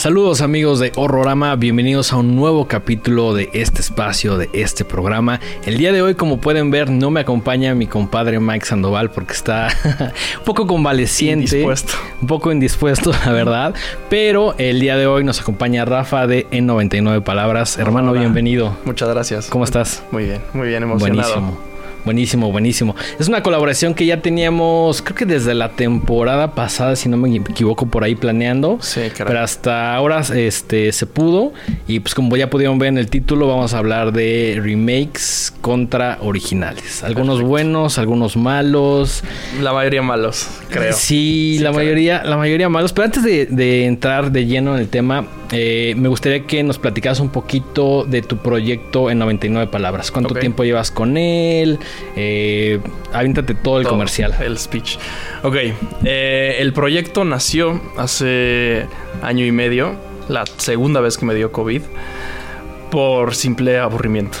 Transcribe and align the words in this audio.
Saludos 0.00 0.40
amigos 0.40 0.78
de 0.78 0.92
Horrorama, 0.96 1.54
bienvenidos 1.56 2.14
a 2.14 2.16
un 2.16 2.34
nuevo 2.34 2.66
capítulo 2.66 3.34
de 3.34 3.50
este 3.52 3.82
espacio, 3.82 4.38
de 4.38 4.48
este 4.54 4.82
programa. 4.82 5.40
El 5.66 5.76
día 5.76 5.92
de 5.92 6.00
hoy, 6.00 6.14
como 6.14 6.40
pueden 6.40 6.70
ver, 6.70 6.88
no 6.88 7.10
me 7.10 7.20
acompaña 7.20 7.74
mi 7.74 7.86
compadre 7.86 8.40
Mike 8.40 8.64
Sandoval 8.64 9.10
porque 9.10 9.34
está 9.34 9.68
un 10.38 10.44
poco 10.46 10.66
convaleciente. 10.66 11.56
Indispuesto. 11.56 11.92
Un 12.22 12.28
poco 12.28 12.50
indispuesto, 12.50 13.12
la 13.26 13.32
verdad. 13.32 13.74
Pero 14.08 14.54
el 14.56 14.80
día 14.80 14.96
de 14.96 15.06
hoy 15.06 15.22
nos 15.22 15.42
acompaña 15.42 15.84
Rafa 15.84 16.26
de 16.26 16.48
En99 16.48 17.22
Palabras. 17.22 17.76
Hermano, 17.76 18.12
Hola. 18.12 18.20
bienvenido. 18.20 18.78
Muchas 18.86 19.10
gracias. 19.10 19.48
¿Cómo 19.50 19.64
estás? 19.64 20.02
Muy 20.12 20.24
bien, 20.24 20.40
muy 20.54 20.68
bien 20.68 20.82
emocionado. 20.82 21.40
Buenísimo. 21.40 21.69
Buenísimo, 22.04 22.50
buenísimo. 22.50 22.96
Es 23.18 23.28
una 23.28 23.42
colaboración 23.42 23.94
que 23.94 24.06
ya 24.06 24.22
teníamos, 24.22 25.02
creo 25.02 25.16
que 25.16 25.26
desde 25.26 25.54
la 25.54 25.70
temporada 25.70 26.54
pasada, 26.54 26.96
si 26.96 27.08
no 27.08 27.16
me 27.16 27.34
equivoco, 27.36 27.86
por 27.86 28.04
ahí 28.04 28.14
planeando. 28.14 28.78
Sí, 28.80 29.02
caray. 29.10 29.26
Pero 29.26 29.40
hasta 29.40 29.94
ahora 29.94 30.20
este, 30.34 30.92
se 30.92 31.06
pudo. 31.06 31.52
Y 31.86 32.00
pues 32.00 32.14
como 32.14 32.36
ya 32.36 32.50
pudieron 32.50 32.78
ver 32.78 32.88
en 32.88 32.98
el 32.98 33.08
título, 33.10 33.46
vamos 33.46 33.74
a 33.74 33.78
hablar 33.78 34.12
de 34.12 34.58
remakes 34.62 35.52
contra 35.60 36.18
originales. 36.22 37.02
Algunos 37.04 37.36
Perfecto. 37.36 37.48
buenos, 37.48 37.98
algunos 37.98 38.36
malos. 38.36 39.22
La 39.60 39.72
mayoría 39.72 40.02
malos, 40.02 40.48
creo. 40.70 40.92
Sí, 40.92 41.20
Sí, 41.20 41.58
la 41.58 41.70
mayoría, 41.72 42.22
la 42.24 42.36
mayoría 42.36 42.68
malos. 42.68 42.92
Pero 42.92 43.04
antes 43.06 43.22
de, 43.22 43.46
de 43.46 43.84
entrar 43.84 44.32
de 44.32 44.46
lleno 44.46 44.74
en 44.74 44.80
el 44.80 44.88
tema, 44.88 45.26
eh, 45.52 45.94
me 45.96 46.08
gustaría 46.08 46.46
que 46.46 46.62
nos 46.62 46.78
platicaras 46.78 47.20
un 47.20 47.30
poquito 47.30 48.04
de 48.04 48.22
tu 48.22 48.38
proyecto 48.38 49.10
en 49.10 49.18
99 49.18 49.70
palabras. 49.70 50.10
¿Cuánto 50.10 50.34
tiempo 50.34 50.64
llevas 50.64 50.90
con 50.90 51.16
él? 51.16 51.78
Eh, 52.16 52.80
aviéntate 53.12 53.54
todo 53.54 53.78
el 53.78 53.84
Todo, 53.84 53.94
comercial. 53.94 54.34
El 54.40 54.58
speech. 54.58 54.98
Ok, 55.42 55.56
eh, 56.04 56.56
el 56.58 56.72
proyecto 56.72 57.24
nació 57.24 57.80
hace 57.96 58.86
año 59.22 59.44
y 59.44 59.52
medio, 59.52 59.94
la 60.28 60.44
segunda 60.56 61.00
vez 61.00 61.18
que 61.18 61.26
me 61.26 61.34
dio 61.34 61.52
COVID, 61.52 61.82
por 62.90 63.34
simple 63.34 63.78
aburrimiento. 63.78 64.38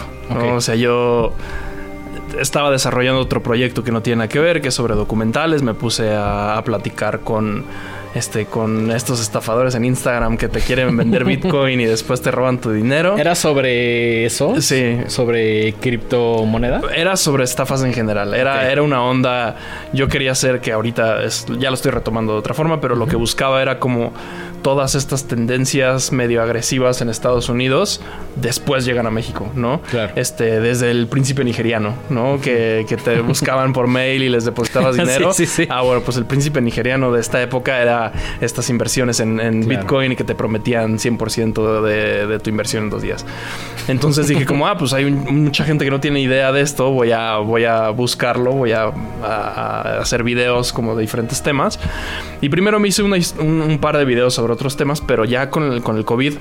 O 0.54 0.60
sea, 0.60 0.76
yo 0.76 1.32
estaba 2.38 2.70
desarrollando 2.70 3.20
otro 3.20 3.42
proyecto 3.42 3.82
que 3.82 3.90
no 3.90 4.00
tiene 4.00 4.18
nada 4.18 4.28
que 4.28 4.38
ver, 4.38 4.60
que 4.60 4.68
es 4.68 4.74
sobre 4.74 4.94
documentales. 4.94 5.62
Me 5.62 5.74
puse 5.74 6.12
a, 6.12 6.56
a 6.56 6.62
platicar 6.62 7.20
con, 7.20 7.64
este, 8.14 8.46
con 8.46 8.90
estos 8.90 9.20
estafadores 9.20 9.74
en 9.74 9.84
Instagram 9.84 10.36
que 10.36 10.48
te 10.48 10.60
quieren 10.60 10.96
vender 10.96 11.24
Bitcoin 11.30 11.80
y 11.80 11.84
después 11.86 12.20
te 12.22 12.30
roban 12.30 12.60
tu 12.60 12.72
dinero. 12.72 13.16
¿Era 13.18 13.34
sobre 13.34 14.24
eso? 14.26 14.60
Sí. 14.60 14.98
¿Sobre 15.06 15.74
criptomoneda? 15.74 16.80
Era 16.94 17.16
sobre 17.16 17.44
estafas 17.44 17.82
en 17.82 17.92
general. 17.92 18.34
Era, 18.34 18.70
era 18.70 18.82
una 18.82 19.02
onda. 19.02 19.56
Yo 19.92 20.08
quería 20.08 20.32
hacer 20.32 20.60
que 20.60 20.72
ahorita 20.72 21.22
es- 21.24 21.46
ya 21.58 21.70
lo 21.70 21.74
estoy 21.74 21.92
retomando 21.92 22.32
de 22.32 22.38
otra 22.38 22.54
forma, 22.54 22.80
pero 22.80 22.96
lo 22.96 23.06
que 23.06 23.16
buscaba 23.16 23.62
era 23.62 23.78
como 23.78 24.12
todas 24.62 24.94
estas 24.94 25.24
tendencias 25.26 26.12
medio 26.12 26.42
agresivas 26.42 27.00
en 27.00 27.08
Estados 27.08 27.48
Unidos 27.48 28.00
después 28.36 28.84
llegan 28.84 29.06
a 29.06 29.10
México, 29.10 29.50
¿no? 29.54 29.80
Claro. 29.90 30.12
Este, 30.16 30.60
desde 30.60 30.90
el 30.90 31.06
príncipe 31.06 31.44
nigeriano, 31.44 31.94
¿no? 32.10 32.40
Que, 32.40 32.84
que 32.88 32.96
te 32.96 33.20
buscaban 33.22 33.72
por 33.72 33.86
mail 33.86 34.22
y 34.22 34.28
les 34.28 34.44
depositabas 34.44 34.94
Sí, 34.96 35.02
dinero. 35.02 35.32
sí, 35.32 35.46
sí. 35.46 35.66
Ah, 35.70 35.82
bueno, 35.82 36.02
pues 36.02 36.16
el 36.16 36.24
príncipe 36.26 36.60
nigeriano 36.60 37.12
de 37.12 37.20
esta 37.20 37.40
época 37.42 37.80
era 37.80 38.12
estas 38.40 38.70
inversiones 38.70 39.20
en, 39.20 39.40
en 39.40 39.62
Claro. 39.64 39.80
Bitcoin 39.80 40.12
y 40.12 40.16
que 40.16 40.24
te 40.24 40.34
prometían 40.34 40.98
100% 40.98 41.82
de, 41.82 42.26
de 42.26 42.38
tu 42.38 42.50
inversión 42.50 42.84
en 42.84 42.90
dos 42.90 43.02
días. 43.02 43.24
Entonces 43.88 44.28
dije 44.28 44.44
como, 44.46 44.66
ah, 44.66 44.76
pues 44.78 44.92
hay 44.92 45.04
un- 45.04 45.44
mucha 45.44 45.64
gente 45.64 45.84
que 45.84 45.90
no 45.90 46.00
tiene 46.00 46.20
idea 46.20 46.52
de 46.52 46.60
esto, 46.60 46.90
voy 46.90 47.12
a, 47.12 47.36
voy 47.38 47.64
a 47.64 47.90
buscarlo, 47.90 48.52
voy 48.52 48.72
a, 48.72 48.84
a- 48.84 48.90
a 49.24 50.00
hacer 50.00 50.22
videos 50.22 50.72
como 50.72 50.94
de 50.94 51.02
diferentes 51.02 51.42
temas. 51.42 51.78
Y 52.40 52.48
primero 52.48 52.78
me 52.78 52.88
hice 52.88 53.02
una 53.02 53.16
un, 53.38 53.60
un 53.62 53.78
par 53.78 53.96
de 53.96 54.04
videos 54.04 54.34
sobre 54.34 54.49
otros 54.50 54.76
temas, 54.76 55.00
pero 55.00 55.24
ya 55.24 55.50
con 55.50 55.72
el, 55.72 55.82
con 55.82 55.96
el 55.96 56.04
COVID 56.04 56.34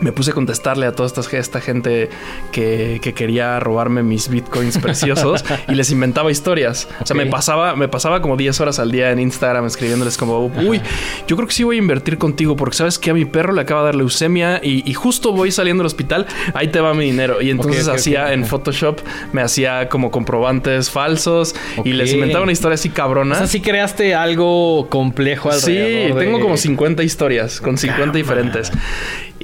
me 0.00 0.12
puse 0.12 0.30
a 0.30 0.34
contestarle 0.34 0.86
a 0.86 0.92
toda 0.92 1.06
esta, 1.06 1.36
esta 1.36 1.60
gente 1.60 2.08
que, 2.52 2.98
que 3.02 3.14
quería 3.14 3.58
robarme 3.60 4.02
mis 4.02 4.28
bitcoins 4.28 4.78
preciosos 4.78 5.44
y 5.68 5.74
les 5.74 5.90
inventaba 5.90 6.30
historias. 6.30 6.88
O 7.00 7.06
sea, 7.06 7.16
me 7.16 7.26
pasaba, 7.26 7.76
me 7.76 7.88
pasaba 7.88 8.20
como 8.22 8.36
10 8.36 8.60
horas 8.60 8.78
al 8.78 8.90
día 8.90 9.10
en 9.10 9.18
Instagram 9.18 9.66
escribiéndoles 9.66 10.16
como, 10.16 10.46
uy, 10.46 10.80
yo 11.26 11.36
creo 11.36 11.48
que 11.48 11.54
sí 11.54 11.62
voy 11.64 11.76
a 11.76 11.78
invertir 11.78 12.18
contigo 12.18 12.56
porque 12.56 12.76
sabes 12.76 12.98
que 12.98 13.10
a 13.10 13.14
mi 13.14 13.24
perro 13.24 13.52
le 13.52 13.60
acaba 13.62 13.80
de 13.80 13.86
dar 13.86 13.94
leucemia 13.96 14.60
y, 14.62 14.88
y 14.88 14.94
justo 14.94 15.32
voy 15.32 15.50
saliendo 15.50 15.82
del 15.82 15.86
hospital, 15.86 16.26
ahí 16.54 16.68
te 16.68 16.80
va 16.80 16.94
mi 16.94 17.04
dinero. 17.06 17.40
Y 17.40 17.50
entonces 17.50 17.88
hacía 17.88 18.32
en 18.32 18.44
Photoshop, 18.44 19.00
me 19.32 19.42
hacía 19.42 19.88
como 19.88 20.10
comprobantes 20.10 20.90
falsos 20.90 21.54
y 21.84 21.92
les 21.92 22.12
inventaba 22.12 22.42
una 22.42 22.52
historia 22.52 22.74
así 22.74 22.90
cabrona. 22.90 23.34
O 23.34 23.38
sea, 23.38 23.46
sí 23.46 23.60
creaste 23.60 24.14
algo 24.14 24.88
complejo 24.88 25.52
Sí, 25.52 25.76
alrededor 25.78 26.18
tengo 26.18 26.38
de- 26.38 26.42
como 26.42 26.56
50 26.56 27.02
historias 27.02 27.60
con 27.60 27.78
50 27.78 28.16
diferentes. 28.16 28.72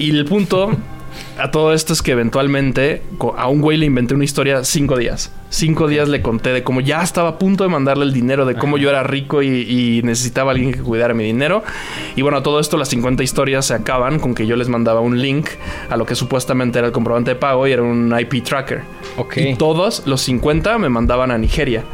Y 0.03 0.11
el 0.11 0.25
punto 0.25 0.73
a 1.39 1.53
todo 1.53 1.73
esto 1.73 1.93
es 1.93 2.03
que 2.03 2.11
eventualmente 2.11 3.03
a 3.37 3.47
un 3.47 3.61
güey 3.61 3.79
le 3.79 3.87
inventé 3.87 4.15
una 4.15 4.25
historia 4.25 4.65
cinco 4.65 4.97
días. 4.97 5.31
Cinco 5.49 5.87
días 5.87 6.09
le 6.09 6.23
conté 6.23 6.53
de 6.53 6.65
cómo 6.65 6.81
ya 6.81 7.03
estaba 7.03 7.29
a 7.29 7.39
punto 7.39 7.63
de 7.63 7.71
mandarle 7.71 8.05
el 8.05 8.13
dinero, 8.13 8.45
de 8.45 8.57
cómo 8.57 8.79
yo 8.79 8.91
era 8.91 9.05
rico 9.05 9.43
y, 9.43 9.47
y 9.49 10.03
necesitaba 10.03 10.51
a 10.51 10.55
alguien 10.55 10.73
que 10.73 10.81
cuidara 10.81 11.15
mi 11.15 11.23
dinero. 11.23 11.63
Y 12.17 12.23
bueno, 12.23 12.39
a 12.39 12.43
todo 12.43 12.59
esto 12.59 12.77
las 12.79 12.89
50 12.89 13.23
historias 13.23 13.67
se 13.67 13.75
acaban 13.75 14.19
con 14.19 14.35
que 14.35 14.45
yo 14.45 14.57
les 14.57 14.69
mandaba 14.69 14.99
un 14.99 15.23
link 15.23 15.51
a 15.89 15.97
lo 15.97 16.05
que 16.05 16.17
supuestamente 16.17 16.81
era 16.81 16.89
el 16.89 16.93
comprobante 16.93 17.31
de 17.31 17.37
pago 17.37 17.69
y 17.69 17.71
era 17.71 17.83
un 17.85 18.13
IP 18.19 18.43
tracker. 18.43 18.83
Ok. 19.19 19.37
Y 19.37 19.55
todos 19.55 20.03
los 20.05 20.21
50 20.23 20.79
me 20.79 20.89
mandaban 20.89 21.31
a 21.31 21.39
Nigeria. 21.39 21.85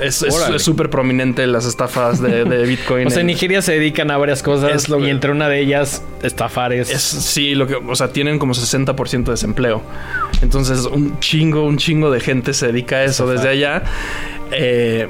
Es 0.00 0.24
súper 0.58 0.90
prominente 0.90 1.46
las 1.46 1.66
estafas 1.66 2.20
de, 2.20 2.44
de 2.44 2.66
Bitcoin. 2.66 3.06
O 3.06 3.10
sea, 3.10 3.20
en 3.20 3.26
Nigeria 3.26 3.62
se 3.62 3.72
dedican 3.72 4.10
a 4.10 4.16
varias 4.16 4.42
cosas 4.42 4.88
y 4.88 5.08
entre 5.08 5.30
una 5.30 5.48
de 5.48 5.60
ellas 5.60 6.02
estafar 6.22 6.72
es... 6.72 6.90
Es, 6.90 7.02
sí, 7.02 7.54
lo 7.54 7.66
que, 7.66 7.74
o 7.74 7.94
sea, 7.94 8.08
tienen 8.08 8.38
como 8.38 8.54
60% 8.54 9.24
de 9.24 9.30
desempleo. 9.32 9.82
Entonces, 10.42 10.84
un 10.86 11.18
chingo, 11.20 11.64
un 11.64 11.78
chingo 11.78 12.10
de 12.10 12.20
gente 12.20 12.54
se 12.54 12.66
dedica 12.66 12.96
a 12.96 13.04
eso 13.04 13.26
desde 13.26 13.48
allá. 13.48 13.82
Eh, 14.52 15.08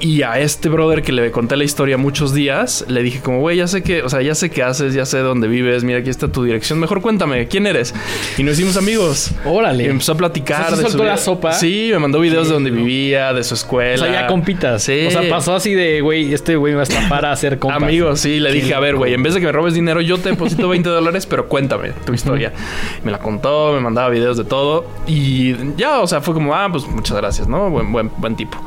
y 0.00 0.22
a 0.22 0.38
este 0.38 0.68
brother 0.68 1.02
que 1.02 1.12
le 1.12 1.30
conté 1.30 1.56
la 1.56 1.64
historia 1.64 1.96
muchos 1.98 2.32
días, 2.34 2.84
le 2.88 3.02
dije 3.02 3.20
como, 3.20 3.40
güey, 3.40 3.56
ya 3.56 3.66
sé 3.66 3.82
que, 3.82 4.02
o 4.02 4.08
sea, 4.08 4.22
ya 4.22 4.34
sé 4.34 4.50
qué 4.50 4.62
haces, 4.62 4.94
ya 4.94 5.04
sé 5.06 5.18
dónde 5.18 5.48
vives, 5.48 5.84
mira, 5.84 5.98
aquí 5.98 6.10
está 6.10 6.28
tu 6.28 6.44
dirección, 6.44 6.78
mejor 6.78 7.00
cuéntame, 7.00 7.48
¿quién 7.48 7.66
eres? 7.66 7.94
Y 8.36 8.42
nos 8.42 8.54
hicimos 8.58 8.76
amigos. 8.76 9.32
Órale. 9.44 9.84
Y 9.84 9.86
empezó 9.86 10.12
a 10.12 10.16
platicar. 10.16 10.64
O 10.64 10.68
sea, 10.68 10.76
¿sí 10.76 10.76
de 10.76 10.82
su 10.84 10.90
soltó 10.92 11.04
la 11.04 11.12
vida. 11.14 11.22
sopa? 11.22 11.52
Sí, 11.52 11.88
me 11.92 11.98
mandó 11.98 12.20
videos 12.20 12.48
de 12.48 12.54
donde 12.54 12.70
Sí. 12.70 12.76
vivía, 12.76 13.32
de 13.32 13.42
su 13.44 13.54
O 13.54 13.56
escuela. 13.56 13.96
sea, 14.04 14.12
ya 14.12 14.26
compitas. 14.26 14.82
Sí. 14.82 15.06
O 15.06 15.10
sea, 15.10 15.28
pasó 15.28 15.54
así 15.54 15.74
de, 15.74 16.00
güey, 16.00 16.32
este 16.32 16.56
güey 16.56 16.72
me 16.72 16.76
va 16.76 16.82
a 16.82 16.84
estafar 16.84 17.24
a 17.24 17.32
hacer 17.32 17.58
compas. 17.58 17.82
Amigos, 17.82 18.20
sí, 18.20 18.40
le 18.40 18.52
dije, 18.52 18.74
a 18.74 18.80
ver, 18.80 18.96
güey, 18.96 19.14
en 19.14 19.22
vez 19.22 19.34
de 19.34 19.40
que 19.40 19.46
me 19.46 19.52
robes 19.52 19.74
dinero, 19.74 20.00
yo 20.00 20.18
te 20.18 20.30
deposito 20.30 20.68
20 20.68 20.88
dólares, 20.88 21.26
pero 21.26 21.48
cuéntame 21.48 21.90
tu 22.04 22.12
historia. 22.14 22.52
Me 23.04 23.10
la 23.10 23.18
contó, 23.18 23.72
me 23.72 23.80
mandaba 23.80 24.08
videos 24.10 24.36
de 24.36 24.44
todo. 24.44 24.86
Y 25.06 25.54
ya, 25.76 26.00
o 26.00 26.06
sea, 26.06 26.20
fue 26.20 26.34
como, 26.34 26.54
ah, 26.54 26.68
pues 26.70 26.86
muchas 26.86 27.16
gracias, 27.16 27.48
¿no? 27.48 27.70
Buen, 27.70 27.90
buen, 27.92 28.10
buen 28.18 28.36
tipo. 28.36 28.58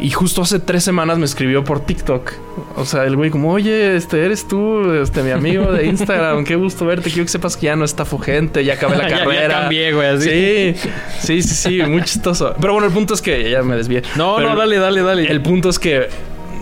Y 0.00 0.10
justo 0.10 0.42
hace 0.42 0.58
tres 0.64 0.82
semanas 0.84 1.18
me 1.18 1.24
escribió 1.24 1.62
por 1.64 1.80
TikTok. 1.80 2.32
O 2.76 2.84
sea, 2.84 3.04
el 3.04 3.16
güey 3.16 3.30
como, 3.30 3.52
oye, 3.52 3.96
este, 3.96 4.24
eres 4.24 4.48
tú, 4.48 4.92
este, 4.94 5.22
mi 5.22 5.30
amigo 5.30 5.70
de 5.72 5.86
Instagram, 5.86 6.44
qué 6.44 6.56
gusto 6.56 6.86
verte. 6.86 7.10
Quiero 7.10 7.24
que 7.24 7.30
sepas 7.30 7.56
que 7.56 7.66
ya 7.66 7.76
no 7.76 7.84
estafo 7.84 8.18
gente, 8.18 8.64
ya 8.64 8.74
acabé 8.74 8.96
la 8.96 9.02
Ya- 9.08 9.18
ya 9.18 9.24
carrera. 9.24 9.60
cambié, 9.60 9.92
güey, 9.92 10.08
así. 10.08 10.28
Sí, 10.28 10.74
sí, 11.20 11.42
sí, 11.42 11.54
sí, 11.54 11.82
muy 11.82 12.02
chistoso. 12.02 12.54
Pero 12.60 12.72
bueno, 12.72 12.86
el 12.88 12.92
punto 12.92 13.14
es 13.14 13.22
que 13.22 13.50
ya 13.50 13.62
me 13.62 13.76
desvié. 13.76 14.02
No, 14.16 14.36
Pero 14.36 14.50
no, 14.50 14.56
dale, 14.56 14.78
dale, 14.78 15.02
dale. 15.02 15.26
el 15.30 15.40
punto 15.42 15.68
es 15.68 15.78
que 15.78 16.08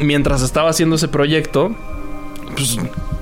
mientras 0.00 0.42
estaba 0.42 0.70
haciendo 0.70 0.96
ese 0.96 1.08
proyecto, 1.08 1.74
pues 2.56 2.76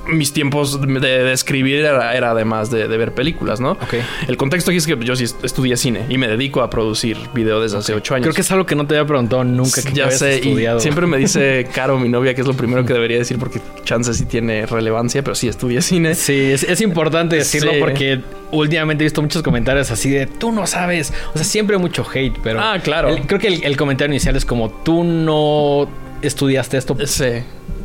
mis 0.09 0.33
tiempos 0.33 0.81
de, 0.81 0.99
de 1.01 1.33
escribir 1.33 1.77
era, 1.85 2.15
era 2.15 2.31
además 2.33 2.71
de, 2.71 2.89
de 2.89 2.97
ver 2.97 3.13
películas, 3.15 3.61
¿no? 3.61 3.73
Ok. 3.73 3.95
El 4.29 4.37
contexto 4.37 4.71
aquí 4.71 4.79
es 4.79 4.87
que 4.87 4.97
yo 5.03 5.15
sí 5.17 5.25
est- 5.25 5.45
estudié 5.45 5.77
cine 5.77 6.05
y 6.09 6.19
me 6.19 6.27
dedico 6.29 6.63
a 6.63 6.71
producir 6.71 7.17
video 7.35 7.61
desde 7.61 7.79
hace 7.79 7.95
ocho 7.95 8.15
años. 8.15 8.25
Creo 8.25 8.35
que 8.35 8.41
es 8.41 8.51
algo 8.51 8.67
que 8.67 8.75
no 8.75 8.87
te 8.87 8.95
había 8.97 9.07
preguntado 9.07 9.45
nunca 9.45 9.83
que 9.83 9.93
ya 9.93 10.11
sé, 10.11 10.37
estudiado. 10.37 10.79
y 10.79 10.81
siempre 10.83 11.07
me 11.07 11.17
dice 11.19 11.67
Caro, 11.75 11.99
mi 11.99 12.09
novia, 12.09 12.35
que 12.35 12.41
es 12.41 12.47
lo 12.47 12.55
primero 12.55 12.85
que 12.85 12.93
debería 12.93 13.19
decir 13.19 13.39
porque 13.39 13.61
chance 13.85 14.13
sí 14.15 14.25
tiene 14.27 14.67
relevancia, 14.67 15.23
pero 15.23 15.35
sí 15.35 15.49
estudié 15.49 15.83
cine. 15.83 16.15
Sí, 16.15 16.35
es, 16.53 16.63
es 16.65 16.81
importante 16.81 17.37
decirlo 17.37 17.73
Sí. 17.73 17.77
porque 17.81 18.21
últimamente 18.53 19.05
he 19.05 19.07
visto 19.07 19.23
muchos 19.23 19.43
comentarios 19.43 19.91
así 19.91 20.11
de 20.11 20.27
tú 20.27 20.51
no 20.51 20.67
sabes. 20.67 21.13
O 21.35 21.39
sea, 21.39 21.45
siempre 21.45 21.77
hay 21.77 21.83
mucho 21.83 22.05
hate, 22.13 22.37
pero. 22.43 22.61
Ah, 22.61 22.79
claro. 22.83 23.11
el- 23.11 23.23
creo 23.27 23.39
que 23.39 23.49
el, 23.49 23.63
el 23.65 23.77
comentario 23.77 24.13
inicial 24.13 24.35
es 24.37 24.45
como 24.45 24.71
tú 24.71 25.05
no 25.05 25.89
estudiaste 26.23 26.77
esto, 26.79 26.97
Sí. 27.07 27.25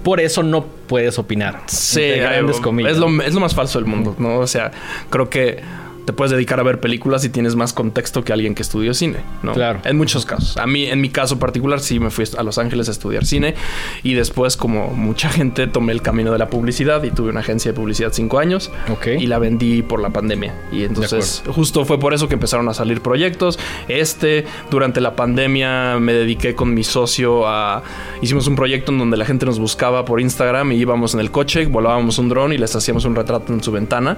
Por 0.05 0.19
eso 0.19 0.43
no 0.43 0.63
puedes 0.63 1.17
opinar. 1.17 1.63
Sí, 1.65 2.11
grandes 2.11 2.59
comillas. 2.59 2.91
es 2.91 2.97
lo, 2.99 3.07
es 3.23 3.33
lo 3.33 3.39
más 3.39 3.55
falso 3.55 3.79
del 3.79 3.87
mundo, 3.87 4.15
¿no? 4.19 4.37
O 4.37 4.45
sea, 4.45 4.69
creo 5.09 5.31
que 5.31 5.63
te 6.05 6.13
puedes 6.13 6.31
dedicar 6.31 6.59
a 6.59 6.63
ver 6.63 6.79
películas 6.79 7.25
y 7.25 7.29
tienes 7.29 7.55
más 7.55 7.73
contexto 7.73 8.23
que 8.23 8.31
alguien 8.31 8.55
que 8.55 8.61
estudió 8.61 8.93
cine, 8.93 9.17
¿no? 9.43 9.53
Claro. 9.53 9.79
En 9.83 9.97
muchos 9.97 10.25
casos. 10.25 10.57
A 10.57 10.67
mí, 10.67 10.85
en 10.85 11.01
mi 11.01 11.09
caso 11.09 11.39
particular, 11.39 11.79
sí 11.79 11.99
me 11.99 12.09
fui 12.11 12.25
a 12.37 12.43
Los 12.43 12.57
Ángeles 12.57 12.87
a 12.87 12.91
estudiar 12.91 13.25
cine 13.25 13.55
y 14.03 14.13
después, 14.13 14.57
como 14.57 14.89
mucha 14.89 15.29
gente, 15.29 15.67
tomé 15.67 15.93
el 15.93 16.01
camino 16.01 16.31
de 16.31 16.37
la 16.37 16.49
publicidad 16.49 17.03
y 17.03 17.11
tuve 17.11 17.29
una 17.29 17.39
agencia 17.41 17.71
de 17.71 17.75
publicidad 17.75 18.11
cinco 18.13 18.39
años 18.39 18.71
Ok. 18.89 19.07
y 19.19 19.27
la 19.27 19.39
vendí 19.39 19.81
por 19.81 20.01
la 20.01 20.09
pandemia. 20.11 20.53
Y 20.71 20.83
entonces, 20.83 21.43
justo 21.47 21.85
fue 21.85 21.99
por 21.99 22.13
eso 22.13 22.27
que 22.27 22.35
empezaron 22.35 22.69
a 22.69 22.73
salir 22.73 23.01
proyectos. 23.01 23.59
Este, 23.87 24.45
durante 24.69 25.01
la 25.01 25.15
pandemia, 25.15 25.99
me 25.99 26.13
dediqué 26.13 26.55
con 26.55 26.73
mi 26.73 26.83
socio 26.83 27.47
a. 27.47 27.83
Hicimos 28.21 28.47
un 28.47 28.55
proyecto 28.55 28.91
en 28.91 28.99
donde 28.99 29.17
la 29.17 29.25
gente 29.25 29.45
nos 29.45 29.59
buscaba 29.59 30.05
por 30.05 30.21
Instagram 30.21 30.71
y 30.71 30.75
íbamos 30.75 31.13
en 31.13 31.19
el 31.19 31.31
coche, 31.31 31.65
volábamos 31.65 32.17
un 32.17 32.29
dron 32.29 32.53
y 32.53 32.57
les 32.57 32.75
hacíamos 32.75 33.05
un 33.05 33.15
retrato 33.15 33.53
en 33.53 33.63
su 33.63 33.71
ventana. 33.71 34.17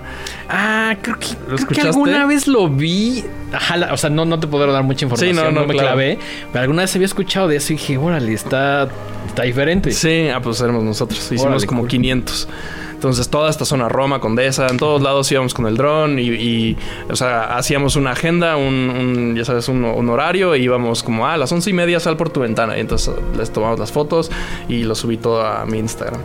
Ah, 0.50 0.96
creo 1.02 1.18
que, 1.20 1.28
creo 1.46 1.68
que 1.68 1.77
escuchaste? 1.82 2.12
alguna 2.12 2.26
vez 2.26 2.48
lo 2.48 2.70
vi. 2.70 3.24
Ajá, 3.54 3.94
o 3.94 3.98
sea, 3.98 4.10
no, 4.10 4.26
no 4.26 4.40
te 4.40 4.48
puedo 4.48 4.72
dar 4.72 4.84
mucha 4.84 5.06
información, 5.06 5.36
Sí, 5.36 5.42
no, 5.42 5.52
no, 5.52 5.62
no, 5.62 5.68
me 5.68 5.74
claro. 5.74 5.90
clavé. 5.90 6.20
Pero 6.52 6.62
alguna 6.64 6.82
vez 6.84 6.96
había 6.96 7.06
escuchado 7.06 7.48
de 7.48 7.58
eso 7.58 7.74
y 7.74 7.78
dije, 7.78 7.98
órale, 7.98 8.34
está, 8.34 8.88
está 9.28 9.44
diferente. 9.44 9.92
Sí, 9.92 10.28
ah, 10.34 10.42
pues 10.42 10.60
éramos 10.62 10.84
nosotros. 10.84 11.20
Hicimos 11.20 11.46
Órale, 11.46 11.66
como 11.68 11.82
cool. 11.82 11.90
500. 11.90 12.48
Entonces, 12.98 13.30
toda 13.30 13.52
esta 13.52 13.64
zona 13.64 13.88
Roma, 13.90 14.20
Condesa, 14.20 14.66
en 14.68 14.78
todos 14.78 15.04
lados 15.04 15.32
íbamos 15.32 15.54
con 15.54 15.68
el 15.68 15.78
dron 15.78 16.18
y, 16.18 16.30
y, 16.30 16.78
o 17.12 17.16
sea, 17.16 17.56
hacíamos 17.56 17.96
una 17.96 18.12
agenda, 18.12 18.58
un, 18.58 18.74
un, 18.90 19.36
ya 19.36 19.46
sabes, 19.46 19.70
un, 19.70 19.86
un 19.86 20.10
horario 20.10 20.56
y 20.56 20.64
íbamos 20.64 21.04
como, 21.04 21.28
ah, 21.28 21.34
a 21.34 21.38
las 21.38 21.52
once 21.52 21.70
y 21.70 21.74
media 21.74 22.00
sal 22.00 22.18
por 22.18 22.32
tu 22.32 22.40
ventana. 22.40 22.76
Y 22.76 22.82
entonces 22.82 23.14
les 23.38 23.52
tomamos 23.52 23.78
las 23.80 23.92
fotos 23.92 24.32
y 24.68 24.84
lo 24.84 24.96
subí 24.96 25.18
todo 25.18 25.46
a 25.46 25.64
mi 25.68 25.78
Instagram. 25.78 26.22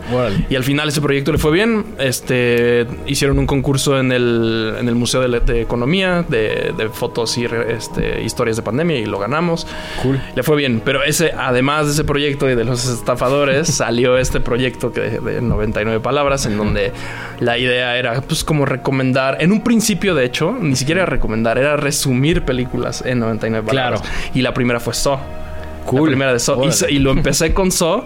Y 0.48 0.56
al 0.56 0.64
final 0.64 0.88
ese 0.88 1.02
proyecto 1.02 1.30
le 1.30 1.38
fue 1.38 1.52
bien. 1.52 1.84
Este 1.98 2.86
hicieron 3.06 3.38
un 3.38 3.46
concurso 3.46 3.98
en 3.98 4.10
el, 4.10 4.74
en 4.78 4.88
el 4.88 4.94
Museo 4.94 5.20
de, 5.20 5.40
de 5.40 5.60
Economía 5.60 6.24
de, 6.26 6.72
de 6.76 6.88
fotos 6.88 7.36
y 7.36 7.44
este, 7.44 8.22
historias 8.22 8.56
de 8.56 8.62
pandemia 8.62 8.98
y 8.98 9.04
lo 9.04 9.18
ganamos. 9.18 9.66
Cool. 10.02 10.20
Le 10.34 10.42
fue 10.42 10.56
bien, 10.56 10.80
pero 10.82 11.02
ese, 11.04 11.32
además 11.32 11.86
de 11.86 11.92
ese 11.92 12.04
proyecto 12.04 12.48
y 12.48 12.54
de 12.54 12.64
los 12.64 12.88
estafadores, 12.88 13.68
salió 13.74 14.16
este 14.16 14.40
proyecto 14.40 14.92
que 14.92 15.00
de, 15.00 15.20
de 15.20 15.42
99 15.42 16.00
palabras, 16.00 16.46
en 16.46 16.56
donde 16.64 16.92
la 17.40 17.58
idea 17.58 17.96
era, 17.96 18.20
pues, 18.20 18.44
como 18.44 18.64
recomendar. 18.64 19.38
En 19.40 19.52
un 19.52 19.62
principio, 19.62 20.14
de 20.14 20.24
hecho, 20.24 20.56
ni 20.60 20.76
siquiera 20.76 21.02
era 21.02 21.10
recomendar, 21.10 21.58
era 21.58 21.76
resumir 21.76 22.42
películas 22.42 23.02
en 23.04 23.20
99 23.20 23.66
palabras. 23.66 24.00
Claro. 24.00 24.16
Y 24.34 24.42
la 24.42 24.54
primera 24.54 24.80
fue 24.80 24.94
So. 24.94 25.18
Cool. 25.86 26.02
La 26.02 26.06
primera 26.06 26.32
de 26.32 26.38
So. 26.38 26.60
Y, 26.88 26.98
lo 26.98 27.10
empecé 27.10 27.52
con 27.52 27.70
So 27.70 28.04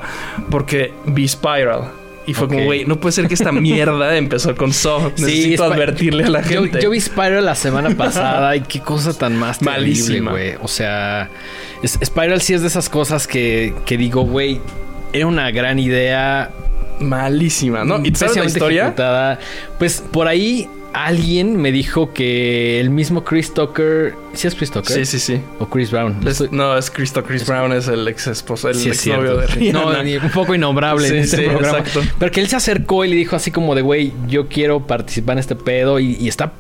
porque 0.51 0.93
vi 1.07 1.29
Spiral. 1.29 1.91
Y 2.27 2.35
fue 2.35 2.49
como, 2.49 2.65
güey, 2.65 2.85
no 2.85 2.99
puede 2.99 3.13
ser 3.13 3.29
que 3.29 3.35
esta 3.35 3.53
mierda 3.53 4.17
empezó 4.17 4.57
con 4.57 4.73
So. 4.73 5.13
Necesito 5.19 5.65
advertirle 5.65 6.25
a 6.25 6.31
la 6.31 6.43
gente. 6.43 6.81
yo 6.81 6.91
vi 6.91 7.01
Spiral 7.01 7.45
la 7.45 7.55
semana 7.55 7.91
pasada 7.91 8.57
y 8.57 8.63
qué 8.63 8.81
cosa 8.81 9.13
tan 9.13 9.37
más 9.37 9.63
Malísima. 9.63 10.33
güey. 10.33 10.55
O 10.61 10.69
sea, 10.69 11.29
Spiral 11.85 12.41
sí 12.41 12.55
es 12.55 12.63
de 12.63 12.69
esas 12.69 12.89
cosas 12.89 13.27
que, 13.27 13.75
que 13.85 13.97
digo, 13.97 14.23
güey, 14.23 14.61
era 15.13 15.27
una 15.27 15.51
gran 15.51 15.79
idea. 15.79 16.51
Malísima, 17.01 17.85
¿no? 17.85 18.01
¿Y 18.05 18.15
sabes 18.15 18.37
la 18.37 18.45
historia? 18.45 18.83
ejecutada. 18.85 19.39
Pues 19.79 20.03
por 20.11 20.29
ahí 20.29 20.69
alguien 20.93 21.57
me 21.61 21.73
dijo 21.73 22.15
que 22.15 22.81
el 22.81 22.89
mismo 22.89 23.23
Chris 23.23 23.53
Tucker. 23.53 24.15
¿Sí 24.33 24.47
es 24.47 24.55
Chris 24.55 24.71
Tucker? 24.71 24.97
Sí, 24.97 25.05
sí, 25.05 25.19
sí. 25.19 25.41
O 25.59 25.67
Chris 25.69 25.91
Brown. 25.91 26.27
Es- 26.27 26.51
no, 26.51 26.77
es 26.77 26.91
Cristo. 26.91 27.23
Chris 27.23 27.47
Brown 27.47 27.73
es 27.73 27.87
el 27.89 28.09
ex 28.09 28.27
esposo, 28.29 28.69
el 28.71 28.77
Sí, 28.77 28.89
ex 28.89 29.07
novio 29.09 29.37
de 29.37 29.47
Rihanna. 29.49 30.03
No, 30.03 30.25
un 30.25 30.31
poco 30.33 30.55
innombrable 30.55 31.07
Sí, 31.09 31.15
en 31.15 31.21
este 31.21 31.37
sí, 31.37 31.43
programa. 31.45 31.79
exacto. 31.81 32.01
Pero 32.19 32.33
que 32.33 32.41
él 32.41 32.49
se 32.49 32.57
acercó 32.57 33.05
y 33.05 33.09
le 33.11 33.17
dijo 33.17 33.37
así 33.37 33.51
como 33.51 33.75
de, 33.75 33.83
güey, 33.83 34.13
yo 34.27 34.49
quiero 34.49 34.87
participar 34.87 35.35
en 35.35 35.41
este 35.41 35.55
pedo. 35.55 36.01
Y, 36.01 36.17
y 36.19 36.29
está, 36.29 36.53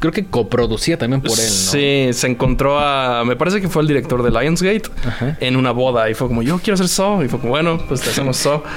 creo 0.00 0.12
que 0.12 0.24
coproducida 0.24 0.96
también 0.96 1.20
por 1.20 1.32
él, 1.38 1.44
¿no? 1.44 1.50
Sí, 1.50 2.08
se 2.12 2.26
encontró 2.26 2.78
a. 2.78 3.22
Me 3.26 3.36
parece 3.36 3.60
que 3.60 3.68
fue 3.68 3.82
el 3.82 3.88
director 3.88 4.22
de 4.22 4.30
Lionsgate 4.30 4.84
Ajá. 5.06 5.36
en 5.40 5.56
una 5.56 5.72
boda 5.72 6.08
y 6.08 6.14
fue 6.14 6.26
como, 6.28 6.42
yo 6.42 6.56
quiero 6.58 6.74
hacer 6.74 6.88
Saw. 6.88 7.22
Y 7.22 7.28
fue 7.28 7.38
como, 7.38 7.50
bueno, 7.50 7.78
pues 7.86 8.00
te 8.00 8.08
hacemos 8.08 8.38
Saw. 8.38 8.62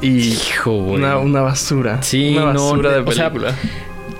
Y. 0.00 0.32
Hijo, 0.32 0.72
güey. 0.72 0.96
Una, 0.96 1.18
una 1.18 1.40
basura. 1.42 2.02
Sí, 2.02 2.36
una 2.36 2.52
no, 2.52 2.70
basura 2.70 2.92
de 2.92 2.98
o 3.00 3.12
sea, 3.12 3.30
película. 3.30 3.54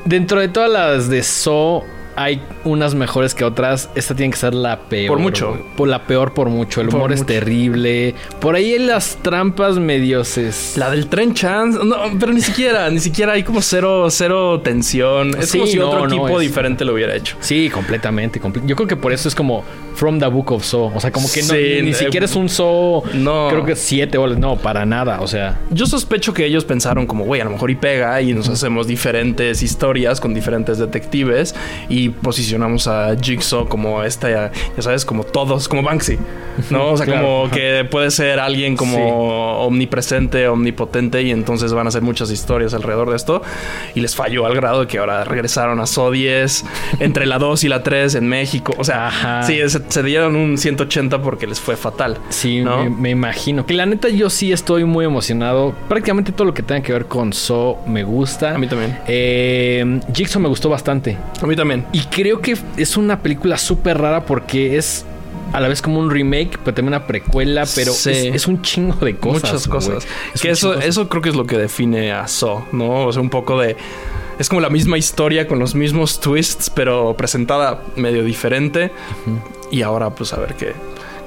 Dentro 0.05 0.41
de 0.41 0.49
todas 0.49 0.71
las 0.71 1.09
de 1.09 1.23
So 1.23 1.85
hay 2.23 2.43
unas 2.65 2.95
mejores 2.95 3.35
que 3.35 3.45
otras. 3.45 3.89
Esta 3.95 4.15
tiene 4.15 4.31
que 4.33 4.37
ser 4.39 4.55
la 4.55 4.79
peor. 4.81 5.09
Por 5.09 5.19
mucho. 5.19 5.59
Por 5.77 5.89
la 5.89 6.05
peor 6.05 6.35
por 6.35 6.49
mucho. 6.49 6.81
El 6.81 6.89
Por 6.89 6.97
humor 6.97 7.13
es 7.13 7.25
terrible. 7.25 8.15
Por 8.41 8.55
ahí 8.55 8.75
en 8.75 8.87
las 8.87 9.17
trampas 9.23 9.79
medios 9.79 10.37
es... 10.39 10.77
La 10.77 10.91
del 10.91 11.07
tren 11.09 11.35
chance. 11.35 11.79
No, 11.85 11.97
pero 12.19 12.33
ni 12.33 12.41
siquiera, 12.41 12.91
ni 12.91 13.01
siquiera 13.01 13.33
hay 13.33 13.43
como 13.43 13.63
cero, 13.63 14.07
cero 14.11 14.61
tensión. 14.63 15.31
Es 15.39 15.53
como 15.53 15.67
Sí, 15.67 15.73
si 15.73 15.79
no, 15.79 15.89
otro 15.89 16.07
no, 16.07 16.09
tipo 16.11 16.41
es- 16.41 16.47
diferente 16.47 16.85
lo 16.85 16.95
hubiera 16.95 17.15
hecho. 17.15 17.37
Sí, 17.41 17.71
completamente, 17.71 18.41
comple- 18.41 18.65
Yo 18.67 18.77
creo 18.77 18.89
que 18.89 18.97
por 18.97 19.13
eso 19.13 19.29
es 19.29 19.35
como 19.35 19.65
From 19.95 20.19
the 20.19 20.27
Book 20.27 20.53
of 20.53 20.65
So. 20.65 20.85
O 20.95 21.01
sea, 21.01 21.11
como 21.11 21.31
que 21.33 21.41
no, 21.43 21.49
Sí, 21.55 21.75
ni, 21.77 21.83
ni 21.83 21.91
eh, 21.91 21.95
siquiera 21.95 22.27
es 22.27 22.37
un 22.37 22.49
So. 22.49 23.03
no. 23.15 23.49
Creo 23.51 23.65
que 23.65 23.77
siete 23.77 24.19
o 24.19 24.27
no, 24.27 24.57
para 24.57 24.85
nada. 24.85 25.21
O 25.21 25.27
sea, 25.27 25.59
Yo 25.71 25.87
sospecho 25.87 26.35
que 26.35 26.45
ellos 26.45 26.65
pensaron 26.65 27.07
como, 27.07 27.25
güey, 27.25 27.41
a 27.41 27.45
lo 27.45 27.51
mejor 27.51 27.71
y 27.71 27.77
pega 27.77 28.21
y 28.21 28.33
nos 28.35 28.49
hacemos 28.49 28.87
diferentes 28.87 29.63
historias 29.63 30.21
con 30.21 30.35
diferentes 30.35 30.79
detectives 30.79 31.55
y 31.89 32.10
posicionamos 32.11 32.87
a 32.89 33.17
Jigsaw 33.21 33.69
como 33.69 34.03
esta, 34.03 34.29
ya 34.31 34.51
sabes, 34.83 35.05
como 35.05 35.25
todos, 35.25 35.69
como 35.69 35.83
Banksy, 35.83 36.19
¿no? 36.71 36.89
O 36.93 36.97
sea, 36.97 37.07
Claro. 37.11 37.23
como 37.27 37.51
que 37.51 37.85
puede 37.91 38.11
ser 38.11 38.39
alguien 38.41 38.77
como 38.77 39.61
omnipresente, 39.67 40.47
omnipotente 40.49 41.23
y 41.23 41.31
entonces 41.31 41.73
van 41.73 41.87
a 41.87 41.89
hacer 41.89 42.03
muchas 42.03 42.31
historias 42.31 42.75
alrededor 42.75 43.11
de 43.11 43.17
esto 43.17 43.43
y 43.95 44.01
les 44.01 44.15
falló 44.15 44.47
al 44.47 44.55
grado 44.55 44.81
de 44.81 44.87
que 44.87 44.99
ahora 44.99 45.25
regresaron 45.25 45.81
a 45.81 45.87
So 45.87 46.11
10 46.11 46.65
entre 47.01 47.27
la 47.27 47.39
2 47.39 47.65
y 47.65 47.69
la 47.69 47.83
3 47.83 48.15
en 48.17 48.29
México. 48.29 48.75
O 48.79 48.85
sea, 48.85 49.09
Ajá. 49.09 49.43
sí, 49.43 49.59
se, 49.69 49.81
se 49.89 50.03
dieron 50.03 50.37
un 50.37 50.57
180 50.59 51.21
porque 51.23 51.47
les 51.47 51.61
fue 51.61 51.77
fatal. 51.77 52.19
sí, 52.29 52.61
¿no? 52.61 52.85
me, 52.85 52.91
me 52.91 53.11
imagino. 53.11 53.67
Que 53.67 53.75
la 53.75 53.87
neta 53.87 54.09
yo 54.09 54.31
sí 54.31 54.53
estoy 54.53 54.85
muy 54.85 55.05
emocionado. 55.05 55.75
Prácticamente 55.89 56.33
todo 56.33 56.45
lo 56.47 56.55
que 56.55 56.63
tenga 56.63 56.83
que 56.83 56.93
ver 56.93 57.07
con 57.07 57.33
So 57.33 57.79
me 57.87 58.03
gusta. 58.05 58.55
A 58.55 58.59
mí 58.59 58.67
también. 58.67 58.99
Eh, 59.07 60.01
Jigsaw 60.15 60.41
me 60.41 60.49
gustó 60.49 60.69
bastante. 60.69 61.17
A 61.43 61.47
mí 61.47 61.57
también. 61.57 61.87
Y 61.93 62.01
creo 62.03 62.41
que 62.41 62.57
es 62.77 62.97
una 62.97 63.21
película 63.23 63.59
súper 63.59 63.99
rara 63.99 64.25
porque 64.25 64.77
es 64.77 65.05
a 65.53 65.61
la 65.61 65.69
vez 65.69 65.83
como 65.83 65.99
un 65.99 66.11
remake, 66.11 66.59
pero 66.65 66.75
también 66.75 66.89
una 66.95 67.07
precuela, 67.07 67.65
pero 67.75 67.93
Sí. 67.93 68.11
es, 68.11 68.35
es 68.37 68.47
un 68.47 68.63
chingo 68.63 69.05
de 69.05 69.17
cosas. 69.17 69.43
Muchas 69.43 69.69
cosas. 69.69 70.07
Es 70.35 70.41
Que 70.41 70.51
eso, 70.51 70.75
chingo 70.75 70.87
eso 70.87 71.09
creo 71.09 71.23
que 71.23 71.29
es 71.31 71.35
lo 71.35 71.47
que 71.47 71.59
define 71.59 72.13
a 72.13 72.29
Saw, 72.29 72.67
¿no? 72.73 73.07
O 73.07 73.13
sea, 73.13 73.21
un 73.23 73.31
poco 73.31 73.59
de. 73.61 73.77
Es 74.39 74.49
como 74.49 74.61
la 74.61 74.71
misma 74.71 74.97
historia 74.97 75.47
con 75.49 75.59
los 75.59 75.75
mismos 75.75 76.21
twists, 76.21 76.71
pero 76.71 77.15
presentada 77.17 77.83
medio 77.97 78.25
diferente. 78.25 78.91
Y 79.71 79.83
ahora, 79.83 80.11
pues 80.11 80.33
a 80.33 80.39
ver 80.39 80.55
qué 80.55 80.73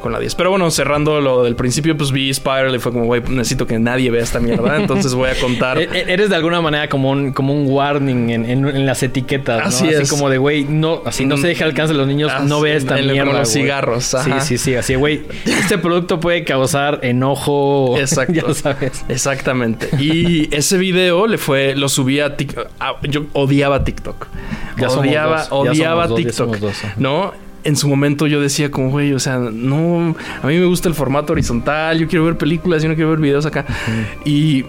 con 0.03 0.11
la 0.11 0.19
10. 0.19 0.35
Pero 0.35 0.51
bueno, 0.51 0.69
cerrando 0.69 1.19
lo 1.19 1.41
del 1.43 1.55
principio, 1.55 1.97
pues 1.97 2.11
vi 2.11 2.31
Spiral 2.31 2.75
y 2.75 2.79
fue 2.79 2.91
como, 2.91 3.05
güey, 3.05 3.23
necesito 3.27 3.65
que 3.65 3.79
nadie 3.79 4.11
vea 4.11 4.21
esta 4.21 4.39
mierda. 4.39 4.77
Entonces 4.79 5.15
voy 5.15 5.29
a 5.31 5.35
contar. 5.39 5.79
E- 5.79 5.89
e- 5.91 6.13
Eres 6.13 6.29
de 6.29 6.35
alguna 6.35 6.61
manera 6.61 6.87
como 6.89 7.09
un, 7.09 7.31
como 7.33 7.53
un 7.53 7.65
warning 7.67 8.29
en, 8.29 8.45
en- 8.45 8.67
en 8.67 8.85
las 8.85 9.01
etiquetas, 9.01 9.61
¿no? 9.61 9.67
Así 9.69 9.87
es. 9.87 10.09
como 10.11 10.29
de, 10.29 10.37
güey, 10.37 10.65
no, 10.65 11.01
así 11.05 11.25
no 11.25 11.37
se 11.37 11.47
deje 11.47 11.63
alcance 11.63 11.93
a 11.93 11.97
los 11.97 12.05
niños, 12.07 12.31
no 12.43 12.61
ve 12.61 12.75
esta 12.75 12.99
en- 12.99 13.07
mierda. 13.07 13.31
con 13.31 13.39
los 13.39 13.49
cigarros, 13.49 14.03
Sí, 14.03 14.17
ajá. 14.17 14.41
sí, 14.41 14.57
sí, 14.59 14.75
así, 14.75 14.93
güey. 14.95 15.23
Este 15.45 15.79
producto 15.79 16.19
puede 16.19 16.43
causar 16.43 16.99
enojo. 17.01 17.97
Exacto. 18.03 18.33
ya 18.49 18.53
sabes. 18.53 19.05
Exactamente. 19.09 19.89
Y 19.99 20.53
ese 20.55 20.77
video 20.77 21.25
le 21.27 21.37
fue, 21.37 21.75
lo 21.75 21.89
subí 21.89 22.19
a 22.19 22.35
TikTok. 22.35 22.67
yo 23.03 23.25
odiaba 23.33 23.83
TikTok. 23.83 24.27
Ya 24.77 24.89
odiaba, 24.89 25.37
dos, 25.37 25.47
odiaba 25.51 26.07
ya 26.09 26.15
TikTok. 26.15 26.57
dos. 26.57 26.75
¿No? 26.97 27.33
En 27.63 27.75
su 27.75 27.87
momento 27.87 28.27
yo 28.27 28.41
decía 28.41 28.69
como, 28.71 28.89
güey, 28.89 29.13
o 29.13 29.19
sea, 29.19 29.37
no, 29.37 30.15
a 30.41 30.47
mí 30.47 30.57
me 30.57 30.65
gusta 30.65 30.89
el 30.89 30.95
formato 30.95 31.33
horizontal, 31.33 31.97
yo 31.97 32.07
quiero 32.07 32.25
ver 32.25 32.37
películas, 32.37 32.83
yo 32.83 32.89
no 32.89 32.95
quiero 32.95 33.11
ver 33.11 33.19
videos 33.19 33.45
acá. 33.45 33.65
Y 34.25 34.65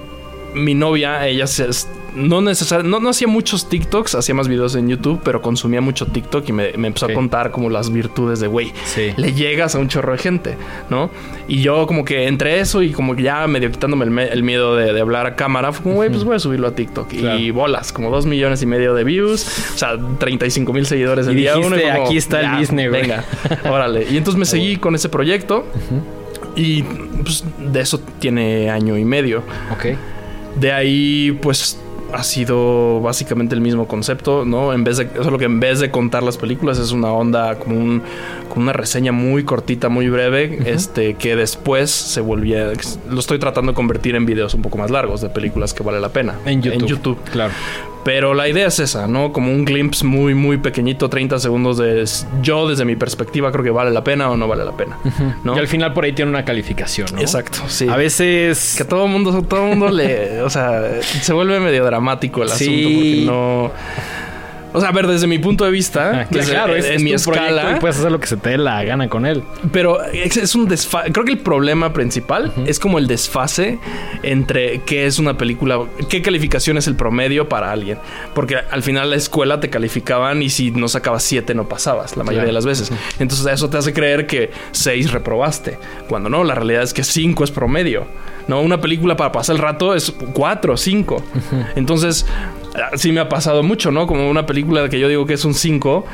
mi 0.54 0.74
novia, 0.74 1.26
ella 1.26 1.46
se, 1.46 1.68
no 2.14 2.40
necesariamente, 2.40 2.90
no, 2.90 3.00
no 3.02 3.08
hacía 3.10 3.26
muchos 3.28 3.68
TikToks, 3.68 4.14
hacía 4.14 4.34
más 4.34 4.48
videos 4.48 4.74
en 4.76 4.88
YouTube, 4.88 5.20
pero 5.24 5.42
consumía 5.42 5.80
mucho 5.80 6.06
TikTok 6.06 6.48
y 6.48 6.52
me, 6.52 6.72
me 6.76 6.88
empezó 6.88 7.06
a 7.06 7.12
contar 7.12 7.50
como 7.50 7.70
las 7.70 7.90
virtudes 7.92 8.40
de, 8.40 8.46
güey, 8.46 8.72
Sí. 8.84 9.12
le 9.16 9.32
llegas 9.32 9.74
a 9.74 9.78
un 9.78 9.88
chorro 9.88 10.12
de 10.12 10.18
gente, 10.18 10.56
¿no? 10.90 11.10
Y 11.48 11.60
yo 11.60 11.86
como 11.86 12.04
que 12.04 12.26
entre 12.26 12.60
eso 12.60 12.82
y 12.82 12.92
como 12.92 13.14
que 13.16 13.22
ya 13.24 13.46
medio 13.46 13.70
quitándome 13.70 14.04
el, 14.04 14.10
me- 14.10 14.28
el 14.28 14.42
miedo 14.42 14.76
de, 14.76 14.92
de 14.92 15.00
hablar 15.00 15.26
a 15.26 15.36
cámara, 15.36 15.72
fue 15.72 15.82
como, 15.82 15.94
güey, 15.96 16.08
pues 16.10 16.24
voy 16.24 16.36
a 16.36 16.38
subirlo 16.38 16.68
a 16.68 16.74
TikTok. 16.74 17.12
Y 17.12 17.50
bolas, 17.50 17.92
como 17.92 18.10
dos 18.10 18.26
millones 18.26 18.62
y 18.62 18.66
medio 18.66 18.94
de 18.94 19.04
views, 19.04 19.46
o 19.74 19.78
sea, 19.78 19.98
35 20.18 20.72
mil 20.72 20.86
seguidores 20.86 21.26
el 21.26 21.34
Y 21.34 21.42
día 21.42 21.54
dijiste, 21.54 21.74
uno. 21.84 21.92
como, 21.94 22.04
"Aquí 22.06 22.16
está 22.16 22.40
el 22.40 22.60
business, 22.60 22.88
güey". 22.88 23.02
Venga, 23.02 23.24
órale. 23.70 24.06
Y 24.10 24.16
entonces 24.16 24.38
me 24.38 24.44
seguí 24.46 24.76
con 24.76 24.94
ese 24.94 25.08
proyecto 25.08 25.66
y 26.56 26.82
pues 26.82 27.44
de 27.58 27.80
eso 27.80 28.00
tiene 28.20 28.70
año 28.70 28.96
y 28.96 29.04
medio. 29.04 29.42
Ok. 29.72 29.96
De 30.56 30.70
ahí, 30.72 31.36
pues 31.42 31.80
ha 32.14 32.22
sido 32.22 33.00
básicamente 33.00 33.54
el 33.54 33.60
mismo 33.60 33.86
concepto, 33.86 34.44
¿no? 34.44 34.72
En 34.72 34.84
vez 34.84 34.98
de, 34.98 35.08
solo 35.22 35.38
que 35.38 35.44
en 35.46 35.60
vez 35.60 35.80
de 35.80 35.90
contar 35.90 36.22
las 36.22 36.36
películas 36.36 36.78
es 36.78 36.92
una 36.92 37.12
onda 37.12 37.58
como 37.58 37.76
un, 37.76 38.02
como 38.48 38.62
una 38.62 38.72
reseña 38.72 39.12
muy 39.12 39.44
cortita, 39.44 39.88
muy 39.88 40.08
breve, 40.08 40.58
este, 40.66 41.14
que 41.14 41.36
después 41.36 41.90
se 41.90 42.20
volvía, 42.20 42.72
lo 43.10 43.20
estoy 43.20 43.38
tratando 43.38 43.72
de 43.72 43.76
convertir 43.76 44.14
en 44.14 44.26
videos 44.26 44.54
un 44.54 44.62
poco 44.62 44.78
más 44.78 44.90
largos 44.90 45.20
de 45.20 45.28
películas 45.28 45.74
que 45.74 45.82
vale 45.82 46.00
la 46.00 46.10
pena. 46.10 46.36
En 46.44 46.62
YouTube. 46.62 46.82
En 46.82 46.86
YouTube. 46.86 47.18
Claro. 47.30 47.52
Pero 48.04 48.34
la 48.34 48.48
idea 48.48 48.66
es 48.66 48.78
esa, 48.78 49.06
¿no? 49.08 49.32
Como 49.32 49.50
un 49.50 49.64
glimpse 49.64 50.04
muy, 50.04 50.34
muy 50.34 50.58
pequeñito, 50.58 51.08
30 51.08 51.38
segundos 51.38 51.78
de 51.78 52.04
yo 52.42 52.68
desde 52.68 52.84
mi 52.84 52.96
perspectiva 52.96 53.50
creo 53.50 53.64
que 53.64 53.70
vale 53.70 53.90
la 53.90 54.04
pena 54.04 54.30
o 54.30 54.36
no 54.36 54.46
vale 54.46 54.64
la 54.64 54.72
pena. 54.76 54.98
¿no? 55.42 55.56
Y 55.56 55.58
al 55.58 55.68
final 55.68 55.92
por 55.94 56.04
ahí 56.04 56.12
tiene 56.12 56.30
una 56.30 56.44
calificación, 56.44 57.08
¿no? 57.14 57.20
Exacto, 57.20 57.60
sí. 57.68 57.88
A 57.88 57.96
veces... 57.96 58.74
Que 58.76 58.84
todo 58.84 59.06
el 59.06 59.10
mundo, 59.10 59.42
todo 59.42 59.62
mundo 59.66 59.88
le... 59.88 60.42
O 60.42 60.50
sea, 60.50 61.00
se 61.02 61.32
vuelve 61.32 61.58
medio 61.60 61.84
dramático 61.84 62.42
el 62.42 62.50
Sí. 62.50 62.64
asunto 62.64 62.88
porque 62.94 63.22
no... 63.26 63.72
O 64.76 64.80
sea, 64.80 64.88
a 64.90 64.92
ver, 64.92 65.06
desde 65.06 65.26
mi 65.28 65.38
punto 65.38 65.64
de 65.64 65.70
vista, 65.70 66.22
Ah, 66.22 66.26
desde- 66.28 66.50
claro, 66.52 66.72
en, 66.74 66.80
es, 66.80 66.84
es 66.86 67.02
mi 67.02 67.12
escala, 67.12 67.76
y 67.76 67.80
puedes 67.80 67.96
hacer 67.96 68.10
lo 68.10 68.18
que 68.20 68.26
se 68.26 68.36
te 68.36 68.50
dé 68.50 68.58
la 68.58 68.82
gana 68.84 69.08
con 69.08 69.24
él. 69.24 69.42
pero 69.72 70.02
es, 70.02 70.36
es 70.36 70.54
un 70.56 70.68
desfase. 70.68 71.12
Creo 71.12 71.24
que 71.24 71.32
el 71.32 71.38
problema 71.38 71.92
principal 71.92 72.52
es 72.66 72.78
como 72.80 72.98
el 72.98 73.06
desfase 73.06 73.78
entre 74.24 74.80
qué 74.80 75.06
es 75.06 75.18
una 75.18 75.38
película, 75.38 75.78
qué 76.08 76.22
calificación 76.22 76.76
es 76.76 76.86
el 76.88 76.96
promedio 76.96 77.48
para 77.48 77.70
alguien. 77.70 77.98
Porque 78.34 78.56
al 78.56 78.82
final 78.82 79.10
la 79.10 79.16
escuela 79.16 79.60
te 79.60 79.70
calificaban 79.70 80.42
y 80.42 80.50
si 80.50 80.70
no 80.72 80.88
sacabas 80.88 81.22
7 81.22 81.54
no 81.54 81.68
pasabas 81.68 82.16
la 82.16 82.24
mayoría 82.24 82.34
Claro. 82.44 82.48
de 82.48 82.52
las 82.54 82.66
veces. 82.66 82.90
Entonces 83.20 83.46
eso 83.46 83.70
te 83.70 83.78
hace 83.78 83.92
creer 83.92 84.26
que 84.26 84.50
6 84.72 85.12
reprobaste. 85.12 85.78
Cuando 86.08 86.28
no, 86.28 86.42
la 86.42 86.54
realidad 86.56 86.82
es 86.82 86.92
que 86.92 87.04
5 87.04 87.44
es 87.44 87.50
promedio. 87.52 88.06
No, 88.48 88.60
una 88.60 88.80
película 88.80 89.16
para 89.16 89.32
pasar 89.32 89.56
el 89.56 89.62
rato 89.62 89.94
es 89.94 90.10
4 90.34 90.74
o 90.74 90.76
5. 90.76 91.22
Entonces, 91.76 92.26
sí 92.94 93.12
me 93.12 93.20
ha 93.20 93.28
pasado 93.28 93.62
mucho, 93.62 93.90
¿no? 93.90 94.06
Como 94.06 94.28
una 94.28 94.46
película 94.46 94.88
que 94.88 94.98
yo 94.98 95.08
digo 95.08 95.26
que 95.26 95.34
es 95.34 95.44
un 95.44 95.54
5 95.54 96.04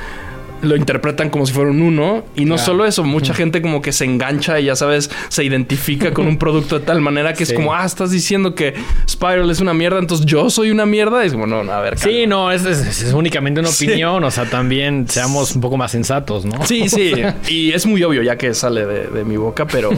lo 0.63 0.77
interpretan 0.77 1.31
como 1.31 1.47
si 1.47 1.53
fuera 1.53 1.71
un 1.71 1.83
uno. 1.83 2.25
Y 2.37 2.45
no 2.45 2.59
solo 2.59 2.85
eso, 2.87 3.05
mucha 3.05 3.35
gente 3.35 3.63
como 3.63 3.81
que 3.83 3.93
se 3.93 4.05
engancha 4.05 4.61
y 4.61 4.65
ya 4.67 4.77
sabes, 4.77 5.11
se 5.29 5.45
identifica 5.45 6.13
con 6.13 6.27
un 6.27 6.39
producto 6.39 6.79
de 6.79 6.85
tal 6.85 7.01
manera 7.01 7.33
que 7.35 7.47
Sí. 7.47 7.53
es 7.53 7.57
como, 7.59 7.75
ah, 7.75 7.85
estás 7.85 8.11
diciendo 8.11 8.55
que 8.55 8.75
Spiral 9.09 9.51
es 9.51 9.61
una 9.61 9.75
mierda, 9.75 9.99
entonces 9.99 10.27
yo 10.27 10.51
soy 10.51 10.71
una 10.71 10.87
mierda. 10.87 11.23
Y 11.25 11.29
es 11.29 11.33
como, 11.33 11.47
no, 11.47 11.65
no, 11.65 11.73
a 11.73 11.81
ver. 11.81 11.99
Sí, 11.99 12.11
calma. 12.11 12.27
no, 12.27 12.53
es, 12.53 12.65
es- 12.65 13.03
es 13.03 13.13
únicamente 13.13 13.61
una 13.61 13.69
Sí. 13.71 13.87
opinión. 13.87 14.23
O 14.25 14.31
sea, 14.31 14.45
también 14.49 15.07
seamos 15.09 15.55
un 15.55 15.61
poco 15.61 15.77
más 15.77 15.91
sensatos, 15.93 16.45
¿no? 16.45 16.65
Sí, 16.67 16.89
sí. 16.89 17.13
Y 17.49 17.73
es 17.73 17.87
muy 17.87 18.03
obvio 18.03 18.23
ya 18.23 18.37
que 18.37 18.55
sale 18.55 18.87
de, 18.87 19.07
de 19.09 19.25
mi 19.25 19.37
boca, 19.37 19.67
pero, 19.67 19.91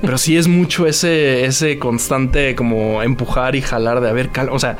pero 0.00 0.18
sí 0.18 0.36
es 0.36 0.48
mucho 0.48 0.86
ese, 0.86 1.44
ese 1.44 1.78
constante 1.78 2.54
como 2.54 3.02
empujar 3.02 3.54
y 3.56 3.62
jalar 3.62 4.00
de 4.00 4.08
a 4.08 4.12
ver, 4.12 4.30
calma. 4.30 4.52
O 4.52 4.58
sea, 4.58 4.76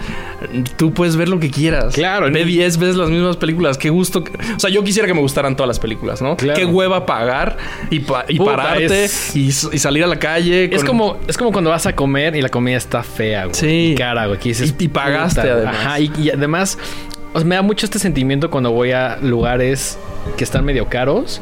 tú 0.76 0.92
puedes 0.92 1.16
ver 1.16 1.28
lo 1.28 1.38
que 1.40 1.50
quieras. 1.50 1.94
Claro, 1.94 2.30
Ve 2.30 2.44
ni- 2.44 2.52
10 2.52 2.78
veces 2.78 2.96
las 2.96 3.10
mismas 3.10 3.36
películas. 3.36 3.78
Qué 3.78 3.90
gusto. 3.90 4.24
que- 4.24 4.32
O 4.56 4.58
sea, 4.60 4.70
yo 4.70 4.82
quisiera 4.84 5.06
que 5.06 5.14
me 5.14 5.20
gustaran 5.28 5.54
todas 5.56 5.68
las 5.68 5.78
películas, 5.78 6.20
¿no? 6.22 6.36
Claro. 6.36 6.58
Qué 6.58 6.64
hueva 6.64 7.04
pagar 7.06 7.56
y, 7.90 8.00
pa- 8.00 8.24
y 8.28 8.38
Puta, 8.38 8.56
pararte 8.56 9.04
es- 9.04 9.36
y, 9.36 9.52
salir 9.52 10.02
a 10.04 10.06
la 10.06 10.18
calle. 10.18 10.74
Es 10.74 10.82
como, 10.84 11.18
es 11.28 11.36
como 11.36 11.52
cuando 11.52 11.70
vas 11.70 11.86
a 11.86 11.94
comer 11.94 12.34
y 12.34 12.42
la 12.42 12.48
comida 12.48 12.76
está 12.76 13.02
fea, 13.02 13.44
güey. 13.44 13.54
Sí. 13.54 13.92
Y 13.92 13.94
cara, 13.94 14.26
güey. 14.26 14.38
que 14.40 14.48
dices, 14.50 14.74
Y- 14.78 14.84
y 14.84 14.88
pagaste, 14.88 15.40
puta, 15.42 15.52
además. 15.52 15.76
Ajá. 15.76 16.00
Y, 16.00 16.10
y 16.18 16.30
además, 16.30 16.78
o 17.34 17.38
sea, 17.38 17.46
me 17.46 17.54
da 17.54 17.62
mucho 17.62 17.84
este 17.86 17.98
sentimiento 17.98 18.50
cuando 18.50 18.70
voy 18.72 18.92
a 18.92 19.18
lugares 19.22 19.98
que 20.36 20.44
están 20.44 20.64
medio 20.64 20.88
caros 20.88 21.40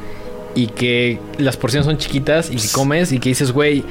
y 0.54 0.66
que 0.68 1.18
las 1.38 1.56
porciones 1.56 1.86
son 1.86 1.98
chiquitas 1.98 2.50
y 2.50 2.56
que 2.56 2.68
comes 2.72 3.12
y 3.12 3.18
que 3.18 3.28
dices, 3.28 3.52
güey, 3.52 3.84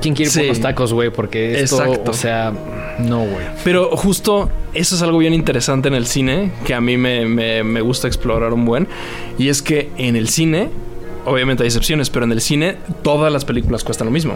¿quién 0.00 0.14
quiere 0.14 0.30
ir 0.30 0.34
por 0.34 0.42
Sí. 0.42 0.48
los 0.48 0.60
tacos, 0.60 0.92
güey? 0.92 1.10
Porque 1.10 1.60
esto, 1.60 1.82
Exacto. 1.82 2.10
o 2.10 2.14
sea, 2.14 2.52
no, 2.98 3.20
güey. 3.24 3.46
Pero 3.64 3.96
justo 3.96 4.50
eso 4.74 4.94
es 4.94 5.02
algo 5.02 5.18
bien 5.18 5.34
interesante 5.34 5.88
en 5.88 5.94
el 5.94 6.06
cine 6.06 6.52
que 6.64 6.74
a 6.74 6.80
mí 6.80 6.96
me, 6.96 7.26
me- 7.26 7.62
me 7.64 7.80
gusta 7.80 8.06
explorar 8.08 8.52
un 8.52 8.64
buen. 8.64 8.88
Y 9.38 9.48
es 9.48 9.62
que 9.62 9.90
en 9.98 10.16
el 10.16 10.28
cine, 10.28 10.68
obviamente 11.26 11.62
hay 11.62 11.68
excepciones, 11.68 12.10
pero 12.10 12.24
en 12.24 12.32
el 12.32 12.40
cine 12.40 12.76
todas 13.02 13.32
las 13.32 13.44
películas 13.44 13.84
cuestan 13.84 14.06
lo 14.06 14.10
mismo. 14.12 14.34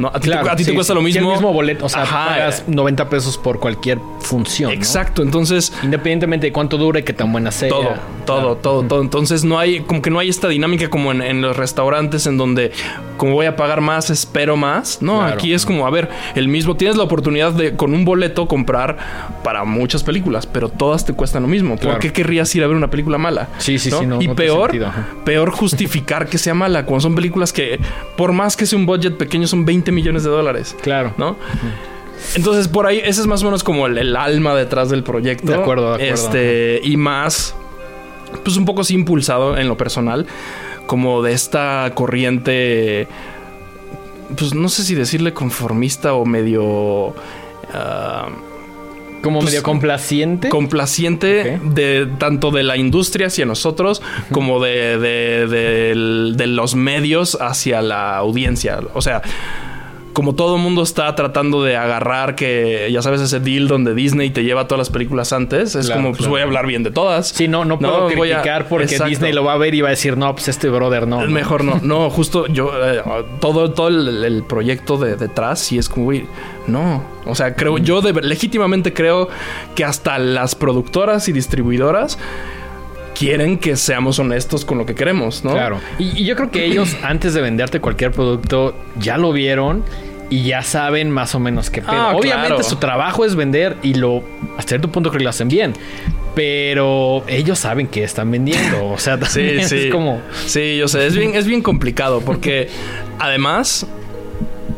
¿No? 0.00 0.08
A 0.08 0.18
ti, 0.18 0.28
te, 0.30 0.34
a 0.34 0.56
ti 0.56 0.64
te 0.64 0.70
sí, 0.70 0.74
cuesta 0.74 0.92
sí. 0.92 0.94
lo 0.94 1.00
Sí, 1.00 1.06
mismo. 1.12 1.28
el 1.30 1.36
mismo 1.36 1.52
boleto. 1.52 1.86
O 1.86 1.88
sea, 1.88 2.02
Ajá. 2.02 2.26
pagas 2.30 2.64
90 2.66 3.08
pesos 3.08 3.38
por 3.38 3.60
cualquier 3.60 3.98
función. 4.20 4.70
¿no? 4.70 4.74
Exacto. 4.76 5.22
Entonces, 5.22 5.72
Independientemente 5.82 6.46
de 6.46 6.52
cuánto 6.52 6.76
dure, 6.78 7.04
qué 7.04 7.12
tan 7.12 7.30
buena 7.30 7.50
sea. 7.52 7.68
todo, 7.68 7.94
todo, 8.26 8.56
todo, 8.56 8.82
todo. 8.84 9.02
Entonces 9.02 9.44
no 9.44 9.58
hay, 9.58 9.80
como 9.80 10.02
que 10.02 10.10
no 10.10 10.18
hay 10.18 10.28
esta 10.28 10.48
dinámica 10.48 10.88
como 10.90 11.12
en, 11.12 11.22
en 11.22 11.42
los 11.42 11.56
restaurantes 11.56 12.26
en 12.26 12.36
donde 12.38 12.72
como 13.16 13.34
voy 13.34 13.46
a 13.46 13.54
pagar 13.56 13.80
más, 13.82 14.08
espero 14.10 14.56
más. 14.56 15.02
No, 15.02 15.18
Claro. 15.18 15.34
aquí 15.34 15.52
es 15.52 15.66
como, 15.66 15.86
a 15.86 15.90
ver, 15.90 16.08
el 16.34 16.48
mismo, 16.48 16.76
tienes 16.76 16.96
la 16.96 17.02
oportunidad 17.04 17.52
de 17.52 17.76
con 17.76 17.92
un 17.92 18.04
boleto 18.06 18.48
comprar 18.48 18.96
para 19.44 19.64
muchas 19.64 20.02
películas, 20.02 20.46
pero 20.46 20.70
todas 20.70 21.04
te 21.04 21.12
cuestan 21.12 21.42
lo 21.42 21.48
mismo. 21.48 21.76
Claro. 21.76 21.92
¿Por 21.96 22.00
qué 22.00 22.12
querrías 22.12 22.54
ir 22.54 22.64
a 22.64 22.66
ver 22.66 22.76
una 22.76 22.88
película 22.90 23.18
mala? 23.18 23.48
Sí, 23.58 23.78
sí, 23.78 23.90
sí, 23.90 23.96
no, 23.96 24.02
y 24.02 24.06
no 24.06 24.18
tiene 24.18 24.34
peor, 24.34 24.72
peor 25.24 25.50
justificar 25.50 26.28
que 26.28 26.38
sea 26.38 26.54
mala 26.54 26.86
cuando 26.86 27.02
son 27.02 27.14
películas 27.14 27.52
que, 27.52 27.78
por 28.16 28.32
más 28.32 28.56
que 28.56 28.64
sea 28.64 28.78
un 28.78 28.86
budget 28.86 29.16
pequeño, 29.18 29.46
son 29.46 29.64
20 29.66 29.89
millones 29.92 30.24
de 30.24 30.30
dólares. 30.30 30.76
Claro. 30.82 31.12
¿no? 31.18 31.36
Entonces, 32.34 32.68
por 32.68 32.86
ahí, 32.86 32.98
ese 33.04 33.20
es 33.22 33.26
más 33.26 33.42
o 33.42 33.46
menos 33.46 33.64
como 33.64 33.86
el, 33.86 33.96
el 33.98 34.14
alma 34.16 34.54
detrás 34.54 34.90
del 34.90 35.02
proyecto. 35.02 35.52
De 35.52 35.58
acuerdo, 35.58 35.96
de 35.96 36.04
acuerdo. 36.04 36.14
Este, 36.14 36.80
y 36.82 36.96
más, 36.96 37.54
pues 38.44 38.56
un 38.56 38.64
poco 38.64 38.84
sí 38.84 38.94
impulsado 38.94 39.56
en 39.56 39.68
lo 39.68 39.76
personal, 39.76 40.26
como 40.86 41.22
de 41.22 41.32
esta 41.32 41.90
corriente, 41.94 43.08
pues 44.36 44.54
no 44.54 44.68
sé 44.68 44.84
si 44.84 44.94
decirle 44.94 45.32
conformista 45.32 46.12
o 46.14 46.24
medio... 46.26 47.14
ah, 47.72 48.28
Como 49.22 49.40
Pues, 49.40 49.52
medio 49.52 49.62
complaciente. 49.62 50.48
complaciente 50.50 51.58
de 51.62 52.06
tanto 52.18 52.50
de 52.50 52.62
la 52.64 52.76
industria 52.76 53.26
hacia 53.28 53.44
nosotros 53.46 54.02
como 54.32 54.60
de, 54.62 54.98
de- 54.98 56.34
de 56.36 56.46
los 56.46 56.74
medios 56.74 57.36
hacia 57.40 57.82
la 57.82 58.16
audiencia. 58.16 58.80
O 58.94 59.00
sea, 59.02 59.22
como 60.12 60.34
todo 60.34 60.56
el 60.56 60.62
mundo 60.62 60.82
está 60.82 61.14
tratando 61.14 61.62
de 61.62 61.76
agarrar 61.76 62.34
que, 62.34 62.88
ya 62.92 63.00
sabes, 63.02 63.20
ese 63.20 63.40
deal 63.40 63.68
donde 63.68 63.94
Disney 63.94 64.30
te 64.30 64.42
lleva 64.42 64.66
todas 64.66 64.78
las 64.78 64.90
películas 64.90 65.32
antes, 65.32 65.74
es 65.74 65.86
Claro, 65.86 66.00
como, 66.00 66.08
pues 66.10 66.18
claro. 66.18 66.30
voy 66.32 66.40
a 66.40 66.44
hablar 66.44 66.66
bien 66.66 66.82
de 66.82 66.90
todas. 66.90 67.28
Sí, 67.28 67.46
no, 67.48 67.64
no 67.64 67.78
puedo 67.78 68.10
voy 68.16 68.32
a- 68.32 68.36
criticar 68.42 68.68
porque 68.68 68.84
Exacto. 68.86 69.08
Disney 69.08 69.32
lo 69.32 69.44
va 69.44 69.52
a 69.52 69.56
ver 69.56 69.74
y 69.74 69.80
va 69.80 69.88
a 69.88 69.90
decir, 69.90 70.16
no, 70.16 70.32
pues 70.34 70.48
este 70.48 70.68
brother 70.68 71.06
no. 71.06 71.22
¿no? 71.24 71.30
Mejor 71.30 71.62
no, 71.64 71.80
no, 71.82 72.10
justo 72.10 72.46
yo, 72.48 72.70
eh, 72.84 73.02
todo, 73.40 73.70
todo 73.72 73.88
el, 73.88 74.24
el 74.24 74.42
proyecto 74.42 74.96
de 74.98 75.16
detrás, 75.16 75.60
sí 75.60 75.78
es 75.78 75.88
como, 75.88 76.06
güey, 76.06 76.24
no. 76.66 77.02
O 77.26 77.34
sea, 77.34 77.54
creo, 77.54 77.78
yo 77.78 78.00
de- 78.00 78.12
legítimamente 78.22 78.92
creo 78.92 79.28
que 79.74 79.84
hasta 79.84 80.18
las 80.18 80.54
productoras 80.54 81.28
y 81.28 81.32
distribuidoras 81.32 82.18
quieren 83.20 83.58
que 83.58 83.76
seamos 83.76 84.18
honestos 84.18 84.64
con 84.64 84.78
lo 84.78 84.86
que 84.86 84.94
queremos, 84.94 85.44
¿no? 85.44 85.52
Claro. 85.52 85.78
Y, 85.98 86.22
y 86.22 86.24
yo 86.24 86.34
creo 86.36 86.50
que 86.50 86.64
ellos, 86.64 86.96
antes 87.02 87.34
de 87.34 87.42
venderte 87.42 87.78
cualquier 87.78 88.12
producto, 88.12 88.74
ya 88.98 89.18
lo 89.18 89.30
vieron 89.30 89.84
y 90.30 90.44
ya 90.44 90.62
saben 90.62 91.10
más 91.10 91.34
o 91.34 91.38
menos 91.38 91.68
qué 91.68 91.82
pedo. 91.82 91.92
Ah, 91.92 92.16
Obviamente 92.16 92.46
claro. 92.48 92.62
su 92.62 92.76
trabajo 92.76 93.26
es 93.26 93.36
vender 93.36 93.76
y 93.82 93.92
lo, 93.92 94.24
hasta 94.56 94.70
cierto 94.70 94.90
punto 94.90 95.10
creo 95.10 95.18
que 95.18 95.24
lo 95.24 95.30
hacen 95.30 95.48
bien. 95.48 95.74
Pero 96.34 97.22
ellos 97.26 97.58
saben 97.58 97.88
que 97.88 98.04
están 98.04 98.30
vendiendo. 98.30 98.86
O 98.88 98.96
sea, 98.98 99.18
Sí, 99.26 99.62
sí. 99.64 99.76
es 99.76 99.92
como. 99.92 100.22
Sí, 100.46 100.78
yo 100.78 100.88
sé, 100.88 101.06
es 101.06 101.14
bien, 101.14 101.34
es 101.34 101.46
bien 101.46 101.60
complicado 101.60 102.22
porque 102.22 102.68
además, 103.18 103.86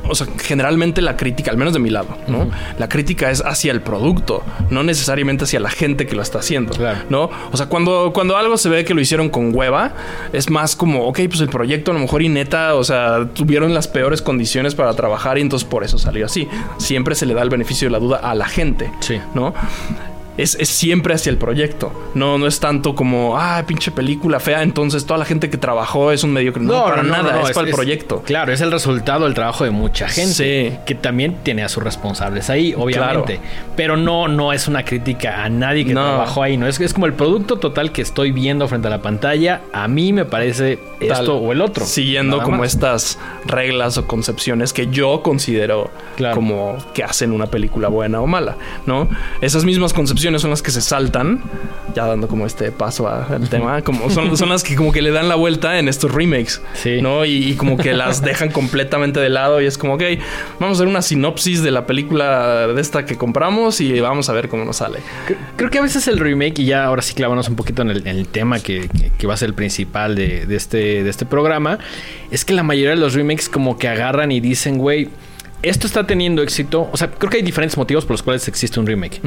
o 0.09 0.15
sea, 0.15 0.27
generalmente 0.43 1.01
la 1.03 1.17
crítica, 1.17 1.51
al 1.51 1.57
menos 1.57 1.73
de 1.73 1.79
mi 1.81 1.91
lado, 1.91 2.17
¿no? 2.29 2.51
La 2.79 2.89
crítica 2.89 3.31
es 3.31 3.43
hacia 3.45 3.73
el 3.73 3.81
producto, 3.83 4.43
no 4.71 4.83
necesariamente 4.83 5.45
hacia 5.45 5.61
la 5.61 5.71
gente 5.71 6.07
que 6.07 6.15
lo 6.17 6.23
está 6.23 6.41
haciendo, 6.41 6.73
Claro. 6.75 7.01
¿no? 7.09 7.31
O 7.51 7.57
sea, 7.57 7.67
cuando, 7.67 8.13
cuando 8.13 8.37
algo 8.37 8.57
se 8.57 8.69
ve 8.69 8.85
que 8.85 8.95
lo 8.95 9.01
hicieron 9.01 9.29
con 9.31 9.55
hueva, 9.55 9.93
es 10.33 10.51
más 10.51 10.77
como, 10.77 11.07
ok, 11.07 11.21
pues 11.29 11.41
el 11.41 11.49
proyecto 11.49 11.91
a 11.91 11.95
lo 11.95 12.01
mejor 12.01 12.23
y 12.23 12.29
neta, 12.29 12.75
o 12.75 12.85
sea, 12.85 13.29
tuvieron 13.33 13.75
las 13.75 13.89
peores 13.89 14.23
condiciones 14.23 14.75
para 14.75 14.93
trabajar 14.95 15.39
y 15.39 15.41
entonces 15.43 15.69
por 15.69 15.85
eso 15.85 15.99
salió 15.99 16.27
así. 16.27 16.49
Siempre 16.79 17.15
se 17.15 17.27
le 17.27 17.35
da 17.35 17.43
el 17.43 17.51
beneficio 17.51 17.87
de 17.89 17.93
la 17.93 17.99
duda 17.99 18.17
a 18.19 18.35
la 18.35 18.47
gente, 18.47 18.91
Sí. 19.01 19.21
¿no? 19.35 19.55
Es, 20.39 20.55
es 20.59 20.69
siempre 20.71 21.15
hacia 21.15 21.31
el 21.31 21.37
proyecto. 21.37 21.93
No, 22.15 22.39
no 22.39 22.47
es 22.47 22.59
tanto 22.59 22.95
como, 22.95 23.37
ah, 23.39 23.63
pinche 23.67 23.91
película 23.91 24.41
fea, 24.41 24.63
entonces 24.63 25.05
toda 25.05 25.19
la 25.19 25.25
gente 25.27 25.51
que 25.51 25.59
trabajó 25.59 26.11
es 26.11 26.25
un 26.25 26.33
mediocre. 26.33 26.63
No, 26.63 26.85
para 26.85 27.03
nada, 27.03 27.33
no, 27.35 27.47
es, 27.49 27.53
para 27.55 27.69
el 27.69 27.75
proyecto. 27.75 28.23
Claro, 28.25 28.53
es 28.53 28.61
el 28.63 28.71
resultado 28.73 29.25
del 29.25 29.35
trabajo 29.35 29.65
de 29.65 29.71
mucha 29.71 30.09
gente. 30.09 30.71
Sí. 30.73 30.79
Que 30.87 30.95
también 30.95 31.37
tiene 31.43 31.63
a 31.65 31.69
sus 31.69 31.83
responsables 31.83 32.49
ahí, 32.49 32.75
obviamente. 32.77 33.41
Pero 33.77 33.97
no, 33.99 34.27
no 34.29 34.53
es 34.55 34.69
una 34.69 34.85
crítica 34.85 35.45
a 35.45 35.49
nadie 35.51 35.85
que 35.85 35.93
No. 35.93 36.01
trabajó 36.03 36.43
ahí. 36.43 36.57
No 36.57 36.67
es, 36.67 36.81
es 36.81 36.95
como 36.95 37.05
el 37.07 37.13
producto 37.13 37.59
total 37.59 37.93
que 37.93 38.01
estoy 38.01 38.33
viendo 38.33 38.67
frente 38.69 38.89
a 38.89 38.91
la 38.91 39.03
pantalla. 39.03 39.61
A 39.73 39.87
mí 39.87 40.13
me 40.15 40.25
parece 40.25 40.79
Tal. 40.99 41.11
esto 41.11 41.37
o 41.37 41.53
el 41.53 41.61
otro. 41.61 41.85
Siguiendo 41.85 42.43
como 42.43 42.59
más. 42.59 42.73
estas 42.75 43.19
reglas 43.45 43.99
o 43.99 44.07
concepciones 44.07 44.73
que 44.73 44.87
yo 44.87 45.23
considero 45.23 45.91
Claro. 46.17 46.35
como 46.37 46.77
que 46.95 47.05
hacen 47.05 47.33
una 47.33 47.47
película 47.47 47.89
buena 47.89 48.21
o 48.21 48.27
mala, 48.27 48.57
¿no? 48.87 49.09
Esas 49.41 49.65
mismas 49.65 49.93
concepciones 49.93 50.22
son 50.39 50.51
las 50.51 50.63
que 50.63 50.71
se 50.71 50.81
saltan, 50.81 51.43
ya 51.95 52.07
dando 52.07 52.29
como 52.29 52.47
este 52.47 52.71
paso 52.73 53.09
al 53.09 53.49
tema, 53.49 53.83
como 53.85 54.09
son, 54.11 54.37
son 54.37 54.49
las 54.49 54.63
que 54.63 54.77
como 54.77 54.93
que 54.93 55.03
le 55.03 55.11
dan 55.11 55.29
la 55.29 55.35
vuelta 55.35 55.79
en 55.79 55.89
estos 55.89 56.13
remakes, 56.13 56.61
Sí. 56.75 57.01
¿no? 57.03 57.25
Y, 57.25 57.33
y 57.51 57.55
como 57.55 57.77
que 57.77 57.93
las 57.93 58.23
dejan 58.23 58.51
completamente 58.51 59.21
de 59.21 59.29
lado 59.29 59.61
y 59.61 59.67
es 59.67 59.77
como, 59.79 59.95
ok, 59.95 60.03
vamos 60.61 60.77
a 60.79 60.81
hacer 60.83 60.87
una 60.89 61.03
sinopsis 61.03 61.63
de 61.63 61.71
la 61.71 61.87
película 61.87 62.67
de 62.69 62.81
esta 62.81 63.05
que 63.05 63.17
compramos 63.17 63.81
y 63.81 63.99
vamos 64.01 64.29
a 64.29 64.33
ver 64.33 64.49
cómo 64.49 64.65
nos 64.65 64.77
sale. 64.77 65.01
Cre- 65.29 65.37
Creo 65.57 65.71
que 65.71 65.79
a 65.79 65.83
veces 65.83 66.07
el 66.09 66.19
remake, 66.19 66.61
y 66.61 66.65
ya 66.67 66.85
ahora 66.85 67.03
sí 67.03 67.15
clavamos 67.15 67.49
un 67.49 67.57
poquito 67.57 67.83
en 67.83 67.91
el, 67.91 67.99
en 68.07 68.17
el 68.19 68.29
tema 68.29 68.61
que, 68.61 68.89
que- 68.89 69.11
que 69.19 69.27
va 69.27 69.35
a 69.35 69.37
ser 69.37 69.49
el 69.49 69.55
principal 69.55 70.15
de, 70.15 70.47
de 70.47 70.57
este, 70.57 71.03
de 71.05 71.11
este 71.11 71.27
programa, 71.27 71.79
es 72.31 72.45
que 72.45 72.53
la 72.55 72.63
mayoría 72.63 72.91
de 72.91 72.97
los 72.97 73.15
remakes 73.15 73.49
como 73.49 73.79
que 73.79 73.89
agarran 73.89 74.33
y 74.33 74.41
dicen, 74.41 74.79
güey, 74.79 75.09
esto 75.63 75.87
está 75.87 76.07
teniendo 76.07 76.43
éxito. 76.43 76.89
O 76.93 76.97
sea, 76.97 77.09
creo 77.11 77.31
que 77.31 77.37
hay 77.37 77.43
diferentes 77.45 77.77
motivos 77.77 78.05
por 78.05 78.13
los 78.15 78.23
cuales 78.23 78.49
existe 78.49 78.81
un 78.81 78.87
remake. 78.87 79.21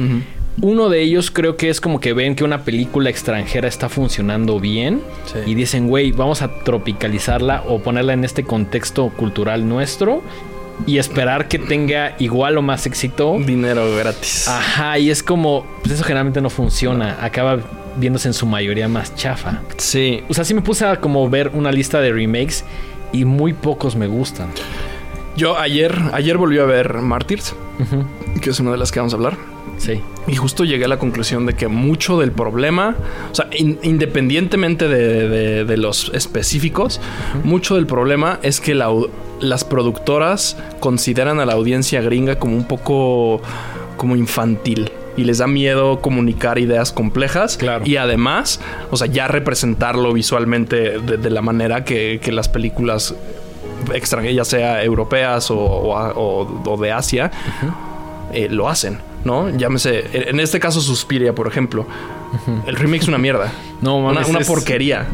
Uno 0.62 0.88
de 0.88 1.02
ellos 1.02 1.30
creo 1.30 1.56
que 1.56 1.68
es 1.68 1.80
como 1.80 2.00
que 2.00 2.12
ven 2.14 2.34
que 2.34 2.42
una 2.44 2.64
película 2.64 3.10
extranjera 3.10 3.68
está 3.68 3.88
funcionando 3.88 4.58
bien 4.58 5.02
Sí. 5.26 5.38
y 5.46 5.54
dicen, 5.54 5.86
güey, 5.88 6.12
vamos 6.12 6.40
a 6.42 6.48
tropicalizarla 6.64 7.64
o 7.68 7.80
ponerla 7.80 8.14
en 8.14 8.24
este 8.24 8.44
contexto 8.44 9.10
cultural 9.10 9.68
nuestro 9.68 10.22
y 10.86 10.98
esperar 10.98 11.48
que 11.48 11.58
tenga 11.58 12.16
igual 12.18 12.56
o 12.58 12.62
más 12.62 12.86
éxito. 12.86 13.36
Dinero 13.44 13.94
gratis. 13.96 14.48
Ajá, 14.48 14.98
y 14.98 15.10
es 15.10 15.22
como, 15.22 15.66
pues 15.82 15.94
eso 15.94 16.04
generalmente 16.04 16.40
no 16.40 16.48
funciona, 16.50 17.18
acaba 17.22 17.58
viéndose 17.98 18.28
en 18.28 18.34
su 18.34 18.46
mayoría 18.46 18.88
más 18.88 19.14
chafa. 19.14 19.60
Sí. 19.78 20.22
O 20.28 20.34
sea, 20.34 20.44
sí 20.44 20.54
me 20.54 20.62
puse 20.62 20.84
a 20.86 21.00
como 21.00 21.28
ver 21.28 21.50
una 21.54 21.70
lista 21.72 22.00
de 22.00 22.12
remakes 22.12 22.64
y 23.12 23.24
muy 23.24 23.52
pocos 23.52 23.94
me 23.96 24.06
gustan. 24.06 24.48
Yo 25.36 25.58
ayer, 25.58 25.94
ayer 26.12 26.38
volví 26.38 26.58
a 26.58 26.64
ver 26.64 26.94
Martyrs, 26.94 27.54
Ujú, 27.78 28.04
que 28.40 28.50
es 28.50 28.58
una 28.60 28.70
de 28.72 28.78
las 28.78 28.90
que 28.90 29.00
vamos 29.00 29.12
a 29.12 29.16
hablar. 29.16 29.36
Sí. 29.78 30.00
Y 30.26 30.34
justo 30.36 30.64
llegué 30.64 30.86
a 30.86 30.88
la 30.88 30.98
conclusión 30.98 31.46
de 31.46 31.54
que 31.54 31.68
mucho 31.68 32.18
del 32.18 32.32
problema, 32.32 32.96
o 33.30 33.34
sea, 33.34 33.48
in- 33.56 33.78
independientemente 33.82 34.88
de, 34.88 35.28
de- 35.28 35.64
de 35.64 35.76
los 35.76 36.10
específicos, 36.14 37.00
mucho 37.44 37.74
del 37.76 37.86
problema 37.86 38.38
es 38.42 38.60
que 38.60 38.74
la 38.74 38.90
las 39.38 39.64
productoras 39.64 40.56
consideran 40.80 41.40
a 41.40 41.44
la 41.46 41.52
audiencia 41.52 42.00
gringa 42.00 42.38
como 42.38 42.56
un 42.56 42.64
poco 42.64 43.42
como 43.98 44.16
infantil. 44.16 44.90
Y 45.18 45.24
les 45.24 45.38
da 45.38 45.46
miedo 45.46 46.00
comunicar 46.00 46.58
ideas 46.58 46.90
complejas. 46.92 47.56
Claro. 47.58 47.84
Y 47.86 47.96
además, 47.96 48.60
o 48.90 48.96
sea, 48.96 49.06
ya 49.06 49.28
representarlo 49.28 50.12
visualmente 50.12 50.98
de, 51.00 51.16
de 51.18 51.30
la 51.30 51.40
manera 51.42 51.84
que, 51.84 52.18
que 52.22 52.32
las 52.32 52.48
películas 52.48 53.14
extranjeras, 53.94 54.36
ya 54.36 54.44
sea 54.44 54.82
europeas 54.84 55.50
o, 55.50 55.56
o 55.58 55.96
a- 55.96 56.12
o- 56.14 56.62
o 56.70 56.76
de 56.78 56.92
Asia, 56.92 57.30
eh, 58.32 58.48
lo 58.50 58.68
hacen, 58.68 58.98
¿no? 59.24 59.48
Llámese, 59.50 60.04
en 60.30 60.40
este 60.40 60.58
caso 60.60 60.80
Suspiria, 60.80 61.34
por 61.34 61.46
ejemplo. 61.48 61.86
El 62.66 62.76
remake 62.76 63.02
es 63.02 63.08
una 63.08 63.18
mierda. 63.18 63.52
No, 63.82 63.98
una, 63.98 64.14
mames, 64.14 64.28
una 64.30 64.38
es- 64.40 64.46
porquería, 64.46 65.06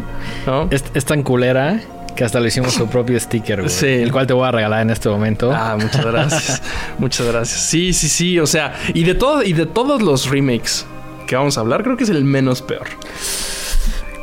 ¿no? 0.47 0.69
Es, 0.71 0.85
es 0.95 1.05
tan 1.05 1.23
culera 1.25 1.81
que 2.15 2.23
hasta 2.23 2.39
le 2.39 2.47
hicimos 2.49 2.75
su 2.75 2.87
propio 2.89 3.19
sticker, 3.19 3.59
güey. 3.63 3.69
Sí. 3.71 3.87
El 3.87 4.13
cual 4.13 4.27
te 4.29 4.33
voy 4.35 4.47
a 4.47 4.53
regalar 4.53 4.83
en 4.83 4.91
este 4.91 5.09
momento. 5.09 5.51
Ah, 5.53 5.77
muchas 5.81 6.05
gracias. 6.07 6.63
muchas 6.99 7.27
gracias. 7.27 7.61
Sí, 7.61 7.93
sí, 7.93 8.09
sí. 8.09 8.39
O 8.39 8.47
sea, 8.47 8.75
y 8.95 9.03
de 9.03 9.15
todo, 9.17 9.43
y 9.43 9.53
de 9.53 9.67
todos 9.67 10.01
los 10.01 10.29
remakes 10.31 10.87
que 11.27 11.35
vamos 11.35 11.59
a 11.59 11.63
hablar, 11.63 11.83
creo 11.83 11.97
que 11.97 12.05
es 12.05 12.11
el 12.11 12.23
menos 12.25 12.63
peor. 12.63 12.87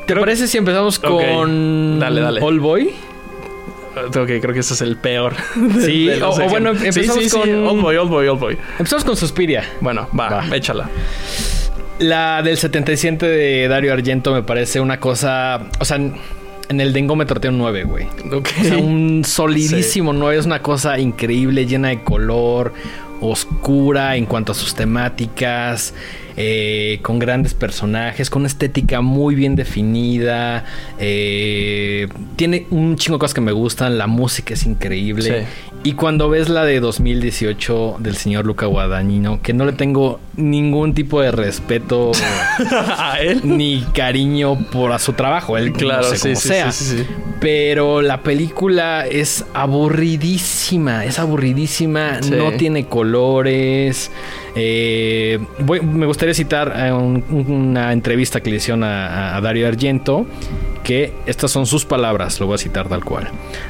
¿Te 0.06 0.14
creo- 0.14 0.22
parece 0.22 0.48
si 0.48 0.58
empezamos 0.58 1.00
con 1.00 2.00
Dale, 2.00 2.22
dale. 2.22 2.42
All 2.42 2.60
Boy? 2.62 2.92
Ok, 3.96 4.14
creo 4.42 4.54
que 4.54 4.60
ese 4.60 4.74
es 4.74 4.82
el 4.82 4.98
peor. 4.98 5.34
de- 5.56 5.82
Sí, 5.86 6.06
de 6.06 6.24
o- 6.24 6.50
bueno, 6.50 6.70
empezamos 6.72 7.16
sí, 7.16 7.24
sí, 7.24 7.30
sí. 7.30 7.38
con- 7.40 7.68
Old 7.68 7.82
Boy, 7.82 7.96
Old 7.98 8.10
Boy, 8.10 8.28
Old 8.28 8.40
Boy. 8.40 8.58
Empezamos 8.78 9.04
con 9.04 9.16
Suspiria. 9.18 9.64
Bueno, 9.82 10.08
va, 10.18 10.30
Va. 10.30 10.56
échala. 10.56 10.90
La 12.00 12.42
del 12.42 12.58
77 12.58 13.26
de 13.26 13.68
Dario 13.68 13.92
Argento 13.94 14.32
me 14.34 14.42
parece 14.44 14.80
una 14.80 15.00
cosa... 15.00 15.68
O 15.80 15.86
sea, 15.86 15.98
en 15.98 16.82
el 16.82 16.94
dengómetro 16.94 17.42
tiene 17.42 17.56
un 17.58 17.62
9, 17.64 17.84
güey. 17.84 18.06
Ok. 18.32 18.48
O 18.62 18.64
sea, 18.64 18.78
un 18.78 19.24
solidísimo 19.26 20.14
9. 20.14 20.38
Es 20.40 20.46
una 20.46 20.62
cosa 20.62 20.98
increíble, 21.00 21.66
llena 21.66 21.90
de 21.90 22.02
color, 22.04 22.74
oscura 23.20 24.16
en 24.16 24.26
cuanto 24.26 24.54
a 24.54 24.56
sus 24.56 24.74
temáticas, 24.76 25.94
eh, 26.42 27.00
con 27.02 27.20
grandes 27.20 27.54
personajes, 27.54 28.30
con 28.30 28.44
una 28.44 28.48
estética 28.48 29.02
muy 29.02 29.36
bien 29.36 29.58
definida. 29.58 30.64
eh, 30.98 32.08
tiene 32.38 32.66
un 32.70 32.96
chingo 32.96 33.18
de 33.18 33.20
cosas 33.20 33.34
que 33.34 33.42
me 33.42 33.52
gustan, 33.52 33.98
la 33.98 34.08
música 34.08 34.54
es 34.54 34.66
increíble. 34.66 35.46
Y 35.82 35.94
cuando 35.94 36.30
ves 36.30 36.50
la 36.50 36.66
de 36.66 36.82
2018 36.82 37.96
del 38.00 38.16
señor 38.18 38.46
Luca 38.46 38.66
Guadagnino, 38.66 39.42
que 39.42 39.54
no 39.54 39.64
le 39.66 39.72
tengo 39.72 40.20
ningún 40.36 40.94
tipo 40.94 41.22
de 41.22 41.32
respeto 41.32 42.12
a 42.98 43.18
él. 43.22 43.42
ni 43.46 43.82
cariño 43.94 44.58
por 44.72 44.92
a 44.92 45.00
su 45.00 45.14
trabajo, 45.14 45.58
él 45.58 45.72
Claro, 45.72 46.02
no 46.04 46.10
sé 46.10 46.18
sí, 46.18 46.24
cómo 46.30 46.36
sí, 46.42 46.48
sea. 46.50 46.72
sí. 46.74 47.06
Pero 47.40 48.02
la 48.02 48.22
película 48.24 49.08
es 49.08 49.46
aburridísima, 49.54 51.06
es 51.06 51.18
aburridísima, 51.18 52.20
no 52.30 52.52
tiene 52.52 52.86
colores. 52.86 54.12
Eh, 54.56 55.40
voy- 55.60 55.80
me 55.80 56.06
gustaría 56.06 56.34
citar 56.34 56.76
un- 56.94 57.24
una 57.64 57.94
entrevista 57.94 58.42
que 58.42 58.50
le 58.50 58.58
hicieron 58.58 58.84
a, 58.84 59.38
a 59.38 59.42
Dario 59.42 59.66
Argento, 59.68 60.26
que 60.90 61.14
estas 61.28 61.52
son 61.52 61.68
sus 61.68 61.86
palabras, 61.86 62.40
lo 62.40 62.48
voy 62.48 62.56
a 62.56 62.58
citar 62.58 62.90
tal 62.90 63.06
cual. 63.06 63.30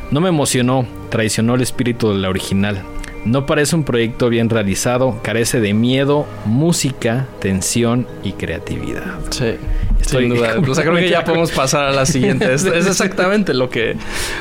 No 0.10 0.22
me 0.22 0.30
emocionó, 0.30 0.88
traicionó 1.10 1.56
el 1.56 1.62
espíritu 1.62 2.14
de 2.14 2.18
la 2.18 2.30
original. 2.30 2.82
No 3.26 3.46
parece 3.46 3.76
un 3.76 3.84
proyecto 3.84 4.30
bien 4.30 4.50
realizado, 4.50 5.20
carece 5.22 5.60
de 5.60 5.74
miedo, 5.74 6.26
música, 6.46 7.28
tensión 7.42 8.08
y 8.24 8.32
creatividad. 8.32 9.16
Sí. 9.32 9.56
Estoy 10.00 10.28
Sin 10.28 10.36
duda. 10.36 10.56
O 10.66 10.74
sea, 10.74 10.86
creo 10.86 10.96
que 10.96 11.10
ya 11.10 11.20
de 11.20 11.26
podemos 11.26 11.52
pasar 11.52 11.84
a 11.88 11.92
la 11.92 12.06
siguiente. 12.06 12.54
Es, 12.54 12.64
es 12.64 12.88
exactamente 12.88 13.54
lo 13.54 13.70
que, 13.70 13.98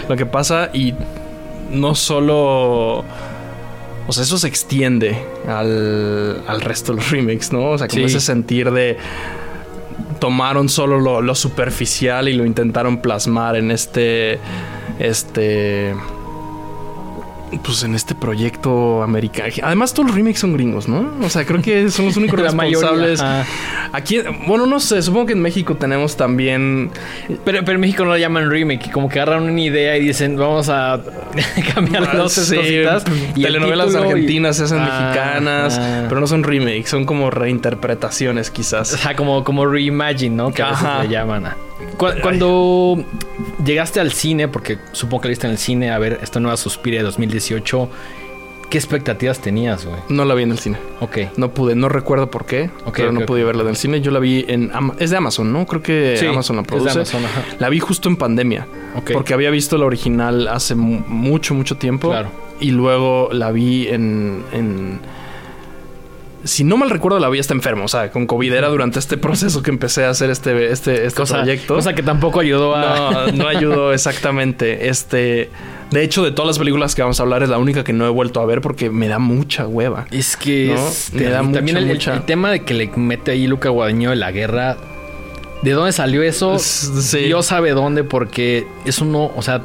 lo 0.08 0.14
que 0.14 0.24
pasa 0.24 0.70
y 0.72 0.94
no 1.72 1.96
solo... 1.96 3.04
O 4.06 4.12
sea, 4.12 4.22
eso 4.22 4.38
se 4.38 4.46
extiende 4.46 5.18
al, 5.48 6.44
al 6.46 6.60
resto 6.60 6.92
de 6.92 6.98
los 6.98 7.10
remakes, 7.10 7.52
¿no? 7.52 7.70
O 7.70 7.78
sea, 7.78 7.88
como 7.88 8.06
Sí. 8.06 8.14
ese 8.14 8.20
sentir 8.24 8.70
de... 8.70 8.96
Tomaron 10.18 10.68
solo 10.68 11.20
lo, 11.20 11.34
superficial 11.34 12.28
y 12.28 12.34
lo 12.34 12.44
intentaron 12.44 13.00
plasmar 13.00 13.56
en 13.56 13.70
este... 13.70 14.38
Este... 14.98 15.94
Pues 17.64 17.82
en 17.82 17.94
este 17.94 18.14
proyecto 18.14 19.02
americano. 19.02 19.52
Además, 19.62 19.94
todos 19.94 20.08
los 20.08 20.16
remakes 20.16 20.38
son 20.40 20.52
gringos, 20.52 20.86
¿no? 20.88 21.10
O 21.22 21.28
sea, 21.30 21.44
creo 21.46 21.62
que 21.62 21.90
son 21.90 22.06
los 22.06 22.16
únicos 22.16 22.54
mayoría, 22.54 22.90
responsables. 22.90 23.22
Aquí, 23.92 24.20
bueno, 24.46 24.66
no 24.66 24.80
sé, 24.80 25.00
supongo 25.02 25.26
que 25.26 25.32
en 25.32 25.40
México 25.42 25.74
tenemos 25.76 26.16
también. 26.16 26.90
Pero, 27.44 27.60
pero 27.64 27.72
en 27.72 27.80
México 27.80 28.04
no 28.04 28.10
lo 28.10 28.16
llaman 28.18 28.50
remake, 28.50 28.90
como 28.90 29.08
que 29.08 29.20
agarran 29.20 29.44
una 29.44 29.60
idea 29.60 29.96
y 29.96 30.04
dicen, 30.04 30.36
vamos 30.36 30.68
a 30.68 31.00
cambiar 31.74 32.16
dos 32.16 32.34
tres 32.34 32.48
Sí, 32.48 32.56
cositas. 32.56 33.04
Y 33.34 33.44
el 33.44 33.52
telenovelas 33.52 33.92
y- 33.94 33.96
argentinas 33.96 34.56
se 34.56 34.64
hacen 34.64 34.78
Ah, 34.80 34.84
mexicanas, 35.08 35.78
ah. 35.80 36.04
pero 36.08 36.20
no 36.20 36.26
son 36.26 36.42
remakes, 36.42 36.88
son 36.90 37.04
como 37.06 37.30
reinterpretaciones 37.30 38.50
O 38.50 38.52
quizás. 38.52 38.88
sea, 38.88 39.16
como, 39.16 39.42
como 39.44 39.64
reimagine, 39.66 40.36
¿no? 40.36 40.52
Que 40.52 40.62
a 40.62 40.70
veces 40.70 40.88
le 41.02 41.08
llaman. 41.08 41.44
Cu- 41.96 42.06
Cuando 42.22 43.04
llegaste 43.64 44.00
al 44.00 44.12
cine, 44.12 44.48
porque 44.48 44.78
supongo 44.92 45.22
que 45.22 45.28
viste 45.28 45.46
en 45.46 45.52
el 45.52 45.58
cine 45.58 45.90
a 45.90 45.98
ver 45.98 46.18
esta 46.22 46.40
nueva 46.40 46.56
Suspiria 46.56 47.00
de 47.00 47.04
2018, 47.04 47.88
¿qué 48.70 48.78
expectativas 48.78 49.38
tenías, 49.40 49.84
güey? 49.86 49.98
No 50.08 50.24
la 50.24 50.34
vi 50.34 50.42
en 50.42 50.50
el 50.52 50.58
cine. 50.58 50.76
Ok. 51.00 51.18
No 51.36 51.50
pude, 51.52 51.74
no 51.74 51.88
recuerdo 51.88 52.30
por 52.30 52.46
qué, 52.46 52.70
pero 52.94 53.12
no 53.12 53.20
pude 53.26 53.44
verla 53.44 53.62
en 53.62 53.68
el 53.68 53.76
cine. 53.76 54.00
Yo 54.00 54.10
la 54.10 54.18
vi 54.18 54.44
en... 54.48 54.70
Ama- 54.74 54.94
es 54.98 55.10
de 55.10 55.16
Amazon, 55.16 55.52
¿no? 55.52 55.66
Creo 55.66 55.82
que 55.82 56.16
Sí, 56.18 56.26
Amazon 56.26 56.56
la 56.56 56.62
es 56.62 56.66
de 56.66 56.72
produce. 56.76 56.90
Amazon, 56.98 57.24
ajá. 57.24 57.42
La 57.58 57.68
vi 57.68 57.78
justo 57.78 58.08
en 58.08 58.16
pandemia. 58.16 58.66
Ok. 58.96 59.12
Porque 59.12 59.34
había 59.34 59.50
visto 59.50 59.78
la 59.78 59.86
original 59.86 60.48
hace 60.48 60.74
mu- 60.74 61.02
mucho, 61.06 61.54
mucho 61.54 61.76
tiempo. 61.76 62.08
Claro. 62.10 62.30
Y 62.60 62.72
luego 62.72 63.28
la 63.32 63.52
vi 63.52 63.86
en, 63.88 64.42
en- 64.52 64.98
Si 66.44 66.62
no 66.64 66.76
mal 66.76 66.88
recuerdo, 66.90 67.18
la 67.18 67.28
vi 67.28 67.38
hasta 67.40 67.52
enfermo. 67.54 67.84
O 67.84 67.88
sea, 67.88 68.10
con 68.10 68.26
COVID 68.26 68.52
era 68.52 68.68
durante 68.68 68.98
este 68.98 69.16
proceso 69.16 69.62
que 69.62 69.70
empecé 69.70 70.04
a 70.04 70.10
hacer 70.10 70.30
este, 70.30 70.70
este, 70.72 71.04
este 71.06 71.16
Cosa, 71.20 71.38
proyecto. 71.38 71.74
cosa 71.74 71.94
que 71.94 72.02
tampoco 72.02 72.40
ayudó 72.40 72.74
a... 72.76 73.26
No, 73.26 73.32
no 73.32 73.48
ayudó 73.48 73.92
exactamente. 73.94 74.88
Este... 74.88 75.50
De 75.90 76.02
hecho, 76.02 76.22
de 76.22 76.32
todas 76.32 76.46
las 76.48 76.58
películas 76.58 76.94
que 76.94 77.00
vamos 77.02 77.18
a 77.18 77.22
hablar, 77.22 77.42
es 77.42 77.48
la 77.48 77.56
única 77.58 77.82
que 77.82 77.94
no 77.94 78.06
he 78.06 78.10
vuelto 78.10 78.40
a 78.40 78.46
ver 78.46 78.60
porque 78.60 78.90
me 78.90 79.08
da 79.08 79.18
mucha 79.18 79.66
hueva. 79.66 80.06
Es 80.10 80.36
que 80.36 80.72
No, 80.74 80.86
es 80.86 81.10
me 81.14 81.22
da 81.24 81.38
terrible. 81.40 81.54
también 81.56 81.76
mucha, 81.76 81.78
el, 81.78 81.86
mucha- 82.18 82.26
tema 82.26 82.50
de 82.50 82.62
que 82.64 82.74
le 82.74 82.88
mete 82.94 83.30
ahí 83.30 83.46
Luca 83.46 83.70
Guadagnino 83.70 84.10
de 84.10 84.16
la 84.16 84.30
guerra. 84.30 84.76
¿De 85.62 85.70
dónde 85.72 85.92
salió 85.92 86.22
eso? 86.22 86.58
Sí. 86.58 87.20
Dios 87.20 87.46
sabe 87.46 87.70
dónde, 87.72 88.04
porque 88.04 88.66
eso 88.84 89.04
no, 89.06 89.32
o 89.34 89.40
sea, 89.42 89.62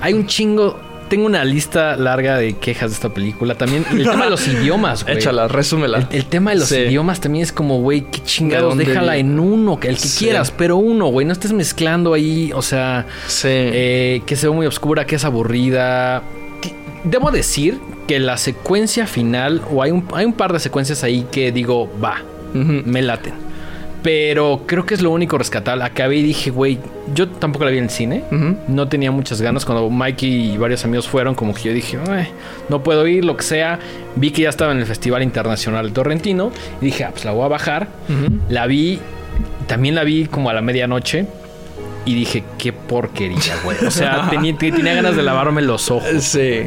hay 0.00 0.12
un 0.14 0.26
chingo. 0.26 0.78
Tengo 1.10 1.26
una 1.26 1.44
lista 1.44 1.96
larga 1.96 2.38
de 2.38 2.54
quejas 2.54 2.90
de 2.92 2.94
esta 2.94 3.08
película. 3.10 3.56
También 3.56 3.84
el 3.90 4.04
tema 4.08 4.24
de 4.24 4.30
los 4.30 4.46
idiomas, 4.48 5.02
güey. 5.04 5.16
Échala, 5.18 5.48
resúmela. 5.48 5.98
El, 5.98 6.06
el 6.12 6.26
tema 6.26 6.52
de 6.52 6.58
los 6.60 6.68
Sí. 6.68 6.76
idiomas 6.76 7.20
también 7.20 7.42
es 7.42 7.52
como, 7.52 7.80
güey, 7.80 8.02
qué 8.10 8.22
chingados, 8.22 8.62
¿De 8.62 8.84
dónde 8.84 8.84
déjala 8.86 9.16
en 9.18 9.38
uno, 9.38 9.74
el 9.82 9.96
que 9.96 10.08
Sí. 10.08 10.24
quieras, 10.24 10.50
pero 10.56 10.76
uno, 10.78 11.08
güey, 11.08 11.26
no 11.26 11.32
estés 11.32 11.52
mezclando 11.52 12.14
ahí, 12.14 12.52
o 12.54 12.62
sea, 12.62 13.06
Sí. 13.26 13.48
eh, 13.50 14.22
que 14.24 14.36
se 14.36 14.48
ve 14.48 14.54
muy 14.54 14.66
oscura, 14.66 15.04
que 15.04 15.16
es 15.16 15.24
aburrida. 15.24 16.22
Debo 17.04 17.30
decir 17.30 17.78
que 18.06 18.18
la 18.20 18.36
secuencia 18.36 19.06
final, 19.06 19.62
o 19.70 19.82
hay 19.82 19.90
un, 19.90 20.06
hay 20.14 20.24
un 20.26 20.32
par 20.32 20.52
de 20.52 20.60
secuencias 20.60 21.02
ahí 21.02 21.26
que 21.32 21.50
digo, 21.52 21.90
va, 22.02 22.22
me 22.54 23.02
laten. 23.02 23.34
Pero 24.02 24.62
creo 24.66 24.86
que 24.86 24.94
es 24.94 25.02
lo 25.02 25.10
único 25.10 25.36
rescatable. 25.36 25.84
Acabé 25.84 26.16
y 26.16 26.22
dije, 26.22 26.50
güey, 26.50 26.78
yo 27.14 27.28
tampoco 27.28 27.66
la 27.66 27.70
vi 27.70 27.78
en 27.78 27.84
el 27.84 27.90
cine. 27.90 28.24
No 28.66 28.88
tenía 28.88 29.10
muchas 29.10 29.42
ganas. 29.42 29.64
Cuando 29.66 29.90
Mikey 29.90 30.54
y 30.54 30.56
varios 30.56 30.84
amigos 30.84 31.06
fueron, 31.06 31.34
como 31.34 31.52
que 31.52 31.62
yo 31.64 31.72
dije, 31.74 31.98
"Ay, 32.08 32.28
no 32.70 32.82
puedo 32.82 33.06
ir, 33.06 33.24
lo 33.24 33.36
que 33.36 33.42
sea. 33.42 33.78
Vi 34.16 34.30
que 34.30 34.42
ya 34.42 34.48
estaba 34.48 34.72
en 34.72 34.78
el 34.78 34.86
Festival 34.86 35.22
Internacional 35.22 35.88
de 35.88 35.92
Torrentino. 35.92 36.50
Y 36.80 36.86
dije, 36.86 37.04
ah, 37.04 37.10
pues 37.12 37.24
la 37.26 37.32
voy 37.32 37.44
a 37.44 37.48
bajar. 37.48 37.88
La 38.48 38.66
vi, 38.66 38.98
también 39.66 39.94
la 39.94 40.04
vi 40.04 40.24
como 40.26 40.48
a 40.48 40.54
la 40.54 40.62
medianoche. 40.62 41.26
Y 42.06 42.14
dije, 42.14 42.42
qué 42.56 42.72
porquería, 42.72 43.56
güey. 43.62 43.76
O 43.86 43.90
sea, 43.90 44.28
tenía, 44.30 44.56
tenía 44.56 44.94
ganas 44.94 45.14
de 45.16 45.22
lavarme 45.22 45.60
los 45.60 45.90
ojos. 45.90 46.08
Sí, 46.20 46.62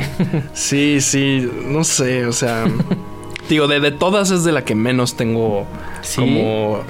sí, 0.54 1.02
sí, 1.02 1.50
no 1.65 1.84
sé, 1.84 2.28
o 2.28 2.32
sea, 2.32 2.65
digo, 3.50 3.67
de, 3.67 3.80
de 3.80 3.89
todas 3.91 4.30
es 4.30 4.43
de 4.43 4.52
la 4.52 4.63
que 4.63 4.76
menos 4.76 5.17
tengo 5.17 5.65
¿Sí? 6.04 6.22
Como. 6.22 6.84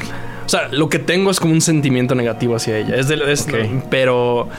O 0.45 0.49
sea, 0.49 0.67
lo 0.71 0.89
que 0.89 0.99
tengo 0.99 1.31
es 1.31 1.39
como 1.39 1.53
un 1.53 1.61
sentimiento 1.61 2.15
negativo 2.15 2.55
hacia 2.55 2.77
ella. 2.77 2.95
Es 2.95 3.07
de, 3.07 3.15
es- 3.31 3.41
Ok. 3.47 3.55
Pero. 3.89 4.49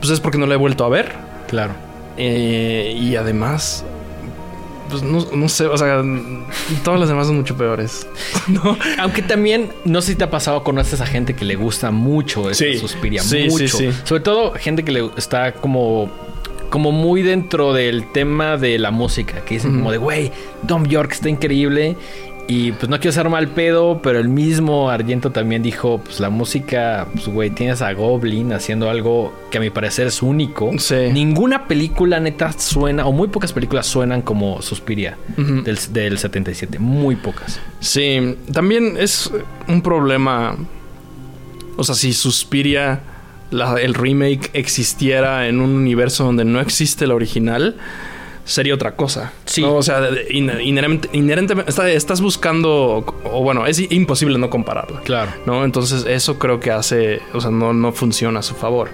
Pues 0.00 0.10
es 0.10 0.20
porque 0.20 0.38
no 0.38 0.46
la 0.46 0.54
he 0.54 0.58
vuelto 0.58 0.84
a 0.84 0.88
ver. 0.88 1.12
Claro. 1.48 1.72
Eh, 2.16 2.96
y 2.98 3.16
además. 3.16 3.84
Pues 4.90 5.02
no, 5.02 5.26
no 5.34 5.48
sé, 5.48 5.64
o 5.66 5.76
sea, 5.78 6.02
todas 6.84 7.00
las 7.00 7.08
demás 7.08 7.26
son 7.26 7.36
mucho 7.36 7.56
peores. 7.56 8.06
¿No? 8.48 8.76
Aunque 8.98 9.22
también, 9.22 9.70
no 9.86 10.02
sé 10.02 10.12
si 10.12 10.14
te 10.16 10.24
ha 10.24 10.30
pasado, 10.30 10.62
conoces 10.62 11.00
a 11.00 11.06
gente 11.06 11.34
que 11.34 11.44
le 11.46 11.56
gusta 11.56 11.90
mucho 11.90 12.50
esta 12.50 12.64
Sí. 12.64 12.78
Suspiria. 12.78 13.22
Sí, 13.22 13.46
mucho. 13.48 13.66
sí, 13.78 13.90
sí. 13.90 13.98
Sobre 14.04 14.20
todo 14.22 14.52
gente 14.52 14.84
que 14.84 14.92
le 14.92 15.10
está 15.16 15.52
como. 15.52 16.10
Como 16.70 16.90
muy 16.90 17.22
dentro 17.22 17.72
del 17.72 18.10
tema 18.10 18.56
de 18.56 18.78
la 18.80 18.90
música. 18.90 19.44
Que 19.44 19.54
dicen 19.54 19.74
como 19.76 19.92
de, 19.92 19.98
güey, 19.98 20.32
Tom 20.66 20.84
York 20.86 21.12
está 21.12 21.28
increíble. 21.28 21.96
Y 22.46 22.72
pues 22.72 22.90
no 22.90 23.00
quiero 23.00 23.12
ser 23.12 23.30
mal 23.30 23.48
pedo, 23.48 24.00
pero 24.02 24.18
el 24.18 24.28
mismo 24.28 24.90
Argento 24.90 25.30
también 25.30 25.62
dijo, 25.62 26.02
pues 26.04 26.20
la 26.20 26.28
música, 26.28 27.06
pues 27.14 27.26
güey, 27.26 27.48
tienes 27.48 27.80
a 27.80 27.90
Goblin 27.94 28.52
haciendo 28.52 28.90
algo 28.90 29.32
que 29.50 29.56
a 29.56 29.60
mi 29.62 29.70
parecer 29.70 30.08
es 30.08 30.20
único. 30.22 30.70
Sí. 30.78 30.94
Ninguna 31.10 31.66
película 31.66 32.20
neta 32.20 32.52
suena, 32.52 33.06
o 33.06 33.12
muy 33.12 33.28
pocas 33.28 33.54
películas 33.54 33.86
suenan 33.86 34.20
como 34.20 34.60
Suspiria 34.60 35.16
del, 35.38 35.78
del 35.92 36.18
77. 36.18 36.78
Muy 36.78 37.16
pocas. 37.16 37.58
Sí, 37.80 38.36
también 38.52 38.96
es 38.98 39.30
un 39.66 39.80
problema. 39.80 40.54
O 41.76 41.82
sea, 41.84 41.94
si 41.94 42.12
Suspiria, 42.12 43.00
la- 43.50 43.80
el 43.80 43.94
remake, 43.94 44.50
existiera 44.52 45.48
en 45.48 45.60
un 45.62 45.70
universo 45.70 46.24
donde 46.24 46.44
no 46.44 46.60
existe 46.60 47.06
la 47.06 47.14
original, 47.14 47.76
sería 48.44 48.74
otra 48.74 48.94
cosa. 48.96 49.32
Sí. 49.46 49.62
¿no? 49.62 49.74
O 49.76 49.82
sea, 49.82 50.00
inherente- 50.30 51.08
inherentemente 51.12 51.70
está- 51.70 51.90
estás 51.90 52.20
buscando, 52.20 53.04
o 53.24 53.42
bueno, 53.42 53.66
es 53.66 53.80
imposible 53.90 54.38
no 54.38 54.50
compararla. 54.50 55.00
Claro. 55.00 55.32
¿no? 55.46 55.64
Entonces 55.64 56.04
eso 56.06 56.38
creo 56.38 56.60
que 56.60 56.70
hace, 56.70 57.20
o 57.32 57.40
sea, 57.40 57.50
no, 57.50 57.72
no 57.72 57.92
funciona 57.92 58.40
a 58.40 58.42
su 58.42 58.54
favor, 58.54 58.90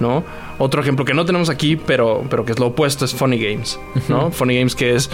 ¿no? 0.00 0.24
Otro 0.58 0.80
ejemplo 0.80 1.04
que 1.04 1.14
no 1.14 1.24
tenemos 1.24 1.50
aquí, 1.50 1.76
pero, 1.76 2.24
pero 2.30 2.44
que 2.44 2.52
es 2.52 2.58
lo 2.58 2.66
opuesto, 2.68 3.04
es 3.04 3.12
Funny 3.14 3.38
Games, 3.38 3.78
¿no? 4.08 4.30
Funny 4.30 4.56
Games 4.56 4.74
que 4.76 4.94
es, 4.94 5.10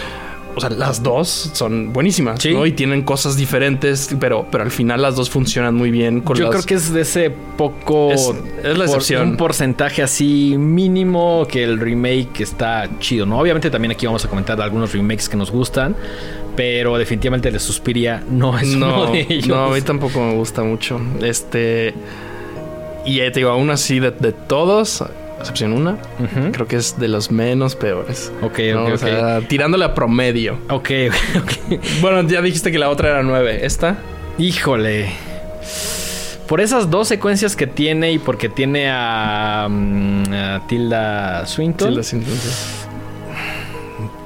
o 0.55 0.59
sea, 0.61 0.69
las 0.69 1.01
dos 1.03 1.51
son 1.53 1.93
buenísimas, 1.93 2.41
Sí. 2.41 2.53
¿no? 2.53 2.65
Y 2.65 2.71
tienen 2.73 3.03
cosas 3.03 3.37
diferentes, 3.37 4.15
pero, 4.19 4.45
pero 4.51 4.63
al 4.63 4.71
final 4.71 5.01
las 5.01 5.15
dos 5.15 5.29
funcionan 5.29 5.75
muy 5.75 5.91
bien 5.91 6.21
con 6.21 6.35
Yo 6.37 6.45
las- 6.45 6.51
creo 6.51 6.65
que 6.65 6.73
es 6.75 6.93
de 6.93 7.01
ese 7.01 7.31
poco. 7.57 8.11
Es- 8.11 8.31
es 8.63 8.77
la 8.77 8.85
por- 8.85 8.95
excepción. 8.97 9.29
un 9.29 9.37
porcentaje 9.37 10.03
así 10.03 10.55
mínimo 10.57 11.47
que 11.49 11.63
el 11.63 11.79
remake 11.79 12.41
está 12.41 12.89
chido, 12.99 13.25
¿no? 13.25 13.39
Obviamente 13.39 13.69
también 13.69 13.91
aquí 13.91 14.05
vamos 14.05 14.23
a 14.25 14.27
comentar 14.27 14.61
algunos 14.61 14.93
remakes 14.93 15.27
que 15.29 15.37
nos 15.37 15.51
gustan. 15.51 15.95
Pero 16.53 16.97
definitivamente 16.97 17.47
el 17.47 17.53
de 17.53 17.59
Suspiria 17.61 18.21
no 18.29 18.59
es 18.59 18.67
no, 18.67 19.03
uno 19.03 19.11
de 19.13 19.25
ellos. 19.29 19.47
no, 19.47 19.65
a 19.67 19.73
mí 19.73 19.81
tampoco 19.81 20.19
me 20.19 20.33
gusta 20.35 20.61
mucho. 20.63 20.99
Este. 21.21 21.93
Y 23.05 23.21
eh, 23.21 23.31
te 23.31 23.39
digo, 23.39 23.51
aún 23.51 23.69
así, 23.69 23.99
de, 24.01 24.11
de 24.11 24.33
todos, 24.33 25.01
excepción 25.41 25.73
una, 25.73 25.97
creo 26.51 26.67
que 26.67 26.77
es 26.77 26.97
de 26.99 27.07
los 27.07 27.31
menos 27.31 27.75
peores. 27.75 28.31
Ok, 28.41 28.59
¿no? 28.73 28.83
ok, 28.83 28.89
O 28.89 28.93
ok. 28.93 28.97
sea, 28.99 29.41
tirándole 29.47 29.85
a 29.85 29.93
promedio. 29.93 30.57
Ok, 30.69 30.89
ok. 31.37 31.79
Bueno, 32.01 32.27
ya 32.27 32.41
dijiste 32.41 32.71
que 32.71 32.79
la 32.79 32.89
otra 32.89 33.09
era 33.09 33.23
nueve. 33.23 33.65
¿Esta? 33.65 33.97
Híjole. 34.37 35.11
Por 36.47 36.59
esas 36.61 36.89
dos 36.89 37.07
secuencias 37.07 37.55
que 37.55 37.65
tiene 37.67 38.11
y 38.11 38.19
porque 38.19 38.49
tiene 38.49 38.89
a, 38.91 39.67
mm, 39.69 40.23
a 40.33 40.67
Tilda 40.67 41.45
Swinton. 41.45 41.89
Tilda 41.89 42.03
Swinton, 42.03 42.33
sí. 42.35 42.49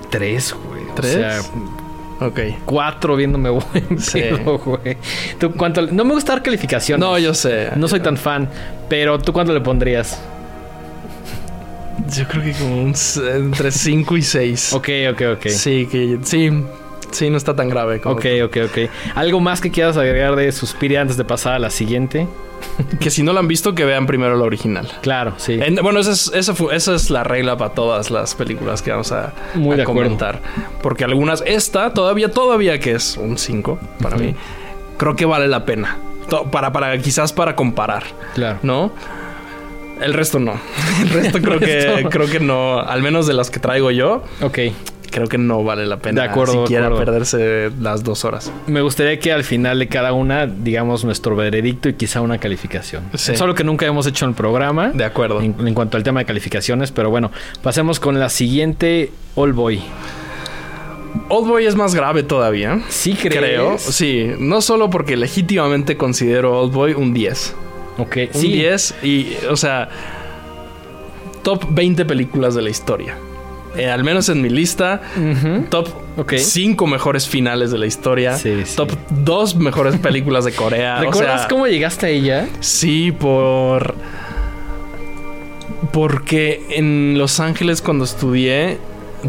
Tres, 0.10 0.54
güey. 0.68 0.82
¿Tres? 0.96 1.16
O 1.16 1.20
sea, 1.20 1.40
Ok. 2.28 2.40
cuatro 2.66 3.16
viéndome 3.16 3.50
buen 3.50 4.00
Sí. 4.00 4.22
güey. 4.66 4.98
¿Tú 5.40 5.52
cuánto 5.54 5.82
le- 5.82 5.92
No 5.92 6.06
me 6.06 6.14
gusta 6.14 6.34
dar 6.34 6.42
calificaciones. 6.44 7.00
No, 7.06 7.18
yo 7.20 7.34
sé. 7.34 7.70
No 7.76 7.88
soy 7.88 8.00
tan 8.00 8.18
fan. 8.18 8.50
Pero 8.88 9.20
¿tú 9.20 9.34
cuánto 9.34 9.54
le 9.54 9.60
pondrías? 9.62 10.20
Yo 12.16 12.28
creo 12.28 12.44
que 12.44 12.52
como 12.54 12.82
un 12.84 12.94
entre 13.36 13.72
5 13.72 14.18
y 14.18 14.22
6. 14.22 14.74
Ok, 14.74 14.90
ok, 15.12 15.22
ok. 15.36 15.48
Sí, 15.48 15.88
que 15.92 16.20
sí. 16.24 16.52
Sí, 17.12 17.30
no 17.30 17.38
está 17.38 17.56
tan 17.56 17.70
grave. 17.70 18.02
Como 18.02 18.16
Ok, 18.16 18.26
ok, 18.46 18.58
ok. 18.66 18.78
¿Algo 19.16 19.40
más 19.40 19.62
que 19.62 19.72
quieras 19.72 19.96
agregar 19.96 20.36
de 20.36 20.52
Suspiria 20.52 21.02
antes 21.02 21.16
de 21.18 21.24
pasar 21.24 21.54
a 21.54 21.60
la 21.60 21.70
siguiente? 21.70 22.28
Que 23.00 23.10
si 23.10 23.22
no 23.24 23.32
la 23.32 23.40
han 23.42 23.48
visto, 23.48 23.74
que 23.76 23.86
vean 23.86 24.06
primero 24.08 24.36
la 24.36 24.44
original. 24.44 24.88
Claro, 25.02 25.34
sí. 25.38 25.54
En- 25.62 25.76
bueno, 25.76 26.00
esa 26.00 26.12
es, 26.12 26.32
esa, 26.34 26.54
esa 26.74 26.96
es 26.96 27.10
la 27.10 27.24
regla 27.24 27.58
para 27.58 27.74
todas 27.74 28.12
las 28.12 28.34
películas 28.36 28.82
que 28.82 28.92
vamos 28.92 29.12
a, 29.12 29.34
Muy 29.54 29.74
a 29.74 29.78
de 29.78 29.84
acuerdo. 29.84 30.02
comentar. 30.04 30.42
Porque 30.82 31.04
algunas, 31.06 31.42
esta 31.46 31.94
todavía, 31.94 32.32
todavía 32.32 32.80
que 32.80 32.94
es 32.94 33.18
un 33.18 33.38
5 33.38 33.80
para 34.02 34.18
mí, 34.18 34.36
creo 34.98 35.16
que 35.16 35.26
vale 35.26 35.48
la 35.48 35.64
pena. 35.64 35.98
To- 36.30 36.50
Para, 36.50 36.72
para, 36.74 36.98
quizás 36.98 37.32
para 37.32 37.56
comparar, 37.56 38.04
Claro. 38.34 38.60
¿no? 38.64 38.92
El 40.02 40.14
resto 40.14 40.40
no. 40.40 40.54
El 41.02 41.10
resto 41.10 41.42
creo 41.42 41.60
que 41.60 42.06
creo 42.10 42.28
que 42.28 42.40
no. 42.40 42.80
Al 42.80 43.02
menos 43.02 43.28
de 43.28 43.34
las 43.34 43.50
que 43.50 43.60
traigo 43.60 43.92
yo, 43.92 44.24
Ok. 44.42 44.60
creo 45.12 45.28
que 45.28 45.38
no 45.38 45.64
vale 45.64 45.86
la 45.86 45.98
pena 45.98 46.22
De 46.24 46.28
acuerdo, 46.28 46.54
de 46.54 46.60
siquiera 46.68 46.88
acuerdo. 46.88 47.06
perderse 47.06 47.72
las 47.80 48.04
dos 48.04 48.26
horas. 48.26 48.52
Me 48.68 48.82
gustaría 48.82 49.18
que 49.20 49.32
al 49.32 49.44
final 49.46 49.80
de 49.80 49.88
cada 49.88 50.12
una 50.14 50.46
digamos 50.48 51.06
nuestro 51.06 51.36
veredicto 51.38 51.88
y 51.90 51.94
quizá 51.94 52.20
una 52.22 52.38
calificación. 52.38 53.04
Sí. 53.14 53.32
Es 53.34 53.42
algo 53.42 53.56
que 53.56 53.64
nunca 53.64 53.86
hemos 53.86 54.06
hecho 54.08 54.26
en 54.26 54.30
el 54.32 54.36
programa. 54.36 54.90
De 54.90 55.06
acuerdo. 55.06 55.40
En, 55.42 55.56
en 55.66 55.74
cuanto 55.74 55.96
al 55.96 56.04
tema 56.04 56.20
de 56.20 56.26
calificaciones, 56.26 56.92
pero 56.92 57.10
bueno, 57.10 57.32
pasemos 57.64 58.00
con 58.02 58.20
la 58.20 58.28
siguiente 58.30 59.12
All 59.36 59.54
Boy. 59.54 59.82
Oldboy 61.30 61.66
es 61.66 61.76
más 61.76 61.96
grave 61.96 62.24
todavía. 62.24 62.82
¿Sí 62.90 63.14
crees? 63.14 63.38
Creo. 63.40 63.78
Sí, 63.78 64.32
no 64.38 64.62
solo 64.62 64.90
porque 64.90 65.16
legítimamente 65.16 65.96
considero 65.98 66.60
Oldboy 66.60 66.94
un 66.94 67.14
10. 67.14 67.56
Ok, 67.98 68.18
Un 68.34 68.42
sí. 68.42 68.52
10 68.54 68.96
y, 69.04 69.36
o 69.50 69.56
sea, 69.56 69.90
top 71.44 71.66
20 71.70 72.06
películas 72.06 72.56
de 72.56 72.62
la 72.62 72.70
historia. 72.70 73.18
Eh, 73.78 73.90
al 73.90 74.04
menos 74.04 74.30
en 74.30 74.42
mi 74.42 74.50
lista, 74.50 75.02
top 75.70 75.90
Ok. 76.18 76.34
5 76.38 76.88
mejores 76.88 77.28
finales 77.28 77.72
de 77.72 77.78
la 77.78 77.86
historia. 77.86 78.38
Sí, 78.38 78.62
sí. 78.64 78.76
Top 78.78 78.92
2 79.10 79.56
mejores 79.58 79.98
películas 79.98 80.46
de 80.46 80.54
Corea. 80.54 81.00
¿Recuerdas 81.02 81.36
o 81.36 81.38
sea, 81.40 81.48
cómo 81.50 81.68
llegaste 81.68 82.06
a 82.06 82.10
ella? 82.10 82.48
Sí, 82.62 83.12
por... 83.12 83.96
Porque 85.92 86.66
en 86.70 87.18
Los 87.18 87.40
Ángeles 87.40 87.82
cuando 87.82 88.06
estudié, 88.06 88.78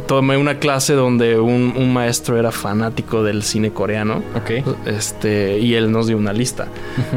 tomé 0.07 0.37
una 0.37 0.59
clase 0.59 0.95
donde 0.95 1.39
un, 1.39 1.75
un 1.77 1.93
maestro 1.93 2.39
era 2.39 2.51
fanático 2.53 3.23
del 3.23 3.43
cine 3.43 3.73
coreano. 3.73 4.23
Ok. 4.37 4.65
Este, 4.87 5.59
y 5.59 5.75
él 5.75 5.91
nos 5.91 6.07
dio 6.07 6.17
una 6.17 6.33
lista. 6.33 6.69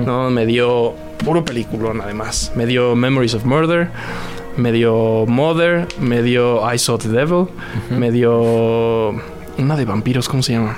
¿no? 0.06 0.30
Me 0.30 0.46
dio 0.46 0.96
puro 1.24 1.44
peliculón, 1.46 2.02
además. 2.02 2.52
Me 2.56 2.66
dio 2.66 2.96
Memories 2.96 3.34
of 3.36 3.46
Murder. 3.46 3.90
Me 4.58 4.72
dio 4.72 5.26
Mother. 5.28 5.88
Me 6.00 6.22
dio 6.22 6.62
I 6.74 6.78
Saw 6.78 6.98
the 6.98 7.10
Devil. 7.10 7.46
Me 7.90 8.12
dio 8.12 9.10
una 9.58 9.76
de 9.78 9.86
vampiros, 9.86 10.28
¿cómo 10.28 10.42
se 10.44 10.54
llama? 10.54 10.78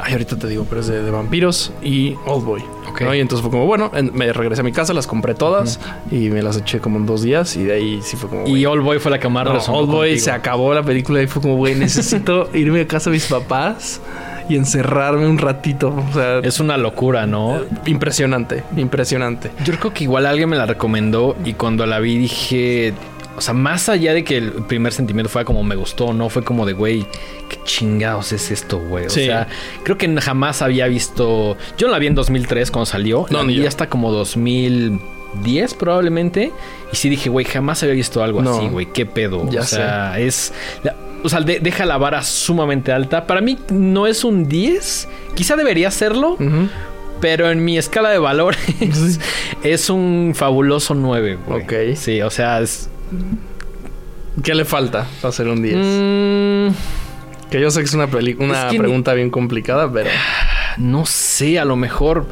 Ay, 0.00 0.12
ahorita 0.12 0.36
te 0.38 0.46
digo, 0.46 0.64
pero 0.68 0.80
es 0.80 0.86
de, 0.86 1.02
de 1.02 1.10
vampiros 1.10 1.72
y 1.82 2.14
Oldboy. 2.24 2.62
Ok. 2.88 3.00
¿no? 3.02 3.14
Y 3.14 3.20
entonces 3.20 3.42
fue 3.42 3.50
como, 3.50 3.66
bueno, 3.66 3.90
en- 3.94 4.12
me 4.14 4.32
regresé 4.32 4.60
a 4.60 4.64
mi 4.64 4.72
casa, 4.72 4.94
las 4.94 5.06
compré 5.06 5.34
todas 5.34 5.80
y 6.10 6.30
me 6.30 6.40
las 6.40 6.56
eché 6.56 6.78
como 6.80 6.98
en 6.98 7.04
dos 7.06 7.22
días 7.22 7.56
y 7.56 7.64
de 7.64 7.72
ahí 7.74 8.00
sí 8.02 8.16
fue 8.16 8.30
como... 8.30 8.46
Y 8.46 8.64
All 8.64 8.80
Boy 8.80 9.00
fue 9.00 9.10
la 9.10 9.18
que 9.18 9.28
más 9.28 9.44
no, 9.44 9.52
Oldboy 9.74 10.08
contigo. 10.10 10.24
se 10.24 10.30
acabó 10.30 10.72
la 10.72 10.82
película 10.84 11.20
y 11.20 11.26
fue 11.26 11.42
como, 11.42 11.56
güey, 11.56 11.74
necesito 11.74 12.48
irme 12.54 12.80
a 12.82 12.86
casa 12.86 13.10
de 13.10 13.14
mis 13.14 13.26
papás 13.26 14.00
y 14.48 14.56
encerrarme 14.56 15.26
un 15.26 15.38
ratito. 15.38 15.88
O 16.10 16.12
sea, 16.14 16.38
Es 16.38 16.60
una 16.60 16.76
locura, 16.76 17.26
¿no? 17.26 17.60
impresionante, 17.86 18.62
impresionante. 18.76 19.50
Yo 19.64 19.74
creo 19.78 19.92
que 19.92 20.04
igual 20.04 20.26
alguien 20.26 20.48
me 20.48 20.56
la 20.56 20.66
recomendó 20.66 21.36
y 21.44 21.52
cuando 21.54 21.84
la 21.86 21.98
vi 22.00 22.16
dije, 22.18 22.92
o 23.36 23.40
sea, 23.40 23.54
más 23.54 23.88
allá 23.88 24.14
de 24.14 24.24
que 24.24 24.36
el 24.38 24.50
primer 24.52 24.92
sentimiento 24.92 25.28
fuera 25.30 25.44
como 25.44 25.62
me 25.62 25.76
gustó, 25.76 26.12
no 26.12 26.28
fue 26.28 26.42
como 26.42 26.66
de, 26.66 26.72
güey, 26.72 27.06
qué 27.48 27.58
chingados 27.64 28.32
es 28.32 28.50
esto, 28.50 28.78
güey. 28.78 29.06
O 29.06 29.10
Sí. 29.10 29.26
sea, 29.26 29.46
creo 29.84 29.96
que 29.98 30.08
jamás 30.20 30.62
había 30.62 30.86
visto, 30.88 31.56
yo 31.76 31.88
la 31.88 31.98
vi 31.98 32.06
en 32.08 32.14
2003 32.14 32.70
cuando 32.70 32.86
salió, 32.86 33.26
No, 33.30 33.38
la 33.38 33.44
vi 33.44 33.56
yo. 33.56 33.68
hasta 33.68 33.88
como 33.88 34.10
2010 34.12 35.74
probablemente 35.74 36.52
y 36.92 36.96
sí 36.96 37.08
dije, 37.08 37.28
güey, 37.30 37.44
jamás 37.44 37.82
había 37.82 37.94
visto 37.94 38.22
algo 38.22 38.42
No. 38.42 38.56
así, 38.58 38.68
güey, 38.68 38.86
qué 38.92 39.06
pedo. 39.06 39.48
Ya 39.50 39.60
o 39.60 39.64
sea, 39.64 40.18
es... 40.18 40.52
O 41.24 41.28
sea, 41.28 41.40
de- 41.40 41.60
deja 41.60 41.84
la 41.86 41.98
vara 41.98 42.22
sumamente 42.22 42.92
alta. 42.92 43.26
Para 43.26 43.40
mí 43.40 43.58
no 43.70 44.06
es 44.06 44.24
un 44.24 44.48
10. 44.48 45.08
Quizá 45.34 45.56
debería 45.56 45.90
serlo. 45.90 46.36
Pero 47.20 47.50
en 47.50 47.64
mi 47.64 47.76
escala 47.76 48.10
de 48.10 48.18
valores 48.18 48.60
es 49.64 49.90
un 49.90 50.32
fabuloso 50.36 50.94
9, 50.94 51.38
güey. 51.46 51.62
Ok. 51.62 51.96
Sí, 51.96 52.22
o 52.22 52.30
sea, 52.30 52.60
es... 52.60 52.88
¿Qué 54.42 54.54
le 54.54 54.64
falta 54.64 55.06
para 55.20 55.30
hacer 55.30 55.48
un 55.48 55.60
10? 55.62 55.76
Mm, 55.76 57.48
Que 57.50 57.60
yo 57.60 57.70
sé 57.72 57.80
que 57.80 57.86
es 57.86 57.94
una, 57.94 58.04
una 58.04 58.58
Es 58.60 58.64
que 58.66 58.72
ni- 58.74 58.78
pregunta 58.78 59.14
bien 59.14 59.30
complicada, 59.30 59.90
pero... 59.92 60.10
no 60.76 61.06
sé, 61.06 61.58
a 61.58 61.64
lo 61.64 61.74
mejor... 61.76 62.26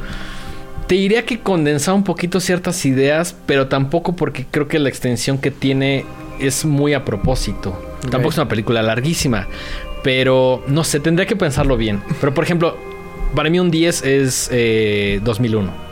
Te 0.87 0.95
diría 0.95 1.25
que 1.25 1.41
condensar 1.41 1.93
un 1.95 2.05
poquito 2.05 2.39
ciertas 2.39 2.85
ideas, 2.85 3.35
pero 3.45 3.67
tampoco 3.67 4.15
porque 4.15 4.45
creo 4.49 4.69
que 4.69 4.79
la 4.79 4.87
extensión 4.87 5.37
que 5.37 5.51
tiene 5.51 6.05
es 6.39 6.63
muy 6.63 6.93
a 6.93 7.03
propósito. 7.03 7.77
Tampoco 8.01 8.29
es 8.29 8.37
una 8.37 8.47
película 8.47 8.81
larguísima, 8.81 9.47
pero 10.03 10.63
no 10.67 10.83
sé, 10.83 10.99
tendría 10.99 11.25
que 11.25 11.35
pensarlo 11.35 11.77
bien. 11.77 12.01
Pero 12.19 12.33
por 12.33 12.43
ejemplo, 12.43 12.77
para 13.35 13.49
mí 13.49 13.59
un 13.59 13.71
10 13.71 14.03
es 14.03 14.49
eh, 14.51 15.19
2001. 15.23 15.87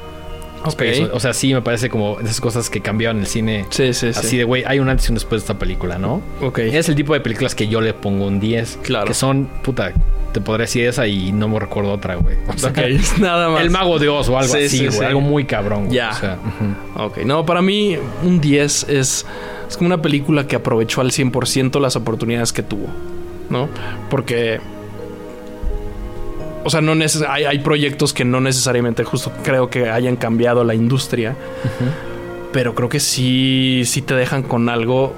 Ok. 0.65 0.81
Eso, 0.81 1.09
o 1.13 1.19
sea, 1.19 1.33
sí 1.33 1.53
me 1.53 1.61
parece 1.61 1.89
como 1.89 2.19
esas 2.19 2.41
cosas 2.41 2.69
que 2.71 2.81
cambiaban 2.81 3.19
el 3.19 3.27
cine. 3.27 3.65
Sí, 3.69 3.93
sí, 3.93 4.13
sí. 4.13 4.19
Así 4.19 4.37
de, 4.37 4.45
güey, 4.45 4.63
hay 4.65 4.79
un 4.79 4.89
antes 4.89 5.07
y 5.07 5.11
un 5.11 5.15
después 5.15 5.41
de 5.41 5.43
esta 5.45 5.59
película, 5.59 5.99
¿no? 5.99 6.21
Ok. 6.41 6.59
Es 6.59 6.89
el 6.89 6.95
tipo 6.95 7.13
de 7.13 7.19
películas 7.19 7.53
que 7.53 7.67
yo 7.67 7.81
le 7.81 7.93
pongo 7.93 8.25
un 8.25 8.39
10. 8.39 8.79
Claro. 8.81 9.05
Que 9.05 9.13
son, 9.13 9.47
puta, 9.61 9.93
te 10.33 10.41
podría 10.41 10.63
decir 10.63 10.87
esa 10.87 11.05
y 11.07 11.31
no 11.31 11.47
me 11.47 11.59
recuerdo 11.59 11.93
otra, 11.93 12.15
güey. 12.15 12.37
O 12.47 12.57
sea, 12.57 12.71
Ok, 12.71 12.79
nada 13.19 13.49
más. 13.49 13.61
El 13.61 13.69
Mago 13.69 13.99
de 13.99 14.09
Oz 14.09 14.27
o 14.29 14.39
algo 14.39 14.53
Sí, 14.53 14.65
así, 14.65 14.77
sí, 14.79 14.87
güey. 14.87 15.07
Algo 15.07 15.21
muy 15.21 15.45
cabrón, 15.45 15.85
güey. 15.85 15.97
Ya. 15.97 16.09
O 16.09 16.15
sea, 16.15 16.39
ujú. 16.43 17.03
Ok, 17.05 17.17
no, 17.19 17.45
para 17.45 17.61
mí 17.61 17.97
un 18.23 18.41
10 18.41 18.89
es, 18.89 19.25
es 19.67 19.77
como 19.77 19.87
una 19.87 20.01
película 20.01 20.47
que 20.47 20.55
aprovechó 20.55 21.01
al 21.01 21.11
100% 21.11 21.79
las 21.79 21.95
oportunidades 21.95 22.53
que 22.53 22.63
tuvo, 22.63 22.87
¿no? 23.49 23.69
Porque... 24.09 24.59
O 26.63 26.69
sea, 26.71 26.81
no 26.81 26.95
neces 26.95 27.21
hay, 27.21 27.43
hay 27.43 27.59
proyectos 27.59 28.11
que 28.11 28.25
no 28.25 28.41
necesariamente 28.41 29.03
justo 29.03 29.31
creo 29.43 29.69
que 29.69 29.91
hayan 29.91 30.15
cambiado 30.15 30.63
la 30.63 30.73
industria, 30.73 31.35
pero 32.51 32.73
creo 32.73 32.89
que 32.89 32.99
sí, 32.99 33.83
sí 33.85 34.01
te 34.01 34.15
dejan 34.15 34.41
con 34.41 34.67
algo 34.67 35.13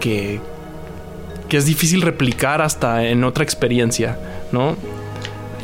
que, 0.00 0.40
que 1.50 1.58
es 1.58 1.66
difícil 1.66 2.00
replicar 2.00 2.62
hasta 2.62 3.04
en 3.08 3.24
otra 3.24 3.44
experiencia, 3.44 4.18
¿no? 4.52 4.74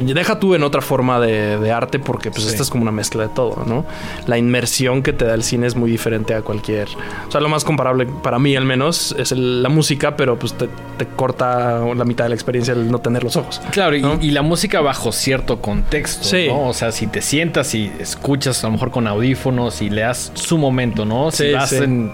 Deja 0.03 0.39
tú 0.39 0.55
en 0.55 0.63
otra 0.63 0.81
forma 0.83 1.21
de, 1.21 1.59
de 1.59 1.73
arte 1.73 1.99
porque 1.99 2.31
pues 2.31 2.45
Sí. 2.45 2.51
esta 2.51 2.63
es 2.63 2.71
como 2.71 2.83
una 2.83 2.93
mezcla 2.93 3.23
de 3.23 3.29
todo, 3.29 3.65
¿no? 3.67 3.85
La 4.27 4.39
inmersión 4.39 5.03
que 5.03 5.13
te 5.13 5.25
da 5.25 5.35
el 5.35 5.43
cine 5.43 5.67
es 5.67 5.77
muy 5.77 5.91
diferente 5.91 6.35
a 6.35 6.43
cualquier... 6.43 6.89
O 7.29 7.31
sea, 7.31 7.41
lo 7.41 7.49
más 7.49 7.65
comparable 7.65 8.07
para 8.23 8.39
mí 8.39 8.57
al 8.57 8.65
menos 8.65 9.15
es 9.19 9.33
el- 9.33 9.63
la 9.63 9.69
música, 9.69 10.17
pero 10.17 10.39
pues 10.39 10.55
te, 10.55 10.69
te 10.99 11.07
corta 11.07 11.81
la 11.95 12.05
mitad 12.05 12.25
de 12.25 12.29
la 12.31 12.35
experiencia 12.35 12.75
el 12.75 12.91
no 12.91 12.99
tener 13.01 13.23
los 13.25 13.37
ojos. 13.37 13.61
Claro, 13.71 13.97
y, 13.97 14.03
¿No? 14.03 14.19
y 14.21 14.31
la 14.33 14.43
música 14.43 14.81
bajo 14.81 15.13
cierto 15.13 15.61
contexto, 15.61 16.25
Sí. 16.25 16.47
¿no? 16.49 16.69
O 16.69 16.73
sea, 16.75 16.93
si 16.93 17.07
te 17.07 17.23
sientas 17.23 17.75
y 17.75 17.93
escuchas 17.99 18.63
a 18.65 18.67
lo 18.69 18.73
mejor 18.73 18.91
con 18.91 19.07
audífonos 19.07 19.83
y 19.83 19.91
le 19.91 20.03
das 20.03 20.33
su 20.35 20.59
momento, 20.59 21.05
¿no? 21.05 21.31
Si 21.31 21.45
Sí, 21.49 21.53
vas 21.53 21.73
en, 21.73 22.11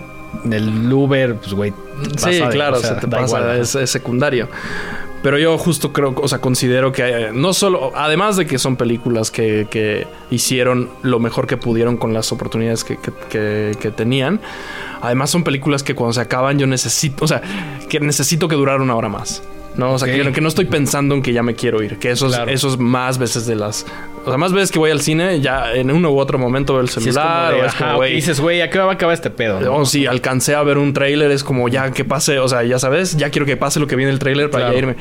el 0.51 0.93
Uber, 0.93 1.37
pues, 1.37 1.53
güey. 1.55 1.73
Sí, 2.17 2.41
claro, 2.51 2.77
o 2.77 2.81
sea, 2.81 2.95
se 2.95 3.01
te 3.01 3.07
da 3.07 3.19
pasa, 3.19 3.39
igual, 3.39 3.51
ajá. 3.53 3.61
es, 3.61 3.75
es 3.75 3.91
secundario. 3.91 4.49
Pero 5.23 5.37
yo 5.39 5.59
justo 5.59 5.93
creo, 5.93 6.15
o 6.17 6.29
sea, 6.29 6.41
considero 6.41 6.93
que 6.93 7.03
eh, 7.03 7.31
no 7.33 7.53
solo, 7.53 7.91
además 7.97 8.37
de 8.37 8.47
que 8.47 8.57
son 8.59 8.77
películas 8.77 9.31
que, 9.33 9.67
que 9.69 10.07
hicieron 10.31 10.91
lo 11.03 11.19
mejor 11.19 11.47
que 11.49 11.57
pudieron 11.57 11.97
con 11.97 12.15
las 12.15 12.31
oportunidades 12.31 12.85
que, 12.85 12.97
que- 12.99 13.77
que- 13.81 13.91
tenían, 13.91 14.41
además 15.01 15.31
son 15.31 15.43
películas 15.43 15.83
que 15.83 15.95
cuando 15.97 16.13
se 16.13 16.21
acaban 16.21 16.59
yo 16.59 16.67
necesito, 16.69 17.25
o 17.25 17.29
sea, 17.29 17.43
que 17.89 17.99
necesito 17.99 18.47
que 18.47 18.55
durar 18.55 18.81
una 18.81 18.95
hora 18.95 19.09
más. 19.09 19.43
No, 19.77 19.93
o 19.93 19.99
sea, 19.99 20.13
que, 20.13 20.33
que 20.33 20.41
no 20.41 20.49
estoy 20.49 20.65
pensando 20.65 21.15
en 21.15 21.23
que 21.23 21.33
ya 21.33 21.43
me 21.45 21.55
quiero 21.55 21.83
ir, 21.83 21.99
que 21.99 22.11
eso 22.11 22.27
es, 22.27 22.35
Claro. 22.35 22.51
eso 22.51 22.69
es 22.69 22.79
más 22.79 23.19
veces 23.19 23.47
de 23.47 23.55
las... 23.55 23.87
O 24.25 24.29
sea, 24.31 24.37
más 24.37 24.53
veces 24.53 24.73
que 24.73 24.79
voy 24.81 24.91
al 24.91 25.01
cine, 25.01 25.41
ya 25.41 25.73
en 25.73 25.91
uno 25.93 26.11
u 26.11 26.19
otro 26.19 26.37
momento 26.39 26.73
veo 26.75 26.83
el 26.83 26.89
es 26.89 26.95
como 26.95 27.05
celular 27.05 27.55
de, 27.55 27.61
o 27.61 27.65
es 27.65 27.69
ajá, 27.75 27.79
como, 27.79 27.91
ok, 27.93 27.97
güey, 27.99 28.15
dices, 28.15 28.41
güey, 28.41 28.61
¿a 28.61 28.71
qué 28.71 28.79
va 28.79 28.91
a 28.91 28.95
acabar 28.95 29.15
este 29.15 29.31
pedo? 29.31 29.61
no? 29.61 29.77
o 29.77 29.87
si 29.87 30.07
alcancé 30.07 30.55
a 30.57 30.63
ver 30.65 30.79
un 30.79 30.93
tráiler, 30.93 31.31
es 31.31 31.45
como 31.45 31.69
ya 31.69 31.93
que 31.93 32.05
pase, 32.05 32.39
o 32.41 32.49
sea, 32.49 32.65
ya 32.65 32.79
sabes, 32.81 33.17
ya 33.17 33.31
quiero 33.31 33.47
que 33.47 33.57
pase 33.57 33.79
lo 33.79 33.87
que 33.87 33.95
viene 33.97 34.11
el 34.11 34.19
tráiler 34.19 34.51
para 34.51 34.65
Claro. 34.65 34.73
ya 34.75 34.79
irme. 34.79 34.97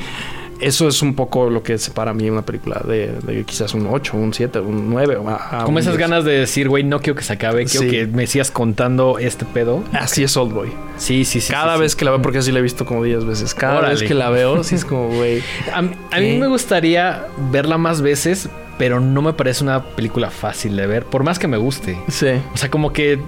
Eso 0.60 0.88
es 0.88 1.02
un 1.02 1.14
poco 1.14 1.50
lo 1.50 1.62
que 1.62 1.78
separa 1.78 2.10
a 2.10 2.14
mí 2.14 2.28
una 2.28 2.42
película 2.42 2.82
de, 2.86 3.12
de 3.22 3.44
quizás 3.44 3.74
un 3.74 3.86
8, 3.86 4.16
un 4.16 4.34
7, 4.34 4.58
un 4.60 4.90
9. 4.90 5.16
o 5.16 5.28
a- 5.28 5.60
a 5.60 5.64
Como 5.64 5.76
un 5.76 5.82
esas 5.82 5.96
10. 5.96 6.08
ganas 6.08 6.24
de 6.24 6.32
decir, 6.32 6.68
güey, 6.68 6.82
no 6.82 7.00
quiero 7.00 7.16
que 7.16 7.22
se 7.24 7.32
acabe, 7.34 7.64
quiero 7.66 7.86
Sí. 7.86 7.90
que 7.90 8.06
me 8.06 8.26
sigas 8.26 8.50
contando 8.50 9.18
este 9.18 9.44
pedo. 9.44 9.84
Así 9.92 10.24
es 10.24 10.36
Old 10.36 10.52
Boy. 10.52 10.72
Sí, 10.96 11.24
sí, 11.24 11.40
sí. 11.40 11.52
Cada 11.52 11.74
sí, 11.76 11.80
vez 11.80 11.92
sí. 11.92 11.98
que 11.98 12.04
la 12.04 12.10
veo, 12.10 12.22
porque 12.22 12.38
así 12.38 12.50
la 12.50 12.58
he 12.58 12.62
visto 12.62 12.84
como 12.86 13.04
10 13.04 13.24
veces. 13.24 13.54
Cada 13.54 13.78
Órale. 13.78 13.94
vez 13.94 14.02
que 14.02 14.14
la 14.14 14.30
veo, 14.30 14.64
sí 14.64 14.74
es 14.74 14.84
como, 14.84 15.08
güey. 15.08 15.42
A, 15.72 15.82
mí- 15.82 15.90
a 16.10 16.18
mí 16.18 16.26
¿Qué? 16.32 16.38
me 16.38 16.46
gustaría 16.48 17.26
verla 17.52 17.78
más 17.78 18.02
veces, 18.02 18.48
pero 18.78 18.98
no 19.00 19.22
me 19.22 19.32
parece 19.34 19.62
una 19.62 19.84
película 19.84 20.30
fácil 20.30 20.76
de 20.76 20.86
ver, 20.88 21.04
por 21.04 21.22
más 21.22 21.38
que 21.38 21.46
me 21.46 21.56
guste. 21.56 21.96
Sí. 22.08 22.28
O 22.52 22.56
sea, 22.56 22.68
como 22.70 22.92
que 22.92 23.18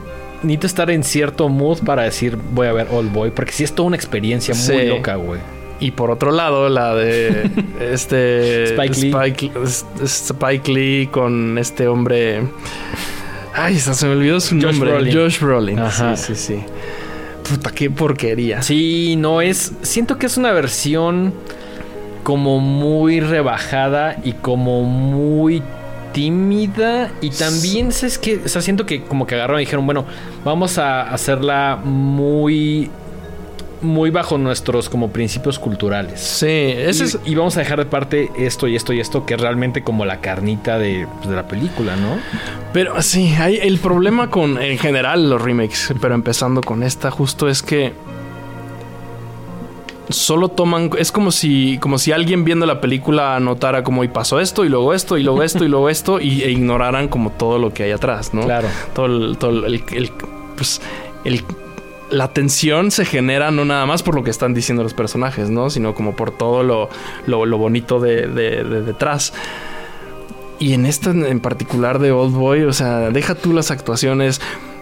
necesito 0.42 0.66
estar 0.66 0.90
en 0.90 1.04
cierto 1.04 1.48
mood 1.48 1.78
para 1.84 2.02
decir 2.02 2.36
voy 2.54 2.66
a 2.66 2.72
ver 2.72 2.88
Old 2.90 3.12
Boy, 3.12 3.30
porque 3.30 3.52
sí 3.52 3.62
es 3.62 3.72
toda 3.74 3.86
una 3.88 3.96
experiencia 3.96 4.54
muy 4.54 4.62
Sí. 4.82 4.86
loca, 4.86 5.14
güey. 5.16 5.38
Y 5.80 5.92
por 5.92 6.10
otro 6.10 6.30
lado, 6.30 6.68
la 6.68 6.94
de 6.94 7.50
este 7.80 8.64
Spike 8.64 9.00
Lee. 9.00 9.50
Spike, 10.04 10.72
Lee 10.72 11.06
con 11.10 11.58
este 11.58 11.88
hombre. 11.88 12.42
Ay, 13.54 13.78
se 13.78 14.06
me 14.06 14.12
olvidó 14.12 14.40
su 14.40 14.54
Josh 14.56 14.64
nombre. 14.64 14.90
Brolin. 14.92 15.14
Josh 15.14 15.40
Brolin. 15.40 15.78
Ajá. 15.78 16.16
Sí, 16.16 16.34
sí, 16.34 16.54
sí. 16.54 16.62
Puta, 17.48 17.72
qué 17.72 17.90
porquería. 17.90 18.62
Sí, 18.62 19.16
no 19.16 19.40
es. 19.40 19.72
Siento 19.82 20.18
que 20.18 20.26
es 20.26 20.36
una 20.36 20.52
versión 20.52 21.34
como 22.22 22.60
muy 22.60 23.20
rebajada 23.20 24.16
y 24.22 24.32
como 24.34 24.84
muy 24.84 25.62
tímida. 26.12 27.10
Y 27.20 27.30
también 27.30 27.88
es 27.88 28.18
que. 28.18 28.42
O 28.44 28.48
sea, 28.48 28.62
siento 28.62 28.86
que 28.86 29.02
como 29.02 29.26
que 29.26 29.34
agarraron 29.34 29.60
y 29.60 29.64
dijeron, 29.64 29.86
bueno, 29.86 30.04
vamos 30.44 30.78
a 30.78 31.02
hacerla 31.02 31.80
muy. 31.82 32.90
Muy 33.82 34.10
bajo 34.10 34.36
nuestros 34.36 34.88
como 34.90 35.10
principios 35.10 35.58
culturales. 35.58 36.20
Sí, 36.20 36.46
ese 36.46 37.04
y, 37.04 37.06
es. 37.06 37.18
y 37.24 37.34
vamos 37.34 37.56
a 37.56 37.60
dejar 37.60 37.78
de 37.78 37.86
parte 37.86 38.30
esto 38.36 38.68
y 38.68 38.76
esto 38.76 38.92
y 38.92 39.00
esto, 39.00 39.24
que 39.24 39.34
es 39.34 39.40
realmente 39.40 39.82
como 39.82 40.04
la 40.04 40.20
carnita 40.20 40.78
de, 40.78 41.06
pues, 41.18 41.30
de 41.30 41.36
la 41.36 41.48
película, 41.48 41.96
¿no? 41.96 42.18
Pero 42.74 43.00
sí, 43.02 43.34
hay 43.38 43.56
el 43.56 43.78
problema 43.78 44.28
con 44.30 44.60
en 44.60 44.76
general 44.78 45.30
los 45.30 45.40
remakes, 45.40 45.94
pero 46.00 46.14
empezando 46.14 46.60
con 46.60 46.82
esta 46.82 47.10
justo 47.10 47.48
es 47.48 47.62
que 47.62 47.92
solo 50.08 50.48
toman 50.48 50.90
es 50.98 51.12
como 51.12 51.30
si 51.30 51.78
como 51.78 51.96
si 51.96 52.10
alguien 52.10 52.44
viendo 52.44 52.66
la 52.66 52.80
película 52.80 53.36
anotara 53.36 53.84
como 53.84 54.02
y 54.02 54.08
pasó 54.08 54.40
esto 54.40 54.64
y 54.64 54.68
luego 54.68 54.92
esto 54.92 55.16
y 55.16 55.22
luego 55.22 55.42
esto 55.44 55.64
y 55.64 55.68
luego 55.68 55.88
esto 55.88 56.20
y 56.20 56.42
e 56.42 56.50
ignoraran 56.50 57.06
como 57.06 57.30
todo 57.30 57.58
lo 57.60 57.72
que 57.72 57.84
hay 57.84 57.92
atrás, 57.92 58.34
¿no? 58.34 58.42
Claro. 58.44 58.66
Todo 58.92 59.06
el, 59.06 59.38
todo 59.38 59.66
el, 59.66 59.74
el- 59.92 60.10
pues 60.56 60.80
el 61.24 61.44
la 62.10 62.32
tensión 62.32 62.90
se 62.90 63.04
genera 63.04 63.50
no 63.50 63.64
nada 63.64 63.86
más 63.86 64.02
por 64.02 64.14
lo 64.14 64.24
que 64.24 64.30
están 64.30 64.52
diciendo 64.54 64.82
los 64.82 64.94
personajes, 64.94 65.48
¿no? 65.50 65.70
Sino 65.70 65.94
como 65.94 66.16
por 66.16 66.30
todo 66.36 66.62
lo, 66.62 66.88
lo, 67.26 67.46
lo 67.46 67.58
bonito 67.58 68.00
de, 68.00 68.26
de- 68.26 68.64
de 68.64 68.82
detrás. 68.82 69.32
Y 70.58 70.74
en 70.74 70.84
esta 70.86 71.10
en 71.10 71.40
particular 71.40 71.98
de 72.00 72.12
Old 72.12 72.34
Boy, 72.34 72.62
o 72.64 72.72
sea, 72.72 73.10
deja 73.10 73.34
tú 73.34 73.52
las 73.54 73.70
actuaciones, 73.70 74.40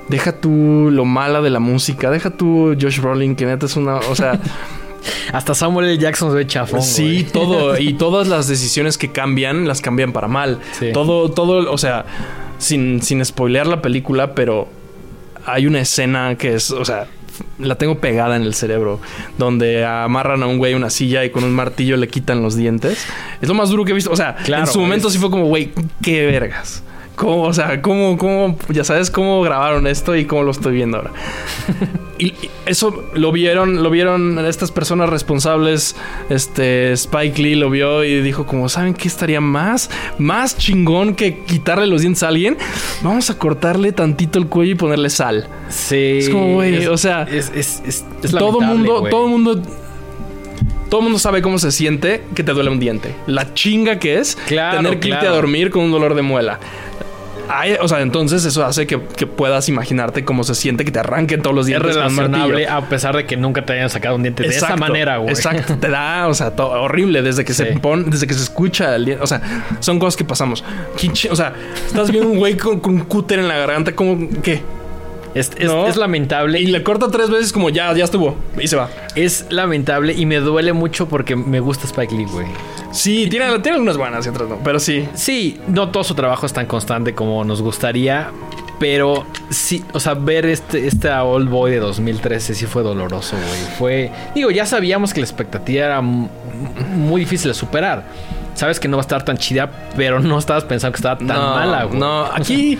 deja 0.08 0.32
tú 0.40 0.88
lo 0.90 1.04
mala 1.04 1.40
de 1.40 1.50
la 1.50 1.60
música, 1.60 2.10
deja 2.10 2.30
tú 2.30 2.74
Josh 2.80 2.98
Brolin, 3.00 3.36
que 3.36 3.46
neta 3.46 3.66
es 3.66 3.76
una, 3.76 3.96
o 3.96 4.14
sea, 4.16 4.40
Hasta 5.32 5.54
Samuel 5.54 5.86
L. 5.88 5.98
Jackson 5.98 6.30
se 6.30 6.36
ve 6.36 6.46
chafón. 6.46 6.82
sí, 6.82 7.26
todo 7.32 7.78
y 7.78 7.94
todas 7.98 8.26
las 8.26 8.48
decisiones 8.48 8.98
que 8.98 9.12
cambian 9.12 9.68
las 9.68 9.80
cambian 9.80 10.12
para 10.12 10.26
mal. 10.26 10.58
Sí. 10.72 10.90
Todo 10.92 11.30
todo, 11.30 11.70
o 11.70 11.78
sea, 11.78 12.04
sin 12.58 13.00
sin 13.02 13.24
spoilear 13.24 13.68
la 13.68 13.80
película, 13.80 14.34
pero 14.34 14.66
hay 15.46 15.66
una 15.68 15.80
escena 15.80 16.34
que 16.36 16.54
es, 16.54 16.72
o 16.72 16.84
sea, 16.84 17.06
la 17.58 17.74
tengo 17.76 17.98
pegada 17.98 18.36
en 18.36 18.42
el 18.42 18.54
cerebro, 18.54 19.00
donde 19.38 19.84
amarran 19.84 20.42
a 20.42 20.46
un 20.46 20.58
güey 20.58 20.74
una 20.74 20.90
silla 20.90 21.24
y 21.24 21.30
con 21.30 21.44
un 21.44 21.52
martillo 21.52 21.96
le 21.96 22.08
quitan 22.08 22.42
los 22.42 22.56
dientes. 22.56 23.04
Es 23.40 23.48
lo 23.48 23.54
más 23.54 23.68
duro 23.70 23.84
que 23.84 23.92
he 23.92 23.94
visto. 23.94 24.10
O 24.12 24.16
sea, 24.16 24.36
Claro, 24.44 24.64
en 24.66 24.72
su 24.72 24.80
momento 24.80 25.08
es- 25.08 25.14
sí 25.14 25.18
fue 25.18 25.30
como, 25.30 25.46
güey, 25.46 25.72
qué 26.02 26.26
vergas. 26.26 26.82
¿Cómo, 27.18 27.42
o 27.42 27.52
sea, 27.52 27.82
cómo, 27.82 28.16
cómo, 28.16 28.56
ya 28.68 28.84
sabes 28.84 29.10
cómo 29.10 29.42
grabaron 29.42 29.88
esto 29.88 30.14
y 30.14 30.24
cómo 30.24 30.44
lo 30.44 30.52
estoy 30.52 30.74
viendo 30.74 30.98
ahora? 30.98 31.10
y, 32.18 32.32
eso 32.64 33.02
lo 33.12 33.32
vieron, 33.32 33.82
lo 33.82 33.90
vieron 33.90 34.38
estas 34.46 34.70
personas 34.70 35.10
responsables. 35.10 35.96
Este 36.30 36.92
Spike 36.92 37.42
Lee 37.42 37.56
lo 37.56 37.70
vio 37.70 38.04
y 38.04 38.20
dijo 38.22 38.46
como, 38.46 38.68
¿saben 38.68 38.94
qué 38.94 39.08
estaría 39.08 39.40
más, 39.40 39.90
más 40.18 40.56
chingón 40.56 41.16
que 41.16 41.40
quitarle 41.40 41.88
los 41.88 42.02
dientes 42.02 42.22
a 42.22 42.28
alguien? 42.28 42.56
Vamos 43.02 43.30
a 43.30 43.36
cortarle 43.36 43.90
tantito 43.90 44.38
el 44.38 44.46
cuello 44.46 44.72
y 44.72 44.76
ponerle 44.76 45.10
sal. 45.10 45.48
Sí. 45.70 46.18
Es 46.18 46.28
como, 46.28 46.54
güey, 46.54 46.86
o 46.86 46.96
sea, 46.96 47.24
es, 47.24 47.50
es, 47.52 47.82
es, 47.84 48.04
es 48.22 48.30
todo 48.30 48.60
mundo, 48.60 49.00
güey. 49.00 49.10
todo 49.10 49.26
mundo, 49.26 49.60
todo 50.88 51.00
mundo 51.00 51.18
sabe 51.18 51.42
cómo 51.42 51.58
se 51.58 51.72
siente 51.72 52.22
que 52.36 52.44
te 52.44 52.52
duele 52.52 52.70
un 52.70 52.78
diente. 52.78 53.16
La 53.26 53.54
chinga 53.54 53.98
que 53.98 54.18
es 54.18 54.36
Claro, 54.46 54.76
tener 54.76 55.00
que 55.00 55.08
irte 55.08 55.26
a 55.26 55.30
dormir 55.30 55.70
con 55.70 55.82
un 55.82 55.90
dolor 55.90 56.14
de 56.14 56.22
muela. 56.22 56.60
O 57.80 57.88
sea, 57.88 58.00
entonces 58.00 58.44
eso 58.44 58.64
hace 58.64 58.86
que, 58.86 59.00
que 59.16 59.26
puedas 59.26 59.68
imaginarte 59.68 60.24
cómo 60.24 60.44
se 60.44 60.54
siente 60.54 60.84
que 60.84 60.90
te 60.90 60.98
arranquen 60.98 61.42
todos 61.42 61.54
los 61.56 61.64
Es 61.64 61.68
dientes 61.68 61.96
un 61.96 62.02
relacionable 62.02 62.68
a 62.68 62.80
pesar 62.88 63.16
de 63.16 63.26
que 63.26 63.36
nunca 63.36 63.64
te 63.64 63.72
hayan 63.74 63.90
sacado 63.90 64.16
un 64.16 64.22
diente 64.22 64.42
de 64.42 64.48
esa 64.50 64.76
manera, 64.76 65.16
güey. 65.18 65.30
Exacto, 65.30 65.76
te 65.78 65.88
da, 65.88 66.28
o 66.28 66.34
sea, 66.34 66.54
to- 66.54 66.68
horrible 66.68 67.22
desde 67.22 67.44
que 67.44 67.52
Sí. 67.54 67.64
se 67.64 67.78
pone, 67.78 68.04
desde 68.06 68.26
que 68.26 68.34
se 68.34 68.42
escucha 68.42 68.94
el 68.94 69.04
diente. 69.04 69.22
O 69.24 69.26
sea, 69.26 69.40
son 69.80 69.98
cosas 69.98 70.16
que 70.16 70.24
pasamos. 70.24 70.64
¿Quién 70.98 71.12
chi- 71.12 71.28
O 71.28 71.36
sea, 71.36 71.52
estás 71.86 72.10
viendo 72.10 72.28
un 72.30 72.38
güey 72.38 72.56
con, 72.56 72.80
con 72.80 72.94
un 72.94 73.00
cúter 73.04 73.38
en 73.38 73.48
la 73.48 73.56
garganta, 73.56 73.92
como 73.94 74.28
qué? 74.42 74.62
Es, 75.34 75.50
es- 75.58 75.66
¿No? 75.66 75.86
es 75.86 75.96
lamentable 75.96 76.60
Y 76.60 76.66
le 76.66 76.82
corta 76.82 77.08
tres 77.10 77.28
veces 77.30 77.52
como 77.52 77.70
ya, 77.70 77.92
ya 77.94 78.04
estuvo. 78.04 78.36
Y 78.60 78.66
se 78.68 78.76
va. 78.76 78.88
Es 79.14 79.46
lamentable 79.50 80.12
y 80.14 80.26
me 80.26 80.36
duele 80.36 80.72
mucho 80.72 81.08
porque 81.08 81.36
me 81.36 81.60
gusta 81.60 81.86
Spike 81.86 82.14
Lee, 82.14 82.24
güey. 82.24 82.46
Sí, 82.92 83.26
tiene, 83.30 83.46
tiene 83.58 83.76
algunas 83.76 83.96
buenas 83.96 84.24
y 84.26 84.28
otras 84.30 84.48
no, 84.48 84.58
pero 84.64 84.80
sí. 84.80 85.06
Sí, 85.14 85.60
no 85.68 85.90
todo 85.90 86.04
su 86.04 86.14
trabajo 86.14 86.46
es 86.46 86.52
tan 86.52 86.66
constante 86.66 87.14
como 87.14 87.44
nos 87.44 87.60
gustaría, 87.60 88.30
pero 88.80 89.26
sí, 89.50 89.84
o 89.92 90.00
sea, 90.00 90.14
ver 90.14 90.46
este, 90.46 90.86
este 90.86 91.10
Old 91.10 91.50
Boy 91.50 91.70
de 91.72 91.80
2013 91.80 92.54
sí 92.54 92.64
fue 92.66 92.82
doloroso, 92.82 93.36
güey. 93.36 93.60
Fue, 93.78 94.10
digo, 94.34 94.50
ya 94.50 94.64
sabíamos 94.64 95.12
que 95.12 95.20
la 95.20 95.26
expectativa 95.26 95.84
era 95.84 96.00
muy 96.00 97.20
difícil 97.20 97.48
de 97.48 97.54
superar. 97.54 98.04
sabes 98.54 98.80
que 98.80 98.88
no 98.88 98.96
va 98.96 99.02
a 99.02 99.04
estar 99.04 99.22
tan 99.24 99.36
chida, 99.36 99.70
pero 99.94 100.18
no 100.20 100.38
estabas 100.38 100.64
pensando 100.64 100.92
que 100.92 100.96
estaba 100.98 101.18
tan 101.18 101.26
mala, 101.28 101.84
güey. 101.84 102.00
No, 102.00 102.24
aquí 102.24 102.78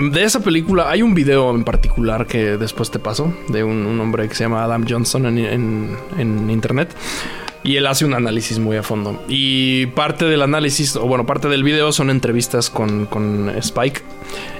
de 0.00 0.24
esa 0.24 0.40
película 0.40 0.90
hay 0.90 1.02
un 1.02 1.14
video 1.14 1.50
en 1.54 1.64
particular 1.64 2.26
que 2.26 2.56
después 2.56 2.90
te 2.90 2.98
paso 2.98 3.34
de 3.48 3.62
un, 3.62 4.00
hombre 4.00 4.28
que 4.28 4.34
se 4.34 4.44
llama 4.44 4.64
Adam 4.64 4.84
Johnson 4.88 5.26
en- 5.26 5.96
en 6.18 6.50
internet. 6.50 6.94
Y 7.62 7.76
él 7.76 7.86
hace 7.86 8.06
un 8.06 8.14
análisis 8.14 8.58
muy 8.58 8.76
a 8.78 8.82
fondo. 8.82 9.22
Y 9.28 9.86
parte 9.86 10.24
del 10.24 10.40
análisis, 10.40 10.96
o 10.96 11.02
bueno, 11.06 11.26
parte 11.26 11.48
del 11.48 11.62
video 11.62 11.92
son 11.92 12.08
entrevistas 12.08 12.70
con, 12.70 13.04
con 13.04 13.50
Spike. 13.58 14.00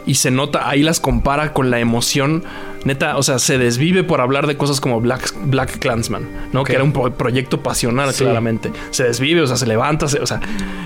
Y 0.06 0.14
se 0.16 0.30
nota, 0.30 0.68
ahí 0.68 0.82
las 0.82 1.00
compara 1.00 1.54
con 1.54 1.70
la 1.70 1.80
emoción. 1.80 2.44
Neta, 2.84 3.16
o 3.16 3.22
sea, 3.22 3.38
se 3.38 3.56
desvive 3.56 4.04
por 4.04 4.20
hablar 4.20 4.46
de 4.46 4.56
cosas 4.56 4.80
como 4.82 5.00
Black, 5.00 5.32
Black 5.44 5.78
Clansman, 5.78 6.28
¿no? 6.52 6.64
Que 6.64 6.74
era 6.74 6.84
un 6.84 6.92
pro- 6.92 7.12
proyecto 7.14 7.62
pasional, 7.62 8.12
Sí. 8.12 8.24
claramente. 8.24 8.70
Se 8.90 9.04
desvive, 9.04 9.40
o 9.42 9.46
sea, 9.46 9.56
se 9.56 9.66
levanta, 9.66 10.06
se- 10.08 10.20
o 10.20 10.26
sea. 10.26 10.40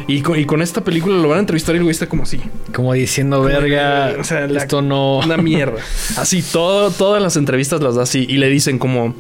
Y 0.07 0.21
con, 0.23 0.39
y 0.39 0.45
con 0.45 0.63
esta 0.63 0.83
película 0.83 1.17
lo 1.17 1.29
van 1.29 1.39
a 1.39 1.41
entrevistar 1.41 1.75
y 1.75 1.79
el 1.79 1.85
güey 1.85 1.93
está 1.93 2.09
como 2.09 2.25
así. 2.25 2.41
Como 2.75 2.93
diciendo, 2.93 3.43
verga, 3.43 4.15
O 4.21 4.25
sea, 4.25 4.47
la- 4.47 4.61
esto 4.63 4.83
no... 4.83 5.19
Una 5.19 5.37
mierda. 5.37 5.81
Así, 6.17 6.43
todo, 6.43 6.91
todas 6.93 7.21
las 7.23 7.37
entrevistas 7.37 7.81
las 7.81 7.95
da 7.97 8.03
así. 8.05 8.25
Y 8.29 8.37
le 8.39 8.49
dicen 8.51 8.79
como. 8.79 9.15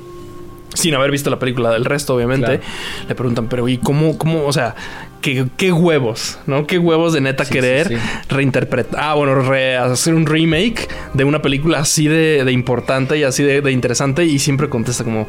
Sin 0.74 0.94
haber 0.94 1.10
visto 1.10 1.30
la 1.30 1.38
película 1.38 1.70
del 1.70 1.84
resto, 1.84 2.14
obviamente. 2.14 2.58
Claro. 2.58 2.62
Le 3.08 3.14
preguntan, 3.14 3.48
pero 3.48 3.68
¿y 3.68 3.78
cómo, 3.78 4.18
cómo, 4.18 4.44
o 4.44 4.52
sea, 4.52 4.74
qué, 5.22 5.46
qué 5.56 5.72
huevos, 5.72 6.38
¿no? 6.46 6.66
Qué 6.66 6.78
huevos 6.78 7.12
de 7.14 7.20
neta 7.22 7.44
Sí, 7.44 7.52
querer 7.54 7.88
sí, 7.88 7.94
sí. 7.96 8.00
reinterpretar. 8.28 9.00
Ah, 9.02 9.14
bueno, 9.14 9.36
re- 9.36 9.76
hacer 9.76 10.14
un 10.14 10.26
remake 10.26 10.86
de 11.14 11.24
una 11.24 11.40
película 11.40 11.78
así 11.78 12.06
de, 12.08 12.44
de 12.44 12.52
importante 12.52 13.16
y 13.16 13.22
así 13.22 13.42
de, 13.42 13.60
de 13.62 13.72
interesante. 13.72 14.24
Y 14.24 14.38
siempre 14.38 14.68
contesta 14.68 15.04
como, 15.04 15.26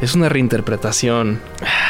es 0.00 0.14
una 0.14 0.28
reinterpretación. 0.28 1.40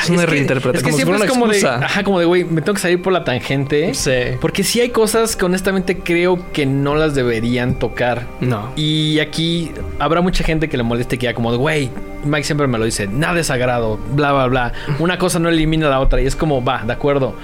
Es 0.02 0.08
una 0.10 0.20
Es 0.20 0.24
que- 0.26 0.30
reinterpretación. 0.32 0.76
Es 0.76 0.82
que 0.82 0.90
como 0.90 0.96
si 0.96 1.04
siempre 1.04 1.26
es 1.26 1.30
como 1.30 1.46
de, 1.78 1.84
ajá, 1.84 2.02
como 2.02 2.18
de, 2.18 2.24
güey, 2.24 2.44
me 2.44 2.62
tengo 2.62 2.74
que 2.74 2.80
salir 2.80 3.00
por 3.02 3.12
la 3.12 3.24
tangente. 3.24 3.94
Sí. 3.94 4.10
Porque 4.40 4.64
sí 4.64 4.80
hay 4.80 4.88
cosas 4.90 5.36
que 5.36 5.44
honestamente 5.44 5.98
creo 5.98 6.50
que 6.52 6.66
no 6.66 6.94
las 6.96 7.14
deberían 7.14 7.74
tocar. 7.78 8.26
No. 8.40 8.72
Y 8.76 9.18
aquí 9.20 9.70
habrá 9.98 10.20
mucha 10.22 10.42
gente 10.44 10.68
que 10.68 10.76
le 10.76 10.82
moleste 10.82 11.18
que 11.18 11.24
ya 11.26 11.34
como 11.34 11.52
de, 11.52 11.58
güey, 11.58 11.90
Mike 12.24 12.44
siempre 12.44 12.66
me 12.66 12.78
lo 12.78 12.84
dice, 12.84 13.06
nada 13.06 13.38
es 13.40 13.46
sagrado, 13.48 13.98
bla, 14.12 14.32
bla, 14.32 14.46
bla. 14.46 14.72
Una 14.98 15.18
cosa 15.18 15.38
no 15.38 15.48
elimina 15.48 15.88
la 15.88 16.00
otra 16.00 16.20
y 16.20 16.26
es 16.26 16.36
como, 16.36 16.64
va, 16.64 16.82
de 16.84 16.92
acuerdo. 16.92 17.34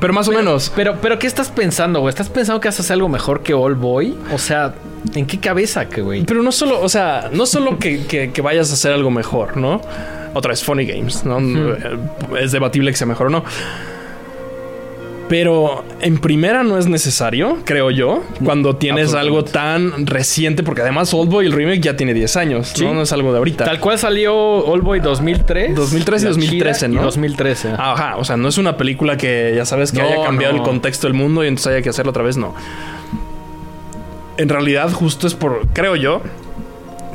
Pero 0.00 0.12
más 0.12 0.28
o 0.28 0.32
menos. 0.32 0.72
Pero, 0.76 0.96
pero, 1.02 1.18
¿qué 1.18 1.26
estás 1.26 1.48
pensando, 1.50 1.98
güey? 2.00 2.10
¿Estás 2.10 2.28
pensando 2.28 2.60
que 2.60 2.68
haces 2.68 2.90
algo 2.92 3.08
mejor 3.08 3.42
que 3.42 3.54
All 3.54 3.74
Boy? 3.74 4.16
O 4.32 4.38
sea, 4.38 4.72
¿en 5.14 5.26
qué 5.26 5.38
cabeza, 5.40 5.88
que 5.88 6.00
güey? 6.00 6.22
Pero 6.24 6.42
no 6.44 6.52
solo, 6.52 6.80
o 6.80 6.88
sea, 6.88 7.28
no 7.32 7.44
solo 7.44 7.76
que, 7.78 8.06
que- 8.06 8.30
que 8.30 8.40
vayas 8.42 8.70
a 8.70 8.74
hacer 8.74 8.92
algo 8.92 9.10
mejor, 9.10 9.56
¿no? 9.56 9.80
Otra 10.32 10.50
vez, 10.50 10.62
Funny 10.62 10.86
Games, 10.86 11.24
¿no? 11.24 11.38
Es 12.38 12.52
debatible 12.52 12.92
que 12.92 12.96
sea 12.96 13.06
mejor 13.08 13.26
o 13.26 13.30
no. 13.30 13.44
Pero 15.30 15.84
en 16.00 16.18
primera 16.18 16.64
no 16.64 16.76
es 16.76 16.88
necesario, 16.88 17.58
creo 17.64 17.92
yo, 17.92 18.24
cuando 18.44 18.74
tienes 18.74 19.14
algo 19.14 19.44
tan 19.44 20.04
reciente, 20.06 20.64
porque 20.64 20.82
además 20.82 21.14
Oldboy, 21.14 21.46
el 21.46 21.52
remake, 21.52 21.80
ya 21.80 21.96
tiene 21.96 22.12
10 22.14 22.36
años, 22.36 22.72
Sí. 22.74 22.84
¿no? 22.84 22.94
No 22.94 23.02
es 23.02 23.12
algo 23.12 23.30
de 23.30 23.38
ahorita. 23.38 23.64
Tal 23.64 23.78
cual 23.78 23.96
salió 23.96 24.34
All 24.36 24.80
Boy 24.82 24.98
2003. 24.98 25.76
2003 25.76 26.22
y 26.22 26.24
La 26.24 26.30
2013, 26.32 26.78
chida, 26.80 26.88
y 26.88 26.94
¿no? 26.96 27.02
2013. 27.02 27.68
Ajá, 27.78 28.16
o 28.16 28.24
sea, 28.24 28.36
no 28.36 28.48
es 28.48 28.58
una 28.58 28.76
película 28.76 29.16
que 29.16 29.52
ya 29.54 29.64
sabes 29.64 29.92
que 29.92 30.00
No, 30.02 30.08
haya 30.08 30.24
cambiado 30.24 30.54
no. 30.54 30.58
el 30.62 30.64
contexto 30.68 31.06
del 31.06 31.14
mundo 31.14 31.44
y 31.44 31.46
entonces 31.46 31.74
haya 31.74 31.82
que 31.82 31.90
hacerlo 31.90 32.10
otra 32.10 32.24
vez, 32.24 32.36
no. 32.36 32.52
En 34.36 34.48
realidad, 34.48 34.90
justo 34.90 35.28
es 35.28 35.34
por, 35.34 35.66
creo 35.72 35.94
yo, 35.94 36.22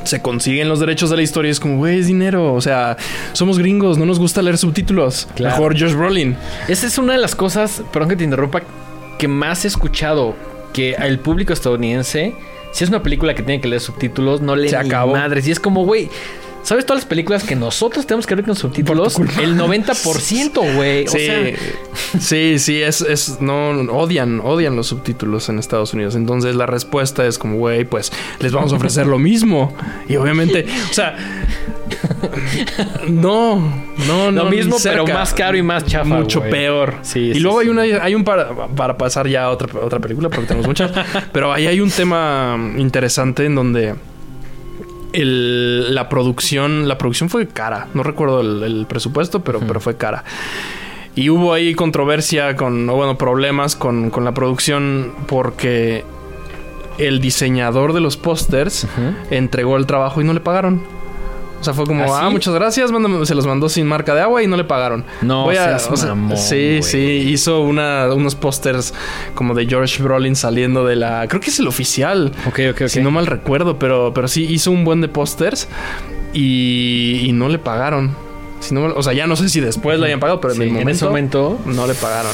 se 0.05 0.21
consiguen 0.21 0.69
los 0.69 0.79
derechos 0.79 1.09
de 1.09 1.17
la 1.17 1.21
historia 1.21 1.49
y 1.49 1.51
es 1.51 1.59
como, 1.59 1.77
güey, 1.77 1.99
es 1.99 2.07
dinero. 2.07 2.53
O 2.53 2.61
sea, 2.61 2.95
somos 3.33 3.59
gringos, 3.59 3.97
no 3.97 4.05
nos 4.05 4.19
gusta 4.19 4.41
leer 4.41 4.57
subtítulos. 4.57 5.27
Claro. 5.35 5.55
Mejor 5.55 5.79
Josh 5.79 5.93
Brolin. 5.93 6.35
Esa 6.67 6.87
es 6.87 6.97
una 6.97 7.13
de 7.13 7.19
las 7.19 7.35
cosas, 7.35 7.81
perdón 7.91 8.09
que 8.09 8.15
te 8.15 8.23
interrumpa, 8.23 8.61
que 9.19 9.27
más 9.27 9.65
he 9.65 9.67
escuchado 9.67 10.35
que 10.73 10.91
el 10.93 11.19
público 11.19 11.53
estadounidense, 11.53 12.35
si 12.71 12.83
es 12.83 12.89
una 12.89 13.01
película 13.01 13.33
que 13.33 13.43
tiene 13.43 13.61
que 13.61 13.67
leer 13.67 13.81
subtítulos, 13.81 14.41
no 14.41 14.55
lee 14.55 14.69
Se 14.69 14.77
ni 14.81 14.87
acabó. 14.87 15.13
madres. 15.13 15.47
Y 15.47 15.51
es 15.51 15.59
como, 15.59 15.85
güey, 15.85 16.09
¿sabes 16.65 16.85
todas 16.85 17.03
las 17.03 17.07
películas 17.07 17.43
que 17.43 17.55
nosotros 17.55 18.05
tenemos 18.07 18.25
que 18.25 18.35
ver 18.35 18.43
con 18.43 18.55
subtítulos? 18.55 19.17
El 19.39 19.57
90%, 19.57 20.75
güey. 20.75 21.05
O 21.05 21.09
Sí, 21.09 21.19
sea, 21.19 21.53
sí, 22.19 22.59
sí, 22.59 22.81
es, 22.81 23.01
es, 23.01 23.39
no, 23.39 23.69
odian, 23.93 24.41
odian 24.41 24.75
los 24.75 24.87
subtítulos 24.87 25.47
en 25.49 25.59
Estados 25.59 25.93
Unidos. 25.93 26.15
Entonces 26.15 26.55
la 26.55 26.65
respuesta 26.65 27.25
es 27.25 27.37
como, 27.37 27.57
güey, 27.57 27.85
pues 27.85 28.11
les 28.39 28.51
vamos 28.51 28.73
a 28.73 28.77
ofrecer 28.77 29.05
lo 29.05 29.19
mismo. 29.19 29.73
Y 30.09 30.15
obviamente, 30.15 30.65
o 30.89 30.93
sea, 30.93 31.15
no, 33.07 33.57
no, 34.07 34.31
no. 34.31 34.43
lo 34.43 34.49
mismo, 34.49 34.77
pero 34.81 35.05
más 35.05 35.33
caro 35.33 35.57
y 35.57 35.63
más 35.63 35.85
chafa. 35.85 36.05
Mucho 36.05 36.41
peor. 36.41 36.95
Sí, 37.03 37.19
y 37.19 37.39
luego 37.39 37.61
sí. 37.61 37.65
hay 37.65 37.69
una, 37.69 38.03
hay 38.03 38.15
un 38.15 38.23
para, 38.23 38.67
para 38.67 38.97
pasar 38.97 39.27
ya 39.27 39.45
a 39.45 39.49
otra, 39.51 39.69
otra 39.79 39.99
película, 39.99 40.29
porque 40.29 40.47
tenemos 40.47 40.67
muchas. 40.67 40.91
pero 41.31 41.53
ahí 41.53 41.67
hay 41.67 41.79
un 41.79 41.91
tema 41.91 42.57
interesante 42.77 43.45
en 43.45 43.55
donde 43.55 43.95
el- 45.21 45.93
la 45.95 46.09
producción, 46.09 46.87
la 46.87 46.97
producción 46.97 47.29
fue 47.29 47.47
cara. 47.47 47.87
No 47.93 48.03
recuerdo 48.03 48.41
el, 48.41 48.63
el 48.63 48.85
presupuesto, 48.85 49.43
pero, 49.43 49.59
pero 49.59 49.79
fue 49.79 49.95
cara. 49.97 50.23
Y 51.15 51.29
hubo 51.29 51.53
ahí 51.53 51.73
controversia 51.75 52.55
con, 52.55 52.89
o 52.89 52.95
bueno, 52.95 53.17
problemas 53.17 53.75
con, 53.75 54.09
con 54.09 54.25
la 54.25 54.33
producción 54.33 55.13
porque 55.27 56.03
el 56.97 57.19
diseñador 57.21 57.93
de 57.93 58.01
los 58.01 58.17
pósters 58.17 58.85
entregó 59.31 59.77
el 59.77 59.85
trabajo 59.85 60.21
y 60.21 60.23
no 60.25 60.33
le 60.33 60.39
pagaron. 60.41 60.81
O 61.65 61.73
sea, 61.73 61.73
fue 61.73 61.85
como, 61.85 62.03
¿Ah, 62.13 62.19
ah, 62.25 62.29
muchas 62.29 62.53
gracias, 62.53 62.91
mándame- 62.91 63.25
se 63.25 63.33
los 63.33 63.47
mandó 63.47 63.69
sin 63.69 63.87
marca 63.87 64.13
de 64.13 64.21
agua 64.21 64.43
y 64.43 64.47
no 64.47 64.55
le 64.55 64.63
pagaron. 64.65 65.03
No, 65.23 65.49
seas 65.49 65.89
o 65.91 65.97
sea, 65.97 66.09
mamón, 66.09 66.37
sí, 66.37 66.79
sí, 66.83 66.97
hizo 66.99 67.61
una, 67.61 68.13
unos 68.13 68.35
pósters 68.35 68.93
como 69.33 69.55
de 69.55 69.65
George 69.65 70.03
Brolin 70.03 70.35
saliendo 70.35 70.85
de 70.85 70.95
la, 70.95 71.27
creo 71.27 71.41
que 71.41 71.49
es 71.49 71.57
el 71.59 71.67
oficial, 71.67 72.31
Ok, 72.47 72.59
ok, 72.69 72.81
ok. 72.81 72.87
si 72.87 73.01
no 73.01 73.09
mal 73.09 73.25
recuerdo, 73.25 73.79
pero, 73.79 74.11
pero 74.13 74.27
sí 74.27 74.43
hizo 74.47 74.69
un 74.69 74.83
buen 74.85 75.01
de 75.01 75.07
pósters 75.07 75.67
y, 76.33 77.21
y 77.23 77.31
no 77.31 77.49
le 77.49 77.57
pagaron. 77.57 78.15
Si 78.65 78.73
no, 78.73 78.85
o 78.85 79.03
sea, 79.03 79.13
ya 79.13 79.27
no 79.27 79.35
sé 79.35 79.49
si 79.49 79.59
después 79.59 79.99
le 79.99 80.07
hayan 80.07 80.19
pagado, 80.19 80.39
pero 80.41 80.53
Sí, 80.53 80.61
en 80.61 80.67
el 80.67 80.73
momento, 80.73 80.89
en 80.89 80.95
ese 80.95 81.05
momento. 81.05 81.59
no 81.65 81.87
le 81.87 81.93
pagaron. 81.93 82.31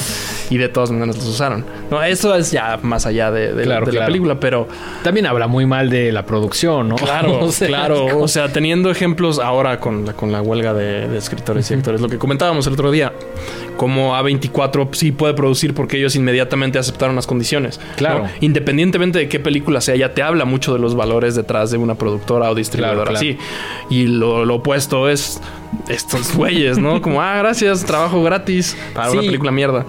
Y 0.49 0.57
de 0.57 0.67
todas 0.69 0.91
maneras 0.91 1.15
los 1.17 1.25
usaron. 1.25 1.65
No, 1.89 2.01
eso 2.03 2.35
es 2.35 2.51
ya 2.51 2.77
más 2.81 3.05
allá 3.05 3.31
de, 3.31 3.53
de- 3.53 3.63
Claro, 3.63 3.85
de 3.85 3.93
la 3.93 4.05
película, 4.05 4.39
pero 4.39 4.67
También 5.03 5.25
habla 5.25 5.47
muy 5.47 5.65
mal 5.65 5.89
de 5.89 6.11
la 6.11 6.25
producción, 6.25 6.89
¿no? 6.89 6.95
Claro, 6.95 7.39
O 7.45 7.51
sea, 7.51 7.67
claro. 7.67 8.19
O 8.19 8.27
sea, 8.27 8.49
teniendo 8.51 8.91
ejemplos 8.91 9.39
ahora 9.39 9.79
con 9.79 10.05
la, 10.05 10.13
con 10.13 10.31
la 10.31 10.41
huelga 10.41 10.73
de, 10.73 11.07
de 11.07 11.17
escritores 11.17 11.69
y 11.71 11.73
actores, 11.73 12.01
lo 12.01 12.09
que 12.09 12.17
comentábamos 12.17 12.67
el 12.67 12.73
otro 12.73 12.91
día, 12.91 13.13
como 13.77 14.15
A24 14.15 14.89
sí 14.93 15.11
puede 15.11 15.33
producir 15.33 15.73
porque 15.73 15.97
ellos 15.97 16.15
inmediatamente 16.15 16.77
aceptaron 16.79 17.15
las 17.15 17.27
condiciones. 17.27 17.79
Claro. 17.95 18.23
¿no? 18.25 18.29
Independientemente 18.41 19.19
de 19.19 19.29
qué 19.29 19.39
película 19.39 19.81
sea, 19.81 19.95
ya 19.95 20.13
te 20.13 20.21
habla 20.21 20.45
mucho 20.45 20.73
de 20.73 20.79
los 20.79 20.95
valores 20.95 21.35
detrás 21.35 21.71
de 21.71 21.77
una 21.77 21.95
productora 21.95 22.49
o 22.51 22.55
distribuidora. 22.55 23.11
Claro, 23.11 23.19
claro. 23.19 23.19
Sí. 23.19 23.37
Y 23.89 24.07
lo, 24.07 24.45
lo 24.45 24.55
opuesto 24.55 25.09
es 25.09 25.39
estos 25.87 26.35
güeyes, 26.35 26.77
¿no? 26.77 27.01
Como, 27.01 27.21
ah, 27.21 27.37
gracias, 27.37 27.83
trabajo 27.85 28.21
gratis 28.23 28.75
para 28.93 29.09
Sí. 29.09 29.17
una 29.17 29.25
película 29.25 29.51
mierda. 29.51 29.85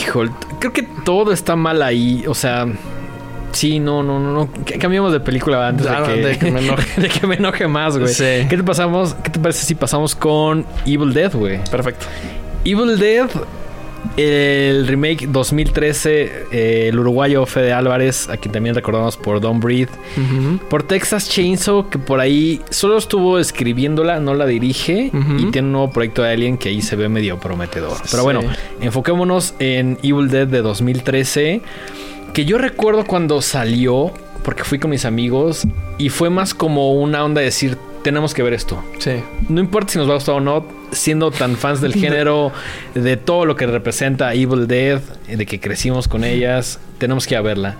Híjole, 0.00 0.30
creo 0.58 0.72
que 0.72 0.82
todo 0.82 1.32
está 1.32 1.56
mal 1.56 1.82
ahí. 1.82 2.24
O 2.26 2.34
sea, 2.34 2.66
sí, 3.52 3.78
no, 3.78 4.02
no, 4.02 4.18
no, 4.18 4.32
no. 4.32 4.48
C- 4.66 4.78
Cambiemos 4.78 5.12
de 5.12 5.20
película 5.20 5.68
antes 5.68 5.86
Ah, 5.86 6.02
de, 6.02 6.14
que, 6.14 6.20
de 6.26 6.38
que 6.38 6.50
me 6.50 6.60
enoje. 6.60 7.00
de 7.00 7.08
que 7.08 7.26
me 7.26 7.34
enoje 7.36 7.66
más, 7.68 7.96
güey. 7.98 8.12
Sí. 8.12 8.46
¿Qué 8.48 8.56
te 8.56 8.62
pasamos? 8.62 9.14
¿Qué 9.22 9.30
te 9.30 9.38
parece 9.38 9.64
si 9.66 9.74
pasamos 9.74 10.14
con 10.14 10.64
Evil 10.86 11.12
Dead, 11.12 11.32
güey? 11.34 11.62
Perfecto. 11.70 12.06
Evil 12.64 12.98
Dead, 12.98 13.28
el 14.16 14.86
remake 14.86 15.26
2013, 15.28 16.46
eh, 16.50 16.88
el 16.88 16.98
uruguayo 16.98 17.46
Fede 17.46 17.72
Álvarez, 17.72 18.28
a 18.28 18.36
quien 18.36 18.52
también 18.52 18.74
recordamos 18.74 19.16
por 19.16 19.40
Don't 19.40 19.62
Breathe. 19.62 19.90
Por 20.68 20.82
Texas 20.82 21.28
Chainsaw, 21.28 21.88
que 21.88 21.98
por 21.98 22.20
ahí 22.20 22.60
solo 22.70 22.98
estuvo 22.98 23.38
escribiéndola, 23.38 24.18
no 24.20 24.34
la 24.34 24.46
dirige. 24.46 25.10
Y 25.38 25.46
tiene 25.50 25.66
un 25.66 25.72
nuevo 25.72 25.90
proyecto 25.90 26.22
de 26.22 26.32
Alien 26.32 26.58
que 26.58 26.68
ahí 26.70 26.82
se 26.82 26.96
ve 26.96 27.08
medio 27.08 27.38
prometedor. 27.38 27.96
Pero 28.10 28.18
Sí. 28.18 28.22
bueno, 28.24 28.40
enfoquémonos 28.80 29.54
en 29.58 29.98
Evil 30.02 30.28
Dead 30.28 30.46
de 30.46 30.62
2013. 30.62 31.60
Que 32.32 32.44
yo 32.44 32.58
recuerdo 32.58 33.04
cuando 33.06 33.40
salió, 33.40 34.12
porque 34.42 34.64
fui 34.64 34.78
con 34.78 34.90
mis 34.90 35.04
amigos, 35.04 35.66
y 35.96 36.08
fue 36.10 36.28
más 36.30 36.54
como 36.54 36.92
una 36.94 37.24
onda 37.24 37.40
de 37.40 37.46
decir, 37.46 37.76
tenemos 38.02 38.34
que 38.34 38.42
ver 38.42 38.52
esto. 38.52 38.82
Sí. 38.98 39.12
No 39.48 39.60
importa 39.60 39.92
si 39.92 39.98
nos 39.98 40.06
va 40.08 40.12
a 40.12 40.14
gustar 40.16 40.34
o 40.36 40.40
no, 40.40 40.64
siendo 40.92 41.30
tan 41.30 41.56
fans 41.56 41.80
del 41.80 41.94
género, 42.00 42.52
de 42.94 43.16
todo 43.16 43.44
lo 43.44 43.56
que 43.56 43.66
representa 43.66 44.34
Evil 44.34 44.66
Dead, 44.66 45.00
de 45.28 45.46
que 45.46 45.60
crecimos 45.60 46.08
con 46.08 46.24
ellas, 46.24 46.80
tenemos 46.98 47.26
que 47.26 47.34
ir 47.34 47.38
a 47.38 47.42
verla. 47.42 47.76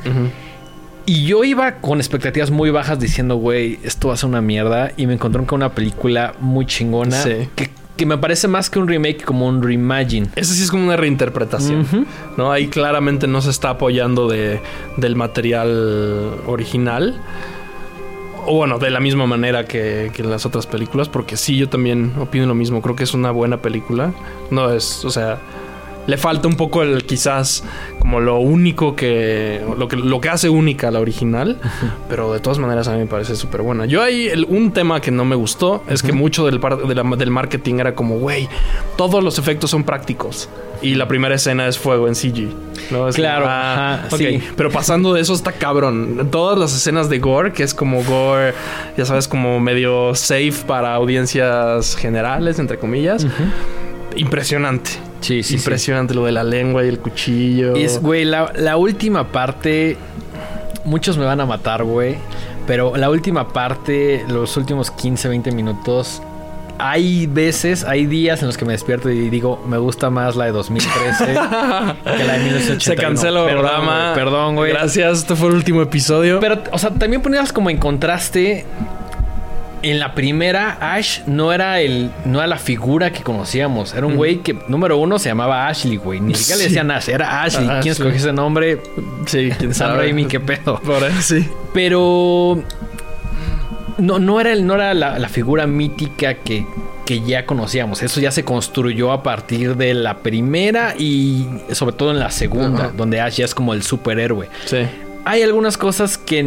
Y 1.06 1.24
yo 1.24 1.42
iba 1.42 1.76
con 1.76 1.98
expectativas 1.98 2.50
muy 2.50 2.68
bajas 2.68 3.00
diciendo, 3.00 3.36
güey, 3.36 3.78
esto 3.82 4.08
va 4.08 4.14
a 4.14 4.16
ser 4.18 4.28
una 4.28 4.42
mierda. 4.42 4.92
Y 4.98 5.06
me 5.06 5.14
encontré 5.14 5.42
con 5.46 5.56
una 5.56 5.74
película 5.74 6.34
muy 6.38 6.66
chingona. 6.66 7.22
Sí. 7.22 7.48
Que, 7.56 7.70
que 7.96 8.04
me 8.04 8.18
parece 8.18 8.46
más 8.46 8.68
que 8.68 8.78
un 8.78 8.88
remake, 8.88 9.24
como 9.24 9.48
un 9.48 9.62
reimagine. 9.62 10.28
Ese 10.36 10.52
sí 10.52 10.62
es 10.62 10.70
como 10.70 10.84
una 10.84 10.98
reinterpretación. 10.98 12.06
¿no? 12.36 12.52
Ahí 12.52 12.68
claramente 12.68 13.26
no 13.26 13.40
se 13.40 13.48
está 13.48 13.70
apoyando 13.70 14.28
de, 14.28 14.60
del 14.98 15.16
material 15.16 16.34
original. 16.46 17.18
O 18.50 18.54
bueno, 18.54 18.78
de 18.78 18.88
la 18.88 18.98
misma 18.98 19.26
manera 19.26 19.66
que, 19.66 20.10
que 20.14 20.22
las 20.22 20.46
otras 20.46 20.66
películas, 20.66 21.10
porque 21.10 21.36
sí, 21.36 21.58
yo 21.58 21.68
también 21.68 22.14
opino 22.18 22.46
lo 22.46 22.54
mismo. 22.54 22.80
Creo 22.80 22.96
que 22.96 23.04
es 23.04 23.12
una 23.12 23.30
buena 23.30 23.58
película. 23.60 24.14
No 24.50 24.72
es, 24.72 25.04
o 25.04 25.10
sea, 25.10 25.38
Le 26.08 26.16
falta 26.16 26.48
un 26.48 26.56
poco 26.56 26.82
el 26.82 27.04
quizás 27.04 27.62
como 27.98 28.18
lo 28.18 28.38
único 28.38 28.96
que 28.96 29.62
lo 29.76 29.88
que 29.88 29.96
lo 29.96 30.20
que 30.20 30.30
hace 30.30 30.48
única 30.48 30.90
la 30.90 31.00
original, 31.00 31.60
pero 32.08 32.32
de 32.32 32.40
todas 32.40 32.58
maneras 32.58 32.88
a 32.88 32.92
mí 32.94 33.00
me 33.00 33.06
parece 33.06 33.36
súper 33.36 33.60
buena. 33.60 33.84
Yo 33.84 34.02
hay 34.02 34.30
un 34.48 34.72
tema 34.72 35.02
que 35.02 35.10
no 35.10 35.26
me 35.26 35.36
gustó 35.36 35.84
es 35.86 36.02
que 36.02 36.12
mucho 36.12 36.46
del 36.46 36.60
del 37.18 37.30
marketing 37.30 37.74
era 37.80 37.94
como, 37.94 38.18
güey, 38.18 38.48
todos 38.96 39.22
los 39.22 39.38
efectos 39.38 39.70
son 39.70 39.84
prácticos 39.84 40.48
y 40.80 40.94
la 40.94 41.08
primera 41.08 41.34
escena 41.34 41.66
es 41.66 41.78
fuego 41.78 42.08
en 42.08 42.14
CG. 42.14 42.48
¿no? 42.90 43.08
claro, 43.10 43.44
ah, 43.48 44.04
sí. 44.16 44.40
Pero 44.56 44.70
pasando 44.70 45.12
de 45.12 45.20
eso 45.20 45.34
está 45.34 45.52
cabrón. 45.52 46.28
Todas 46.30 46.58
las 46.58 46.74
escenas 46.74 47.08
de 47.08 47.18
gore, 47.18 47.52
que 47.52 47.62
es 47.62 47.74
como 47.74 48.02
gore, 48.04 48.54
ya 48.96 49.04
sabes, 49.04 49.28
como 49.28 49.60
medio 49.60 50.14
safe 50.14 50.54
para 50.66 50.94
audiencias 50.94 51.96
generales, 51.96 52.58
entre 52.58 52.78
comillas. 52.78 53.26
Impresionante. 54.16 55.07
Sí, 55.20 55.42
sí. 55.42 55.56
Impresionante 55.56 56.14
lo 56.14 56.24
de 56.24 56.32
la 56.32 56.44
lengua 56.44 56.84
y 56.84 56.88
el 56.88 56.98
cuchillo. 56.98 57.74
Es, 57.74 58.00
güey, 58.00 58.24
la, 58.24 58.52
la 58.56 58.76
última 58.76 59.28
parte. 59.32 59.96
Muchos 60.84 61.18
me 61.18 61.24
van 61.24 61.40
a 61.40 61.46
matar, 61.46 61.84
güey. 61.84 62.16
Pero 62.66 62.96
la 62.96 63.08
última 63.10 63.48
parte, 63.48 64.24
los 64.28 64.56
últimos 64.56 64.90
15, 64.90 65.28
20 65.28 65.52
minutos, 65.52 66.22
hay 66.78 67.26
veces, 67.26 67.82
hay 67.84 68.06
días 68.06 68.40
en 68.40 68.46
los 68.46 68.56
que 68.56 68.64
me 68.64 68.72
despierto 68.72 69.10
y 69.10 69.30
digo, 69.30 69.64
me 69.66 69.78
gusta 69.78 70.10
más 70.10 70.36
la 70.36 70.44
de 70.44 70.52
2013 70.52 71.24
que 71.26 71.34
la 71.34 72.32
de 72.34 72.44
1981. 72.44 72.78
Se 72.78 72.96
cancela 72.96 73.44
el 73.44 73.50
programa. 73.50 74.12
Perdón, 74.14 74.54
güey. 74.56 74.72
Gracias, 74.72 75.18
este 75.20 75.34
fue 75.34 75.48
el 75.48 75.54
último 75.54 75.82
episodio. 75.82 76.40
Pero, 76.40 76.62
o 76.70 76.78
sea, 76.78 76.90
también 76.90 77.20
ponías 77.22 77.52
como 77.52 77.70
en 77.70 77.78
contraste. 77.78 78.64
En 79.82 79.98
la 79.98 80.14
primera, 80.14 80.78
Ash 80.80 81.20
no 81.26 81.52
era 81.52 81.80
el, 81.80 82.10
no 82.24 82.38
era 82.38 82.48
la 82.48 82.58
figura 82.58 83.12
que 83.12 83.22
conocíamos. 83.22 83.94
Era 83.94 84.06
un 84.06 84.16
güey 84.16 84.38
que, 84.38 84.56
número 84.68 84.98
uno, 84.98 85.18
se 85.18 85.28
llamaba 85.28 85.68
Ashley, 85.68 85.96
güey. 85.96 86.20
Ni 86.20 86.34
siquiera 86.34 86.58
le 86.58 86.64
decían 86.64 86.90
Ash, 86.90 87.08
era 87.08 87.42
Ashley. 87.42 87.68
¿Quién 87.80 87.92
escogió 87.92 88.14
ese 88.16 88.32
nombre? 88.32 88.80
Sí, 89.26 89.50
quién 89.58 89.74
sabe. 89.74 89.92
Sam 89.92 89.96
Raimi, 89.98 90.26
qué 90.26 90.40
pedo. 90.40 90.80
Por 90.80 91.04
eso, 91.04 91.22
sí. 91.22 91.48
Pero 91.72 92.62
no, 93.98 94.18
no 94.18 94.40
era, 94.40 94.54
no 94.54 94.74
era 94.74 94.94
la, 94.94 95.28
figura 95.28 95.66
mítica 95.66 96.34
que, 96.34 96.64
que, 97.04 97.20
ya 97.20 97.46
conocíamos. 97.46 98.02
Eso 98.02 98.20
ya 98.20 98.30
se 98.30 98.44
construyó 98.44 99.12
a 99.12 99.22
partir 99.22 99.76
de 99.76 99.94
la 99.94 100.18
primera 100.18 100.94
y 100.96 101.46
sobre 101.72 101.94
todo 101.94 102.10
en 102.10 102.18
la 102.18 102.30
segunda, 102.30 102.92
donde 102.96 103.20
Ash 103.20 103.36
ya 103.36 103.44
es 103.44 103.54
como 103.54 103.74
el 103.74 103.82
superhéroe. 103.82 104.48
Sí. 104.64 104.78
Hay 105.24 105.42
algunas 105.42 105.76
cosas 105.76 106.16
que 106.16 106.42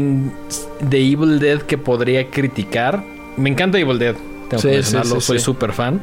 de 0.79 0.97
Evil 0.97 1.39
Dead 1.39 1.61
que 1.61 1.77
podría 1.77 2.29
criticar. 2.29 3.03
Me 3.37 3.49
encanta 3.49 3.79
Evil 3.79 3.99
Dead, 3.99 4.15
tengo 4.49 4.61
que 4.61 4.69
mencionarlo, 4.69 5.21
soy 5.21 5.39
súper 5.39 5.73
fan. 5.73 6.01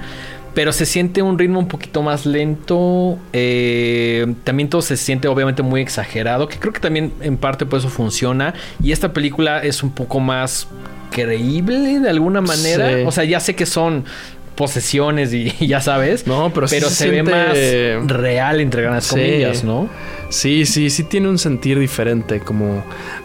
Pero 0.54 0.72
se 0.72 0.86
siente 0.86 1.22
un 1.22 1.38
ritmo 1.38 1.60
un 1.60 1.68
poquito 1.68 2.02
más 2.02 2.26
lento. 2.26 3.16
Eh, 3.32 4.34
también 4.42 4.68
todo 4.68 4.82
se 4.82 4.96
siente 4.96 5.28
obviamente 5.28 5.62
muy 5.62 5.80
exagerado. 5.80 6.48
Que 6.48 6.58
creo 6.58 6.72
que 6.72 6.80
también 6.80 7.12
en 7.20 7.36
parte 7.36 7.64
por 7.64 7.78
eso 7.78 7.88
funciona. 7.88 8.54
Y 8.82 8.90
esta 8.90 9.12
película 9.12 9.62
es 9.62 9.84
un 9.84 9.90
poco 9.90 10.18
más 10.18 10.66
creíble 11.12 12.00
de 12.00 12.08
alguna 12.08 12.40
manera. 12.40 13.06
O 13.06 13.12
sea, 13.12 13.22
ya 13.24 13.38
sé 13.38 13.54
que 13.54 13.66
son 13.66 14.04
posesiones 14.58 15.32
y, 15.32 15.54
ya 15.66 15.80
sabes. 15.80 16.26
No, 16.26 16.50
pero, 16.52 16.66
pero 16.68 16.90
se 16.90 17.08
ve 17.08 17.22
más 17.22 17.56
real, 18.06 18.60
entre 18.60 18.82
grandes 18.82 19.06
comillas, 19.06 19.62
¿no? 19.62 19.88
Sí, 20.30 20.66
sí, 20.66 20.90
sí 20.90 21.04
tiene 21.04 21.28
un 21.28 21.38
sentir 21.38 21.78
diferente, 21.78 22.40
como 22.40 22.84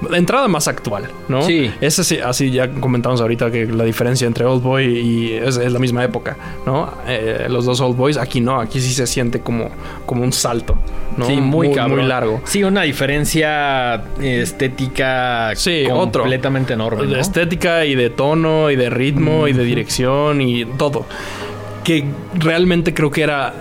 la 0.09 0.17
entrada 0.17 0.47
más 0.47 0.67
actual, 0.67 1.09
¿no? 1.27 1.41
Sí. 1.41 1.69
Es 1.81 1.99
así, 1.99 2.19
así 2.19 2.51
ya 2.51 2.69
comentamos 2.69 3.19
ahorita 3.19 3.51
que 3.51 3.65
la 3.65 3.83
diferencia 3.83 4.25
entre 4.25 4.45
Old 4.45 4.63
Boy 4.63 4.85
y 4.85 5.33
es, 5.33 5.57
la 5.57 5.79
misma 5.79 6.03
época, 6.03 6.37
¿no? 6.65 6.93
Eh, 7.07 7.47
los 7.49 7.65
dos 7.65 7.81
Old 7.81 7.97
Boys, 7.97 8.17
aquí 8.17 8.39
no, 8.39 8.61
aquí 8.61 8.79
sí 8.79 8.93
se 8.93 9.05
siente 9.05 9.41
como, 9.41 9.69
como 10.05 10.23
un 10.23 10.31
salto, 10.31 10.77
¿no? 11.17 11.25
Sí, 11.25 11.35
muy, 11.41 11.69
muy, 11.69 12.03
largo. 12.03 12.41
Sí, 12.45 12.63
una 12.63 12.83
diferencia 12.83 14.03
estética 14.21 15.51
sí, 15.55 15.85
completamente 15.89 16.73
enorme. 16.73 17.05
De 17.07 17.19
estética 17.19 17.85
y 17.85 17.95
de 17.95 18.11
tono 18.11 18.71
y 18.71 18.77
de 18.77 18.89
ritmo 18.89 19.47
y 19.49 19.53
de 19.53 19.63
dirección 19.63 20.41
y 20.41 20.63
todo. 20.65 21.05
Que 21.83 22.05
realmente 22.35 22.93
creo 22.93 23.11
que 23.11 23.23
era 23.23 23.53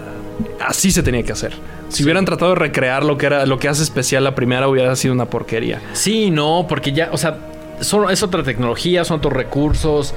así 0.61 0.91
se 0.91 1.03
tenía 1.03 1.23
que 1.23 1.33
hacer. 1.33 1.53
Si 1.89 2.05
hubieran 2.05 2.25
tratado 2.25 2.53
de 2.53 2.59
recrear 2.59 3.05
lo 3.05 3.19
que 3.19 3.27
era 3.27 3.45
lo 3.45 3.59
que 3.59 3.69
hace 3.69 3.83
especial 3.83 4.25
la 4.25 4.35
primera, 4.35 4.69
hubiera 4.69 4.95
sido 4.97 5.13
una 5.13 5.27
porquería. 5.27 5.81
Sí, 5.93 6.31
no, 6.31 6.67
porque 6.69 6.93
ya, 6.93 7.11
o 7.13 7.19
sea, 7.19 7.37
es 7.81 8.23
otra 8.23 8.43
tecnología, 8.43 9.05
son 9.05 9.19
otros 9.19 9.35
recursos. 9.35 10.15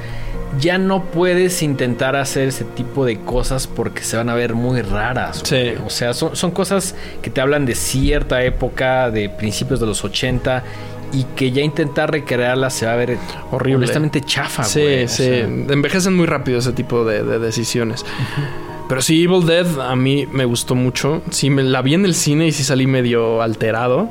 Ya 0.57 0.77
no 0.77 1.03
puedes 1.03 1.61
intentar 1.63 2.15
hacer 2.15 2.47
ese 2.47 2.63
tipo 2.63 3.03
de 3.03 3.19
cosas 3.19 3.67
porque 3.67 4.03
se 4.03 4.15
van 4.15 4.29
a 4.29 4.35
ver 4.35 4.53
muy 4.53 4.81
raras. 4.81 5.41
Sí. 5.43 5.73
O 5.85 5.89
sea, 5.89 6.13
son, 6.13 6.51
cosas 6.51 6.95
que 7.21 7.29
te 7.29 7.41
hablan 7.41 7.65
de 7.65 7.75
cierta 7.75 8.41
época, 8.43 9.11
de 9.11 9.27
principios 9.27 9.81
de 9.81 9.87
los 9.87 10.05
80 10.05 10.63
y 11.11 11.23
que 11.35 11.51
ya 11.51 11.61
intentar 11.61 12.11
recrearlas 12.11 12.73
se 12.73 12.85
va 12.85 12.93
a 12.93 12.95
ver 12.95 13.17
horrible. 13.51 13.77
Honestamente 13.77 14.21
chafa, 14.21 14.63
sí, 14.63 15.07
Sí, 15.07 15.23
Envejecen 15.23 16.15
muy 16.15 16.25
rápido 16.25 16.59
ese 16.59 16.73
tipo 16.73 17.05
de, 17.05 17.23
decisiones. 17.39 18.05
Pero 18.87 19.01
sí, 19.01 19.23
Evil 19.23 19.45
Dead 19.45 19.79
a 19.81 19.95
mí 19.95 20.27
me 20.31 20.45
gustó 20.45 20.75
mucho. 20.75 21.21
Sí, 21.31 21.49
me 21.49 21.63
la 21.63 21.81
vi 21.81 21.95
en 21.95 22.05
el 22.05 22.13
cine 22.13 22.47
y 22.47 22.51
sí 22.51 22.63
salí 22.63 22.85
medio 22.85 23.41
alterado. 23.41 24.09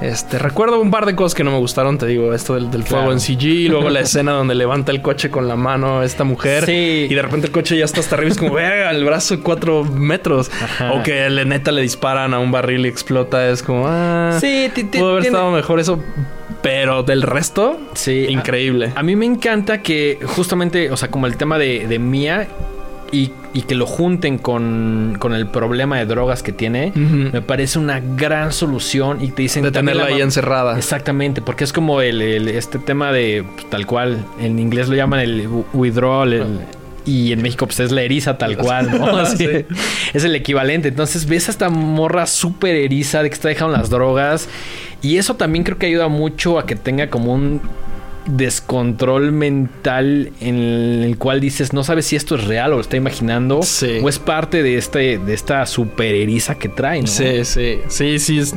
Este, 0.00 0.38
recuerdo 0.38 0.80
un 0.80 0.90
par 0.90 1.06
de 1.06 1.14
cosas 1.14 1.34
que 1.34 1.42
no 1.42 1.50
me 1.50 1.58
gustaron, 1.58 1.96
te 1.96 2.06
digo, 2.06 2.34
esto 2.34 2.54
del, 2.54 2.82
fuego 2.84 3.12
en 3.12 3.20
CG, 3.20 3.70
luego 3.70 3.88
la 3.88 4.00
escena 4.06 4.32
donde 4.32 4.54
levanta 4.54 4.92
el 4.92 5.00
coche 5.00 5.30
con 5.30 5.48
la 5.48 5.56
mano 5.56 6.02
esta 6.02 6.24
mujer 6.24 6.66
sí. 6.66 7.06
y 7.08 7.14
de 7.14 7.22
repente 7.22 7.46
el 7.46 7.52
coche 7.52 7.78
ya 7.78 7.84
está 7.84 8.00
hasta 8.00 8.16
arriba, 8.16 8.32
es 8.32 8.38
como, 8.38 8.54
vea, 8.54 8.90
el 8.90 9.04
brazo 9.04 9.40
cuatro 9.42 9.84
metros. 9.84 10.50
O 10.92 11.02
que 11.02 11.28
le 11.30 11.44
neta 11.44 11.72
le 11.72 11.82
disparan 11.82 12.34
a 12.34 12.38
un 12.38 12.52
barril 12.52 12.84
y 12.86 12.88
explota, 12.88 13.48
es 13.48 13.62
como, 13.62 13.84
ah, 13.86 14.38
sí, 14.40 14.70
pudo 14.92 15.12
haber 15.12 15.26
estado 15.26 15.50
mejor 15.50 15.80
eso. 15.80 16.02
Pero 16.62 17.02
del 17.02 17.22
resto, 17.22 17.78
sí, 17.94 18.26
increíble. 18.28 18.92
A, 18.96 19.02
mí 19.02 19.14
me 19.14 19.26
encanta 19.26 19.82
que 19.82 20.18
justamente, 20.24 20.90
o 20.90 20.96
sea, 20.96 21.10
como 21.10 21.26
el 21.26 21.36
tema 21.36 21.58
de, 21.58 21.86
de 21.86 21.98
Mia 21.98 22.48
y, 23.12 23.30
que 23.62 23.74
lo 23.74 23.86
junten 23.86 24.38
con, 24.38 25.18
el 25.34 25.46
problema 25.46 25.98
de 25.98 26.06
drogas 26.06 26.42
que 26.42 26.52
tiene, 26.52 26.92
me 26.94 27.42
parece 27.42 27.78
una 27.78 28.00
gran 28.00 28.52
solución 28.52 29.22
y 29.22 29.30
te 29.30 29.42
dicen... 29.42 29.62
De 29.62 29.70
tenerla 29.70 30.06
ahí 30.06 30.20
encerrada. 30.20 30.76
Exactamente, 30.76 31.42
porque 31.42 31.64
es 31.64 31.72
como 31.72 32.00
el, 32.00 32.20
este 32.48 32.78
tema 32.78 33.12
de 33.12 33.44
pues, 33.54 33.68
tal 33.70 33.86
cual, 33.86 34.24
en 34.40 34.58
inglés 34.58 34.88
lo 34.88 34.96
llaman 34.96 35.20
el 35.20 35.48
withdrawal, 35.72 36.66
y 37.06 37.32
en 37.32 37.40
México 37.40 37.66
pues 37.66 37.80
es 37.80 37.92
la 37.92 38.02
eriza 38.02 38.36
tal 38.36 38.56
cual, 38.58 38.90
¿no? 38.90 39.22
Es 40.12 40.24
el 40.24 40.34
equivalente. 40.34 40.88
Entonces 40.88 41.26
ves 41.26 41.48
a 41.48 41.52
esta 41.52 41.70
morra 41.70 42.26
súper 42.26 42.74
eriza 42.74 43.22
de 43.22 43.30
que 43.30 43.34
está 43.34 43.48
dejando 43.48 43.76
las 43.76 43.88
drogas 43.88 44.48
y 45.02 45.16
eso 45.16 45.36
también 45.36 45.64
creo 45.64 45.78
que 45.78 45.86
ayuda 45.86 46.08
mucho 46.08 46.58
a 46.58 46.66
que 46.66 46.74
tenga 46.74 47.08
como 47.08 47.32
un 47.32 47.60
descontrol 48.26 49.32
mental 49.32 50.32
en 50.40 50.56
el 51.02 51.16
cual 51.18 51.40
dices, 51.40 51.72
no 51.72 51.84
sabes 51.84 52.06
si 52.06 52.16
esto 52.16 52.34
es 52.34 52.44
real 52.44 52.72
o 52.72 52.76
lo 52.76 52.80
está 52.80 52.96
imaginando 52.96 53.60
o 53.60 54.08
es 54.08 54.18
parte 54.18 54.62
de 54.62 54.76
este 54.76 55.18
de 55.18 55.34
esta 55.34 55.64
que 56.58 56.68
trae, 56.68 57.02
¿no? 57.02 57.06
Sí, 57.06 57.44
sí, 57.44 57.80
sí, 57.88 58.18
sí, 58.18 58.38
es 58.38 58.54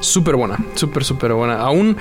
súper 0.00 0.36
buena, 0.36 0.58
súper, 0.74 1.04
súper 1.04 1.32
buena. 1.32 1.58
Aún 1.58 1.96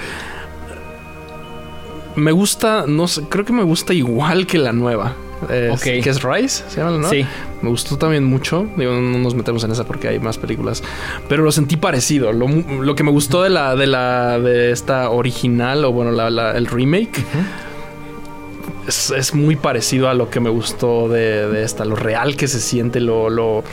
me 2.16 2.32
gusta, 2.32 2.86
no 2.88 3.08
sé, 3.08 3.24
creo 3.30 3.46
que 3.46 3.54
me 3.54 3.64
gusta 3.64 3.94
igual 3.94 4.48
que 4.48 4.58
la 4.58 4.74
nueva. 4.74 5.16
Que 5.48 6.00
es 6.00 6.24
Rise, 6.24 6.64
¿se 6.70 6.78
llama, 6.78 6.98
no? 6.98 7.10
Sí. 7.10 7.26
Me 7.62 7.70
gustó 7.70 7.98
también 7.98 8.24
mucho. 8.24 8.68
Digo, 8.76 8.94
no 8.94 9.18
nos 9.20 9.36
metemos 9.36 9.64
en 9.64 9.72
esa 9.72 9.84
porque 9.84 10.08
hay 10.08 10.20
más 10.20 10.38
películas. 10.38 10.84
Pero 11.28 11.44
lo 11.44 11.52
sentí 11.52 11.78
parecido. 11.78 12.32
Lo, 12.32 12.96
que 12.96 13.04
me 13.04 13.12
gustó 13.12 13.44
de 13.44 13.50
la, 13.50 13.76
de 13.76 13.88
la, 13.88 14.40
de 14.40 14.72
esta 14.72 15.10
original, 15.10 15.86
o 15.86 15.92
bueno, 15.92 16.12
el 16.28 16.66
remake. 16.68 17.24
es, 18.88 19.34
muy 19.34 19.56
parecido 19.56 20.10
a 20.10 20.14
lo 20.14 20.30
que 20.30 20.40
me 20.40 20.50
gustó 20.50 21.08
de, 21.08 21.64
esta. 21.64 21.86
Lo 21.86 21.96
real 21.96 22.36
que 22.36 22.48
se 22.48 22.60
siente, 22.60 23.00
lo, 23.00 23.30
lo 23.30 23.64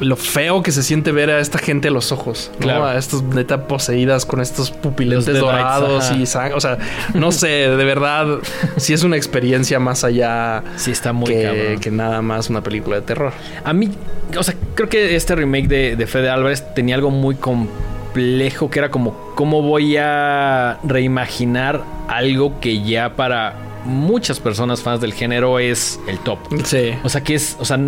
lo 0.00 0.16
feo 0.16 0.62
que 0.62 0.72
se 0.72 0.82
siente 0.82 1.12
ver 1.12 1.30
a 1.30 1.40
esta 1.40 1.58
gente 1.58 1.88
a 1.88 1.90
los 1.90 2.12
ojos, 2.12 2.50
claro. 2.58 2.86
A 2.86 2.96
estos 2.96 3.22
neta 3.22 3.66
poseídas 3.66 4.26
con 4.26 4.40
estos 4.40 4.70
pupilentes 4.70 5.38
dorados 5.38 6.10
y 6.12 6.26
sangre. 6.26 6.54
O 6.54 6.60
sea, 6.60 6.78
no 7.14 7.32
sé, 7.32 7.46
de 7.46 7.84
verdad, 7.84 8.38
si 8.76 8.92
es 8.92 9.02
una 9.02 9.16
experiencia 9.16 9.78
más 9.78 10.04
allá 10.04 10.62
sí 10.76 10.90
está 10.90 11.12
muy 11.12 11.28
que, 11.28 11.78
que, 11.80 11.90
nada 11.90 12.22
más 12.22 12.50
una 12.50 12.62
película 12.62 12.96
de 12.96 13.02
terror. 13.02 13.32
A 13.64 13.72
mí, 13.72 13.90
o 14.36 14.42
sea, 14.42 14.54
creo 14.74 14.88
que 14.88 15.16
este 15.16 15.34
remake 15.34 15.68
de, 15.68 15.96
de 15.96 16.06
Fede 16.06 16.30
Álvarez 16.30 16.74
tenía 16.74 16.94
algo 16.94 17.10
muy 17.10 17.34
complejo 17.34 18.70
que 18.70 18.78
era 18.78 18.90
como 18.90 19.32
cómo 19.34 19.62
voy 19.62 19.96
a 19.96 20.78
reimaginar 20.84 21.82
algo 22.08 22.60
que 22.60 22.82
ya 22.82 23.16
para 23.16 23.54
muchas 23.84 24.40
personas 24.40 24.82
fans 24.82 25.00
del 25.00 25.12
género 25.12 25.58
es 25.58 26.00
el 26.06 26.18
top. 26.18 26.38
Sí. 26.64 26.94
O 27.02 27.08
sea, 27.08 27.22
que 27.22 27.34
es, 27.34 27.56
o 27.58 27.64
sea, 27.64 27.78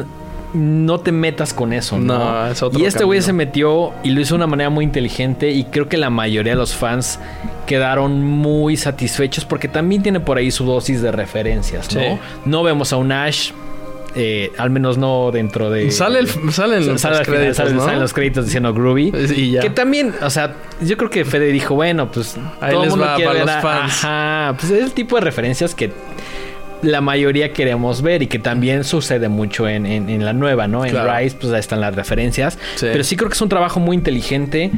no 0.56 0.98
te 1.00 1.12
metas 1.12 1.52
con 1.54 1.72
eso, 1.72 1.98
¿no? 1.98 2.18
no 2.18 2.46
es 2.48 2.62
otro 2.62 2.80
y 2.80 2.84
este 2.84 3.04
güey 3.04 3.20
se 3.22 3.32
metió 3.32 3.92
y 4.02 4.10
lo 4.10 4.20
hizo 4.20 4.34
de 4.34 4.36
una 4.36 4.46
manera 4.46 4.70
muy 4.70 4.84
inteligente 4.84 5.50
y 5.50 5.64
creo 5.64 5.88
que 5.88 5.96
la 5.98 6.10
mayoría 6.10 6.52
de 6.52 6.58
los 6.58 6.74
fans 6.74 7.18
quedaron 7.66 8.24
muy 8.24 8.76
satisfechos 8.76 9.44
porque 9.44 9.68
también 9.68 10.02
tiene 10.02 10.20
por 10.20 10.38
ahí 10.38 10.50
su 10.50 10.64
dosis 10.64 11.02
de 11.02 11.12
referencias, 11.12 11.94
¿no? 11.94 12.18
No 12.44 12.62
vemos 12.62 12.92
a 12.92 12.96
un 12.96 13.12
Ash 13.12 13.52
eh, 14.18 14.50
al 14.56 14.70
menos 14.70 14.96
no 14.96 15.30
dentro 15.30 15.68
de... 15.68 15.90
Sale 15.90 16.20
el, 16.20 16.28
salen 16.50 16.86
los 16.88 17.02
Sale 17.02 17.22
créditos, 17.22 17.56
sale- 17.58 17.72
¿no? 17.74 17.84
salen 17.84 18.00
los 18.00 18.14
créditos 18.14 18.46
diciendo 18.46 18.72
Groovy. 18.72 19.12
Y 19.36 19.50
ya. 19.50 19.60
Que 19.60 19.68
también, 19.68 20.14
o 20.22 20.30
sea, 20.30 20.54
yo 20.80 20.96
creo 20.96 21.10
que 21.10 21.26
Fede 21.26 21.48
dijo, 21.52 21.74
bueno, 21.74 22.10
pues 22.10 22.34
Ahí 22.62 22.72
todo 22.72 22.84
les 22.84 22.90
mundo 22.90 23.04
va 23.04 23.16
quiere 23.16 23.30
para 23.30 23.44
ver 23.44 23.54
los 23.54 23.62
fans. 23.62 24.04
Ajá, 24.04 24.54
pues 24.58 24.72
es 24.72 24.82
el 24.84 24.92
tipo 24.92 25.16
de 25.16 25.20
referencias 25.20 25.74
que 25.74 25.92
la 26.82 27.00
mayoría 27.00 27.52
queremos 27.52 28.02
ver 28.02 28.22
y 28.22 28.26
que 28.26 28.38
también 28.38 28.84
sucede 28.84 29.28
mucho 29.28 29.68
en, 29.68 29.86
en- 29.86 30.08
en 30.10 30.24
la 30.24 30.32
nueva, 30.32 30.68
¿no? 30.68 30.84
En 30.84 30.90
Claro. 30.90 31.16
Rise, 31.16 31.36
pues 31.40 31.52
ahí 31.52 31.60
están 31.60 31.80
las 31.80 31.94
referencias. 31.94 32.58
Sí. 32.76 32.86
Pero 32.92 33.02
sí 33.04 33.16
creo 33.16 33.28
que 33.28 33.34
es 33.34 33.40
un 33.42 33.48
trabajo 33.48 33.80
muy 33.80 33.96
inteligente 33.96 34.70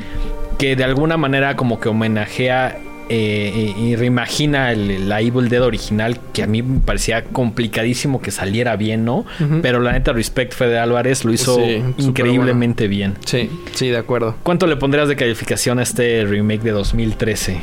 que 0.59 0.75
de 0.77 0.85
alguna 0.85 1.17
manera 1.17 1.57
como 1.57 1.79
que 1.81 1.89
homenajea 1.89 2.79
eh, 3.11 3.73
y, 3.79 3.81
y 3.85 3.97
reimagina 3.97 4.71
el- 4.71 5.09
la 5.09 5.23
Evil 5.23 5.49
Dead 5.49 5.63
original, 5.63 6.19
que 6.35 6.43
a 6.43 6.47
mí 6.47 6.61
me 6.63 6.81
parecía 6.81 7.25
complicadísimo 7.25 8.21
que 8.21 8.31
saliera 8.31 8.77
bien, 8.77 9.07
¿no? 9.07 9.25
Pero 9.63 9.81
la 9.81 9.93
neta, 9.93 10.13
Respect 10.13 10.53
Fede 10.53 10.79
Álvarez 10.79 11.25
lo 11.25 11.33
hizo 11.33 11.57
Sí, 11.57 11.83
increíblemente 11.97 12.87
bien. 12.87 13.15
Sí, 13.25 13.49
sí, 13.73 13.89
de 13.89 13.97
acuerdo. 13.97 14.37
¿Cuánto 14.43 14.67
le 14.67 14.77
pondrías 14.77 15.09
de 15.09 15.17
calificación 15.17 15.79
a 15.79 15.85
este 15.85 16.25
remake 16.27 16.61
de 16.63 16.73
2013? 16.73 17.59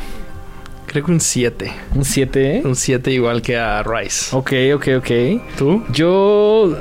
Creo 0.95 1.07
que 1.07 1.11
un 1.11 1.19
7. 1.19 1.73
¿Un 1.93 2.05
7? 2.05 2.61
Un 2.63 2.73
7 2.73 3.11
igual 3.11 3.41
que 3.41 3.57
a 3.57 3.83
Rice. 3.83 4.33
Ok, 4.33 4.53
ok, 4.75 4.87
ok. 4.99 5.11
¿Tú? 5.57 5.83
Yo... 5.91 6.73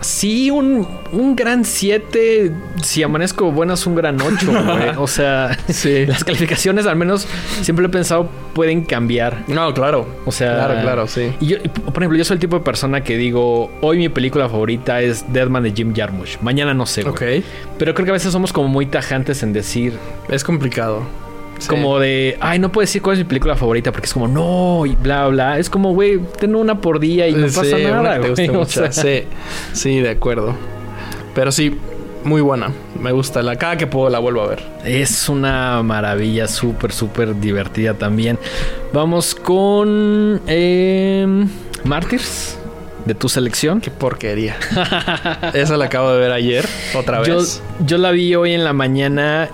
Sí, 0.00 0.50
un, 0.50 0.88
un 1.12 1.36
gran 1.36 1.66
7. 1.66 2.50
Si 2.82 3.02
amanezco 3.02 3.52
buenas, 3.52 3.86
un 3.86 3.94
gran 3.94 4.18
8, 4.22 4.46
güey. 4.64 4.88
O 4.96 5.06
sea, 5.06 5.54
Sí. 5.68 6.06
las 6.06 6.24
calificaciones 6.24 6.86
al 6.86 6.96
menos 6.96 7.26
siempre 7.60 7.84
he 7.84 7.88
pensado 7.90 8.30
pueden 8.54 8.84
cambiar. 8.86 9.44
No, 9.48 9.74
claro. 9.74 10.06
O 10.24 10.32
sea, 10.32 10.54
Claro, 10.54 10.80
claro, 10.80 11.06
sí. 11.06 11.30
Y 11.40 11.46
yo, 11.48 11.56
y, 11.62 11.68
por 11.68 12.02
ejemplo, 12.02 12.16
yo 12.16 12.24
soy 12.24 12.36
el 12.36 12.40
tipo 12.40 12.56
de 12.58 12.64
persona 12.64 13.02
que 13.04 13.18
digo, 13.18 13.70
hoy 13.82 13.98
mi 13.98 14.08
película 14.08 14.48
favorita 14.48 15.02
es 15.02 15.30
Deadman 15.30 15.62
de 15.62 15.72
Jim 15.72 15.92
Jarmusch. 15.94 16.38
Mañana 16.40 16.72
no 16.72 16.86
sé, 16.86 17.02
güey. 17.02 17.40
Ok. 17.40 17.44
Pero 17.78 17.92
creo 17.92 18.06
que 18.06 18.10
a 18.12 18.14
veces 18.14 18.32
somos 18.32 18.50
como 18.50 18.68
muy 18.68 18.86
tajantes 18.86 19.42
en 19.42 19.52
decir, 19.52 19.92
Es 20.30 20.42
complicado. 20.42 21.02
Sí. 21.58 21.68
como 21.68 21.98
de, 21.98 22.36
ay, 22.40 22.58
no 22.58 22.70
puedo 22.72 22.82
decir 22.82 23.00
cuál 23.00 23.14
es 23.14 23.18
mi 23.20 23.24
película 23.28 23.54
favorita 23.56 23.90
porque 23.92 24.06
es 24.06 24.12
como, 24.12 24.28
no, 24.28 24.84
y 24.86 24.94
bla, 24.96 25.28
bla. 25.28 25.58
Es 25.58 25.70
como, 25.70 25.92
güey, 25.94 26.18
ten 26.38 26.54
una 26.54 26.80
por 26.80 27.00
día 27.00 27.28
y 27.28 27.32
no 27.32 27.48
Sí, 27.48 27.56
pasa 27.56 27.78
nada, 27.78 28.20
te 28.34 28.50
O 28.50 28.64
sea, 28.66 28.92
Sí, 28.92 29.22
sí, 29.72 30.00
de 30.00 30.10
acuerdo. 30.10 30.54
Pero 31.34 31.50
sí, 31.52 31.76
muy 32.24 32.40
buena. 32.40 32.70
Me 33.00 33.12
gusta. 33.12 33.42
La 33.42 33.56
cada 33.56 33.76
que 33.76 33.86
puedo 33.86 34.08
la 34.10 34.18
vuelvo 34.18 34.42
a 34.42 34.46
ver. 34.48 34.62
Es 34.84 35.28
una 35.28 35.82
maravilla, 35.82 36.48
súper, 36.48 36.92
súper 36.92 37.38
divertida 37.40 37.94
también. 37.94 38.38
Vamos 38.92 39.34
con 39.34 40.40
eh, 40.46 41.46
Martyrs, 41.84 42.56
de 43.04 43.14
tu 43.14 43.28
selección. 43.28 43.80
Qué 43.80 43.90
porquería. 43.90 44.56
Esa 45.54 45.76
la 45.76 45.86
acabo 45.86 46.12
de 46.12 46.18
ver 46.20 46.32
ayer, 46.32 46.66
otra 46.94 47.22
Yo, 47.24 47.36
vez. 47.36 47.62
yo 47.84 47.98
la 47.98 48.10
vi 48.10 48.34
hoy 48.34 48.52
en 48.52 48.64
la 48.64 48.72
mañana 48.72 49.48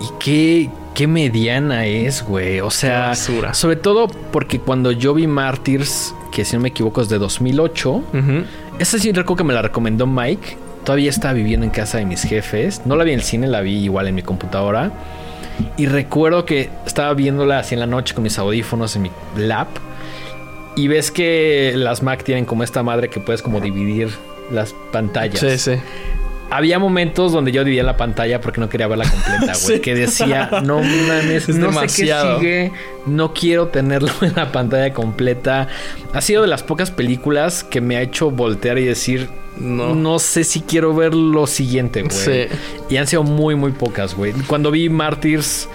y 0.00 0.06
qué, 0.18 0.70
qué 0.96 1.06
mediana 1.06 1.84
es, 1.86 2.24
güey. 2.24 2.60
O 2.60 2.70
sea, 2.70 3.08
basura. 3.08 3.52
sobre 3.54 3.76
todo 3.76 4.08
porque 4.08 4.58
cuando 4.58 4.90
yo 4.92 5.12
vi 5.14 5.26
Martyrs, 5.26 6.14
que 6.32 6.44
si 6.44 6.56
no 6.56 6.62
me 6.62 6.70
equivoco 6.70 7.02
es 7.02 7.08
de 7.10 7.18
2008, 7.18 7.90
Ujú. 7.92 8.44
esa 8.78 8.98
sí 8.98 9.12
recuerdo 9.12 9.36
que 9.36 9.44
me 9.44 9.54
la 9.54 9.62
recomendó 9.62 10.06
Mike. 10.06 10.56
Todavía 10.84 11.10
estaba 11.10 11.34
viviendo 11.34 11.64
en 11.66 11.70
casa 11.70 11.98
de 11.98 12.06
mis 12.06 12.22
jefes. 12.22 12.80
No 12.86 12.96
la 12.96 13.04
vi 13.04 13.10
en 13.12 13.18
el 13.18 13.24
cine, 13.24 13.46
la 13.46 13.60
vi 13.60 13.76
igual 13.84 14.08
en 14.08 14.14
mi 14.14 14.22
computadora. 14.22 14.90
Y 15.76 15.86
recuerdo 15.86 16.44
que 16.44 16.70
estaba 16.86 17.12
viéndola 17.14 17.58
así 17.58 17.74
en 17.74 17.80
la 17.80 17.86
noche 17.86 18.14
con 18.14 18.22
mis 18.24 18.38
audífonos 18.38 18.96
en 18.96 19.02
mi 19.02 19.10
lap. 19.36 19.68
Y 20.76 20.88
ves 20.88 21.10
que 21.10 21.72
las 21.76 22.02
Mac 22.02 22.22
tienen 22.24 22.44
como 22.44 22.62
esta 22.62 22.82
madre 22.82 23.08
que 23.10 23.20
puedes 23.20 23.42
como 23.42 23.60
dividir 23.60 24.10
las 24.50 24.74
pantallas. 24.92 25.40
Sí, 25.40 25.58
sí. 25.58 25.80
Había 26.50 26.78
momentos 26.78 27.32
donde 27.32 27.50
yo 27.50 27.64
dividía 27.64 27.82
la 27.82 27.96
pantalla 27.96 28.40
porque 28.40 28.60
no 28.60 28.68
quería 28.68 28.86
verla 28.86 29.04
completa, 29.10 29.52
güey. 29.64 29.76
Sí. 29.76 29.80
Que 29.80 29.94
decía, 29.94 30.48
no 30.62 30.80
mames, 30.80 31.48
Es 31.48 31.56
no 31.56 31.66
demasiado. 31.68 32.38
sé 32.38 32.40
qué 32.46 32.70
sigue, 32.70 32.72
no 33.06 33.32
quiero 33.34 33.68
tenerlo 33.68 34.10
en 34.22 34.34
la 34.36 34.52
pantalla 34.52 34.92
completa. 34.94 35.68
Ha 36.14 36.20
sido 36.20 36.42
de 36.42 36.48
las 36.48 36.62
pocas 36.62 36.90
películas 36.90 37.64
que 37.64 37.80
me 37.80 37.96
ha 37.96 38.00
hecho 38.02 38.30
voltear 38.30 38.78
y 38.78 38.84
decir, 38.84 39.28
No. 39.58 39.94
no, 39.94 40.18
sé 40.20 40.44
si 40.44 40.60
quiero 40.60 40.94
ver 40.94 41.14
lo 41.14 41.46
siguiente, 41.46 42.02
güey. 42.02 42.14
Sí. 42.14 42.46
Y 42.90 42.96
han 42.96 43.06
sido 43.08 43.22
muy, 43.24 43.54
muy 43.56 43.72
pocas, 43.72 44.14
güey. 44.14 44.32
Cuando 44.46 44.70
vi 44.70 44.88
Martyrs, 44.88 45.68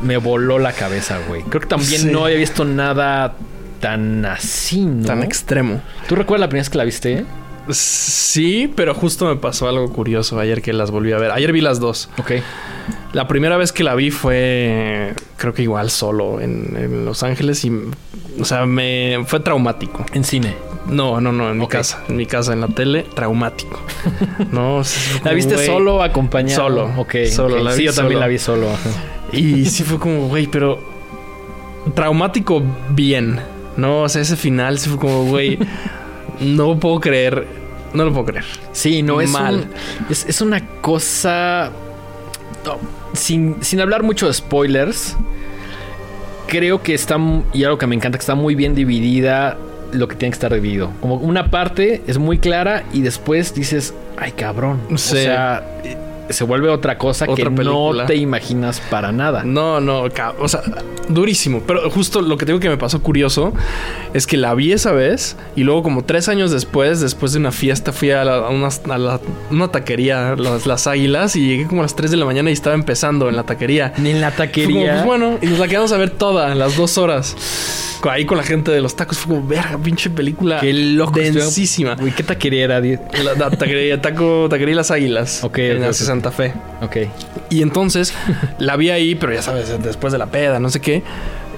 me 0.00 0.16
voló 0.16 0.58
la 0.58 0.72
cabeza, 0.72 1.18
güey. 1.28 1.42
Creo 1.42 1.60
que 1.60 1.66
también 1.68 2.00
Sí. 2.02 2.08
no 2.10 2.24
había 2.24 2.38
visto 2.38 2.64
nada 2.64 3.34
tan 3.80 4.24
así, 4.24 4.84
¿no? 4.86 5.04
Tan 5.06 5.22
extremo. 5.22 5.82
¿Tú 6.08 6.14
recuerdas 6.16 6.40
la 6.40 6.48
primera 6.48 6.62
vez 6.62 6.70
que 6.70 6.78
la 6.78 6.84
viste? 6.84 7.24
Sí, 7.70 8.70
pero 8.76 8.94
justo 8.94 9.26
me 9.26 9.36
pasó 9.36 9.68
algo 9.68 9.90
curioso 9.92 10.38
ayer 10.38 10.60
que 10.62 10.72
las 10.72 10.90
volví 10.90 11.12
a 11.12 11.18
ver. 11.18 11.30
Ayer 11.30 11.52
vi 11.52 11.60
las 11.60 11.80
dos. 11.80 12.10
Ok. 12.18 12.32
La 13.12 13.26
primera 13.28 13.56
vez 13.56 13.72
que 13.72 13.84
la 13.84 13.94
vi 13.94 14.10
fue, 14.10 15.14
creo 15.36 15.54
que 15.54 15.62
igual 15.62 15.90
solo 15.90 16.40
en, 16.40 16.76
en 16.76 17.04
Los 17.04 17.22
Ángeles 17.22 17.64
y, 17.64 17.72
o 18.40 18.44
sea, 18.44 18.66
me 18.66 19.24
fue 19.26 19.40
traumático. 19.40 20.04
En 20.12 20.24
cine. 20.24 20.54
No, 20.86 21.18
no, 21.20 21.32
no, 21.32 21.50
en 21.50 21.58
mi 21.58 21.66
casa, 21.66 22.02
en 22.08 22.16
mi 22.16 22.26
casa, 22.26 22.52
en 22.52 22.60
la 22.60 22.68
tele, 22.68 23.04
traumático. 23.14 23.80
No, 24.52 24.82
¿La 25.24 25.32
viste 25.32 25.54
güey. 25.54 25.66
solo 25.66 25.96
o 25.96 26.02
acompañado? 26.02 26.62
Solo. 26.62 26.90
Ok. 26.98 27.14
Solo, 27.30 27.62
la 27.62 27.72
sí, 27.72 27.80
vi 27.80 27.84
yo 27.86 27.94
también 27.94 28.20
la 28.20 28.26
vi 28.26 28.38
solo. 28.38 28.68
ajá. 28.70 28.90
Y 29.32 29.64
sí 29.66 29.82
fue 29.82 29.98
como, 29.98 30.28
güey, 30.28 30.46
pero 30.46 30.78
traumático 31.94 32.62
bien, 32.90 33.40
¿no? 33.76 34.02
O 34.02 34.08
sea, 34.08 34.22
ese 34.22 34.36
final 34.36 34.78
sí 34.78 34.90
fue 34.90 34.98
como, 34.98 35.24
güey, 35.24 35.58
no 36.40 36.78
puedo 36.78 37.00
creer, 37.00 37.46
no 37.92 38.04
lo 38.04 38.12
puedo 38.12 38.26
creer. 38.26 38.44
Sí, 38.72 39.02
no 39.02 39.20
es 39.20 39.30
Mal. 39.30 39.54
un- 39.54 40.10
es, 40.10 40.26
es 40.28 40.40
una 40.40 40.66
cosa. 40.80 41.70
no, 42.64 42.78
sin, 43.14 43.56
sin 43.62 43.80
hablar 43.80 44.02
mucho 44.02 44.26
de 44.26 44.34
spoilers. 44.34 45.16
Creo 46.46 46.82
que 46.82 46.94
está. 46.94 47.16
Y 47.52 47.64
algo 47.64 47.78
que 47.78 47.86
me 47.86 47.94
encanta, 47.94 48.18
que 48.18 48.22
está 48.22 48.34
muy 48.34 48.54
bien 48.54 48.74
dividida 48.74 49.56
lo 49.92 50.08
que 50.08 50.16
tiene 50.16 50.30
que 50.32 50.34
estar 50.36 50.52
dividido. 50.52 50.90
Como 51.00 51.14
una 51.16 51.50
parte 51.50 52.02
es 52.06 52.18
muy 52.18 52.38
clara 52.38 52.84
y 52.92 53.02
después 53.02 53.54
dices, 53.54 53.94
ay 54.18 54.32
cabrón. 54.32 54.80
Sí. 54.90 54.94
O 54.94 54.98
sea, 55.20 55.64
se 56.28 56.44
vuelve 56.44 56.68
otra 56.68 56.96
cosa 56.98 57.24
Otra 57.28 57.44
que 57.44 57.50
película. 57.50 58.02
no 58.02 58.06
te 58.06 58.16
imaginas 58.16 58.80
para 58.90 59.12
nada. 59.12 59.42
No, 59.44 59.80
no, 59.80 60.04
o 60.38 60.48
sea, 60.48 60.62
durísimo. 61.08 61.62
Pero 61.66 61.90
justo 61.90 62.22
lo 62.22 62.36
que 62.36 62.46
tengo 62.46 62.60
que 62.60 62.68
me 62.68 62.76
pasó 62.76 63.02
curioso 63.02 63.52
es 64.14 64.26
que 64.26 64.36
la 64.36 64.54
vi 64.54 64.72
esa 64.72 64.92
vez 64.92 65.36
y 65.56 65.62
luego 65.64 65.82
como 65.82 66.04
tres 66.04 66.28
años 66.28 66.50
después, 66.50 67.00
después 67.00 67.32
de 67.32 67.38
una 67.38 67.52
fiesta, 67.52 67.92
fui 67.92 68.10
a, 68.10 68.24
la- 68.24 68.36
a 68.36 68.48
una, 68.50 68.68
a 68.90 68.98
la- 68.98 69.20
una 69.50 69.68
taquería, 69.68 70.34
las, 70.36 70.66
las 70.66 70.86
águilas, 70.86 71.36
y 71.36 71.46
llegué 71.46 71.66
como 71.66 71.82
a 71.82 71.84
las 71.84 71.96
3 71.96 72.10
de 72.10 72.16
la 72.16 72.24
mañana 72.24 72.50
y 72.50 72.52
estaba 72.52 72.74
empezando 72.74 73.28
en 73.28 73.36
la 73.36 73.44
taquería. 73.44 73.92
Ni 73.98 74.10
en 74.10 74.20
la 74.20 74.28
como, 74.30 74.38
taquería. 74.38 74.92
pues 74.94 75.04
bueno, 75.04 75.38
y 75.42 75.46
nos 75.46 75.58
la 75.58 75.68
quedamos 75.68 75.92
a 75.92 75.98
ver 75.98 76.10
toda, 76.10 76.52
en 76.52 76.58
las 76.58 76.76
dos 76.76 76.98
horas. 76.98 77.36
Ahí 78.10 78.26
con 78.26 78.36
la 78.36 78.42
gente 78.44 78.70
de 78.70 78.82
los 78.82 78.96
tacos, 78.96 79.16
fue 79.16 79.34
como, 79.34 79.48
verga, 79.48 79.78
pinche 79.82 80.10
película. 80.10 80.60
Qué 80.60 80.74
loco. 80.74 81.18
Densísima. 81.18 81.96
Uy, 82.02 82.10
¿qué 82.12 82.22
taquería 82.22 82.64
era? 82.64 82.78
La, 82.80 83.32
la 83.38 83.50
taquería, 83.50 84.02
taco, 84.02 84.46
taquería 84.50 84.74
Las 84.74 84.90
Águilas. 84.90 85.42
Ok, 85.42 85.56
En 85.58 85.80
la. 85.80 85.86
Santa 86.14 86.30
Fe. 86.30 86.52
Ok. 86.80 86.96
Y 87.50 87.62
entonces 87.62 88.14
la 88.58 88.76
vi 88.76 88.90
ahí, 88.90 89.16
pero 89.16 89.32
ya 89.32 89.42
sabes, 89.42 89.82
después 89.82 90.12
de 90.12 90.18
la 90.18 90.26
peda, 90.26 90.60
no 90.60 90.70
sé 90.70 90.80
qué. 90.80 91.02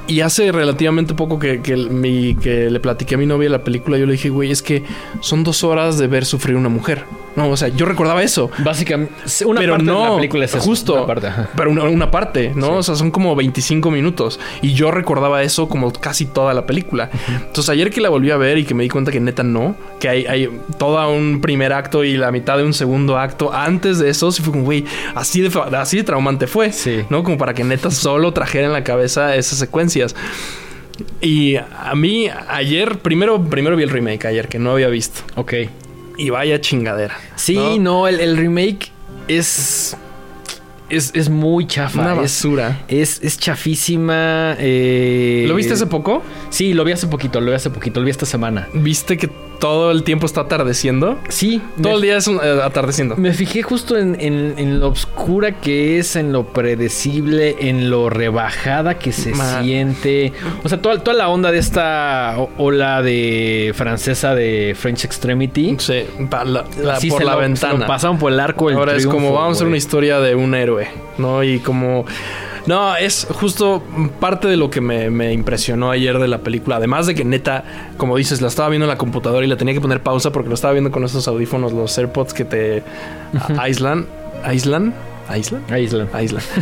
Y 0.08 0.20
hace 0.20 0.52
relativamente 0.52 1.14
poco 1.14 1.38
que, 1.38 1.60
que, 1.62 1.72
el- 1.72 1.90
mi, 1.90 2.34
que 2.36 2.70
le 2.70 2.78
platiqué 2.80 3.16
a 3.16 3.18
mi 3.18 3.26
novia 3.26 3.50
la 3.50 3.64
película, 3.64 3.98
yo 3.98 4.06
le 4.06 4.12
dije, 4.12 4.28
güey, 4.30 4.50
es 4.50 4.62
que 4.62 4.84
son 5.20 5.42
dos 5.44 5.64
horas 5.64 5.98
de 5.98 6.06
ver 6.06 6.24
sufrir 6.24 6.56
una 6.56 6.68
mujer. 6.68 7.04
No, 7.34 7.50
o 7.50 7.56
sea, 7.58 7.68
yo 7.68 7.84
recordaba 7.84 8.22
eso. 8.22 8.50
Básicamente, 8.64 9.12
una 9.44 9.60
pero 9.60 9.72
parte 9.74 9.84
no, 9.84 10.02
de 10.04 10.08
la 10.10 10.16
película 10.16 10.44
es 10.46 10.54
eso, 10.54 10.64
justo, 10.64 10.94
una 10.94 11.06
parte, 11.06 11.28
pero 11.54 11.70
una, 11.70 11.82
una 11.84 12.10
parte, 12.10 12.52
¿no? 12.54 12.66
Sí. 12.68 12.72
O 12.78 12.82
sea, 12.82 12.94
son 12.94 13.10
como 13.10 13.36
25 13.36 13.90
minutos. 13.90 14.40
Y 14.62 14.72
yo 14.72 14.90
recordaba 14.90 15.42
eso 15.42 15.68
como 15.68 15.92
casi 15.92 16.24
toda 16.24 16.54
la 16.54 16.64
película. 16.64 17.10
Entonces, 17.28 17.68
ayer 17.68 17.90
que 17.90 18.00
la 18.00 18.08
volví 18.08 18.30
a 18.30 18.38
ver 18.38 18.56
y 18.56 18.64
que 18.64 18.72
me 18.72 18.84
di 18.84 18.88
cuenta 18.88 19.12
que 19.12 19.20
neta 19.20 19.42
no, 19.42 19.76
que 20.00 20.08
hay, 20.08 20.24
hay 20.26 20.48
todo 20.78 20.96
un 21.12 21.42
primer 21.42 21.74
acto 21.74 22.04
y 22.04 22.16
la 22.16 22.32
mitad 22.32 22.56
de 22.56 22.64
un 22.64 22.72
segundo 22.72 23.18
acto 23.18 23.52
antes 23.52 23.98
de 23.98 24.08
eso, 24.08 24.32
sí 24.32 24.40
fue 24.42 24.52
como, 24.52 24.64
güey, 24.64 24.86
así 25.14 25.42
de, 25.42 25.50
así 25.76 25.98
de 25.98 26.04
traumante 26.04 26.46
fue, 26.46 26.72
Sí. 26.72 27.02
¿no? 27.10 27.22
Como 27.22 27.36
para 27.36 27.52
que 27.52 27.64
neta 27.64 27.90
solo 27.90 28.32
trajera 28.32 28.66
en 28.66 28.72
la 28.72 28.82
cabeza 28.82 29.36
esas 29.36 29.60
Y 31.20 31.56
a 31.56 31.94
mí, 31.94 32.28
ayer, 32.48 32.98
primero, 33.00 33.42
primero 33.42 33.76
vi 33.76 33.82
el 33.82 33.90
remake 33.90 34.24
ayer, 34.26 34.48
que 34.48 34.58
no 34.58 34.72
había 34.72 34.88
visto. 34.88 35.20
Ok. 35.34 35.52
Y 36.16 36.30
vaya 36.30 36.60
chingadera. 36.60 37.16
Sí, 37.34 37.54
¿no? 37.54 37.78
no, 37.78 38.08
el, 38.08 38.20
el 38.20 38.36
remake 38.38 38.90
es, 39.28 39.94
es. 40.88 41.10
Es 41.14 41.28
muy 41.28 41.66
chafa. 41.66 42.00
Una 42.00 42.12
es, 42.12 42.18
basura. 42.18 42.80
es, 42.88 43.20
es 43.22 43.38
chafísima. 43.38 44.56
eh, 44.58 45.44
¿Lo 45.46 45.54
viste 45.54 45.74
hace 45.74 45.86
poco? 45.86 46.22
Sí, 46.48 46.72
lo 46.72 46.84
vi 46.84 46.92
hace 46.92 47.06
poquito, 47.06 47.40
lo 47.42 47.50
vi 47.50 47.56
hace 47.56 47.68
poquito, 47.68 48.00
lo 48.00 48.06
vi 48.06 48.10
esta 48.10 48.24
semana. 48.24 48.66
¿Viste 48.72 49.18
que 49.18 49.28
todo 49.58 49.90
el 49.90 50.02
tiempo 50.02 50.26
está 50.26 50.42
atardeciendo. 50.42 51.18
Sí. 51.28 51.60
Todo 51.82 51.96
el 51.96 52.02
día 52.02 52.16
es 52.16 52.26
un- 52.26 52.40
eh, 52.42 52.60
atardeciendo. 52.62 53.16
Me 53.16 53.32
fijé 53.32 53.62
justo 53.62 53.96
en, 53.96 54.16
en- 54.20 54.54
en 54.58 54.80
lo 54.80 54.88
oscura 54.88 55.60
que 55.60 55.98
es, 55.98 56.16
en 56.16 56.32
lo 56.32 56.44
predecible, 56.44 57.56
en 57.60 57.90
lo 57.90 58.10
rebajada 58.10 58.98
que 58.98 59.12
se 59.12 59.32
siente. 59.62 60.32
O 60.64 60.68
sea, 60.68 60.80
toda, 60.80 60.98
toda 61.02 61.16
la 61.16 61.28
onda 61.28 61.50
de 61.50 61.58
esta 61.58 62.36
ola 62.58 63.02
de 63.02 63.72
francesa 63.74 64.34
de 64.34 64.74
French 64.78 65.04
Extremity. 65.04 65.76
Sí, 65.78 66.04
la- 66.30 66.44
la- 66.44 66.98
por 67.08 67.24
la 67.24 67.32
lo- 67.34 67.38
ventana. 67.38 67.86
pasaron 67.86 68.18
por 68.18 68.32
el 68.32 68.40
arco 68.40 68.68
del 68.68 68.76
Ahora 68.78 68.94
es 68.96 69.06
como 69.06 69.32
vamos 69.32 69.48
a 69.48 69.52
hacer 69.52 69.66
una 69.66 69.76
historia 69.76 70.20
de 70.20 70.34
un 70.34 70.54
héroe, 70.54 70.88
¿no? 71.18 71.42
Y 71.42 71.58
como... 71.60 72.04
No, 72.66 72.96
es 72.96 73.26
justo 73.30 73.82
parte 74.18 74.48
de 74.48 74.56
lo 74.56 74.70
que 74.70 74.80
me, 74.80 75.08
me 75.10 75.32
impresionó 75.32 75.90
ayer 75.90 76.18
de 76.18 76.26
la 76.26 76.38
película. 76.38 76.76
Además 76.76 77.06
de 77.06 77.14
que 77.14 77.24
neta, 77.24 77.64
como 77.96 78.16
dices, 78.16 78.40
la 78.42 78.48
estaba 78.48 78.68
viendo 78.68 78.86
en 78.86 78.90
la 78.90 78.98
computadora 78.98 79.44
y 79.46 79.48
la 79.48 79.56
tenía 79.56 79.72
que 79.74 79.80
poner 79.80 80.02
pausa 80.02 80.32
porque 80.32 80.48
lo 80.48 80.54
estaba 80.56 80.72
viendo 80.72 80.90
con 80.90 81.04
esos 81.04 81.28
audífonos, 81.28 81.72
los 81.72 81.96
AirPods 81.96 82.34
que 82.34 82.44
te 82.44 82.82
aíslan. 83.58 84.06
¿Aíslan? 84.44 84.94
¿Aíslan? 85.28 85.62
Island. 85.76 86.08
Aíslan. 86.14 86.42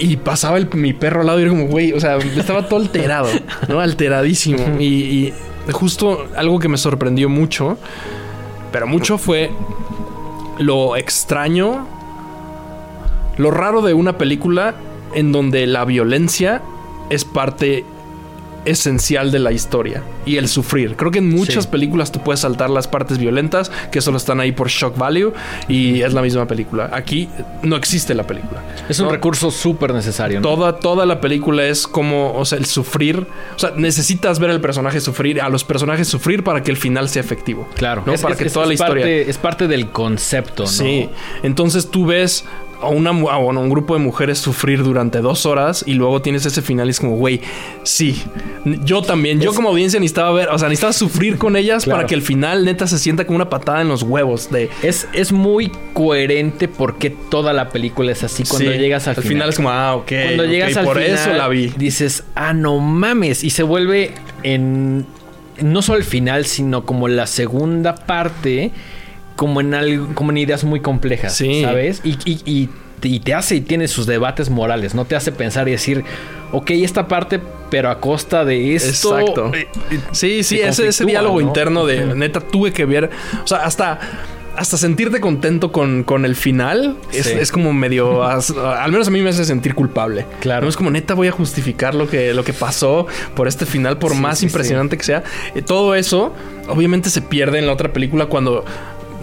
Y 0.00 0.16
pasaba 0.16 0.58
el- 0.58 0.68
mi 0.74 0.92
perro 0.92 1.20
al 1.22 1.26
lado 1.26 1.38
y 1.40 1.42
era 1.42 1.50
como, 1.50 1.66
güey, 1.66 1.92
o 1.92 1.98
sea, 2.00 2.16
estaba 2.18 2.68
todo 2.68 2.78
alterado, 2.80 3.28
¿no? 3.68 3.80
Alteradísimo. 3.80 4.76
Y, 4.78 4.84
y 4.86 5.34
justo 5.72 6.26
algo 6.36 6.58
que 6.60 6.68
me 6.68 6.76
sorprendió 6.78 7.28
mucho, 7.28 7.76
pero 8.70 8.86
mucho 8.86 9.18
fue 9.18 9.50
lo 10.58 10.94
extraño, 10.96 11.86
lo 13.38 13.50
raro 13.50 13.82
de 13.82 13.92
una 13.92 14.16
película 14.18 14.74
en 15.14 15.32
donde 15.32 15.66
la 15.66 15.84
violencia 15.84 16.62
es 17.10 17.24
parte 17.24 17.84
esencial 18.64 19.30
de 19.30 19.38
la 19.38 19.50
historia 19.52 20.02
y 20.26 20.36
el 20.36 20.46
sufrir. 20.46 20.94
Creo 20.96 21.10
que 21.10 21.20
en 21.20 21.30
muchas 21.30 21.64
Sí. 21.64 21.70
películas 21.70 22.12
tú 22.12 22.20
puedes 22.22 22.40
saltar 22.40 22.68
las 22.68 22.86
partes 22.86 23.16
violentas 23.16 23.70
que 23.90 24.02
solo 24.02 24.18
están 24.18 24.40
ahí 24.40 24.52
por 24.52 24.68
shock 24.68 24.98
value 24.98 25.32
y 25.68 26.02
es 26.02 26.12
la 26.12 26.20
misma 26.20 26.46
película. 26.46 26.90
Aquí 26.92 27.30
no 27.62 27.76
existe 27.76 28.14
la 28.14 28.24
película. 28.26 28.60
Es 28.88 28.98
un 28.98 29.06
No, 29.06 29.12
recurso 29.12 29.50
súper 29.50 29.94
necesario. 29.94 30.40
¿no? 30.40 30.48
Toda, 30.48 30.80
toda 30.80 31.06
la 31.06 31.20
película 31.20 31.64
es 31.64 31.86
como, 31.86 32.34
o 32.34 32.44
sea, 32.44 32.58
el 32.58 32.66
sufrir. 32.66 33.26
O 33.56 33.58
sea, 33.58 33.72
necesitas 33.74 34.38
ver 34.38 34.50
al 34.50 34.60
personaje 34.60 35.00
sufrir, 35.00 35.40
a 35.40 35.48
los 35.48 35.64
personajes 35.64 36.06
sufrir 36.06 36.44
para 36.44 36.62
que 36.62 36.70
el 36.70 36.76
final 36.76 37.08
sea 37.08 37.22
efectivo. 37.22 37.66
Claro. 37.76 38.02
¿no? 38.04 38.12
Es, 38.12 38.20
para 38.20 38.34
es- 38.34 38.38
que 38.40 38.46
es- 38.48 38.52
toda 38.52 38.66
la 38.66 38.74
es 38.74 38.80
historia. 38.80 39.04
parte- 39.04 39.30
es 39.30 39.38
parte 39.38 39.68
del 39.68 39.90
concepto, 39.92 40.64
¿no? 40.64 40.68
Sí. 40.68 41.08
Entonces 41.42 41.90
tú 41.90 42.04
ves 42.04 42.44
a, 42.80 42.88
una, 42.88 43.10
a 43.10 43.36
bueno, 43.38 43.60
un 43.60 43.68
grupo 43.70 43.94
de 43.94 44.00
mujeres 44.00 44.38
sufrir 44.38 44.82
durante 44.82 45.20
dos 45.20 45.46
horas 45.46 45.82
y 45.86 45.94
luego 45.94 46.22
tienes 46.22 46.46
ese 46.46 46.62
final 46.62 46.86
y 46.88 46.90
es 46.90 47.00
como, 47.00 47.16
güey, 47.16 47.40
sí. 47.82 48.22
Yo 48.84 49.02
también, 49.02 49.40
yo 49.40 49.52
como 49.54 49.70
audiencia 49.70 49.98
necesitaba 50.00 50.30
ver, 50.32 50.48
o 50.50 50.58
sea, 50.58 50.68
necesitaba 50.68 50.92
sufrir 50.92 51.38
con 51.38 51.56
ellas 51.56 51.84
Claro. 51.84 51.98
para 51.98 52.06
que 52.08 52.14
el 52.14 52.22
final 52.22 52.64
neta 52.64 52.86
se 52.86 52.98
sienta 52.98 53.24
como 53.24 53.36
una 53.36 53.48
patada 53.50 53.80
en 53.82 53.88
los 53.88 54.02
huevos 54.02 54.50
de... 54.50 54.70
Es, 54.82 55.08
es 55.12 55.32
muy 55.32 55.70
coherente 55.92 56.68
porque 56.68 57.10
toda 57.10 57.52
la 57.52 57.70
película 57.70 58.12
es 58.12 58.22
así. 58.24 58.44
Cuando 58.44 58.70
Sí. 58.72 58.78
llegas 58.78 59.08
al, 59.08 59.16
al 59.16 59.22
final. 59.22 59.48
es 59.48 59.56
como, 59.56 59.70
ah, 59.70 59.96
ok. 59.96 60.12
Cuando 60.24 60.44
llegas 60.44 60.76
al 60.76 60.84
por 60.84 60.98
final, 60.98 61.14
eso 61.18 61.32
la 61.32 61.48
vi. 61.48 61.72
dices, 61.76 62.24
ah, 62.34 62.52
no 62.52 62.78
mames. 62.78 63.42
Y 63.44 63.50
se 63.50 63.62
vuelve 63.62 64.12
en. 64.42 65.06
No 65.60 65.82
solo 65.82 65.98
el 65.98 66.04
final, 66.04 66.46
sino 66.46 66.84
como 66.86 67.08
la 67.08 67.26
segunda 67.26 67.94
parte, 67.96 68.70
como 69.38 69.60
en 69.60 69.72
algo, 69.72 70.08
como 70.14 70.32
en 70.32 70.38
ideas 70.38 70.64
muy 70.64 70.80
complejas. 70.80 71.34
Sí. 71.34 71.62
¿Sabes? 71.62 72.00
Y, 72.04 72.18
y- 72.26 72.40
y- 72.44 72.68
y 73.00 73.20
te 73.20 73.32
hace 73.32 73.54
y 73.54 73.60
tiene 73.60 73.86
sus 73.86 74.06
debates 74.06 74.50
morales, 74.50 74.92
¿no? 74.96 75.04
Te 75.04 75.14
hace 75.14 75.30
pensar 75.30 75.68
y 75.68 75.70
decir, 75.70 76.02
ok, 76.50 76.70
esta 76.72 77.06
parte, 77.06 77.40
pero 77.70 77.90
a 77.90 78.00
costa 78.00 78.44
de 78.44 78.74
esto. 78.74 79.16
Exacto. 79.16 79.52
eh, 79.54 79.68
Sí, 80.10 80.42
sí, 80.42 80.56
se 80.58 80.66
ese, 80.68 80.88
ese 80.88 81.04
diálogo 81.04 81.40
¿no? 81.40 81.46
interno 81.46 81.86
de 81.86 82.14
neta 82.16 82.40
tuve 82.40 82.72
que 82.72 82.84
ver. 82.84 83.08
O 83.44 83.46
sea, 83.46 83.58
hasta. 83.58 84.00
Hasta 84.56 84.76
sentirte 84.76 85.20
contento 85.20 85.70
con, 85.70 86.02
con 86.02 86.24
el 86.24 86.34
final 86.34 86.96
es, 87.12 87.52
como 87.52 87.72
medio. 87.72 88.24
as- 88.24 88.50
al 88.50 88.90
menos 88.90 89.06
a 89.06 89.10
mí 89.12 89.20
me 89.20 89.30
hace 89.30 89.44
sentir 89.44 89.72
culpable. 89.76 90.26
Claro. 90.40 90.62
No 90.62 90.68
es 90.68 90.76
como 90.76 90.90
neta 90.90 91.14
voy 91.14 91.28
a 91.28 91.30
justificar 91.30 91.94
lo 91.94 92.08
que, 92.10 92.34
lo 92.34 92.42
que 92.42 92.52
pasó 92.52 93.06
por 93.36 93.46
este 93.46 93.66
final, 93.66 93.98
por 93.98 94.10
Sí, 94.14 94.18
más 94.18 94.40
sí, 94.40 94.46
impresionante 94.46 94.98
que 94.98 95.04
sea. 95.04 95.22
Eh, 95.54 95.62
todo 95.62 95.94
eso, 95.94 96.34
obviamente, 96.66 97.08
se 97.08 97.22
pierde 97.22 97.60
en 97.60 97.66
la 97.68 97.72
otra 97.72 97.92
película 97.92 98.26
cuando. 98.26 98.64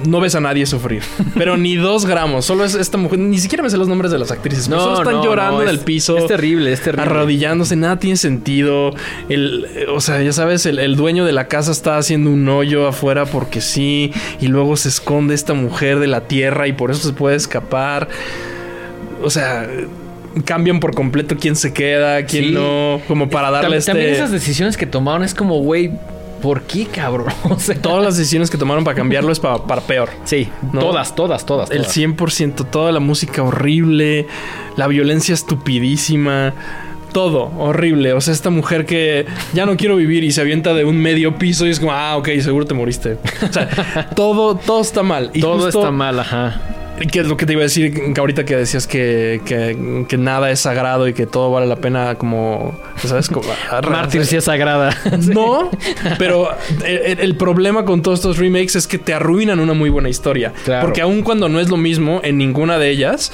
No 0.03 0.19
ves 0.19 0.35
a 0.35 0.41
nadie 0.41 0.65
sufrir. 0.65 1.01
Pero 1.35 1.55
ni 1.55 1.75
dos 1.77 2.05
gramos. 2.05 2.43
Solo 2.45 2.65
es 2.65 2.75
esta 2.75 2.97
mujer. 2.97 3.17
Ni 3.17 3.37
siquiera 3.37 3.63
me 3.63 3.69
sé 3.69 3.77
los 3.77 3.87
nombres 3.87 4.11
de 4.11 4.19
las 4.19 4.29
actrices. 4.29 4.67
pero 4.67 4.81
solo 4.81 4.97
están 4.97 5.13
no, 5.15 5.23
llorando 5.23 5.57
no, 5.57 5.63
en 5.63 5.69
el 5.69 5.79
piso 5.79 6.17
Es 6.17 6.27
terrible, 6.27 6.73
es 6.73 6.81
terrible. 6.81 7.03
arrodillándose, 7.03 7.75
nada 7.77 7.97
tiene 7.97 8.17
sentido. 8.17 8.93
El, 9.29 9.65
o 9.93 10.01
sea, 10.01 10.21
ya 10.21 10.33
sabes, 10.33 10.65
el, 10.65 10.79
el 10.79 10.95
dueño 10.97 11.23
de 11.23 11.31
la 11.31 11.47
casa 11.47 11.71
está 11.71 11.97
haciendo 11.97 12.29
un 12.29 12.47
hoyo 12.49 12.87
afuera 12.87 13.25
porque 13.25 13.61
sí, 13.61 14.11
y 14.41 14.47
luego 14.47 14.75
se 14.75 14.89
esconde 14.89 15.33
esta 15.33 15.53
mujer 15.53 15.99
de 15.99 16.07
la 16.07 16.21
tierra 16.27 16.67
y 16.67 16.73
por 16.73 16.91
eso 16.91 17.07
se 17.07 17.13
puede 17.13 17.37
escapar. 17.37 18.09
O 19.23 19.29
sea, 19.29 19.65
cambian 20.43 20.81
por 20.81 20.93
completo 20.93 21.37
quién 21.39 21.55
se 21.55 21.71
queda, 21.71 22.25
quién 22.25 22.45
Sí. 22.45 22.51
no, 22.51 22.99
como 23.07 23.29
para 23.29 23.49
darle 23.49 23.77
Tam- 23.77 23.79
este... 23.79 23.91
También 23.93 24.13
esas 24.13 24.31
decisiones 24.31 24.75
que 24.75 24.85
tomaron 24.85 25.23
es 25.23 25.33
como, 25.33 25.59
güey, 25.61 25.91
¿por 26.45 26.61
qué, 26.61 26.85
cabrón? 26.85 27.33
O 27.49 27.57
sea, 27.59 27.81
Todas 27.81 28.03
las 28.03 28.17
decisiones 28.17 28.51
que 28.51 28.57
tomaron 28.59 28.83
para 28.83 28.95
cambiarlo 28.95 29.31
es 29.31 29.39
para, 29.39 29.57
para 29.63 29.81
peor. 29.81 30.09
Sí, 30.25 30.47
¿no? 30.71 30.79
todas, 30.79 31.15
todas, 31.15 31.43
todas. 31.43 31.71
El 31.71 31.81
todas. 31.81 31.97
100%, 31.97 32.69
toda 32.69 32.91
la 32.91 32.99
música 32.99 33.41
horrible, 33.41 34.27
la 34.77 34.85
violencia 34.85 35.33
estupidísima, 35.33 36.53
todo 37.11 37.51
horrible. 37.57 38.13
O 38.13 38.21
sea, 38.21 38.31
esta 38.33 38.51
mujer 38.51 38.85
que 38.85 39.25
ya 39.55 39.65
no 39.65 39.75
quiero 39.75 39.95
vivir 39.95 40.23
y 40.23 40.31
se 40.31 40.41
avienta 40.41 40.75
de 40.75 40.85
un 40.85 40.97
medio 40.97 41.35
piso 41.39 41.65
y 41.65 41.71
es 41.71 41.79
como, 41.79 41.93
ah, 41.93 42.15
ok, 42.17 42.29
seguro 42.41 42.65
te 42.67 42.75
moriste. 42.75 43.17
O 43.41 43.51
sea, 43.51 44.09
todo, 44.15 44.55
todo 44.55 44.81
está 44.81 45.01
mal. 45.01 45.31
Y 45.33 45.41
Todo 45.41 45.63
justo- 45.65 45.79
está 45.79 45.91
mal, 45.91 46.19
ajá. 46.19 46.61
Que 47.11 47.19
es 47.19 47.27
lo 47.27 47.35
que 47.35 47.45
te 47.45 47.53
iba 47.53 47.61
a 47.61 47.63
decir 47.63 48.13
que 48.13 48.19
ahorita 48.19 48.45
que 48.45 48.55
decías 48.55 48.87
que, 48.87 49.41
que, 49.45 50.05
que 50.07 50.17
nada 50.17 50.49
es 50.49 50.61
sagrado 50.61 51.07
y 51.07 51.13
que 51.13 51.25
todo 51.25 51.51
vale 51.51 51.67
la 51.67 51.75
pena 51.75 52.15
como, 52.15 52.79
¿sabes? 53.03 53.27
Como, 53.27 53.47
Mártir 53.89 54.25
sí 54.25 54.37
es 54.37 54.45
sagrada. 54.45 54.95
no, 55.27 55.69
pero 56.17 56.49
el, 56.85 57.19
el 57.19 57.35
problema 57.35 57.85
con 57.85 58.01
todos 58.01 58.19
estos 58.19 58.37
remakes 58.37 58.75
es 58.75 58.87
que 58.87 58.97
te 58.97 59.13
arruinan 59.13 59.59
una 59.59 59.73
muy 59.73 59.89
buena 59.89 60.09
historia. 60.09 60.53
Claro. 60.63 60.85
Porque 60.85 61.01
aun 61.01 61.21
cuando 61.21 61.49
no 61.49 61.59
es 61.59 61.69
lo 61.69 61.77
mismo 61.77 62.21
en 62.23 62.37
ninguna 62.37 62.77
de 62.77 62.89
ellas, 62.89 63.31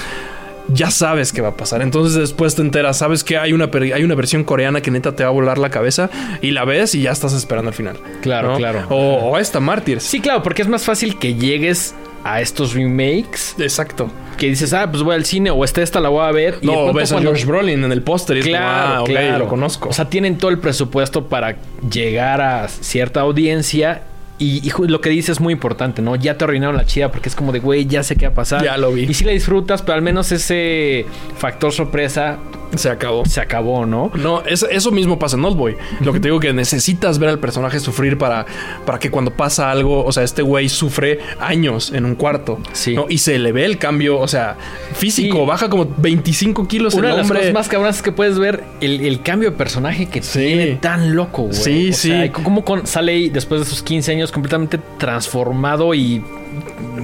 ya 0.74 0.92
sabes 0.92 1.32
qué 1.32 1.42
va 1.42 1.50
a 1.50 1.56
pasar. 1.58 1.82
Entonces 1.82 2.16
después 2.16 2.56
te 2.56 2.62
enteras, 2.62 2.98
sabes 2.98 3.24
que 3.24 3.38
hay 3.38 3.54
una, 3.54 3.70
hay 3.94 4.04
una 4.04 4.16
versión 4.16 4.44
coreana 4.44 4.82
que 4.82 4.92
neta 4.92 5.16
te 5.16 5.24
va 5.24 5.30
a 5.30 5.34
volar 5.34 5.58
la 5.58 5.70
cabeza 5.70 6.10
y 6.42 6.52
la 6.52 6.66
ves 6.66 6.96
y 6.96 7.02
ya 7.04 7.12
estás 7.12 7.34
esperando 7.34 7.70
al 7.70 7.76
final. 7.76 7.98
Claro, 8.22 8.52
¿no? 8.52 8.58
claro. 8.58 8.86
O, 8.90 9.32
o 9.32 9.38
esta 9.38 9.60
Mártires. 9.60 10.04
Sí, 10.04 10.20
claro, 10.20 10.44
porque 10.44 10.62
es 10.62 10.68
más 10.68 10.84
fácil 10.84 11.18
que 11.20 11.36
llegues 11.36 11.96
a 12.24 12.42
estos 12.42 12.74
remakes 12.74 13.56
Exacto. 13.60 14.10
que 14.38 14.48
dices, 14.48 14.74
ah, 14.74 14.90
pues 14.90 15.04
voy 15.04 15.16
al 15.16 15.26
cine 15.26 15.50
o 15.52 15.64
esta, 15.64 15.82
esta 15.82 16.00
la 16.00 16.10
voy 16.10 16.24
a 16.26 16.32
ver. 16.32 16.60
y 16.62 16.66
No, 16.66 16.74
pronto 16.74 16.94
ves 16.94 17.12
a 17.12 17.20
George 17.20 17.46
Brolin 17.46 17.84
en 17.84 17.92
el 17.92 18.02
póster 18.02 18.38
y 18.38 18.40
es 18.42 18.46
como, 18.46 18.58
Claro, 18.58 19.02
ah, 19.02 19.04
claro. 19.06 19.38
lo 19.40 19.48
conozco. 19.48 19.90
O 19.90 19.94
sea, 19.94 20.10
tienen 20.10 20.38
todo 20.38 20.52
el 20.52 20.60
presupuesto 20.60 21.28
para 21.28 21.56
llegar 21.90 22.42
a 22.42 22.68
cierta 22.68 23.22
audiencia. 23.22 24.04
Y, 24.44 24.72
lo 24.88 25.02
que 25.02 25.12
dices 25.12 25.30
es 25.38 25.40
muy 25.40 25.54
importante, 25.54 26.02
¿no? 26.02 26.16
Ya 26.16 26.36
te 26.38 26.44
arruinaron 26.46 26.76
la 26.76 26.86
chida 26.86 27.12
porque 27.12 27.30
es 27.30 27.36
como 27.36 27.52
de, 27.52 27.60
güey, 27.60 27.86
ya 27.86 28.02
sé 28.02 28.16
qué 28.16 28.26
va 28.26 28.32
a 28.32 28.36
pasar. 28.36 28.64
Ya 28.64 28.76
lo 28.78 28.92
vi. 28.92 29.04
Y 29.04 29.14
si 29.14 29.24
la 29.24 29.32
disfrutas, 29.34 29.84
pero 29.84 29.94
al 29.96 30.02
menos 30.02 30.32
ese 30.32 31.06
factor 31.38 31.72
sorpresa 31.72 32.40
se 32.76 32.90
acabó. 32.90 33.26
se 33.26 33.40
acabó, 33.42 33.86
¿no? 33.86 34.12
No, 34.16 34.42
es- 34.46 34.66
eso 34.72 34.92
mismo 34.92 35.20
pasa 35.20 35.36
en 35.38 35.44
Oldboy. 35.46 35.76
Lo 36.00 36.14
que 36.14 36.20
te 36.22 36.30
digo 36.30 36.40
que 36.40 36.54
necesitas 36.54 37.20
ver 37.20 37.30
al 37.30 37.38
personaje 37.40 37.80
sufrir 37.82 38.18
para, 38.18 38.46
para 38.86 38.98
que 38.98 39.12
cuando 39.12 39.32
pasa 39.32 39.70
algo, 39.70 40.06
o 40.06 40.12
sea, 40.14 40.24
este 40.24 40.42
güey 40.42 40.70
sufre 40.70 41.20
años 41.40 41.92
en 41.94 42.06
un 42.06 42.16
cuarto. 42.16 42.60
Sí. 42.74 42.96
¿no? 42.96 43.06
Y 43.10 43.18
se 43.20 43.38
le 43.40 43.52
ve 43.52 43.66
el 43.66 43.78
cambio, 43.78 44.18
o 44.20 44.28
sea, 44.28 44.56
físico, 44.94 45.40
Sí. 45.42 45.46
baja 45.46 45.70
como 45.70 45.86
25 45.98 46.68
kilos 46.68 46.94
Una 46.96 47.10
el 47.10 47.12
de 47.12 47.18
las 47.18 47.26
hombre. 47.28 47.40
cosas 47.42 47.54
más 47.54 47.68
cabronas 47.68 47.98
es 47.98 48.02
que 48.02 48.12
puedes 48.14 48.40
ver 48.40 48.64
el, 48.80 49.02
el 49.06 49.22
cambio 49.22 49.52
de 49.52 49.58
personaje 49.58 50.08
que 50.08 50.22
Sí. 50.24 50.40
tiene 50.40 50.76
tan 50.78 51.14
loco, 51.16 51.44
güey. 51.44 51.54
Sí, 51.54 51.90
O 51.90 51.94
sí. 51.94 52.08
sea, 52.10 52.32
cómo 52.32 52.64
con- 52.66 52.88
sale 52.88 53.12
ahí 53.12 53.30
después 53.30 53.60
de 53.62 53.66
sus 53.68 53.84
15 53.84 54.14
años 54.14 54.31
completamente 54.32 54.80
transformado 54.98 55.94
y. 55.94 56.24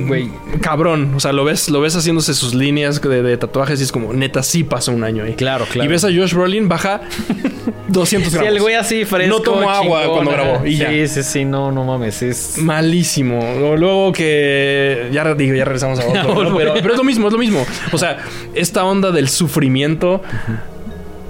Güey. 0.07 0.29
Cabrón, 0.61 1.13
o 1.15 1.19
sea, 1.19 1.31
lo 1.31 1.43
ves, 1.45 1.69
lo 1.69 1.79
ves 1.81 1.95
haciéndose 1.95 2.33
sus 2.33 2.53
líneas 2.53 3.01
de, 3.01 3.21
de 3.23 3.37
tatuajes 3.37 3.79
y 3.79 3.83
es 3.83 3.91
como, 3.91 4.11
neta, 4.13 4.43
sí 4.43 4.63
pasó 4.63 4.91
un 4.91 5.03
año 5.03 5.23
ahí. 5.23 5.33
Claro, 5.33 5.65
claro. 5.71 5.85
Y 5.85 5.91
ves 5.91 6.03
a 6.03 6.07
Josh 6.07 6.33
Brolin, 6.33 6.67
baja 6.67 7.01
200 7.87 8.29
Sí, 8.31 8.37
gramos. 8.37 8.53
el 8.55 8.61
güey 8.61 8.75
así 8.75 9.05
fresco. 9.05 9.37
No 9.37 9.41
tomó 9.41 9.69
agua 9.69 10.03
cuando 10.07 10.31
grabó, 10.31 10.65
y 10.65 10.73
sí, 10.73 10.77
ya. 10.77 11.07
sí, 11.07 11.23
sí, 11.23 11.45
no, 11.45 11.71
no 11.71 11.85
mames. 11.85 12.21
Es. 12.21 12.57
Malísimo. 12.57 13.39
Luego 13.77 14.11
que. 14.11 15.09
Ya 15.13 15.33
digo, 15.33 15.55
ya 15.55 15.63
regresamos 15.65 15.99
a 15.99 16.05
otro. 16.07 16.43
¿no? 16.43 16.57
pero, 16.57 16.73
pero 16.73 16.91
es 16.93 16.97
lo 16.97 17.03
mismo, 17.05 17.27
es 17.27 17.33
lo 17.33 17.39
mismo. 17.39 17.65
O 17.93 17.97
sea, 17.97 18.17
esta 18.53 18.83
onda 18.83 19.11
del 19.11 19.29
sufrimiento. 19.29 20.21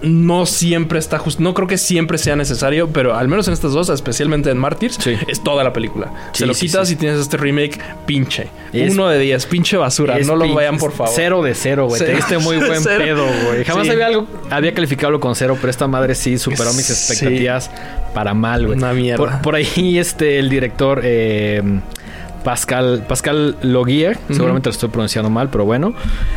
No 0.01 0.45
siempre 0.45 0.99
está 0.99 1.17
justo. 1.19 1.41
No 1.43 1.53
creo 1.53 1.67
que 1.67 1.77
siempre 1.77 2.17
sea 2.17 2.35
necesario, 2.35 2.89
pero 2.89 3.15
al 3.15 3.27
menos 3.27 3.47
en 3.47 3.53
estas 3.53 3.71
dos, 3.73 3.89
especialmente 3.89 4.49
en 4.49 4.57
Martyrs, 4.57 4.95
Sí. 4.99 5.15
es 5.27 5.43
toda 5.43 5.63
la 5.63 5.73
película. 5.73 6.11
Sí, 6.33 6.39
Se 6.39 6.45
lo 6.45 6.53
sí, 6.53 6.67
quitas 6.67 6.91
y 6.91 6.95
tienes 6.95 7.19
este 7.19 7.37
remake, 7.37 7.79
pinche. 8.05 8.47
Es- 8.73 8.93
Uno 8.93 9.07
de 9.09 9.19
diez, 9.19 9.45
pinche 9.45 9.77
basura. 9.77 10.17
No 10.19 10.35
lo 10.35 10.53
vayan, 10.53 10.77
por 10.77 10.91
favor. 10.91 11.11
Cero 11.15 11.41
de 11.43 11.55
cero, 11.55 11.87
güey. 11.87 11.99
Te 12.01 12.13
diste 12.15 12.37
muy 12.37 12.57
buen 12.57 12.81
cero. 12.83 13.03
pedo, 13.03 13.25
güey. 13.47 13.63
Jamás 13.63 13.89
había 13.89 14.07
algo, 14.07 14.27
había 14.49 14.73
calificado 14.73 15.19
con 15.19 15.35
cero, 15.35 15.57
pero 15.59 15.69
esta 15.69 15.87
madre 15.87 16.15
sí 16.15 16.37
superó 16.37 16.73
mis 16.73 16.89
expectativas 16.89 17.69
para 18.13 18.33
mal, 18.33 18.65
güey. 18.67 18.77
Una 18.77 18.93
mierda. 18.93 19.17
Por, 19.17 19.41
por 19.41 19.55
ahí, 19.55 19.97
este, 19.97 20.39
el 20.39 20.49
director 20.49 21.01
eh, 21.03 21.61
Pascal, 22.43 23.05
Pascal 23.07 23.55
Logier, 23.61 24.17
seguramente 24.29 24.69
lo 24.69 24.71
estoy 24.71 24.89
pronunciando 24.89 25.29
mal, 25.29 25.49
pero 25.49 25.65
bueno. 25.65 25.93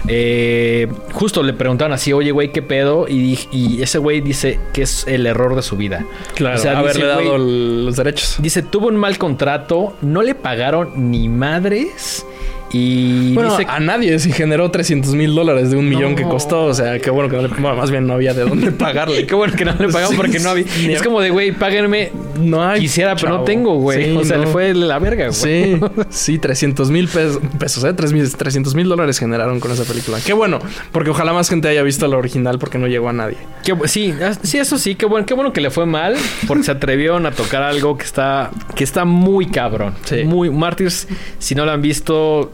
eh, 0.08 0.88
justo 1.12 1.42
le 1.42 1.52
preguntaron 1.52 1.92
así, 1.92 2.12
oye, 2.12 2.30
güey, 2.30 2.52
¿qué 2.52 2.62
pedo? 2.62 3.06
Y, 3.08 3.38
y 3.52 3.82
ese 3.82 3.98
güey 3.98 4.20
dice 4.20 4.58
que 4.72 4.82
es 4.82 5.06
el 5.06 5.26
error 5.26 5.54
de 5.54 5.62
su 5.62 5.76
vida. 5.76 6.04
Claro, 6.34 6.56
O 6.58 6.60
sea, 6.60 6.78
haberle 6.78 7.04
dice, 7.06 7.06
dado 7.06 7.38
los 7.38 7.96
derechos. 7.96 8.36
Dice, 8.40 8.62
tuvo 8.62 8.88
un 8.88 8.96
mal 8.96 9.18
contrato, 9.18 9.94
no 10.02 10.22
le 10.22 10.34
pagaron 10.34 11.10
ni 11.10 11.28
madres. 11.28 12.26
Y 12.72 13.34
Bueno, 13.34 13.56
dice 13.56 13.70
a 13.70 13.80
nadie 13.80 14.18
si 14.18 14.32
generó 14.32 14.70
300 14.70 15.14
mil 15.14 15.34
dólares 15.34 15.70
de 15.70 15.76
un 15.76 15.88
millón 15.88 16.14
que 16.14 16.22
costó. 16.22 16.64
O 16.64 16.74
sea, 16.74 16.98
qué 16.98 17.10
bueno 17.10 17.28
que 17.28 17.36
no 17.36 17.42
le... 17.42 17.48
Bueno, 17.48 17.76
más 17.76 17.90
bien 17.90 18.06
no 18.06 18.14
había 18.14 18.34
de 18.34 18.42
dónde 18.42 18.70
pagarle. 18.72 19.26
Qué 19.26 19.34
bueno 19.34 19.54
que 19.54 19.64
no 19.64 19.72
le 19.72 19.88
pagaron 19.88 20.10
Sí, 20.10 20.16
porque 20.16 20.38
no 20.38 20.50
había. 20.50 20.64
Es 20.88 21.02
como 21.02 21.20
de, 21.20 21.30
güey, 21.30 21.52
páguenme. 21.52 22.10
No 22.38 22.62
hay. 22.62 22.80
Quisiera, 22.80 23.14
pero 23.16 23.38
no 23.38 23.44
tengo, 23.44 23.76
güey. 23.76 24.04
Sí, 24.04 24.16
o 24.16 24.24
sea, 24.24 24.38
no. 24.38 24.44
le 24.44 24.50
fue 24.50 24.74
la 24.74 24.98
verga, 24.98 25.28
güey. 25.28 25.34
Sí, 25.34 25.80
sí, 26.10 26.38
300 26.38 26.90
mil 26.90 27.08
pesos, 27.08 27.40
pesos, 27.58 27.84
¿eh? 27.84 27.92
300 27.92 28.74
mil 28.74 28.88
dólares 28.88 29.18
generaron 29.18 29.60
con 29.60 29.72
esa 29.72 29.84
película. 29.84 30.18
Qué 30.24 30.32
bueno, 30.32 30.58
porque 30.92 31.10
ojalá 31.10 31.32
más 31.32 31.48
gente 31.48 31.68
haya 31.68 31.82
visto 31.82 32.06
la 32.06 32.16
original 32.16 32.58
porque 32.58 32.78
no 32.78 32.86
llegó 32.86 33.08
a 33.08 33.12
nadie. 33.12 33.36
Qué 33.64 33.76
sí, 33.86 34.14
ah, 34.22 34.34
sí, 34.42 34.58
eso 34.58 34.78
sí, 34.78 34.94
qué 34.94 35.06
bueno, 35.06 35.26
qué 35.26 35.34
bueno 35.34 35.52
que 35.52 35.60
le 35.60 35.70
fue 35.70 35.86
mal 35.86 36.16
porque 36.46 36.64
se 36.64 36.70
atrevieron 36.72 37.26
a 37.26 37.32
tocar 37.32 37.62
algo 37.62 37.96
que 37.96 38.04
está, 38.04 38.50
que 38.74 38.84
está 38.84 39.04
muy 39.04 39.46
cabrón. 39.46 39.94
Sí. 40.04 40.24
Muy 40.24 40.50
Martyrs, 40.50 41.08
si 41.38 41.54
no 41.54 41.64
la 41.64 41.74
han 41.74 41.82
visto, 41.82 42.52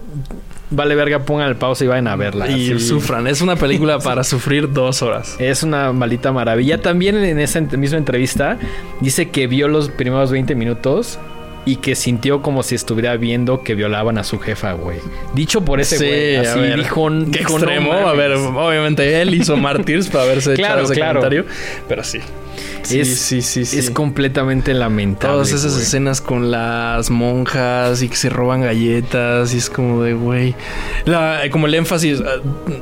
vale 0.71 0.95
verga, 0.95 1.21
pongan 1.21 1.49
el 1.49 1.57
pausa 1.57 1.85
y 1.85 1.87
vayan 1.89 2.09
a 2.09 2.17
verla. 2.17 2.49
Y 2.49 2.73
Así. 2.73 2.81
sufran. 2.89 3.27
Es 3.27 3.41
una 3.41 3.57
película 3.57 3.99
para 4.01 4.25
sufrir 4.25 4.73
dos 4.73 5.03
horas. 5.03 5.37
Es 5.39 5.63
una 5.63 5.93
maldita 5.93 6.33
maravilla. 6.33 6.81
También 6.81 7.17
en 7.17 7.39
esa 7.39 7.61
misma 7.61 7.99
entrevista 7.99 8.59
dice 9.01 9.31
que 9.31 9.47
vio 9.47 9.69
los 9.69 9.89
primeros 9.91 10.31
20 10.31 10.55
minutos 10.55 11.19
y 11.69 11.77
que 11.77 11.97
sintió 11.97 12.43
como 12.43 12.63
si 12.63 12.77
estuviera 12.77 13.17
viendo 13.17 13.63
que 13.65 13.75
violaban 13.75 14.19
a 14.19 14.25
su 14.25 14.39
jefa, 14.39 14.73
güey. 14.75 14.99
Dicho 15.35 15.65
por 15.65 15.81
ese 15.81 15.97
güey. 15.97 16.37
a 16.37 16.53
Así 16.53 16.61
ver, 16.61 16.77
dijo. 16.79 17.09
Qué 17.09 17.39
dijo, 17.41 17.53
no 17.59 17.65
extremo. 17.65 17.93
a 17.93 18.13
ver, 18.15 18.33
obviamente 18.35 19.21
él 19.21 19.35
hizo 19.35 19.57
Martyrs 19.57 20.09
para 20.09 20.25
haberse 20.25 20.55
Claro, 20.55 20.75
echado 20.75 20.85
ese 20.85 20.95
claro. 20.95 21.21
comentario. 21.21 21.45
Pero 21.89 22.05
sí. 22.05 22.21
Sí, 22.83 23.01
Es- 23.01 23.19
sí, 23.19 23.43
sí, 23.43 23.65
sí. 23.65 23.79
Es 23.79 23.91
completamente 23.91 24.73
lamentable. 24.75 25.35
Todas 25.35 25.53
esas 25.53 25.73
güey. 25.73 25.83
escenas 25.83 26.21
con 26.21 26.51
las 26.51 27.11
monjas 27.11 28.03
y 28.03 28.09
que 28.09 28.17
se 28.17 28.29
roban 28.29 28.63
galletas 28.63 29.55
y 29.55 29.59
es 29.59 29.69
como 29.71 30.03
de 30.03 30.15
güey. 30.15 30.55
La- 31.05 31.45
eh, 31.45 31.51
Como 31.51 31.67
el 31.67 31.75
énfasis, 31.75 32.21
eh, 32.21 32.25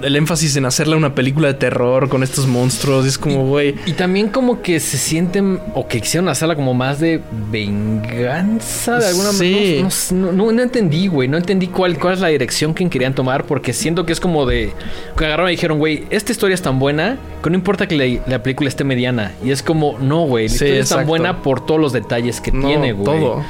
el 0.03 0.17
énfasis 0.17 0.57
en 0.57 0.65
hacerle 0.67 0.97
una 0.97 1.15
película 1.15 1.49
de 1.49 1.55
terror 1.55 2.09
con 2.09 2.23
estos 2.23 2.47
monstruos. 2.47 3.05
y 3.05 3.09
es 3.09 3.19
como 3.19 3.47
güey. 3.47 3.75
Y 3.87 3.93
también 3.93 4.29
como 4.29 4.61
que 4.63 4.81
se 4.81 4.99
sienten 4.99 5.59
o 5.75 5.87
que 5.89 6.01
quisieron 6.01 6.29
hacerla 6.29 6.55
como 6.57 6.75
más 6.75 7.01
de 7.01 7.21
venganza 7.51 8.99
de 8.99 9.07
alguna 9.09 9.33
Sí. 9.33 9.53
manera. 9.55 9.89
No, 10.13 10.27
no, 10.27 10.33
no- 10.33 10.53
no 10.53 10.63
entendí, 10.63 11.07
güey. 11.07 11.29
No 11.29 11.37
entendí 11.37 11.69
cuál, 11.69 11.99
cuál 11.99 12.15
es 12.15 12.21
la 12.21 12.29
dirección 12.29 12.75
que 12.75 12.89
querían 12.89 13.15
tomar 13.15 13.45
porque 13.45 13.73
siento 13.73 14.05
que 14.07 14.13
es 14.13 14.21
como 14.21 14.47
de... 14.47 14.73
Que 15.17 15.25
agarraron 15.27 15.51
y 15.51 15.53
dijeron, 15.53 15.79
güey, 15.79 16.05
esta 16.11 16.33
historia 16.33 16.55
es 16.55 16.63
tan 16.63 16.79
buena 16.79 17.17
que 17.43 17.51
no 17.51 17.57
importa 17.57 17.87
que 17.87 17.97
la, 17.97 18.23
la 18.27 18.43
película 18.43 18.69
esté 18.69 18.85
mediana. 18.85 19.33
Y 19.45 19.51
es 19.51 19.63
como, 19.65 19.99
no, 19.99 20.21
güey. 20.23 20.49
Sí, 20.49 20.67
es 20.67 20.91
tan 20.91 21.07
buena 21.07 21.43
por 21.43 21.65
todos 21.65 21.81
los 21.81 21.93
detalles 21.93 22.41
que 22.41 22.53
No, 22.53 22.69
tiene, 22.69 22.93
güey. 22.93 23.05
todo. 23.05 23.43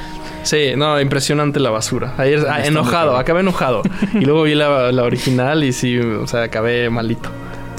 Sí, 0.43 0.73
no, 0.77 0.99
impresionante 1.01 1.59
la 1.59 1.71
basura. 1.71 2.13
Ayer 2.17 2.45
ah, 2.49 2.65
enojado, 2.65 3.17
acabé 3.17 3.39
enojado. 3.41 3.81
y 4.13 4.19
luego 4.25 4.43
vi 4.43 4.53
la, 4.55 4.91
la 4.91 5.03
original 5.03 5.63
y 5.63 5.73
sí, 5.73 5.97
o 5.99 6.27
sea, 6.27 6.43
acabé 6.43 6.89
malito. 6.89 7.29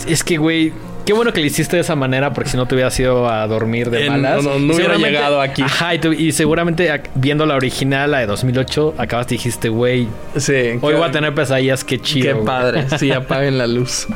Es 0.09 0.22
que, 0.24 0.37
güey... 0.37 0.72
Qué 1.07 1.12
bueno 1.12 1.32
que 1.32 1.40
le 1.40 1.46
hiciste 1.46 1.76
de 1.76 1.82
esa 1.82 1.94
manera 1.94 2.32
porque 2.32 2.50
si 2.50 2.57
no 2.57 2.66
te 2.66 2.74
hubieras 2.74 2.98
ido 2.98 3.30
a 3.30 3.46
dormir 3.46 3.90
de 3.90 4.07
Eh, 4.07 4.11
malas. 4.11 4.42
no, 4.42 4.54
no, 4.54 4.59
no 4.59 4.74
hubiera 4.74 4.96
llegado 4.96 5.40
aquí. 5.40 5.62
Ajá, 5.62 5.94
y, 5.94 6.32
seguramente 6.32 6.90
viendo 7.14 7.46
la 7.46 7.54
original, 7.54 8.11
la 8.11 8.18
de 8.18 8.26
2008, 8.26 8.94
acabaste 8.98 9.34
y 9.34 9.38
dijiste, 9.38 9.68
güey, 9.68 10.09
Sí. 10.36 10.52
hoy 10.52 10.78
qué- 10.80 10.98
voy 10.98 11.02
a 11.09 11.11
tener 11.12 11.32
pesadillas, 11.32 11.84
qué 11.84 12.00
chido. 12.00 12.26
Qué 12.26 12.32
güey". 12.32 12.44
padre. 12.44 12.86
Sí, 12.98 13.12
apaguen 13.12 13.57
la 13.57 13.68
luz. 13.68 14.09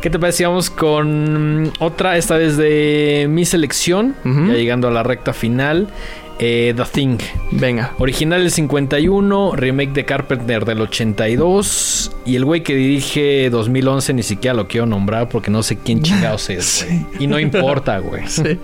¿Qué 0.00 0.08
te 0.08 0.18
parece? 0.18 0.46
Vamos 0.46 0.70
con 0.70 1.70
otra, 1.80 2.16
esta 2.16 2.38
vez 2.38 2.56
de 2.56 3.26
mi 3.28 3.44
selección, 3.44 4.14
ya 4.24 4.54
llegando 4.54 4.88
a 4.88 4.90
la 4.90 5.02
recta 5.02 5.34
final. 5.34 5.88
Eh, 6.44 6.74
The 6.76 6.82
Thing. 6.92 7.18
Venga. 7.52 7.92
Original 7.98 8.40
del 8.42 8.50
51, 8.50 9.52
remake 9.54 9.92
de 9.92 10.04
Carpenter 10.04 10.64
del 10.64 10.80
82. 10.80 12.10
Y 12.26 12.34
el 12.36 12.44
güey 12.44 12.62
que 12.64 12.74
dirige 12.74 13.48
2011 13.48 14.12
ni 14.14 14.22
siquiera 14.24 14.54
lo 14.54 14.66
quiero 14.66 14.86
nombrar 14.86 15.28
porque 15.28 15.50
no 15.52 15.62
sé 15.62 15.78
quién 15.78 16.02
chingados 16.02 16.50
es. 16.50 16.84
Y 17.20 17.26
no 17.28 17.38
importa, 17.38 17.98
güey. 18.00 18.24
Sí. 18.26 18.58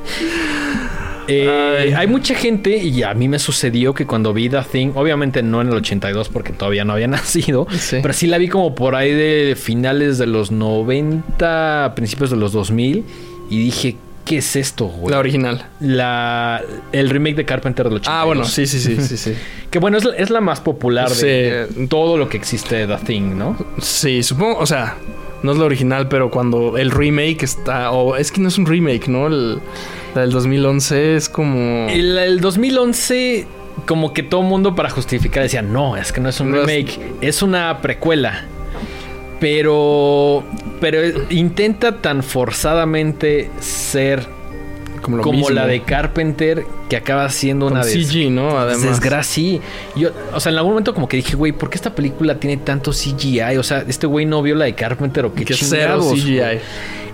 Eh, 1.30 1.46
Ay. 1.82 1.92
hay 1.92 2.06
mucha 2.06 2.34
gente, 2.34 2.78
y 2.78 3.02
a 3.02 3.12
mí 3.12 3.28
me 3.28 3.38
sucedió 3.38 3.92
que 3.92 4.06
cuando 4.06 4.32
vi 4.32 4.48
The 4.48 4.62
Thing, 4.62 4.92
obviamente 4.94 5.42
no 5.42 5.60
en 5.60 5.68
el 5.68 5.74
82 5.74 6.30
porque 6.30 6.54
todavía 6.54 6.86
no 6.86 6.94
había 6.94 7.06
nacido, 7.08 7.66
Sí. 7.78 7.98
pero 8.00 8.14
sí 8.14 8.26
la 8.26 8.38
vi 8.38 8.48
como 8.48 8.74
por 8.74 8.94
ahí 8.94 9.12
de 9.12 9.54
finales 9.54 10.16
de 10.16 10.26
los 10.26 10.50
90, 10.50 11.92
principios 11.94 12.30
de 12.30 12.36
los 12.36 12.52
2000, 12.52 13.04
y 13.50 13.58
dije, 13.62 13.96
¿qué 14.28 14.38
es 14.38 14.54
esto, 14.56 14.86
güey? 14.86 15.10
La 15.12 15.18
original. 15.18 15.64
La, 15.80 16.60
el 16.92 17.08
remake 17.10 17.36
de 17.36 17.44
Carpenter 17.44 17.86
del 17.86 17.94
82. 17.94 18.14
Ah, 18.20 18.24
bueno, 18.24 18.44
sí, 18.44 18.66
sí, 18.66 18.78
sí, 18.78 18.96
sí, 19.00 19.16
sí. 19.16 19.34
Que 19.70 19.78
bueno, 19.78 19.98
es, 19.98 20.04
la- 20.04 20.16
es 20.16 20.30
la 20.30 20.40
más 20.40 20.60
popular 20.60 21.08
de, 21.08 21.14
Sí. 21.14 21.74
de 21.80 21.86
todo 21.88 22.16
lo 22.16 22.28
que 22.28 22.36
existe 22.36 22.76
de 22.76 22.86
The 22.86 23.04
Thing, 23.04 23.36
¿no? 23.36 23.56
Sí, 23.80 24.22
supongo, 24.22 24.58
o 24.58 24.66
sea, 24.66 24.96
no 25.42 25.52
es 25.52 25.58
la 25.58 25.64
original, 25.64 26.08
pero 26.08 26.30
cuando 26.30 26.78
el 26.78 26.90
remake 26.90 27.42
está, 27.42 27.90
o 27.92 28.16
es 28.16 28.30
que 28.32 28.40
no 28.40 28.48
es 28.48 28.56
un 28.58 28.66
remake, 28.66 29.08
¿no? 29.08 29.26
El, 29.26 29.58
la 30.14 30.22
del 30.22 30.30
2011 30.30 31.16
es 31.16 31.28
como... 31.28 31.88
El, 31.90 32.16
el 32.18 32.40
2011, 32.40 33.46
como 33.86 34.12
que 34.12 34.22
todo 34.22 34.42
mundo 34.42 34.74
para 34.74 34.90
justificar 34.90 35.42
decía, 35.42 35.62
no, 35.62 35.96
es 35.96 36.12
que 36.12 36.20
no 36.20 36.28
es 36.30 36.40
un 36.40 36.50
No 36.50 36.62
es- 36.62 36.66
remake, 36.66 36.98
es 37.20 37.42
una 37.42 37.80
precuela. 37.82 38.44
Pero, 39.40 40.42
pero 40.80 40.98
intenta 41.30 41.92
tan 42.00 42.22
forzadamente 42.22 43.50
ser 43.60 44.26
como 45.00 45.48
la 45.50 45.66
de 45.66 45.80
Carpenter 45.82 46.64
que 46.90 46.96
acaba 46.96 47.28
siendo 47.30 47.66
una 47.68 47.84
des- 47.84 48.08
CG, 48.08 48.30
¿no? 48.30 48.58
Además. 48.58 48.82
desgracia. 48.82 49.60
Yo, 49.94 50.10
o 50.34 50.40
sea, 50.40 50.50
en 50.52 50.58
algún 50.58 50.72
momento 50.72 50.92
como 50.92 51.08
que 51.08 51.16
dije, 51.18 51.36
güey, 51.36 51.52
¿por 51.52 51.70
qué 51.70 51.76
esta 51.76 51.94
película 51.94 52.34
tiene 52.40 52.56
tanto 52.58 52.90
CGI? 52.92 53.56
O 53.58 53.62
sea, 53.62 53.84
este 53.86 54.06
güey 54.06 54.26
no 54.26 54.42
vio 54.42 54.54
la 54.56 54.64
de 54.64 54.74
Carpenter 54.74 55.24
o 55.26 55.32
qué 55.34 55.44
Que 55.44 55.54
cero 55.54 56.00
chingados. 56.00 56.12
CGI. 56.14 56.38
güey. 56.38 56.58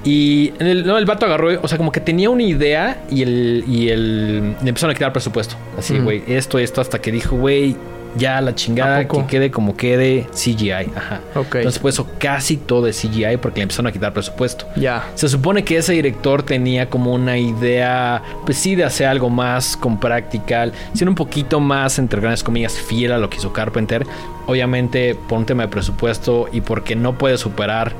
Y 0.06 0.52
el, 0.58 0.86
no, 0.86 0.98
el 0.98 1.06
vato 1.06 1.24
agarró, 1.26 1.60
o 1.62 1.68
sea, 1.68 1.78
como 1.78 1.90
que 1.92 2.00
tenía 2.00 2.28
una 2.30 2.42
idea 2.42 3.04
y 3.10 3.22
el, 3.22 3.64
y 3.68 3.88
el 3.88 4.40
le 4.62 4.68
empezaron 4.68 4.90
a 4.90 4.94
quitar 4.94 5.12
presupuesto. 5.12 5.56
Así, 5.78 5.98
güey, 5.98 6.22
esto, 6.26 6.58
esto, 6.58 6.80
hasta 6.80 7.00
que 7.00 7.10
dijo, 7.12 7.36
güey, 7.36 7.74
ya 8.16 8.40
la 8.40 8.54
chingada, 8.54 9.06
que 9.06 9.26
quede 9.26 9.50
como 9.50 9.76
quede 9.76 10.26
CGI. 10.32 10.90
Ajá. 10.94 11.20
Ok. 11.34 11.56
Entonces, 11.56 11.78
por 11.78 11.90
eso 11.90 12.08
casi 12.18 12.56
todo 12.56 12.86
es 12.86 13.00
CGI 13.00 13.36
porque 13.38 13.60
le 13.60 13.64
empezaron 13.64 13.88
a 13.88 13.92
quitar 13.92 14.12
presupuesto. 14.12 14.66
Ya. 14.76 15.04
Se 15.14 15.28
supone 15.28 15.64
que 15.64 15.76
ese 15.76 15.92
director 15.92 16.42
tenía 16.42 16.88
como 16.88 17.12
una 17.12 17.38
idea, 17.38 18.22
pues 18.44 18.58
sí, 18.58 18.74
de 18.74 18.84
hacer 18.84 19.06
algo 19.06 19.30
más 19.30 19.76
con 19.76 19.98
practical, 19.98 20.72
siendo 20.92 21.10
un 21.10 21.16
poquito 21.16 21.60
más, 21.60 21.98
entre 21.98 22.20
grandes 22.20 22.42
comillas, 22.42 22.74
fiel 22.74 23.12
a 23.12 23.18
lo 23.18 23.30
que 23.30 23.38
hizo 23.38 23.52
Carpenter. 23.52 24.06
Obviamente, 24.46 25.14
por 25.14 25.38
un 25.38 25.46
tema 25.46 25.64
de 25.64 25.68
presupuesto 25.68 26.48
y 26.52 26.60
porque 26.60 26.96
no 26.96 27.16
puede 27.16 27.38
superar 27.38 27.94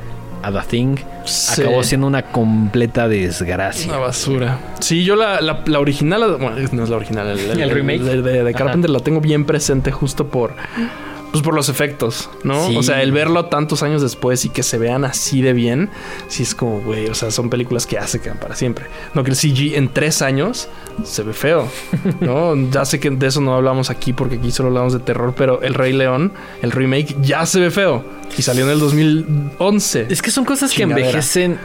a 0.46 0.52
The 0.52 0.60
Thing, 0.68 0.96
Sí. 1.24 1.62
acabó 1.62 1.82
siendo 1.82 2.06
una 2.06 2.22
completa 2.22 3.08
desgracia. 3.08 3.90
Una 3.90 3.98
basura. 4.00 4.58
Sí, 4.80 5.04
yo 5.04 5.16
la, 5.16 5.40
la, 5.40 5.62
la 5.66 5.80
original, 5.80 6.36
bueno, 6.38 6.56
no 6.72 6.82
es 6.84 6.88
la 6.90 6.96
original, 6.96 7.28
el, 7.38 7.38
¿El 7.60 7.70
remake? 7.70 8.00
de, 8.02 8.42
de-. 8.44 8.52
Carpenter 8.54 8.90
la 8.90 9.00
tengo 9.00 9.20
bien 9.20 9.44
presente 9.46 9.90
justo 9.90 10.26
por, 10.28 10.54
pues 11.34 11.42
por 11.42 11.52
los 11.54 11.68
efectos, 11.68 12.30
¿no? 12.44 12.68
Sí. 12.68 12.76
O 12.76 12.82
sea, 12.84 13.02
el 13.02 13.10
verlo 13.10 13.46
tantos 13.46 13.82
años 13.82 14.00
después 14.00 14.44
y 14.44 14.50
que 14.50 14.62
se 14.62 14.78
vean 14.78 15.04
así 15.04 15.42
de 15.42 15.52
bien, 15.52 15.90
sí 16.28 16.44
es 16.44 16.54
como, 16.54 16.80
güey, 16.80 17.08
o 17.08 17.14
sea, 17.16 17.32
son 17.32 17.50
películas 17.50 17.88
que 17.88 17.96
ya 17.96 18.06
se 18.06 18.20
quedan 18.20 18.38
para 18.38 18.54
siempre. 18.54 18.86
No 19.14 19.24
que 19.24 19.30
el 19.32 19.36
CG 19.36 19.74
en 19.74 19.88
tres 19.88 20.22
años 20.22 20.68
se 21.02 21.24
ve 21.24 21.32
feo, 21.32 21.66
¿no? 22.20 22.54
ya 22.70 22.84
sé 22.84 23.00
que 23.00 23.10
de 23.10 23.26
eso 23.26 23.40
no 23.40 23.52
hablamos 23.56 23.90
aquí 23.90 24.12
porque 24.12 24.36
aquí 24.36 24.52
solo 24.52 24.68
hablamos 24.68 24.92
de 24.92 25.00
terror, 25.00 25.34
pero 25.36 25.60
El 25.60 25.74
Rey 25.74 25.92
León, 25.92 26.32
el 26.62 26.70
remake, 26.70 27.16
ya 27.20 27.44
se 27.46 27.58
ve 27.58 27.72
feo 27.72 28.04
y 28.38 28.42
salió 28.42 28.64
en 28.64 28.70
el 28.70 28.78
2011. 28.78 30.06
Es 30.10 30.22
que 30.22 30.30
son 30.30 30.44
cosas 30.44 30.70
Chingadera. 30.70 30.96
que 31.02 31.10
envejecen 31.10 31.58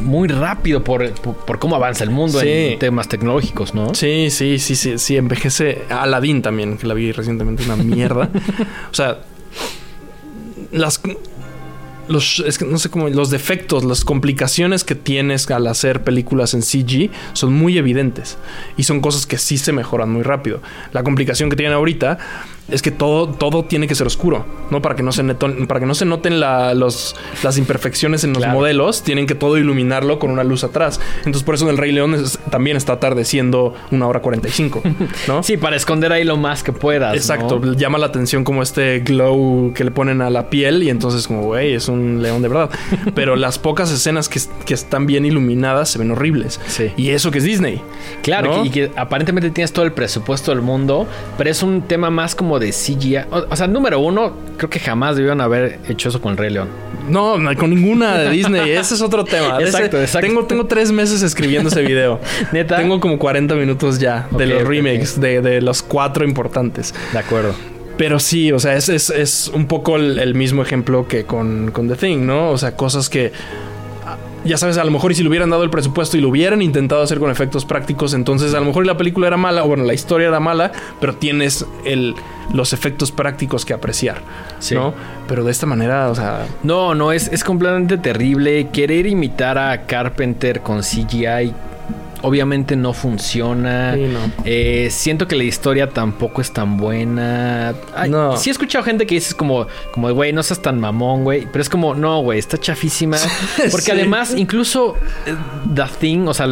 muy 0.00 0.28
rápido 0.28 0.84
por, 0.84 1.10
por, 1.14 1.34
por 1.36 1.58
cómo 1.58 1.76
avanza 1.76 2.04
el 2.04 2.10
mundo 2.10 2.40
Sí. 2.40 2.48
en 2.48 2.78
temas 2.78 3.08
tecnológicos, 3.08 3.74
¿no? 3.74 3.94
Sí, 3.94 4.28
sí, 4.30 4.58
sí, 4.58 4.76
sí, 4.76 4.98
sí, 4.98 5.16
envejece. 5.16 5.82
Aladdin 5.88 6.42
también, 6.42 6.76
que 6.76 6.86
la 6.86 6.94
vi 6.94 7.12
recientemente, 7.12 7.64
una 7.64 7.76
mierda. 7.76 8.28
o 8.90 8.94
sea, 8.94 9.13
las 10.74 11.00
los, 12.08 12.40
es 12.40 12.58
que 12.58 12.66
no 12.66 12.78
sé 12.78 12.90
cómo, 12.90 13.08
los 13.08 13.30
defectos, 13.30 13.84
las 13.84 14.04
complicaciones 14.04 14.84
que 14.84 14.94
tienes 14.94 15.50
al 15.50 15.66
hacer 15.66 16.04
películas 16.04 16.52
en 16.52 16.62
CG 16.62 17.10
son 17.32 17.54
muy 17.54 17.78
evidentes 17.78 18.36
y 18.76 18.82
son 18.82 19.00
cosas 19.00 19.26
que 19.26 19.38
sí 19.38 19.56
se 19.56 19.72
mejoran 19.72 20.10
muy 20.10 20.22
rápido. 20.22 20.60
La 20.92 21.02
complicación 21.02 21.48
que 21.48 21.56
tienen 21.56 21.74
ahorita 21.74 22.18
es 22.70 22.80
que 22.82 22.90
todo, 22.90 23.28
todo 23.28 23.64
tiene 23.64 23.86
que 23.86 23.94
ser 23.94 24.06
oscuro, 24.06 24.44
¿no? 24.70 24.80
Para 24.80 24.94
que 24.96 25.02
no 25.02 25.12
se, 25.12 25.22
neton- 25.22 25.66
para 25.66 25.80
que 25.80 25.86
no 25.86 25.94
se 25.94 26.04
noten 26.06 26.40
la- 26.40 26.74
los, 26.74 27.14
las 27.42 27.58
imperfecciones 27.58 28.24
en 28.24 28.30
los 28.32 28.38
Claro. 28.38 28.54
modelos, 28.54 29.02
tienen 29.02 29.26
que 29.26 29.34
todo 29.34 29.58
iluminarlo 29.58 30.18
con 30.18 30.30
una 30.30 30.44
luz 30.44 30.64
atrás. 30.64 31.00
Entonces, 31.18 31.42
por 31.42 31.54
eso 31.56 31.64
en 31.64 31.70
el 31.72 31.76
Rey 31.78 31.92
León 31.92 32.14
es- 32.14 32.38
también 32.50 32.76
está 32.76 32.94
atardeciendo 32.94 33.74
una 33.90 34.06
hora 34.06 34.20
45, 34.20 34.82
¿no? 35.28 35.42
Sí, 35.42 35.56
para 35.56 35.76
esconder 35.76 36.12
ahí 36.12 36.24
lo 36.24 36.36
más 36.36 36.62
que 36.62 36.72
puedas. 36.72 37.14
Exacto, 37.14 37.60
¿no? 37.62 37.72
llama 37.74 37.98
la 37.98 38.06
atención 38.06 38.44
como 38.44 38.62
este 38.62 39.00
glow 39.00 39.72
que 39.74 39.84
le 39.84 39.90
ponen 39.90 40.22
a 40.22 40.30
la 40.30 40.48
piel 40.50 40.82
y 40.82 40.90
entonces 40.90 41.26
como, 41.28 41.42
güey, 41.42 41.74
es 41.74 41.88
un 41.88 42.22
león 42.22 42.40
de 42.42 42.48
verdad. 42.48 42.70
Pero 43.14 43.36
las 43.36 43.58
pocas 43.58 43.90
escenas 43.90 44.28
que, 44.28 44.40
que 44.64 44.74
están 44.74 45.06
bien 45.06 45.26
iluminadas 45.26 45.90
se 45.90 45.98
ven 45.98 46.10
horribles. 46.12 46.60
Sí. 46.66 46.90
Y 46.96 47.10
eso 47.10 47.30
que 47.30 47.38
es 47.38 47.44
Disney. 47.44 47.82
Claro, 48.22 48.56
¿no? 48.58 48.64
y 48.64 48.70
que 48.70 48.90
aparentemente 48.96 49.50
tienes 49.50 49.72
todo 49.72 49.84
el 49.84 49.92
presupuesto 49.92 50.50
del 50.50 50.62
mundo, 50.62 51.06
pero 51.36 51.50
es 51.50 51.62
un 51.62 51.82
tema 51.82 52.10
más 52.10 52.34
como 52.34 52.53
de 52.58 52.70
CGI. 52.70 53.16
O, 53.30 53.46
o 53.50 53.56
sea, 53.56 53.66
número 53.66 53.98
uno, 54.00 54.32
creo 54.56 54.70
que 54.70 54.78
jamás 54.80 55.16
debieron 55.16 55.40
haber 55.40 55.78
hecho 55.88 56.08
eso 56.08 56.20
con 56.20 56.32
el 56.32 56.38
Rey 56.38 56.50
León. 56.50 56.68
No, 57.08 57.36
con 57.58 57.70
ninguna 57.70 58.16
de 58.18 58.30
Disney. 58.30 58.70
Ese 58.76 58.94
es 58.94 59.02
otro 59.02 59.24
tema. 59.24 59.58
Exacto, 59.60 59.96
ese- 59.96 60.04
exacto. 60.04 60.26
Tengo, 60.26 60.44
tengo 60.46 60.66
tres 60.66 60.90
meses 60.90 61.22
escribiendo 61.22 61.68
ese 61.68 61.82
video. 61.82 62.20
¿Neta? 62.52 62.76
Tengo 62.76 62.98
como 63.00 63.18
40 63.18 63.54
minutos 63.54 63.98
ya 63.98 64.26
de 64.30 64.46
los 64.46 64.64
remakes, 64.66 65.20
De, 65.20 65.40
de 65.42 65.60
los 65.60 65.82
cuatro 65.82 66.24
importantes. 66.24 66.94
De 67.12 67.18
acuerdo. 67.18 67.54
Pero 67.96 68.18
sí, 68.18 68.50
o 68.50 68.58
sea, 68.58 68.74
es, 68.74 68.88
es, 68.88 69.10
es 69.10 69.48
un 69.54 69.66
poco 69.66 69.96
el, 69.96 70.18
el 70.18 70.34
mismo 70.34 70.62
ejemplo 70.62 71.06
que 71.06 71.24
con, 71.24 71.70
con 71.70 71.88
The 71.88 71.94
Thing, 71.94 72.26
¿no? 72.26 72.50
O 72.50 72.58
sea, 72.58 72.74
cosas 72.76 73.08
que. 73.08 73.30
Ya 74.44 74.58
sabes, 74.58 74.76
a 74.78 74.84
lo 74.84 74.90
mejor 74.90 75.12
y 75.12 75.14
si 75.14 75.22
le 75.22 75.28
hubieran 75.30 75.48
dado 75.50 75.62
el 75.64 75.70
presupuesto 75.70 76.16
y 76.16 76.20
lo 76.20 76.28
hubieran 76.28 76.60
intentado 76.62 77.02
hacer 77.02 77.18
con 77.18 77.30
efectos 77.30 77.64
prácticos, 77.64 78.12
entonces 78.14 78.52
a 78.54 78.60
lo 78.60 78.66
mejor 78.66 78.86
la 78.86 78.96
película 78.96 79.26
era 79.26 79.36
mala, 79.36 79.64
o 79.64 79.68
bueno, 79.68 79.84
la 79.84 79.94
historia 79.94 80.28
era 80.28 80.38
mala, 80.40 80.70
pero 81.00 81.14
tienes 81.14 81.64
el, 81.84 82.14
los 82.52 82.72
efectos 82.72 83.10
prácticos 83.10 83.64
que 83.64 83.72
apreciar, 83.72 84.18
Sí. 84.58 84.74
¿no? 84.74 84.92
Pero 85.28 85.44
de 85.44 85.50
esta 85.50 85.64
manera, 85.66 86.10
o 86.10 86.14
sea, 86.14 86.46
No, 86.62 86.94
no, 86.94 87.12
es, 87.12 87.28
es 87.28 87.42
completamente 87.42 87.96
terrible. 87.98 88.68
Querer 88.68 89.06
imitar 89.06 89.56
a 89.56 89.86
Carpenter 89.86 90.60
con 90.60 90.80
CGI 90.82 91.52
obviamente 92.24 92.76
no 92.76 92.92
funciona. 92.92 93.94
Sí, 93.94 94.00
no. 94.06 94.18
Eh, 94.44 94.88
siento 94.90 95.28
que 95.28 95.36
la 95.36 95.44
historia 95.44 95.88
tampoco 95.88 96.40
es 96.40 96.52
tan 96.52 96.76
buena. 96.76 97.74
Ay, 97.94 98.10
No. 98.10 98.36
Sí 98.36 98.50
he 98.50 98.52
escuchado 98.52 98.84
gente 98.84 99.06
que 99.06 99.14
dice 99.16 99.34
como, 99.34 99.66
como, 99.92 100.10
güey, 100.12 100.32
no 100.32 100.42
seas 100.42 100.60
tan 100.60 100.80
mamón, 100.80 101.24
güey. 101.24 101.46
Pero 101.50 101.62
es 101.62 101.68
como, 101.68 101.94
no, 101.94 102.20
güey, 102.20 102.38
está 102.38 102.58
chafísima. 102.58 103.16
Porque 103.70 103.86
Sí. 103.86 103.90
además, 103.92 104.34
incluso 104.36 104.96
eh, 105.26 105.34
The 105.74 105.84
Thing, 106.00 106.26
o 106.28 106.34
sea, 106.34 106.46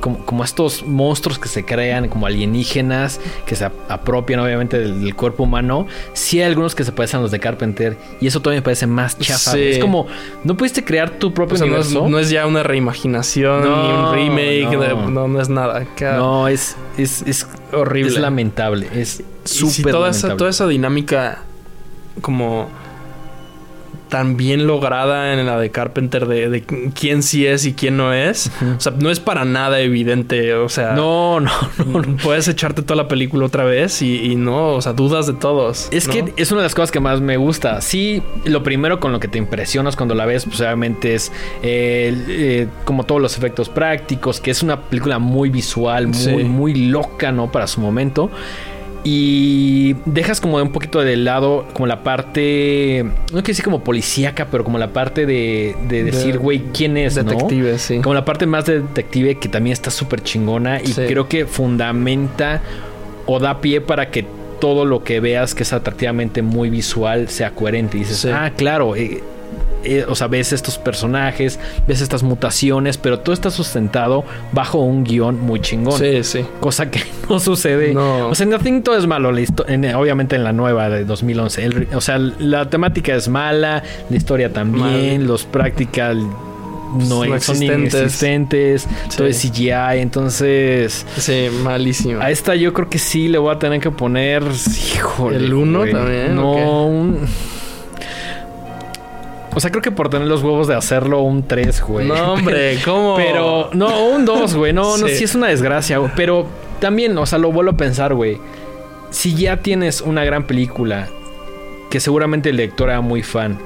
como, 0.00 0.18
como 0.24 0.44
estos 0.44 0.84
monstruos 0.84 1.38
que 1.38 1.48
se 1.48 1.64
crean, 1.64 2.08
como 2.08 2.26
alienígenas, 2.26 3.20
que 3.46 3.56
se 3.56 3.64
ap- 3.66 3.74
apropian 3.90 4.40
obviamente 4.40 4.78
del, 4.78 5.00
del 5.02 5.14
cuerpo 5.14 5.42
humano, 5.44 5.86
sí 6.12 6.38
hay 6.40 6.46
algunos 6.46 6.74
que 6.74 6.84
se 6.84 6.92
parecen 6.92 7.18
a 7.20 7.22
los 7.22 7.30
de 7.30 7.40
Carpenter. 7.40 7.96
Y 8.20 8.26
eso 8.26 8.40
todavía 8.40 8.60
me 8.60 8.64
parece 8.64 8.86
más 8.86 9.18
chafa. 9.18 9.52
Sí. 9.52 9.62
Es 9.62 9.78
como, 9.78 10.06
no 10.44 10.56
pudiste 10.56 10.84
crear 10.84 11.10
tu 11.18 11.32
propio 11.34 11.54
o 11.56 11.58
sea, 11.58 11.66
no, 11.66 11.76
es, 11.78 11.86
universo. 11.86 12.08
no 12.08 12.18
es 12.18 12.30
ya 12.30 12.46
una 12.46 12.62
reimaginación 12.62 13.62
No, 13.62 13.82
ni 13.82 13.92
un 13.92 14.14
remake, 14.14 14.72
no. 14.76 14.80
de- 14.80 14.94
no, 15.16 15.28
no 15.28 15.40
es 15.40 15.48
nada. 15.48 15.78
Acá- 15.80 16.16
No, 16.16 16.46
es, 16.48 16.76
es, 16.98 17.22
es 17.22 17.46
Horrible. 17.72 18.12
Es 18.12 18.18
lamentable. 18.18 18.88
Es 18.94 19.20
Y 19.20 19.24
si 19.48 19.58
súper 19.58 19.92
toda 19.92 20.06
lamentable. 20.08 20.28
esa, 20.32 20.36
toda 20.36 20.50
esa 20.50 20.66
dinámica 20.68 21.38
como 22.20 22.68
tan 24.08 24.36
bien 24.36 24.66
lograda 24.66 25.32
en 25.32 25.44
la 25.46 25.58
de 25.58 25.70
Carpenter 25.70 26.26
de, 26.26 26.48
de 26.48 26.62
quién 26.62 27.22
sí 27.22 27.46
es 27.46 27.66
y 27.66 27.72
quién 27.74 27.96
no 27.96 28.12
es. 28.12 28.50
O 28.76 28.80
sea, 28.80 28.92
no 28.98 29.10
es 29.10 29.18
para 29.20 29.44
nada 29.44 29.80
evidente. 29.80 30.54
O 30.54 30.68
sea, 30.68 30.92
No, 30.92 31.40
no, 31.40 31.50
no. 31.86 32.00
no. 32.02 32.16
puedes 32.22 32.46
echarte 32.48 32.82
toda 32.82 32.96
la 33.02 33.08
película 33.08 33.46
otra 33.46 33.64
vez 33.64 34.02
y, 34.02 34.32
y 34.32 34.36
no, 34.36 34.74
o 34.74 34.80
sea, 34.82 34.92
dudas 34.92 35.26
de 35.26 35.32
todos. 35.34 35.88
Es 35.90 36.06
¿no? 36.06 36.12
que 36.12 36.32
es 36.36 36.52
una 36.52 36.60
de 36.60 36.66
las 36.66 36.74
cosas 36.74 36.90
que 36.92 37.00
más 37.00 37.20
me 37.20 37.36
gusta. 37.36 37.80
Sí, 37.80 38.22
lo 38.44 38.62
primero 38.62 39.00
con 39.00 39.12
lo 39.12 39.20
que 39.20 39.28
te 39.28 39.38
impresionas 39.38 39.96
cuando 39.96 40.14
la 40.14 40.24
ves, 40.26 40.44
pues 40.44 40.60
obviamente 40.60 41.14
es 41.14 41.32
eh, 41.62 42.14
eh, 42.28 42.68
como 42.84 43.04
todos 43.04 43.20
los 43.20 43.36
efectos 43.36 43.68
prácticos, 43.68 44.40
que 44.40 44.50
es 44.50 44.62
una 44.62 44.80
película 44.82 45.18
muy 45.18 45.50
visual, 45.50 46.06
muy, 46.06 46.16
Sí. 46.16 46.30
muy 46.44 46.74
loca, 46.74 47.32
¿no? 47.32 47.50
Para 47.50 47.66
su 47.66 47.80
momento. 47.80 48.30
Y 49.08 49.94
dejas 50.04 50.40
como 50.40 50.56
un 50.56 50.72
poquito 50.72 51.00
de 51.00 51.16
lado 51.16 51.64
como 51.74 51.86
la 51.86 52.02
parte, 52.02 53.04
no 53.04 53.28
quiero 53.34 53.42
decir 53.46 53.64
como 53.64 53.84
policíaca, 53.84 54.48
pero 54.50 54.64
como 54.64 54.78
la 54.78 54.92
parte 54.92 55.26
de, 55.26 55.76
de 55.88 56.02
decir, 56.02 56.32
De- 56.32 56.38
güey, 56.38 56.62
¿quién 56.74 56.96
es? 56.96 57.14
¿no? 57.16 57.22
Detective, 57.22 57.78
sí. 57.78 58.00
Como 58.00 58.14
la 58.14 58.24
parte 58.24 58.46
más 58.46 58.64
de 58.66 58.80
detective 58.80 59.36
que 59.36 59.48
también 59.48 59.74
está 59.74 59.92
súper 59.92 60.22
chingona 60.24 60.80
y 60.82 60.88
Sí. 60.88 61.02
creo 61.06 61.28
que 61.28 61.46
fundamenta 61.46 62.62
o 63.26 63.38
da 63.38 63.60
pie 63.60 63.80
para 63.80 64.10
que 64.10 64.26
todo 64.60 64.84
lo 64.84 65.04
que 65.04 65.20
veas 65.20 65.54
que 65.54 65.62
es 65.62 65.72
atractivamente 65.72 66.42
muy 66.42 66.68
visual 66.68 67.28
sea 67.28 67.52
coherente. 67.52 67.98
Y 67.98 68.00
dices, 68.00 68.16
Sí. 68.18 68.28
ah, 68.32 68.50
claro, 68.56 68.96
eh, 68.96 69.22
eh, 69.86 70.04
o 70.08 70.14
sea, 70.14 70.26
ves 70.26 70.52
estos 70.52 70.78
personajes, 70.78 71.58
ves 71.86 72.00
estas 72.00 72.22
mutaciones, 72.22 72.98
pero 72.98 73.20
todo 73.20 73.32
está 73.32 73.50
sustentado 73.50 74.24
bajo 74.52 74.78
un 74.80 75.04
guion 75.04 75.40
muy 75.40 75.60
chingón. 75.60 75.98
Sí, 75.98 76.22
sí. 76.24 76.44
Cosa 76.60 76.90
que 76.90 77.00
no 77.28 77.38
sucede. 77.40 77.94
No. 77.94 78.28
O 78.28 78.34
sea, 78.34 78.44
en 78.44 78.50
Nothing 78.50 78.82
todo 78.82 78.96
es 78.98 79.06
malo. 79.06 79.32
en- 79.36 79.94
obviamente 79.94 80.36
en 80.36 80.44
la 80.44 80.52
nueva 80.52 80.88
de 80.88 81.04
2011. 81.04 81.64
El- 81.64 81.88
o 81.94 82.00
sea, 82.00 82.18
la 82.18 82.68
temática 82.68 83.14
es 83.14 83.28
mala, 83.28 83.82
la 84.10 84.16
historia 84.16 84.52
también, 84.52 85.18
Mal. 85.18 85.26
los 85.26 85.44
practical 85.44 86.18
no, 86.20 86.98
No 86.98 87.06
son 87.08 87.34
existentes. 87.34 87.94
inexistentes. 87.94 88.86
Todo 89.16 89.26
es 89.26 89.36
Sí. 89.38 89.50
CGI. 89.50 89.98
Entonces, 90.00 91.04
Sí, 91.18 91.48
malísimo. 91.62 92.20
a 92.20 92.30
esta 92.30 92.54
yo 92.54 92.72
creo 92.72 92.88
que 92.88 92.98
sí 92.98 93.28
le 93.28 93.38
voy 93.38 93.54
a 93.54 93.58
tener 93.58 93.80
que 93.80 93.90
poner. 93.90 94.42
Híjole. 94.94 95.36
¿El 95.36 95.52
uno 95.52 95.80
güey. 95.80 95.92
también, 95.92 96.34
No, 96.36 96.86
un. 96.86 97.18
O 99.56 99.60
sea, 99.60 99.70
creo 99.70 99.80
que 99.82 99.90
por 99.90 100.10
tener 100.10 100.28
los 100.28 100.42
huevos 100.42 100.66
de 100.68 100.74
hacerlo 100.74 101.22
un 101.22 101.42
3, 101.42 101.80
güey. 101.80 102.06
No, 102.06 102.34
hombre, 102.34 102.78
¿cómo? 102.84 103.16
Pero, 103.16 103.70
no, 103.72 104.10
un 104.10 104.26
2, 104.26 104.54
güey. 104.54 104.74
No, 104.74 104.98
no, 104.98 105.08
Sí. 105.08 105.16
sí 105.16 105.24
es 105.24 105.34
una 105.34 105.46
desgracia, 105.46 105.96
güey. 105.96 106.10
Pero 106.14 106.46
también, 106.78 107.16
o 107.16 107.24
sea, 107.24 107.38
lo 107.38 107.50
vuelvo 107.50 107.70
a 107.70 107.76
pensar, 107.78 108.12
güey. 108.12 108.38
Si 109.08 109.34
ya 109.34 109.56
tienes 109.56 110.02
una 110.02 110.24
gran 110.24 110.46
película 110.46 111.08
que 111.88 112.00
seguramente 112.00 112.50
el 112.50 112.56
lector 112.56 112.90
era 112.90 113.00
muy 113.00 113.22
fan 113.22 113.56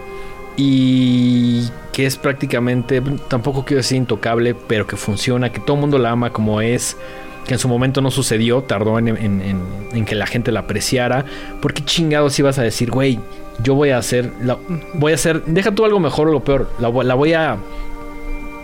y 0.57 1.65
que 1.93 2.07
es 2.07 2.17
prácticamente, 2.17 3.03
tampoco 3.27 3.65
quiero 3.65 3.79
decir 3.79 3.97
intocable, 3.97 4.55
pero 4.55 4.87
que 4.87 4.97
funciona, 4.97 5.51
que 5.51 5.59
todo 5.59 5.75
el 5.75 5.81
mundo 5.81 5.99
la 5.99 6.11
ama 6.11 6.31
como 6.31 6.61
es, 6.61 6.97
que 7.51 7.55
en 7.55 7.59
su 7.59 7.67
momento 7.67 8.01
no 8.01 8.13
sucedió, 8.13 8.63
tardó 8.63 8.97
en, 9.01 9.09
en- 9.09 9.43
en- 9.43 9.61
en 9.93 10.05
que 10.05 10.15
la 10.15 10.27
gente 10.29 10.53
la 10.53 10.61
apreciara. 10.61 11.25
¿Por 11.61 11.75
qué 11.75 11.85
chingados 11.85 12.39
ibas 12.39 12.61
a 12.61 12.63
decir, 12.63 12.93
güey, 12.93 13.19
yo 13.61 13.75
voy 13.75 13.91
a 13.91 13.99
hacer, 13.99 14.31
la- 14.41 14.57
voy 14.95 15.11
a 15.11 15.17
hacer, 15.17 15.43
deja 15.47 15.73
tú 15.75 15.85
algo 15.85 15.99
mejor 15.99 16.29
o 16.29 16.33
lo 16.33 16.45
peor, 16.45 16.71
la, 16.79 16.89
vo- 16.89 17.03
la 17.03 17.15
voy 17.17 17.33
a... 17.33 17.57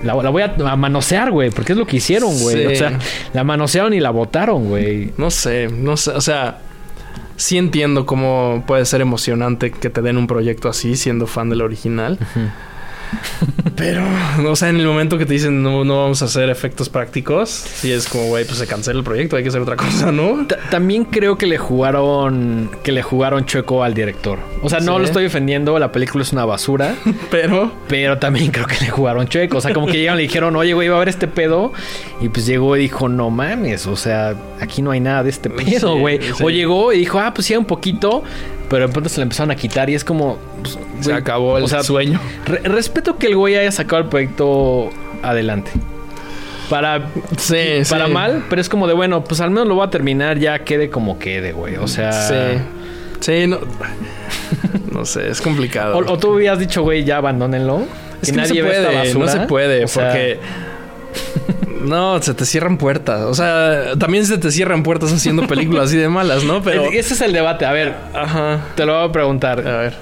La, 0.04 0.14
la 0.22 0.30
voy 0.30 0.42
a, 0.42 0.54
a 0.70 0.76
manosear, 0.76 1.32
güey, 1.32 1.50
porque 1.50 1.72
es 1.72 1.78
lo 1.78 1.84
que 1.84 1.96
hicieron, 1.96 2.30
güey. 2.38 2.56
Sí. 2.56 2.66
O 2.66 2.76
sea, 2.76 2.98
la 3.32 3.42
manosearon 3.42 3.92
y 3.92 3.98
la 3.98 4.10
botaron, 4.10 4.68
güey. 4.68 5.12
No 5.16 5.30
sé, 5.32 5.68
no 5.68 5.96
sé, 5.96 6.12
o 6.12 6.20
sea, 6.20 6.58
sí 7.36 7.58
entiendo 7.58 8.06
cómo 8.06 8.62
puede 8.68 8.84
ser 8.84 9.00
emocionante 9.00 9.72
que 9.72 9.90
te 9.90 10.00
den 10.02 10.16
un 10.16 10.28
proyecto 10.28 10.68
así 10.68 10.94
siendo 10.96 11.26
fan 11.26 11.50
del 11.50 11.62
original. 11.62 12.18
Pero, 13.76 14.02
o 14.48 14.56
sea, 14.56 14.70
en 14.70 14.76
el 14.80 14.86
momento 14.86 15.18
que 15.18 15.26
te 15.26 15.34
dicen 15.34 15.62
no, 15.62 15.84
no 15.84 16.02
vamos 16.02 16.22
a 16.22 16.24
hacer 16.26 16.48
efectos 16.48 16.88
prácticos, 16.88 17.50
sí 17.50 17.92
es 17.92 18.08
como, 18.08 18.24
güey, 18.28 18.44
pues 18.46 18.58
se 18.58 18.66
cancela 18.66 18.98
el 18.98 19.04
proyecto, 19.04 19.36
hay 19.36 19.42
que 19.42 19.50
hacer 19.50 19.60
otra 19.60 19.76
cosa, 19.76 20.10
¿no? 20.12 20.46
Ta- 20.46 20.56
También 20.70 21.04
creo 21.04 21.36
que 21.36 21.46
le 21.46 21.58
jugaron 21.58 22.70
que 22.82 22.92
le 22.92 23.02
jugaron 23.02 23.44
chueco 23.44 23.82
al 23.84 23.92
director. 23.92 24.38
O 24.62 24.70
sea, 24.70 24.80
no 24.80 24.94
Sí. 24.94 24.98
lo 25.00 25.04
estoy 25.04 25.22
defendiendo, 25.24 25.78
la 25.78 25.92
película 25.92 26.22
es 26.22 26.32
una 26.32 26.44
basura, 26.46 26.94
Pero, 27.30 27.72
pero 27.88 28.18
también 28.18 28.50
creo 28.50 28.66
que 28.66 28.76
le 28.80 28.88
jugaron 28.90 29.28
chueco. 29.28 29.58
O 29.58 29.60
sea, 29.60 29.74
como 29.74 29.86
que 29.86 29.94
llegaron 29.98 30.18
y 30.20 30.22
le 30.22 30.28
dijeron, 30.28 30.56
oye, 30.56 30.72
güey, 30.74 30.88
va 30.88 30.94
a 30.94 30.98
haber 30.98 31.08
este 31.10 31.28
pedo. 31.28 31.72
Y 32.20 32.28
pues 32.30 32.46
llegó 32.46 32.76
y 32.76 32.80
dijo, 32.80 33.08
no 33.08 33.28
mames, 33.30 33.86
o 33.86 33.96
sea, 33.96 34.34
aquí 34.60 34.80
no 34.80 34.90
hay 34.90 35.00
nada 35.00 35.22
de 35.22 35.30
este 35.30 35.50
pedo, 35.50 35.94
Sí, 35.94 36.00
güey. 36.00 36.20
sí. 36.22 36.42
O 36.42 36.48
llegó 36.50 36.92
y 36.92 36.98
dijo, 37.00 37.18
ah, 37.18 37.32
pues 37.34 37.46
sí, 37.46 37.54
un 37.56 37.64
poquito. 37.66 38.22
Pero 38.68 38.86
de 38.86 38.92
pronto 38.92 39.08
se 39.08 39.18
le 39.18 39.22
empezaron 39.24 39.50
a 39.52 39.56
quitar 39.56 39.88
y 39.90 39.94
es 39.94 40.02
como... 40.04 40.38
pues, 40.62 40.78
se 41.00 41.12
acabó 41.12 41.56
el 41.58 41.64
o 41.64 41.68
sea, 41.68 41.82
sueño. 41.84 42.20
re- 42.46 42.60
respeto 42.64 43.16
que 43.16 43.28
el 43.28 43.36
güey 43.36 43.56
haya 43.56 43.70
sacado 43.70 44.02
el 44.02 44.08
proyecto 44.08 44.90
adelante. 45.22 45.70
Para 46.68 47.06
Sí, 47.36 47.82
para 47.88 48.06
sí. 48.06 48.12
mal, 48.12 48.44
pero 48.50 48.60
es 48.60 48.68
como 48.68 48.88
de 48.88 48.94
bueno, 48.94 49.22
pues 49.22 49.40
al 49.40 49.50
menos 49.50 49.68
lo 49.68 49.76
voy 49.76 49.86
a 49.86 49.90
terminar, 49.90 50.38
ya 50.38 50.58
quede 50.64 50.90
como 50.90 51.16
quede, 51.18 51.52
güey. 51.52 51.76
O 51.76 51.86
sea, 51.86 52.10
Sí. 52.12 52.60
Sí, 53.20 53.46
no. 53.46 53.58
No 54.92 55.04
sé, 55.04 55.28
es 55.28 55.40
complicado. 55.40 55.96
o, 55.96 56.12
o 56.12 56.18
tú 56.18 56.30
hubieras 56.34 56.58
dicho, 56.58 56.82
güey, 56.82 57.04
ya 57.04 57.18
abandónenlo. 57.18 57.82
Es 58.22 58.30
que 58.32 58.36
no 58.38 58.44
se 58.46 58.62
ve 58.62 58.70
esta 58.70 58.88
puede, 58.90 59.14
no 59.14 59.20
basura. 59.20 59.28
se 59.42 59.46
puede, 59.46 59.84
O 59.84 59.88
sea, 59.88 60.04
porque. 60.08 60.38
No, 61.86 62.20
se 62.22 62.34
te 62.34 62.44
cierran 62.44 62.76
puertas. 62.78 63.20
O 63.22 63.34
sea, 63.34 63.94
también 63.98 64.26
se 64.26 64.38
te 64.38 64.50
cierran 64.50 64.82
puertas 64.82 65.12
haciendo 65.12 65.46
películas 65.46 65.84
así 65.86 65.96
de 65.96 66.08
malas, 66.08 66.44
¿no? 66.44 66.62
Pero. 66.62 66.84
es- 66.86 67.06
ese 67.06 67.14
es 67.14 67.20
el 67.22 67.32
debate. 67.32 67.64
A 67.66 67.72
ver, 67.72 67.94
Ajá. 68.14 68.60
te 68.74 68.84
lo 68.84 68.98
voy 68.98 69.08
a 69.08 69.12
preguntar. 69.12 69.66
A 69.66 69.78
ver. 69.78 69.94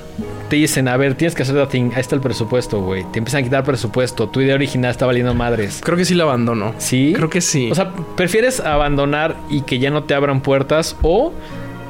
te 0.49 0.57
dicen, 0.57 0.87
a 0.89 0.97
ver, 0.97 1.15
tienes 1.15 1.35
que 1.35 1.43
hacer 1.43 1.55
The 1.57 1.67
Thing, 1.67 1.91
ahí 1.95 2.01
está 2.01 2.15
el 2.15 2.21
presupuesto, 2.21 2.81
güey. 2.81 3.03
Te 3.13 3.19
empiezan 3.19 3.41
a 3.41 3.45
quitar 3.45 3.65
presupuesto, 3.65 4.29
tu 4.29 4.41
idea 4.41 4.55
original 4.55 4.91
está 4.91 5.07
valiendo 5.07 5.35
madres. 5.35 5.81
Creo 5.83 5.97
que 5.97 6.05
sí 6.05 6.15
la 6.15 6.25
abandono. 6.25 6.75
¿Sí? 6.79 7.13
Creo 7.17 7.29
que 7.31 7.41
sí. 7.41 7.71
O 7.71 7.75
sea, 7.75 7.91
¿prefieres 8.17 8.61
abandonar 8.61 9.37
y 9.51 9.63
que 9.63 9.79
ya 9.79 9.91
no 9.91 10.05
te 10.05 10.15
abran 10.15 10.43
puertas 10.43 10.97
o 11.03 11.33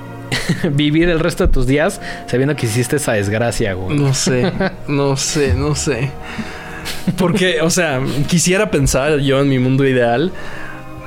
vivir 0.72 1.08
el 1.08 1.20
resto 1.20 1.46
de 1.46 1.52
tus 1.52 1.66
días 1.66 2.00
sabiendo 2.26 2.56
que 2.56 2.66
hiciste 2.66 2.96
esa 2.96 3.12
desgracia, 3.12 3.74
güey? 3.74 3.96
No 3.98 4.14
sé, 4.14 4.50
no 4.88 5.16
sé, 5.16 5.54
no 5.54 5.74
sé. 5.74 6.10
Porque, 7.18 7.60
o 7.60 7.70
sea, 7.70 8.00
quisiera 8.28 8.70
pensar 8.70 9.18
yo 9.20 9.40
en 9.40 9.48
mi 9.48 9.58
mundo 9.58 9.86
ideal 9.86 10.32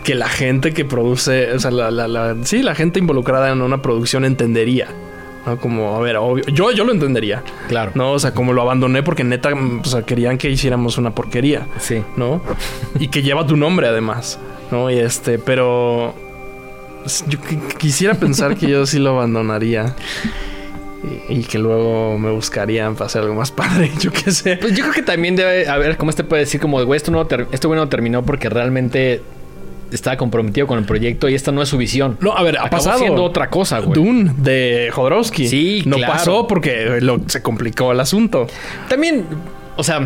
que 0.04 0.16
la 0.16 0.30
gente 0.30 0.74
que 0.74 0.86
produce, 0.86 1.52
o 1.52 1.60
sea, 1.60 1.72
la, 1.72 1.92
la, 1.92 2.08
la- 2.08 2.36
sí, 2.44 2.64
la 2.64 2.76
gente 2.76 3.00
involucrada 3.00 3.52
en 3.52 3.62
una 3.62 3.82
producción 3.82 4.24
entendería. 4.26 4.88
¿no? 5.46 5.58
Como, 5.60 5.96
a 5.96 6.00
ver, 6.00 6.18
obvio, 6.18 6.44
yo, 6.48 6.72
yo 6.72 6.84
lo 6.84 6.92
entendería. 6.92 7.44
Claro. 7.68 7.92
No, 7.96 8.12
o 8.14 8.20
sea, 8.20 8.34
como 8.34 8.54
lo 8.54 8.62
abandoné 8.62 9.04
porque 9.04 9.24
neta, 9.24 9.50
o 9.54 9.86
sea, 9.86 10.02
querían 10.04 10.38
que 10.38 10.50
hiciéramos 10.50 10.98
una 10.98 11.12
porquería. 11.16 11.68
Sí. 11.80 12.04
¿no? 12.16 12.42
Y 13.00 13.08
que 13.10 13.22
lleva 13.22 13.46
tu 13.46 13.56
nombre 13.58 13.88
además, 13.88 14.40
¿no? 14.72 14.90
Y 14.92 14.98
este, 15.00 15.40
pero 15.40 16.14
yo 17.28 17.40
qu- 17.40 17.78
quisiera 17.78 18.14
pensar 18.16 18.56
que 18.58 18.68
yo 18.70 18.86
sí 18.86 19.00
lo 19.00 19.12
abandonaría. 19.12 19.96
Y, 21.30 21.34
y 21.40 21.44
que 21.44 21.60
luego 21.60 22.18
me 22.18 22.32
buscarían 22.32 22.94
para 22.96 23.06
hacer 23.06 23.22
algo 23.22 23.36
más 23.36 23.52
padre, 23.52 23.92
yo 24.00 24.12
qué 24.12 24.32
sé. 24.32 24.58
Pues 24.58 24.74
yo 24.74 24.84
creo 24.84 24.94
que 24.94 25.04
también 25.04 25.36
debe 25.36 25.68
haber, 25.68 25.98
como 25.98 26.10
este 26.10 26.24
puede 26.24 26.42
decir, 26.44 26.60
como, 26.60 26.84
güey, 26.84 26.98
esto, 26.98 27.12
no 27.12 27.28
esto 27.52 27.68
güey 27.68 27.80
no 27.80 27.88
terminó 27.90 28.24
porque 28.24 28.50
realmente 28.50 29.22
estaba 29.92 30.18
comprometido 30.18 30.68
con 30.68 30.80
el 30.80 30.86
proyecto 30.86 31.30
y 31.30 31.36
esta 31.36 31.52
no 31.52 31.62
es 31.62 31.70
su 31.70 31.78
visión. 31.78 32.18
No, 32.20 32.34
a 32.36 32.44
ver, 32.44 32.58
ha 32.58 32.62
Acabó 32.66 32.84
pasado. 32.84 33.00
siendo 33.00 33.24
otra 33.24 33.50
cosa, 33.50 33.80
güey. 33.80 33.94
Dune 33.94 34.34
de 34.38 34.90
Jodorowsky. 34.92 35.48
Sí, 35.48 35.84
No 35.86 35.96
claro. 35.98 36.14
pasó 36.14 36.48
porque 36.48 37.00
lo- 37.02 37.22
se 37.28 37.42
complicó 37.42 37.92
el 37.94 38.00
asunto. 38.02 38.48
También, 38.90 39.24
o 39.78 39.84
sea, 39.84 40.02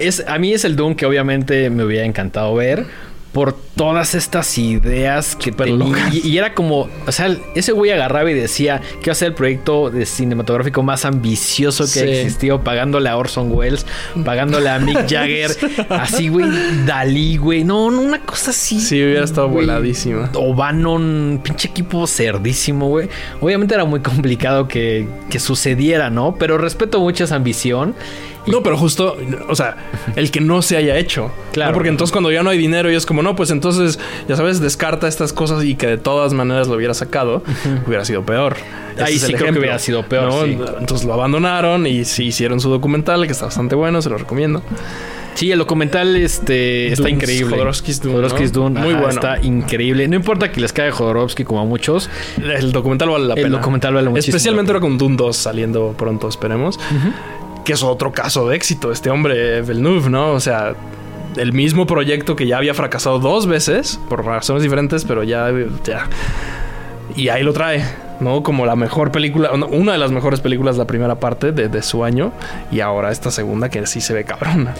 es, 0.00 0.24
a 0.26 0.38
mí 0.38 0.52
es 0.52 0.64
el 0.64 0.74
Doom 0.74 0.96
que 0.96 1.06
obviamente 1.06 1.70
me 1.70 1.84
hubiera 1.84 2.04
encantado 2.04 2.54
ver 2.54 2.86
por 3.32 3.54
todas 3.76 4.14
estas 4.14 4.58
ideas 4.58 5.36
que 5.36 5.52
tenía. 5.52 5.86
locas. 5.86 6.14
Y, 6.14 6.28
y 6.28 6.36
era 6.38 6.52
como, 6.54 6.88
o 7.06 7.12
sea, 7.12 7.34
ese 7.54 7.72
güey 7.72 7.90
agarraba 7.90 8.30
y 8.30 8.34
decía 8.34 8.80
que 9.00 9.04
iba 9.04 9.12
a 9.12 9.14
ser 9.14 9.28
el 9.28 9.34
proyecto 9.34 9.88
de 9.90 10.04
cinematográfico 10.04 10.82
más 10.82 11.06
ambicioso 11.06 11.84
que 11.84 11.90
Sí. 11.90 12.00
existió, 12.00 12.62
pagándole 12.62 13.08
a 13.08 13.16
Orson 13.16 13.50
Welles, 13.50 13.86
pagándole 14.24 14.68
a 14.68 14.78
Mick 14.78 15.06
Jagger, 15.08 15.50
así, 15.88 16.28
güey, 16.28 16.46
Dalí, 16.84 17.38
güey. 17.38 17.64
No, 17.64 17.90
no, 17.90 18.02
una 18.02 18.20
cosa 18.20 18.50
así. 18.50 18.78
Sí, 18.80 19.02
hubiera 19.02 19.24
estado 19.24 19.48
güey. 19.48 19.64
voladísima. 19.66 20.30
O'Bannon, 20.34 21.40
pinche 21.42 21.68
equipo 21.68 22.06
cerdísimo, 22.06 22.88
güey. 22.88 23.08
Obviamente 23.40 23.74
era 23.74 23.86
muy 23.86 24.00
complicado 24.00 24.68
que, 24.68 25.08
que 25.30 25.40
sucediera, 25.40 26.10
¿no? 26.10 26.36
Pero 26.38 26.58
respeto 26.58 27.00
mucho 27.00 27.24
esa 27.24 27.36
ambición. 27.36 27.94
No, 28.46 28.62
pero 28.62 28.76
justo, 28.76 29.16
o 29.48 29.54
sea, 29.54 29.76
el 30.16 30.30
que 30.30 30.40
no 30.40 30.62
se 30.62 30.76
haya 30.76 30.96
hecho. 30.98 31.30
Claro. 31.52 31.70
¿no? 31.70 31.74
Porque 31.74 31.88
entonces 31.90 32.12
cuando 32.12 32.30
ya 32.32 32.42
no 32.42 32.50
hay 32.50 32.58
dinero 32.58 32.90
y 32.90 32.94
es 32.94 33.06
como, 33.06 33.22
no, 33.22 33.36
pues 33.36 33.50
entonces, 33.50 33.98
ya 34.28 34.36
sabes, 34.36 34.60
descarta 34.60 35.06
estas 35.06 35.32
cosas 35.32 35.64
y 35.64 35.76
que 35.76 35.86
de 35.86 35.98
todas 35.98 36.32
maneras 36.32 36.68
lo 36.68 36.74
hubiera 36.74 36.94
sacado, 36.94 37.42
hubiera 37.86 38.04
sido 38.04 38.24
peor. 38.24 38.56
Ese 38.94 39.04
Ahí 39.04 39.18
sí 39.18 39.32
el 39.32 39.38
creo 39.38 39.52
que 39.52 39.58
hubiera 39.60 39.78
sido 39.78 40.02
peor, 40.04 40.24
¿no? 40.24 40.44
sí. 40.44 40.58
Entonces 40.80 41.06
lo 41.06 41.14
abandonaron 41.14 41.86
y 41.86 42.04
sí 42.04 42.24
hicieron 42.26 42.60
su 42.60 42.68
documental, 42.68 43.24
que 43.26 43.32
está 43.32 43.46
bastante 43.46 43.74
bueno, 43.74 44.02
se 44.02 44.10
lo 44.10 44.18
recomiendo. 44.18 44.62
Sí, 45.34 45.50
el 45.50 45.58
documental 45.58 46.14
este, 46.16 46.92
está 46.92 47.08
increíble. 47.08 47.56
Jodorowsky's 47.56 48.02
Dune, 48.02 48.16
Jodorowsky's 48.16 48.52
¿no? 48.52 48.68
Muy 48.68 48.90
ajá, 48.90 49.00
bueno. 49.00 49.08
Está 49.08 49.38
increíble. 49.40 50.06
No 50.08 50.16
importa 50.16 50.52
que 50.52 50.60
les 50.60 50.72
caiga 50.74 50.92
Jodorowsky 50.92 51.44
como 51.44 51.60
a 51.60 51.64
muchos. 51.64 52.10
El 52.36 52.72
documental 52.72 53.08
vale 53.08 53.26
la 53.26 53.34
El 53.34 53.44
pena. 53.44 53.56
documental 53.56 53.94
vale 53.94 54.10
muchísimo 54.10 54.36
Especialmente 54.36 54.72
ahora 54.72 54.80
con 54.80 54.98
Dune 54.98 55.16
2 55.16 55.34
saliendo 55.34 55.94
pronto, 55.96 56.28
esperemos. 56.28 56.78
Que 57.64 57.74
es 57.74 57.82
otro 57.82 58.12
caso 58.12 58.48
de 58.48 58.56
éxito. 58.56 58.90
Este 58.92 59.10
hombre, 59.10 59.62
Villeneuve, 59.62 60.10
¿no? 60.10 60.32
O 60.32 60.40
sea, 60.40 60.74
el 61.36 61.52
mismo 61.52 61.86
proyecto 61.86 62.34
que 62.36 62.46
ya 62.46 62.56
había 62.58 62.74
fracasado 62.74 63.18
dos 63.18 63.46
veces, 63.46 64.00
por 64.08 64.24
razones 64.24 64.62
diferentes, 64.62 65.04
pero 65.04 65.22
ya. 65.22 65.50
ya. 65.84 66.08
Y 67.14 67.28
ahí 67.28 67.42
lo 67.42 67.52
trae, 67.52 67.84
¿no? 68.20 68.42
Como 68.42 68.64
la 68.66 68.74
mejor 68.76 69.12
película, 69.12 69.50
una 69.52 69.92
de 69.92 69.98
las 69.98 70.10
mejores 70.12 70.40
películas, 70.40 70.76
la 70.76 70.86
primera 70.86 71.16
parte 71.16 71.52
de, 71.52 71.68
de 71.68 71.82
su 71.82 72.04
año. 72.04 72.32
Y 72.70 72.80
ahora 72.80 73.10
esta 73.12 73.30
segunda 73.30 73.68
que 73.68 73.86
sí 73.86 74.00
se 74.00 74.14
ve 74.14 74.24
cabrona. 74.24 74.74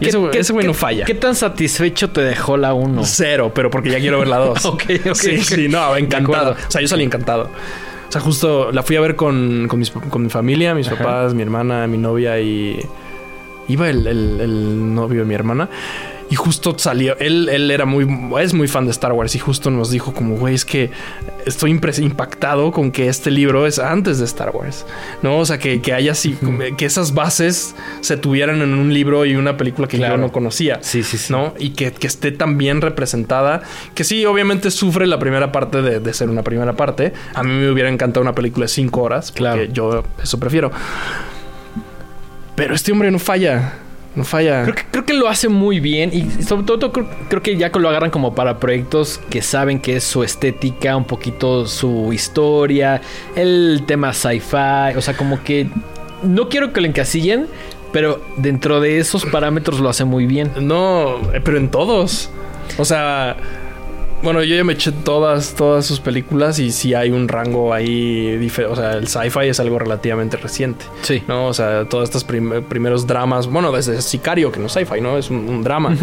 Y 0.00 0.04
¿Qué- 0.04 0.08
ese 0.10 0.18
güey- 0.18 0.30
qué- 0.30 0.38
ese 0.38 0.52
güey 0.52 0.66
no 0.66 0.74
falla. 0.74 1.04
¿Qué 1.04 1.14
tan 1.14 1.34
satisfecho 1.34 2.10
te 2.10 2.20
dejó 2.20 2.56
la 2.56 2.72
1? 2.74 3.02
Cero, 3.04 3.50
pero 3.52 3.68
porque 3.70 3.90
ya 3.90 3.98
quiero 3.98 4.20
ver 4.20 4.28
la 4.28 4.36
2. 4.38 4.64
Ok, 4.66 4.82
ok, 5.10 5.14
Sí, 5.14 5.38
sí, 5.42 5.68
no, 5.68 5.96
encantado. 5.96 6.52
O 6.52 6.70
sea, 6.70 6.80
yo 6.80 6.86
salí 6.88 7.02
encantado. 7.02 7.50
O 8.08 8.12
sea, 8.12 8.20
justo 8.22 8.72
la 8.72 8.82
fui 8.82 8.96
a 8.96 9.00
ver 9.00 9.16
con, 9.16 9.66
con, 9.68 9.78
mis- 9.78 9.90
con 9.90 10.22
mi 10.22 10.30
familia, 10.30 10.74
mis 10.74 10.86
Ajá. 10.88 10.96
papás, 10.98 11.34
mi 11.34 11.42
hermana, 11.42 11.86
mi 11.86 11.98
novia 11.98 12.40
y. 12.40 12.80
Iba 13.68 13.90
el, 13.90 14.06
el- 14.06 14.40
el 14.40 14.94
novio 14.94 15.20
de 15.20 15.26
mi 15.26 15.34
hermana. 15.34 15.68
Y 16.30 16.34
justo 16.36 16.74
salió. 16.78 17.16
Él, 17.18 17.48
él 17.48 17.70
era 17.70 17.86
muy. 17.86 18.06
Es 18.42 18.52
muy 18.52 18.68
fan 18.68 18.84
de 18.84 18.90
Star 18.90 19.12
Wars. 19.12 19.34
Y 19.34 19.38
justo 19.38 19.70
nos 19.70 19.90
dijo, 19.90 20.12
como, 20.12 20.36
güey, 20.36 20.54
es 20.54 20.66
que 20.66 20.90
estoy 21.46 21.70
impactado 21.70 22.70
con 22.70 22.92
que 22.92 23.08
este 23.08 23.30
libro 23.30 23.66
es 23.66 23.78
antes 23.78 24.18
de 24.18 24.26
Star 24.26 24.50
Wars. 24.54 24.84
¿No? 25.22 25.38
O 25.38 25.46
sea, 25.46 25.58
que, 25.58 25.80
que 25.80 25.94
haya 25.94 26.12
así. 26.12 26.36
Que 26.76 26.84
esas 26.84 27.14
bases 27.14 27.74
se 28.02 28.18
tuvieran 28.18 28.60
en 28.60 28.74
un 28.74 28.92
libro 28.92 29.24
y 29.24 29.36
una 29.36 29.56
película 29.56 29.88
que 29.88 29.96
Claro. 29.96 30.16
yo 30.16 30.20
no 30.20 30.30
conocía. 30.30 30.80
Sí, 30.82 31.02
sí, 31.02 31.16
sí. 31.16 31.32
¿no? 31.32 31.54
Y 31.58 31.70
que, 31.70 31.92
que 31.92 32.06
esté 32.06 32.30
tan 32.30 32.58
bien 32.58 32.82
representada. 32.82 33.62
Que 33.94 34.04
sí, 34.04 34.26
obviamente 34.26 34.70
sufre 34.70 35.06
la 35.06 35.18
primera 35.18 35.50
parte 35.50 35.80
de, 35.80 35.98
de 36.00 36.12
ser 36.12 36.28
una 36.28 36.42
primera 36.42 36.74
parte. 36.74 37.14
A 37.34 37.42
mí 37.42 37.50
me 37.52 37.70
hubiera 37.70 37.88
encantado 37.88 38.20
una 38.20 38.34
película 38.34 38.64
de 38.64 38.68
cinco 38.68 39.00
horas. 39.00 39.30
Porque 39.32 39.38
Claro. 39.40 39.64
yo 39.64 40.04
eso 40.22 40.38
prefiero. 40.38 40.70
Pero 42.54 42.74
este 42.74 42.92
hombre 42.92 43.10
no 43.10 43.18
falla. 43.18 43.74
No 44.14 44.24
falla. 44.24 44.62
Creo 44.62 44.74
que, 44.74 44.82
creo 44.90 45.04
que 45.04 45.12
lo 45.14 45.28
hace 45.28 45.48
muy 45.48 45.80
bien 45.80 46.10
y 46.12 46.42
sobre 46.42 46.64
todo 46.64 46.92
creo, 46.92 47.08
creo 47.28 47.42
que 47.42 47.56
ya 47.56 47.68
lo 47.68 47.88
agarran 47.88 48.10
como 48.10 48.34
para 48.34 48.58
proyectos 48.58 49.20
que 49.30 49.42
saben 49.42 49.78
que 49.78 49.96
es 49.96 50.04
su 50.04 50.24
estética, 50.24 50.96
un 50.96 51.04
poquito 51.04 51.66
su 51.66 52.12
historia, 52.12 53.00
el 53.36 53.84
tema 53.86 54.12
sci-fi, 54.12 54.96
o 54.96 55.00
sea, 55.00 55.16
como 55.16 55.42
que 55.44 55.68
no 56.22 56.48
quiero 56.48 56.72
que 56.72 56.80
lo 56.80 56.86
encasillen, 56.86 57.46
pero 57.92 58.20
dentro 58.36 58.80
de 58.80 58.98
esos 58.98 59.24
parámetros 59.26 59.80
lo 59.80 59.88
hace 59.88 60.04
muy 60.04 60.26
bien. 60.26 60.50
No, 60.60 61.16
eh, 61.32 61.40
pero 61.42 61.58
en 61.58 61.70
todos. 61.70 62.30
O 62.76 62.84
sea, 62.84 63.36
bueno, 64.22 64.42
yo 64.42 64.56
ya 64.56 64.64
me 64.64 64.72
eché 64.72 64.90
todas, 64.92 65.54
todas 65.54 65.86
sus 65.86 66.00
películas 66.00 66.58
y 66.58 66.70
sí 66.72 66.94
hay 66.94 67.10
un 67.10 67.28
rango 67.28 67.72
ahí 67.72 68.36
diferente. 68.36 68.72
O 68.72 68.76
sea, 68.76 68.92
el 68.94 69.06
sci-fi 69.08 69.46
es 69.48 69.60
algo 69.60 69.78
relativamente 69.78 70.36
reciente. 70.36 70.84
Sí. 71.02 71.22
¿no? 71.28 71.46
O 71.46 71.54
sea, 71.54 71.84
todos 71.88 72.04
estos 72.04 72.24
prim- 72.24 72.62
primeros 72.68 73.06
dramas, 73.06 73.46
bueno, 73.46 73.70
desde 73.72 74.00
Sicario, 74.02 74.50
que 74.50 74.58
no 74.60 74.66
es 74.66 74.72
sci-fi, 74.72 75.00
¿no? 75.00 75.16
Es 75.18 75.30
un, 75.30 75.48
un 75.48 75.62
drama. 75.62 75.96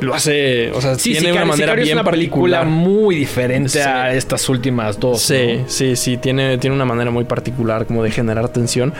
Lo 0.00 0.14
hace, 0.14 0.70
o 0.72 0.80
sea, 0.82 0.96
Sí, 0.96 1.12
tiene 1.12 1.28
Sicario- 1.28 1.36
una 1.36 1.44
manera 1.46 1.56
Sicario 1.72 1.84
bien 1.84 1.96
es 1.98 2.02
una 2.02 2.10
película 2.10 2.58
particular. 2.58 2.66
muy 2.88 3.14
diferente 3.14 3.68
Sí. 3.70 3.78
a 3.78 4.12
estas 4.12 4.48
últimas 4.48 5.00
dos. 5.00 5.22
Sí, 5.22 5.58
¿no? 5.60 5.64
sí, 5.68 5.96
sí, 5.96 6.16
tiene, 6.18 6.58
tiene 6.58 6.76
una 6.76 6.84
manera 6.84 7.10
muy 7.10 7.24
particular 7.24 7.86
como 7.86 8.02
de 8.02 8.10
generar 8.10 8.48
tensión. 8.50 8.92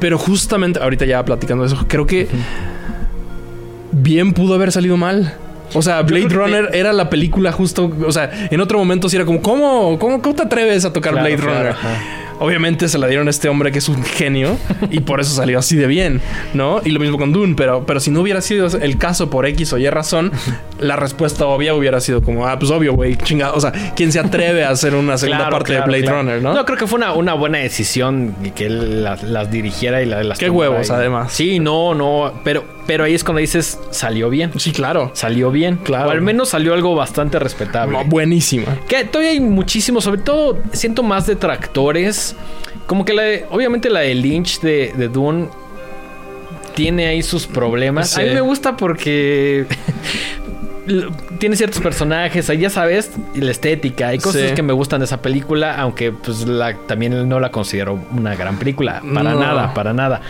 Pero 0.00 0.16
justamente, 0.16 0.78
ahorita 0.80 1.04
ya 1.04 1.22
platicando 1.24 1.64
de 1.64 1.74
eso, 1.74 1.84
creo 1.88 2.06
que 2.06 2.28
bien 3.92 4.32
pudo 4.32 4.54
haber 4.54 4.72
salido 4.72 4.96
mal. 4.96 5.34
O 5.74 5.82
sea, 5.82 6.02
Blade 6.02 6.28
que- 6.28 6.34
Runner 6.34 6.70
era 6.72 6.92
la 6.92 7.10
película 7.10 7.52
justo, 7.52 7.90
o 8.06 8.12
sea, 8.12 8.30
en 8.50 8.60
otro 8.60 8.78
momento 8.78 9.08
sí 9.08 9.16
era 9.16 9.24
como, 9.24 9.42
¿cómo, 9.42 9.98
cómo, 9.98 10.22
cómo 10.22 10.34
te 10.34 10.42
atreves 10.42 10.84
a 10.84 10.92
tocar 10.92 11.12
Claro, 11.12 11.26
Blade 11.28 11.42
claro, 11.42 11.58
Runner? 11.58 11.72
ajá. 11.72 12.14
Obviamente 12.40 12.86
se 12.88 12.98
la 12.98 13.08
dieron 13.08 13.26
a 13.26 13.30
este 13.30 13.48
hombre 13.48 13.72
que 13.72 13.78
es 13.78 13.88
un 13.88 14.00
genio 14.04 14.56
y 14.92 15.00
por 15.00 15.20
eso 15.20 15.34
salió 15.34 15.58
así 15.58 15.74
de 15.74 15.88
bien, 15.88 16.20
¿no? 16.54 16.80
Y 16.84 16.90
lo 16.90 17.00
mismo 17.00 17.18
con 17.18 17.32
Dune, 17.32 17.54
pero, 17.56 17.84
pero 17.84 17.98
si 17.98 18.12
no 18.12 18.20
hubiera 18.20 18.40
sido 18.42 18.68
el 18.80 18.96
caso 18.96 19.28
por 19.28 19.44
X 19.44 19.72
o 19.72 19.78
Y 19.78 19.90
razón, 19.90 20.30
la 20.78 20.94
respuesta 20.94 21.46
obvia 21.46 21.74
hubiera 21.74 22.00
sido 22.00 22.22
como, 22.22 22.46
ah, 22.46 22.56
pues 22.56 22.70
obvio, 22.70 22.92
güey, 22.94 23.16
chingado. 23.16 23.54
O 23.56 23.60
sea, 23.60 23.72
¿quién 23.96 24.12
se 24.12 24.20
atreve 24.20 24.62
a 24.62 24.70
hacer 24.70 24.94
una 24.94 25.18
segunda 25.18 25.38
Claro, 25.48 25.56
parte 25.58 25.72
de 25.72 25.80
Blade. 25.80 26.06
Runner, 26.08 26.40
no? 26.40 26.54
No, 26.54 26.64
creo 26.64 26.78
que 26.78 26.86
fue 26.86 26.98
una, 26.98 27.12
una 27.12 27.34
buena 27.34 27.58
decisión 27.58 28.36
y 28.44 28.50
que 28.52 28.66
él 28.66 29.02
las, 29.02 29.24
las 29.24 29.50
dirigiera 29.50 30.00
y 30.00 30.06
la- 30.06 30.22
las 30.22 30.38
Qué 30.38 30.48
huevos, 30.48 30.90
además. 30.90 31.32
Sí, 31.32 31.58
no, 31.58 31.92
no, 31.96 32.34
pero, 32.44 32.62
pero 32.88 33.04
ahí 33.04 33.14
es 33.14 33.22
cuando 33.22 33.38
dices, 33.40 33.78
salió 33.90 34.30
bien. 34.30 34.50
Sí, 34.56 34.72
claro. 34.72 35.10
Salió 35.14 35.50
bien. 35.52 35.76
Claro. 35.76 36.08
O 36.08 36.10
al 36.10 36.22
menos 36.22 36.48
salió 36.48 36.72
algo 36.74 36.96
bastante 36.96 37.38
respetable. 37.38 37.96
No, 37.96 38.04
buenísima. 38.04 38.76
Que 38.88 39.04
todavía 39.04 39.30
hay 39.32 39.40
muchísimo, 39.40 40.00
sobre 40.00 40.22
todo 40.22 40.58
siento 40.72 41.02
más 41.02 41.26
detractores. 41.26 42.34
Como 42.86 43.04
que 43.04 43.12
la 43.12 43.22
de- 43.22 43.46
obviamente 43.50 43.90
la 43.90 44.00
de 44.00 44.14
Lynch 44.14 44.60
de, 44.60 44.94
de 44.96 45.08
Dune 45.08 45.48
tiene 46.74 47.06
ahí 47.08 47.22
sus 47.22 47.46
problemas. 47.46 48.10
Sí. 48.10 48.22
A 48.22 48.24
mí 48.24 48.30
me 48.30 48.40
gusta 48.40 48.74
porque 48.76 49.66
tiene 51.38 51.54
ciertos 51.56 51.80
personajes, 51.82 52.48
ahí 52.48 52.58
ya 52.58 52.70
sabes, 52.70 53.10
la 53.34 53.50
estética. 53.50 54.08
Hay 54.08 54.18
cosas 54.18 54.48
Sí. 54.48 54.54
que 54.54 54.62
me 54.62 54.72
gustan 54.72 55.00
de 55.00 55.04
esa 55.04 55.20
película, 55.20 55.76
aunque 55.78 56.12
pues 56.12 56.46
la, 56.48 56.74
también 56.86 57.28
no 57.28 57.38
la 57.40 57.50
considero 57.50 57.98
una 58.16 58.34
gran 58.34 58.58
película. 58.58 59.02
Para 59.12 59.32
No. 59.34 59.40
nada, 59.40 59.74
para 59.74 59.92
nada. 59.92 60.22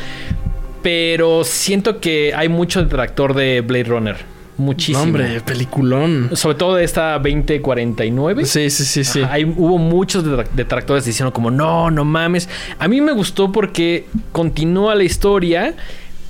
Pero 0.91 1.45
siento 1.45 2.01
que 2.01 2.33
hay 2.35 2.49
mucho 2.49 2.83
detractor 2.83 3.35
de 3.35 3.61
Blade 3.61 3.85
Runner. 3.85 4.17
Muchísimo. 4.57 5.01
No, 5.01 5.05
hombre, 5.05 5.41
peliculón. 5.43 6.31
Sobre 6.33 6.57
todo 6.57 6.77
de 6.77 6.85
esta 6.85 7.19
2049. 7.19 8.47
Sí, 8.47 8.71
sí, 8.71 8.85
sí, 8.87 9.05
sí. 9.05 9.21
Ajá, 9.21 9.35
hay- 9.35 9.45
hubo 9.45 9.77
muchos 9.77 10.25
detra- 10.25 10.49
detractores 10.55 11.05
diciendo 11.05 11.31
como, 11.35 11.51
no, 11.51 11.91
no 11.91 12.07
mames. 12.07 12.49
A 12.79 12.89
mí 12.89 13.03
me 13.03 13.13
gustó 13.13 13.53
porque 13.53 14.07
continúa 14.33 14.95
la 14.95 15.05
historia, 15.05 15.75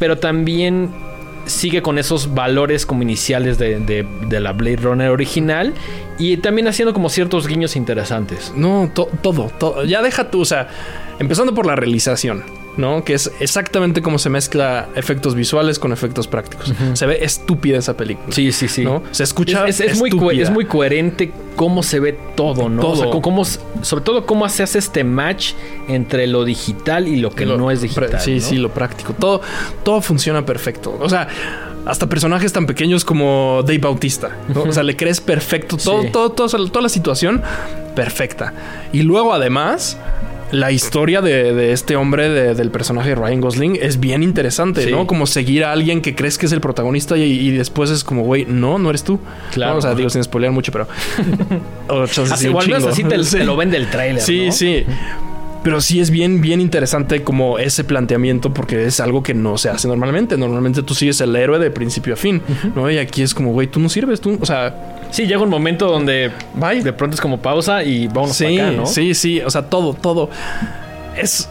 pero 0.01 0.19
también 0.19 0.91
sigue 1.47 1.81
con 1.81 1.97
esos 1.97 2.35
valores 2.35 2.85
como 2.85 3.03
iniciales 3.03 3.59
de, 3.59 3.79
de- 3.79 4.05
de 4.29 4.41
la 4.41 4.53
Blade 4.55 4.77
Runner 4.79 5.11
original 5.11 5.73
y 6.19 6.39
también 6.39 6.67
haciendo 6.67 6.93
como 6.93 7.09
ciertos 7.11 7.47
guiños 7.47 7.77
interesantes. 7.77 8.53
No, 8.57 8.91
to- 8.93 9.09
todo, 9.23 9.53
todo. 9.61 9.85
Ya 9.85 10.03
deja 10.03 10.33
tú, 10.33 10.41
o 10.41 10.45
sea, 10.45 10.67
empezando 11.21 11.55
por 11.55 11.65
la 11.65 11.77
realización, 11.77 12.43
¿no? 12.79 13.05
Que 13.05 13.13
es 13.15 13.31
exactamente 13.41 14.01
cómo 14.01 14.19
se 14.19 14.31
mezcla 14.31 14.89
efectos 14.95 15.35
visuales 15.35 15.79
con 15.79 15.93
efectos 15.93 16.27
prácticos. 16.29 16.73
Se 16.95 17.05
ve 17.05 17.19
estúpida 17.23 17.77
esa 17.79 17.95
película. 17.97 18.33
Sí, 18.35 18.51
sí, 18.53 18.69
sí. 18.69 18.85
¿no? 18.85 19.03
Se 19.11 19.25
escucha 19.25 19.67
Es, 19.69 19.81
es- 19.81 19.93
es 19.93 19.99
muy, 19.99 20.41
es 20.41 20.49
muy 20.51 20.65
coherente 20.65 21.31
cómo 21.57 21.83
se 21.83 22.01
ve 22.01 22.17
todo, 22.37 22.69
¿no? 22.71 22.81
Todo. 22.81 22.93
O 22.93 22.97
sea, 22.97 23.11
co- 23.11 23.21
cómo 23.21 23.45
sobre 23.45 24.05
todo 24.05 24.25
cómo 24.25 24.49
se 24.49 24.63
hace 24.63 24.79
este 24.79 25.05
match 25.05 25.53
entre 25.89 26.27
lo 26.27 26.45
digital 26.45 27.09
y 27.09 27.17
lo 27.17 27.31
que 27.35 27.45
Lo- 27.45 27.59
no 27.59 27.71
es 27.71 27.83
digital. 27.83 28.21
Sí, 28.21 28.37
¿no? 28.37 28.41
sí, 28.41 28.57
lo 28.57 28.71
práctico. 28.71 29.13
Todo, 29.13 29.43
todo 29.83 30.01
funciona 30.01 30.47
perfecto. 30.47 30.97
O 31.01 31.09
sea, 31.09 31.27
hasta 31.85 32.07
personajes 32.09 32.53
tan 32.53 32.67
pequeños 32.67 33.05
como 33.05 33.63
Dave 33.63 33.79
Bautista. 33.79 34.31
¿no? 34.55 34.63
O 34.63 34.73
sea, 34.73 34.83
le 34.85 34.95
crees 34.97 35.21
perfecto. 35.21 35.77
Todo, 35.77 36.03
Sí. 36.03 36.11
todo, 36.13 36.31
todo, 36.31 36.49
toda 36.69 36.83
la 36.83 36.89
situación 36.89 37.43
perfecta. 37.97 38.53
Y 38.93 39.03
luego, 39.03 39.33
además. 39.35 39.97
La 40.51 40.73
historia 40.73 41.21
de, 41.21 41.53
de 41.53 41.73
este 41.73 41.95
hombre, 41.97 42.29
de- 42.31 42.55
del 42.55 42.71
personaje 42.71 43.11
de 43.11 43.15
Ryan 43.17 43.41
Gosling, 43.43 43.79
es 43.83 44.01
bien 44.01 44.23
interesante, 44.23 44.85
Sí. 44.85 44.91
¿no? 44.91 45.07
Como 45.07 45.27
seguir 45.27 45.65
a 45.65 45.73
alguien 45.73 46.01
que 46.01 46.15
crees 46.15 46.39
que 46.39 46.47
es 46.47 46.53
el 46.53 46.61
protagonista 46.63 47.17
y, 47.19 47.23
y 47.23 47.51
después 47.51 47.91
es 47.91 48.03
como, 48.03 48.23
güey, 48.23 48.47
no, 48.47 48.79
no 48.79 48.89
eres 48.89 49.05
tú. 49.05 49.21
Claro. 49.53 49.73
¿no? 49.75 49.79
O 49.79 49.83
sea, 49.83 49.95
digo, 49.95 50.09
sin 50.09 50.23
spoilear 50.25 50.53
mucho, 50.53 50.73
pero. 50.73 50.89
o 51.89 52.03
Así, 52.03 52.23
sí, 52.37 52.49
un 52.49 52.55
o 52.57 52.61
al 52.61 52.67
menos 52.67 52.95
chingo. 52.95 53.09
así 53.11 53.17
te, 53.17 53.25
Sí. 53.25 53.37
te 53.39 53.45
lo 53.45 53.57
vende 53.57 53.77
el 53.77 53.91
tráiler, 53.91 54.23
Sí, 54.23 54.47
¿no? 54.47 54.53
sí. 54.53 54.85
Pero 55.63 55.81
sí 55.81 56.01
es 56.01 56.11
bien, 56.11 56.41
bien 56.41 56.61
interesante 56.61 57.23
como 57.25 57.59
ese 57.59 57.83
planteamiento 57.85 58.55
porque 58.55 58.87
es 58.87 59.01
algo 59.01 59.23
que 59.25 59.35
no 59.35 59.59
se 59.59 59.69
hace 59.69 59.87
normalmente. 59.89 60.39
Normalmente 60.39 60.83
tú 60.83 60.95
sigues 60.95 61.21
el 61.21 61.35
héroe 61.37 61.59
de 61.59 61.71
principio 61.71 62.15
a 62.15 62.17
fin, 62.17 62.41
¿no? 62.77 62.89
Y 62.91 62.97
aquí 62.97 63.23
es 63.23 63.35
como, 63.35 63.53
güey, 63.53 63.67
tú 63.67 63.81
no 63.81 63.89
sirves, 63.89 64.21
tú, 64.21 64.39
o 64.41 64.47
sea, 64.47 64.98
Sí, 65.11 65.27
llega 65.27 65.41
un 65.43 65.49
momento 65.51 65.87
donde 65.89 66.31
bye. 66.55 66.83
de 66.83 66.93
pronto 66.93 67.15
es 67.15 67.21
como 67.21 67.39
pausa 67.41 67.83
y 67.83 68.07
vámonos 68.09 68.37
sí, 68.37 68.59
acá, 68.59 68.71
¿no? 68.73 68.87
sí, 68.87 69.15
sí, 69.15 69.41
o 69.41 69.51
sea, 69.51 69.63
todo, 69.63 69.95
todo. 69.95 70.29
Es 71.17 71.49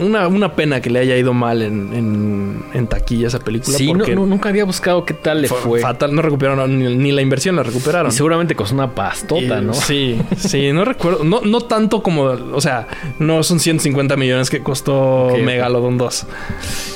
una, 0.00 0.28
una 0.28 0.54
pena 0.54 0.80
que 0.80 0.90
le 0.90 1.00
haya 1.00 1.16
ido 1.16 1.34
mal 1.34 1.60
en, 1.60 1.92
en, 1.92 2.62
en 2.72 2.86
taquilla 2.86 3.26
esa 3.26 3.40
película 3.40 3.76
Sí, 3.76 3.88
no- 3.92 3.98
porque 3.98 4.14
no- 4.14 4.26
nunca 4.26 4.48
había 4.48 4.64
buscado 4.64 5.04
qué 5.04 5.12
tal 5.12 5.42
le 5.42 5.48
fue 5.48 5.58
fue. 5.58 5.80
fatal, 5.80 6.14
no 6.14 6.22
recuperaron 6.22 6.78
ni, 6.78 6.94
ni 6.96 7.10
la 7.10 7.20
inversión, 7.20 7.56
la 7.56 7.64
recuperaron. 7.64 8.12
Y 8.12 8.14
seguramente 8.14 8.54
costó 8.54 8.76
una 8.76 8.94
pastota, 8.94 9.60
Y- 9.60 9.64
¿no? 9.64 9.74
Sí, 9.74 10.20
sí, 10.36 10.72
no 10.72 10.84
recuerdo. 10.84 11.24
No, 11.24 11.40
no 11.40 11.60
tanto 11.62 12.00
como, 12.02 12.22
o 12.26 12.60
sea, 12.60 12.86
no 13.18 13.42
son 13.42 13.58
150 13.58 14.16
millones 14.16 14.50
que 14.50 14.60
costó 14.62 15.26
Ok, 15.26 15.32
ok. 15.32 15.38
Megalodon 15.40 15.98
2. 15.98 16.26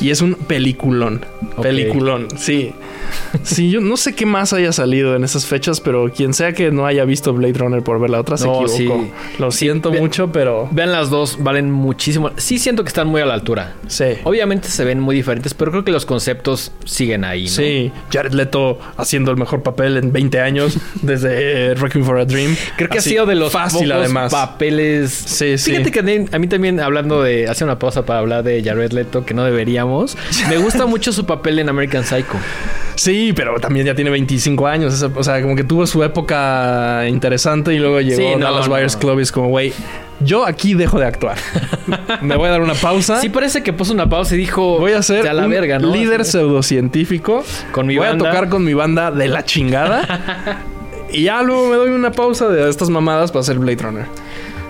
Y 0.01 0.11
es 0.11 0.23
un 0.23 0.35
peliculón. 0.37 1.25
Ok. 1.57 1.63
Peliculón, 1.65 2.29
sí. 2.37 2.73
Sí, 3.45 3.71
yo 3.71 3.81
no 3.81 3.97
sé 3.97 4.15
qué 4.15 4.27
más 4.27 4.53
haya 4.53 4.73
salido 4.73 5.17
en 5.17 5.25
esas 5.25 5.47
fechas, 5.47 5.81
pero 5.81 6.11
quien 6.15 6.35
sea 6.35 6.53
que 6.53 6.71
no 6.71 6.87
haya 6.87 7.05
visto 7.05 7.33
Blade 7.33 7.55
Runner 7.55 7.83
por 7.83 7.99
ver 8.01 8.11
la 8.11 8.21
otra 8.21 8.37
se 8.37 8.47
No, 8.47 8.63
equivocó. 8.67 9.03
sí. 9.05 9.11
Lo 9.39 9.51
siento 9.51 9.91
ve- 9.91 10.01
mucho, 10.01 10.31
pero 10.33 10.69
Vean 10.71 10.93
las 10.93 11.11
dos, 11.11 11.39
valen 11.43 11.71
muchísimo. 11.71 12.31
Sí 12.37 12.59
siento 12.59 12.85
que 12.85 12.89
están 12.89 13.09
muy 13.09 13.21
a 13.23 13.27
la 13.27 13.35
altura. 13.35 13.75
sí. 13.89 14.05
Obviamente 14.25 14.69
se 14.69 14.85
ven 14.85 15.01
muy 15.01 15.17
diferentes, 15.17 15.55
pero 15.55 15.71
creo 15.71 15.85
que 15.85 15.91
los 15.93 16.07
conceptos 16.07 16.73
siguen 16.85 17.25
ahí, 17.25 17.45
¿no? 17.45 17.51
Sí, 17.51 17.91
Jared 18.13 18.33
Leto 18.33 18.79
haciendo 18.97 19.31
el 19.31 19.37
mejor 19.39 19.63
papel 19.63 19.97
en 19.97 20.13
20 20.13 20.41
años 20.41 20.77
desde 21.03 21.73
eh, 21.73 21.75
Wrecking 21.75 22.05
for 22.05 22.19
a 22.19 22.25
Dream. 22.25 22.55
Creo 22.77 22.89
que 22.91 22.99
Así, 22.99 23.11
ha 23.11 23.13
sido 23.13 23.27
de 23.27 23.35
los 23.35 23.53
fácil 23.53 23.89
pocos 23.89 24.05
además. 24.05 24.33
papeles. 24.33 25.11
Sí, 25.13 25.59
sí. 25.59 25.71
Fíjate 25.73 25.91
que 25.91 25.99
a 26.33 26.39
mí- 26.39 26.47
también 26.49 26.81
hablando 26.81 27.23
de 27.23 27.49
hacer 27.49 27.65
una 27.67 27.79
pausa 27.79 28.05
para 28.05 28.19
hablar 28.21 28.43
de 28.45 28.63
Jared 28.63 28.93
Leto 28.93 29.25
que 29.25 29.33
no 29.35 29.43
deberíamos. 29.45 30.17
Me 30.49 30.59
gusta 30.59 30.87
mucho 30.87 31.13
su 31.13 31.25
papel 31.25 31.59
en 31.59 31.69
American 31.69 32.05
Psycho. 32.05 32.37
Sí, 32.95 33.33
pero 33.35 33.59
también 33.59 33.87
ya 33.87 33.95
tiene 33.95 34.11
25 34.11 34.67
años. 34.67 35.03
O 35.03 35.23
sea, 35.25 35.41
como 35.43 35.57
que 35.57 35.65
tuvo 35.65 35.87
su 35.87 36.03
época 36.03 37.07
interesante 37.09 37.75
y 37.75 37.79
luego 37.79 38.01
llegó 38.01 38.17
Sí, 38.17 38.37
no, 38.37 38.47
Dallas 38.47 38.69
no. 38.69 38.75
Buyers 38.75 38.97
Club 38.97 39.19
y 39.19 39.23
es 39.23 39.33
como, 39.33 39.49
güey, 39.49 39.73
yo 40.21 40.47
aquí 40.47 40.75
dejo 40.75 40.99
de 40.99 41.07
actuar. 41.07 41.39
Me 42.23 42.37
voy 42.37 42.49
a 42.49 42.53
dar 42.53 42.61
una 42.63 42.75
pausa. 42.75 43.21
Sí 43.21 43.29
parece 43.29 43.63
que 43.63 43.73
puso 43.73 43.93
una 43.93 44.09
pausa 44.09 44.35
y 44.35 44.39
dijo 44.39 44.79
Voy 44.79 44.93
a 44.93 45.03
ser 45.03 45.25
"Ya 45.25 45.33
la 45.33 45.47
un 45.47 45.93
líder 45.93 46.25
pseudocientífico. 46.25 47.45
Con 47.73 47.87
mi 47.87 47.97
Voy 47.97 48.07
banda. 48.07 48.29
a 48.29 48.33
tocar 48.33 48.49
con 48.49 48.65
mi 48.65 48.75
banda 48.75 49.11
de 49.11 49.29
la 49.29 49.45
chingada. 49.45 50.63
y 51.13 51.25
ya 51.25 51.43
luego 51.43 51.69
me 51.69 51.77
doy 51.77 51.91
una 51.91 52.13
pausa 52.13 52.49
de 52.49 52.69
estas 52.69 52.91
mamadas 52.91 53.31
para 53.33 53.41
hacer 53.41 53.59
Blade 53.59 53.83
Runner. 53.83 54.07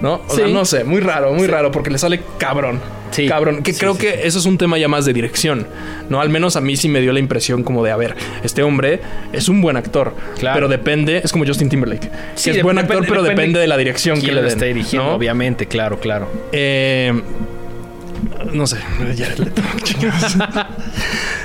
¿No? 0.02 0.20
O 0.28 0.34
sea, 0.34 0.46
no 0.48 0.64
sé, 0.64 0.84
muy 0.84 1.00
raro, 1.00 1.32
muy 1.32 1.46
raro, 1.46 1.70
porque 1.70 1.88
le 1.90 1.96
sale 1.96 2.20
cabrón. 2.36 2.80
Sí. 3.12 3.28
Cabrón. 3.28 3.62
Que 3.62 3.72
creo 3.74 3.96
que 3.96 4.26
eso 4.26 4.38
es 4.38 4.46
un 4.46 4.58
tema 4.58 4.78
ya 4.78 4.88
más 4.88 5.04
de 5.04 5.12
dirección. 5.12 5.66
¿No? 6.08 6.20
Al 6.20 6.28
menos 6.28 6.56
a 6.56 6.60
mí 6.60 6.76
sí 6.76 6.88
me 6.88 7.00
dio 7.00 7.12
la 7.12 7.20
impresión 7.20 7.62
como 7.62 7.84
de, 7.84 7.90
a 7.92 7.96
ver, 7.96 8.16
este 8.42 8.62
hombre 8.62 9.00
es 9.32 9.48
un 9.48 9.60
buen 9.62 9.76
actor. 9.76 10.14
Claro. 10.38 10.56
Pero 10.56 10.68
depende, 10.68 11.20
es 11.22 11.30
como 11.30 11.46
Justin 11.46 11.68
Timberlake. 11.68 12.10
Sí, 12.34 12.50
que 12.50 12.58
es 12.58 12.62
buen 12.64 12.76
depende- 12.76 12.94
actor, 12.94 13.06
pero 13.08 13.22
depende 13.22 13.42
depende 13.42 13.60
de 13.60 13.66
la 13.68 13.76
dirección 13.76 14.16
que 14.16 14.22
¿Quién 14.24 14.34
le 14.34 14.42
den. 14.42 14.50
está 14.50 14.64
dirigiendo? 14.64 15.08
¿no? 15.10 15.14
Obviamente, 15.14 15.66
claro, 15.66 16.00
claro. 16.00 16.28
Eh, 16.52 17.12
no 18.44 18.66
sé, 18.66 18.76
Jared 19.16 19.38
Leto, 19.38 19.62
chingados. 19.82 20.36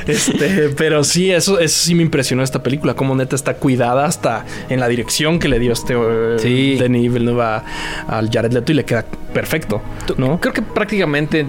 este, 0.08 0.70
pero 0.78 1.04
sí, 1.04 1.32
eso, 1.32 1.60
eso 1.60 1.80
sí 1.84 1.96
me 1.96 2.04
impresionó 2.04 2.44
esta 2.44 2.64
película, 2.64 2.94
como 2.96 3.16
neta 3.16 3.36
está 3.36 3.56
cuidada 3.56 4.06
hasta 4.06 4.46
en 4.70 4.80
la 4.80 4.88
dirección 4.88 5.40
que 5.40 5.48
le 5.48 5.60
dio 5.60 5.74
este 5.74 5.94
eh, 5.96 6.36
Sí. 6.40 6.76
Denis 6.80 7.12
Villeneuve 7.12 7.44
a- 7.44 7.64
al 8.08 8.30
Jared 8.32 8.52
Leto 8.54 8.72
y 8.72 8.76
le 8.76 8.86
queda 8.86 9.06
perfecto, 9.34 9.82
¿no? 10.18 10.40
Creo 10.40 10.54
que 10.54 10.62
prácticamente, 10.62 11.46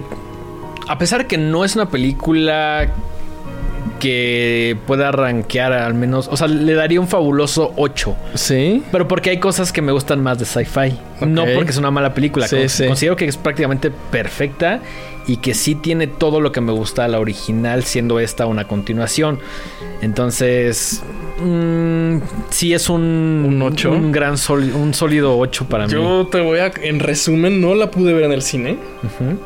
a 0.87 0.97
pesar 0.97 1.21
de 1.21 1.27
que 1.27 1.37
no 1.37 1.63
es 1.65 1.75
una 1.75 1.89
película 1.89 2.87
que 3.99 4.77
pueda 4.87 5.11
rankear 5.11 5.73
al 5.73 5.93
menos, 5.93 6.27
o 6.31 6.37
sea, 6.37 6.47
le 6.47 6.73
daría 6.73 6.99
un 6.99 7.07
fabuloso 7.07 7.73
8. 7.75 8.15
Sí. 8.33 8.83
Pero 8.91 9.07
porque 9.07 9.29
hay 9.29 9.39
cosas 9.39 9.71
que 9.71 9.81
me 9.81 9.91
gustan 9.91 10.23
más 10.23 10.39
de 10.39 10.45
sci-fi. 10.45 10.97
No 11.25 11.45
porque 11.53 11.71
es 11.71 11.77
una 11.77 11.91
mala 11.91 12.13
película. 12.13 12.47
Sí, 12.47 12.55
Con- 12.57 12.69
sí. 12.69 12.87
Considero 12.87 13.15
que 13.15 13.25
es 13.25 13.37
prácticamente 13.37 13.91
perfecta 13.91 14.79
y 15.27 15.37
que 15.37 15.53
sí 15.53 15.75
tiene 15.75 16.07
todo 16.07 16.41
lo 16.41 16.51
que 16.51 16.61
me 16.61 16.71
gusta 16.71 17.07
la 17.07 17.19
original, 17.19 17.83
siendo 17.83 18.19
esta 18.19 18.45
una 18.47 18.65
continuación. 18.67 19.39
Entonces, 20.01 21.03
mm, 21.43 22.17
sí 22.49 22.73
es 22.73 22.89
un, 22.89 23.43
¿Un 23.47 23.61
ocho? 23.61 23.91
Un 23.91 24.11
gran 24.11 24.37
sólido, 24.37 24.77
un 24.77 24.93
sólido 24.93 25.37
8 25.37 25.65
para 25.67 25.85
mí. 25.85 25.93
Yo 25.93 26.27
te 26.31 26.41
voy 26.41 26.59
a, 26.59 26.71
en 26.81 26.99
resumen, 26.99 27.61
no 27.61 27.75
la 27.75 27.91
pude 27.91 28.13
ver 28.13 28.23
en 28.23 28.31
el 28.31 28.41
cine. 28.41 28.77
Ujú. 29.03 29.37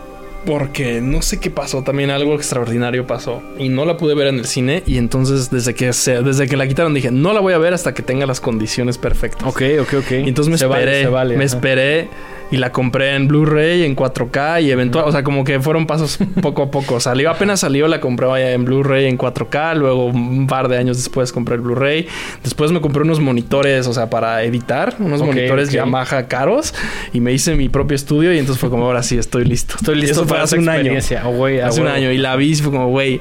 Porque 0.45 0.99
no 1.01 1.21
sé 1.21 1.39
qué 1.39 1.49
pasó, 1.49 1.83
también 1.83 2.09
algo 2.09 2.35
extraordinario 2.35 3.07
pasó. 3.07 3.41
Y 3.57 3.69
no 3.69 3.85
la 3.85 3.97
pude 3.97 4.13
ver 4.13 4.27
en 4.27 4.39
el 4.39 4.45
cine. 4.45 4.83
Y 4.85 4.97
entonces, 4.97 5.49
desde 5.49 5.73
que, 5.73 5.93
se, 5.93 6.21
desde 6.21 6.47
que 6.47 6.57
la 6.57 6.67
quitaron, 6.67 6.93
dije, 6.93 7.11
no 7.11 7.33
la 7.33 7.39
voy 7.39 7.53
a 7.53 7.57
ver 7.57 7.73
hasta 7.73 7.93
que 7.93 8.03
tenga 8.03 8.25
las 8.25 8.41
condiciones 8.41 8.97
perfectas. 8.97 9.47
Ok, 9.47 9.61
ok, 9.81 9.93
ok. 9.99 10.11
Y 10.11 10.29
entonces 10.29 10.51
me 10.51 10.57
Se 10.57 10.65
esperé, 10.65 10.85
vale, 10.85 11.01
se 11.03 11.07
vale, 11.07 11.37
me 11.37 11.45
ajá. 11.45 11.55
esperé 11.55 12.09
y 12.53 12.57
la 12.57 12.71
compré 12.71 13.15
en 13.15 13.27
Blu-ray, 13.27 13.81
en 13.81 13.95
4K 13.95 14.61
y 14.61 14.69
eventual, 14.69 15.05
o 15.07 15.11
sea, 15.11 15.23
como 15.23 15.43
que 15.43 15.59
fueron 15.59 15.87
pasos 15.87 16.19
poco 16.41 16.61
a 16.61 16.69
poco. 16.69 16.99
Salió, 16.99 17.31
apenas 17.31 17.61
salió, 17.61 17.87
la 17.87 17.99
compré 17.99 18.53
en 18.53 18.63
Blu-ray, 18.63 19.07
en 19.07 19.17
4K, 19.17 19.75
luego 19.75 20.05
un 20.05 20.45
par 20.45 20.67
de 20.67 20.77
años 20.77 20.97
después 20.97 21.31
compré 21.31 21.55
el 21.55 21.61
Blu-ray. 21.61 22.07
Después 22.43 22.71
me 22.71 22.79
compré 22.79 23.01
unos 23.01 23.19
monitores, 23.19 23.87
o 23.87 23.93
sea, 23.93 24.11
para 24.11 24.43
editar, 24.43 24.93
unos 24.99 25.23
monitores. 25.23 25.71
Yamaha 25.71 26.27
caros 26.27 26.75
y 27.11 27.21
me 27.21 27.33
hice 27.33 27.55
mi 27.55 27.69
propio 27.69 27.95
estudio 27.95 28.31
y 28.31 28.37
entonces 28.37 28.61
fue 28.61 28.69
como, 28.69 28.85
ahora 28.85 29.01
sí, 29.01 29.17
estoy 29.17 29.45
listo. 29.45 29.73
Estoy 29.77 29.97
Y 29.97 30.01
listo 30.01 30.21
eso 30.21 30.27
para 30.27 30.43
hace 30.43 30.59
un 30.59 30.69
año. 30.69 30.93
Oh, 31.25 31.47
Hace 31.47 31.81
un 31.81 31.87
año 31.87 32.11
y 32.11 32.19
la 32.19 32.35
vi 32.35 32.51
y 32.51 32.55
fue 32.55 32.71
como, 32.71 32.89
güey, 32.89 33.19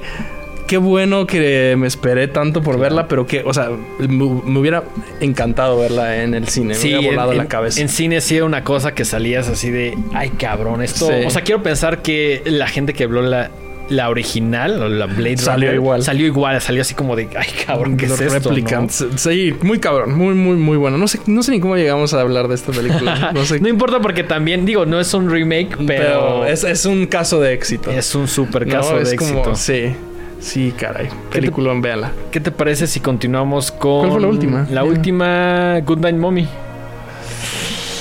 qué 0.73 0.79
bueno 0.79 1.27
que 1.27 1.75
me 1.77 1.87
esperé 1.87 2.29
tanto 2.29 2.62
por 2.62 2.79
verla, 2.79 3.07
pero 3.07 3.27
que, 3.27 3.43
o 3.45 3.53
sea, 3.53 3.68
me, 3.99 4.09
me 4.09 4.59
hubiera 4.59 4.85
encantado 5.20 5.79
verla 5.79 6.23
en 6.23 6.33
el 6.33 6.49
cine. 6.49 6.73
me 6.75 6.81
hubiera 6.81 7.11
volado 7.11 7.33
en, 7.33 7.37
la 7.39 7.47
cabeza. 7.47 7.79
En 7.83 7.91
cine 7.91 8.23
sí 8.23 8.37
era 8.37 8.47
una 8.47 8.64
cosa 8.64 8.95
que 8.95 9.05
salías 9.05 9.49
así 9.49 9.68
de, 9.68 9.95
ay 10.14 10.31
cabrón, 10.31 10.81
esto. 10.81 11.09
Sí. 11.09 11.27
O 11.27 11.29
sea, 11.29 11.43
quiero 11.43 11.62
pensar 11.62 12.01
que 12.01 12.41
la 12.47 12.66
gente 12.68 12.95
que 12.95 13.05
habló 13.05 13.20
la, 13.20 13.51
la 13.91 14.09
original, 14.09 14.83
o 14.83 14.89
la 14.89 15.05
Blade 15.05 15.37
Salió 15.37 15.66
Runner, 15.68 15.75
igual. 15.75 16.03
Salió 16.05 16.27
igual, 16.27 16.59
salió 16.62 16.81
así 16.81 16.95
como 16.95 17.16
de, 17.16 17.29
ay 17.37 17.49
cabrón, 17.66 17.99
¿qué 17.99 18.07
Los 18.07 18.18
es 18.18 18.33
esto? 18.33 18.49
Replicants. 18.49 19.05
Sí, 19.16 19.55
muy 19.61 19.79
cabrón, 19.79 20.16
muy, 20.16 20.32
muy, 20.35 20.57
muy 20.57 20.78
bueno. 20.78 20.97
No 20.97 21.07
sé, 21.07 21.20
no 21.27 21.43
sé 21.43 21.51
ni 21.51 21.61
cómo 21.61 21.77
llegamos 21.77 22.15
a 22.15 22.20
hablar 22.23 22.49
de 22.49 22.55
esta 22.55 22.73
película. 22.73 23.31
No 23.35 23.44
sé. 23.44 23.61
No 23.61 23.69
importa 23.69 24.01
porque 24.01 24.24
también, 24.24 24.65
digo, 24.65 24.86
no 24.86 24.99
es 24.99 25.12
un 25.12 25.28
remake, 25.31 25.77
pero, 25.86 25.86
pero 25.86 26.47
es, 26.47 26.65
es 26.65 26.86
un 26.86 27.05
caso 27.05 27.40
de 27.43 27.53
éxito. 27.53 27.90
es 27.90 28.15
un 28.15 28.27
super 28.27 28.66
No, 28.66 28.73
caso 28.73 28.99
es 28.99 29.11
de 29.11 29.16
como- 29.16 29.40
éxito. 29.40 29.55
sí, 29.55 29.94
sí, 30.43 30.73
caray. 30.77 31.09
Película, 31.31 31.73
véala. 31.74 32.12
¿Qué 32.31 32.40
te 32.40 32.51
parece 32.51 32.86
si 32.86 33.01
continuamos 33.01 33.73
con. 33.73 34.01
¿Cuál 34.01 34.10
fue 34.12 34.20
la 34.20 34.28
última? 34.28 34.66
La 34.70 34.85
última, 34.85 35.81
Good 35.81 35.98
Night 35.98 36.16
Mommy. 36.16 36.47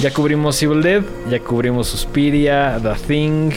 Ya 0.01 0.11
cubrimos 0.11 0.61
Evil 0.63 0.81
Dead, 0.81 1.03
ya 1.29 1.39
cubrimos 1.39 1.87
Suspiria, 1.87 2.79
The 2.81 2.95
Thing, 3.07 3.51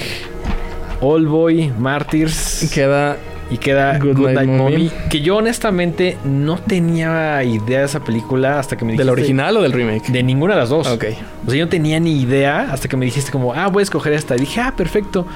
All 1.00 1.26
Boy, 1.26 1.72
Martyrs. 1.78 2.70
Queda 2.72 3.16
y 3.50 3.58
queda 3.58 3.98
Good, 3.98 4.30
Night, 4.30 4.48
Mommy. 4.48 4.90
Que 5.10 5.20
yo 5.20 5.36
honestamente 5.36 6.18
no 6.24 6.58
tenía 6.58 7.42
idea 7.44 7.80
de 7.80 7.84
esa 7.84 8.00
película 8.00 8.58
hasta 8.58 8.76
que 8.76 8.84
me 8.84 8.92
dijiste. 8.92 9.04
¿Del 9.04 9.12
original 9.12 9.56
o 9.56 9.62
del 9.62 9.72
remake? 9.72 10.10
De 10.10 10.22
ninguna 10.22 10.54
de 10.54 10.60
las 10.60 10.68
dos. 10.68 10.86
Ok. 10.86 11.04
O 11.46 11.50
sea, 11.50 11.58
yo 11.58 11.64
no 11.64 11.70
tenía 11.70 11.98
ni 12.00 12.20
idea 12.20 12.68
hasta 12.70 12.88
que 12.88 12.96
me 12.96 13.06
dijiste 13.06 13.30
como, 13.30 13.54
ah, 13.54 13.68
voy 13.68 13.80
a 13.80 13.84
escoger 13.84 14.12
esta. 14.12 14.36
Y 14.36 14.40
dije, 14.40 14.60
ah, 14.60 14.74
perfecto. 14.76 15.26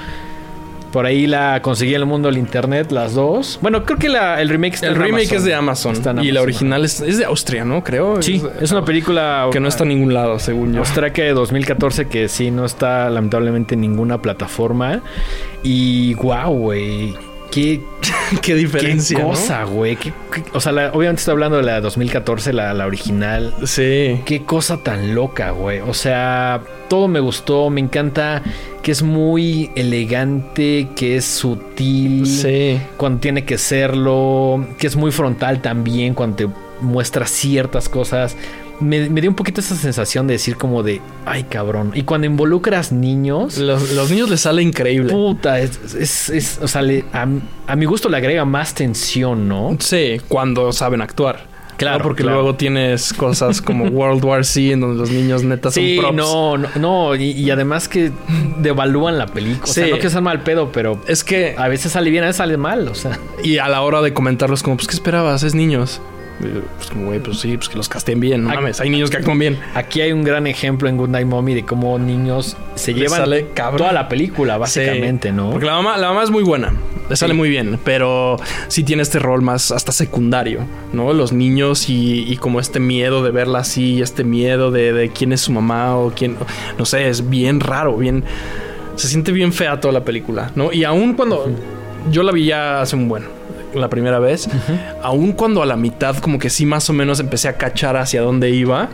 Por 0.92 1.04
ahí 1.04 1.26
la 1.26 1.60
conseguí 1.62 1.94
en 1.94 2.00
el 2.00 2.06
mundo 2.06 2.28
del 2.28 2.38
internet, 2.38 2.90
las 2.90 3.14
dos. 3.14 3.58
Bueno, 3.60 3.84
creo 3.84 3.98
que 3.98 4.08
la, 4.08 4.40
el 4.40 4.48
remake 4.48 4.74
está 4.74 4.86
El 4.86 4.94
remake 4.94 5.32
es 5.32 5.44
de 5.44 5.54
Amazon. 5.54 5.96
Y 6.22 6.32
la 6.32 6.42
original 6.42 6.84
es, 6.84 6.98
de 7.00 7.24
Austria, 7.24 7.64
¿no? 7.64 7.84
Creo. 7.84 8.22
Sí, 8.22 8.42
es, 8.60 8.72
una 8.72 8.84
película. 8.84 9.48
Que 9.52 9.60
no 9.60 9.68
está 9.68 9.82
en 9.84 9.90
ningún 9.90 10.14
lado, 10.14 10.38
según 10.38 10.72
yo. 10.72 10.82
que 11.12 11.22
de 11.22 11.32
2014, 11.32 12.08
que 12.08 12.28
sí, 12.28 12.50
no 12.50 12.64
está 12.64 13.10
lamentablemente 13.10 13.74
en 13.74 13.82
ninguna 13.82 14.22
plataforma. 14.22 15.02
Y 15.62 16.14
wow, 16.14 16.50
güey. 16.50 17.14
Qué, 17.50 17.80
qué 18.42 18.54
diferencia. 18.54 19.16
Qué 19.16 19.22
cosa, 19.22 19.64
güey. 19.64 19.96
O 20.52 20.60
sea, 20.60 20.72
obviamente 20.92 21.20
estoy 21.20 21.32
hablando 21.32 21.56
de 21.56 21.62
la 21.62 21.80
2014, 21.80 22.52
la, 22.52 22.74
la 22.74 22.86
original. 22.86 23.54
Sí. 23.64 24.20
Qué 24.24 24.42
cosa 24.44 24.78
tan 24.82 25.14
loca, 25.14 25.50
güey. 25.50 25.80
O 25.80 25.94
sea, 25.94 26.60
todo 26.88 27.08
me 27.08 27.20
gustó. 27.20 27.70
Me 27.70 27.80
encanta 27.80 28.42
que 28.82 28.92
es 28.92 29.02
muy 29.02 29.70
elegante, 29.74 30.88
que 30.94 31.16
es 31.16 31.24
sutil. 31.24 32.26
Sí. 32.26 32.80
Cuando 32.96 33.20
tiene 33.20 33.44
que 33.44 33.58
serlo. 33.58 34.66
Que 34.78 34.86
es 34.86 34.96
muy 34.96 35.10
frontal 35.10 35.62
también 35.62 36.14
cuando 36.14 36.36
te 36.36 36.48
muestra 36.80 37.26
ciertas 37.26 37.88
cosas 37.88 38.36
me, 38.80 39.08
dio 39.08 39.30
un 39.30 39.36
poquito 39.36 39.60
esa 39.60 39.74
sensación 39.74 40.26
de 40.26 40.34
decir 40.34 40.56
como 40.56 40.82
de, 40.82 41.00
ay 41.26 41.44
cabrón. 41.44 41.92
Y 41.94 42.02
cuando 42.02 42.26
involucras 42.26 42.92
niños... 42.92 43.58
Los, 43.58 44.10
niños 44.10 44.30
les 44.30 44.40
sale 44.40 44.62
increíble. 44.62 45.12
Puta, 45.12 45.60
es, 45.60 46.30
es, 46.30 46.58
o 46.62 46.68
sea, 46.68 46.82
a, 47.12 47.76
mi 47.76 47.84
gusto 47.86 48.08
le 48.08 48.16
agrega 48.16 48.44
más 48.44 48.74
tensión, 48.74 49.48
¿no? 49.48 49.76
Sí, 49.80 50.20
cuando 50.28 50.72
saben 50.72 51.00
actuar. 51.00 51.58
Claro, 51.78 52.02
porque 52.02 52.24
luego 52.24 52.56
tienes 52.56 53.12
cosas 53.12 53.62
como 53.62 53.84
World 53.88 54.24
War 54.24 54.44
C 54.44 54.72
en 54.72 54.80
donde 54.80 54.98
los 54.98 55.10
niños 55.10 55.44
netas 55.44 55.74
son 55.74 55.84
props. 55.96 56.16
no, 56.16 56.58
no, 56.58 56.68
no 56.74 57.14
y, 57.14 57.48
además 57.52 57.86
que 57.88 58.10
devalúan 58.58 59.16
la 59.16 59.28
película. 59.28 59.70
O 59.70 59.72
sea, 59.72 59.86
no 59.86 59.98
que 60.00 60.10
sea 60.10 60.20
mal 60.20 60.42
pedo, 60.42 60.72
pero 60.72 61.00
es 61.06 61.22
que 61.22 61.54
a 61.56 61.68
veces 61.68 61.92
sale 61.92 62.10
bien, 62.10 62.24
a 62.24 62.26
veces 62.26 62.38
sale 62.38 62.56
mal, 62.56 62.88
o 62.88 62.96
sea. 62.96 63.20
Y 63.44 63.58
a 63.58 63.68
la 63.68 63.82
hora 63.82 64.02
de 64.02 64.12
comentarlos 64.12 64.64
como, 64.64 64.76
pues, 64.76 64.88
¿qué 64.88 64.94
esperabas? 64.94 65.44
Es 65.44 65.54
niños. 65.54 66.00
Pues 66.38 66.90
como, 66.90 67.06
güey, 67.06 67.18
pues 67.18 67.40
sí, 67.40 67.56
pues 67.56 67.68
que 67.68 67.76
los 67.76 67.88
casten 67.88 68.20
bien, 68.20 68.44
no 68.44 68.50
mames, 68.50 68.80
hay 68.80 68.90
niños 68.90 69.10
que 69.10 69.16
actúan 69.16 69.38
bien. 69.38 69.58
Aquí 69.74 70.00
hay 70.00 70.12
un 70.12 70.22
gran 70.22 70.46
ejemplo 70.46 70.88
en 70.88 70.96
Good 70.96 71.08
Night 71.08 71.26
Mommy 71.26 71.54
de 71.54 71.64
cómo 71.64 71.98
niños 71.98 72.56
se 72.76 72.94
llevan 72.94 73.28
toda 73.76 73.92
la 73.92 74.08
película, 74.08 74.56
básicamente, 74.56 75.32
¿no? 75.32 75.50
Porque 75.50 75.66
la 75.66 75.74
mamá, 75.74 75.96
la 75.96 76.08
mamá 76.08 76.22
es 76.22 76.30
muy 76.30 76.44
buena, 76.44 76.72
le 77.10 77.16
sale 77.16 77.34
muy 77.34 77.48
bien, 77.48 77.78
pero 77.84 78.36
sí 78.68 78.84
tiene 78.84 79.02
este 79.02 79.18
rol 79.18 79.42
más 79.42 79.72
hasta 79.72 79.90
secundario, 79.90 80.60
¿no? 80.92 81.12
Los 81.12 81.32
niños 81.32 81.86
y, 81.88 82.36
como 82.40 82.60
este 82.60 82.78
miedo 82.78 83.22
de 83.24 83.32
verla 83.32 83.60
así, 83.60 84.00
este 84.00 84.22
miedo 84.22 84.70
de, 84.70 85.10
quién 85.12 85.32
es 85.32 85.40
su 85.40 85.52
mamá 85.52 85.96
o 85.96 86.12
quién, 86.14 86.36
no 86.78 86.84
sé, 86.84 87.08
es 87.08 87.28
bien 87.28 87.60
raro, 87.60 87.96
bien... 87.96 88.24
Se 88.94 89.06
siente 89.06 89.30
bien 89.30 89.52
fea 89.52 89.78
toda 89.78 89.94
la 89.94 90.02
película, 90.02 90.50
¿no? 90.56 90.72
Y 90.72 90.82
aún 90.82 91.14
cuando... 91.14 91.48
Yo 92.10 92.24
la 92.24 92.32
vi 92.32 92.46
ya 92.46 92.80
hace 92.80 92.96
un 92.96 93.08
buen 93.08 93.37
la 93.74 93.88
primera 93.88 94.18
vez, 94.18 94.48
aun 95.02 95.32
cuando 95.32 95.62
a 95.62 95.66
la 95.66 95.76
mitad 95.76 96.16
como 96.16 96.38
que 96.38 96.50
sí 96.50 96.66
más 96.66 96.88
o 96.90 96.92
menos 96.92 97.20
empecé 97.20 97.48
a 97.48 97.56
cachar 97.56 97.96
hacia 97.96 98.22
dónde 98.22 98.50
iba, 98.50 98.88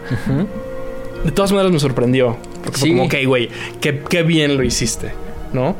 de 1.24 1.30
todas 1.30 1.52
maneras 1.52 1.72
me 1.72 1.80
sorprendió. 1.80 2.36
Porque 2.62 2.78
fue 2.78 2.88
como, 2.90 3.05
ok, 3.05 3.14
güey, 3.26 3.51
qué, 3.80 4.02
qué 4.09 4.22
bien 4.22 4.56
lo 4.56 4.62
hiciste, 4.64 5.12
¿no? 5.52 5.76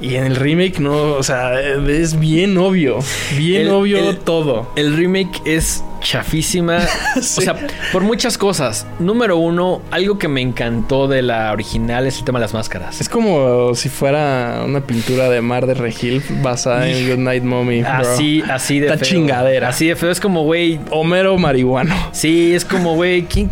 Y 0.00 0.14
en 0.14 0.24
el 0.24 0.36
remake 0.36 0.80
no, 0.80 1.12
o 1.12 1.22
sea, 1.22 1.60
es 1.60 2.18
bien 2.18 2.56
obvio, 2.56 3.00
bien 3.36 3.68
obvio 3.68 4.16
todo. 4.18 4.70
El 4.76 4.96
remake 4.96 5.42
es 5.44 5.84
chafísima. 6.00 6.80
O 7.16 7.22
sea, 7.22 7.56
por 7.92 8.02
muchas 8.02 8.38
cosas. 8.38 8.86
Número 8.98 9.36
uno, 9.36 9.82
algo 9.90 10.18
que 10.18 10.28
me 10.28 10.40
encantó 10.40 11.08
de 11.08 11.22
la 11.22 11.52
original 11.52 12.06
es 12.06 12.18
el 12.18 12.24
tema 12.24 12.38
de 12.38 12.44
las 12.44 12.54
máscaras. 12.54 13.00
Es 13.00 13.08
como 13.08 13.74
si 13.74 13.88
fuera 13.88 14.62
una 14.64 14.80
pintura 14.80 15.28
de 15.28 15.40
Mar 15.40 15.66
de 15.66 15.74
Regil 15.74 16.22
basada 16.42 16.88
en 16.88 17.08
Good 17.08 17.18
Night 17.18 17.42
Mommy. 17.42 17.80
Así, 17.80 18.42
así 18.48 18.80
de 18.80 18.88
Esta 18.88 19.04
chingadera. 19.04 19.68
Así 19.68 19.86
de 19.86 19.96
feo. 19.96 20.10
Es 20.10 20.20
como, 20.20 20.44
güey. 20.44 20.80
Homero 20.90 21.36
marihuano. 21.38 21.94
Sí, 22.12 22.54
es 22.54 22.64
como, 22.64 22.94
güey. 22.94 23.22
¿quién, 23.24 23.50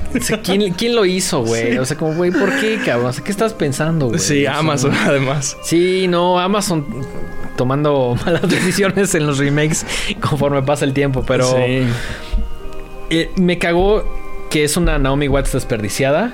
quién, 0.76 0.94
lo 0.94 1.04
hizo, 1.04 1.42
güey? 1.42 1.78
O 1.78 1.84
sea, 1.84 1.96
como, 1.96 2.14
güey, 2.14 2.30
¿por 2.30 2.58
qué, 2.60 2.78
cabrón? 2.84 3.12
¿qué 3.24 3.30
estás 3.30 3.54
pensando, 3.54 4.08
güey? 4.08 4.18
Sí, 4.18 4.46
Amazon, 4.46 4.92
además. 4.94 5.56
Sí, 5.62 6.06
no, 6.08 6.38
Amazon 6.38 6.84
tomando 7.58 8.16
malas 8.24 8.48
decisiones 8.48 9.14
en 9.14 9.26
los 9.26 9.36
remakes 9.36 9.84
conforme 10.20 10.62
pasa 10.62 10.86
el 10.86 10.94
tiempo, 10.94 11.22
pero 11.26 11.44
sí. 11.54 11.82
Eh, 13.10 13.30
me 13.36 13.58
cagó 13.58 14.04
que 14.48 14.64
es 14.64 14.78
una 14.78 14.98
Naomi 14.98 15.28
Watts 15.28 15.52
desperdiciada. 15.52 16.32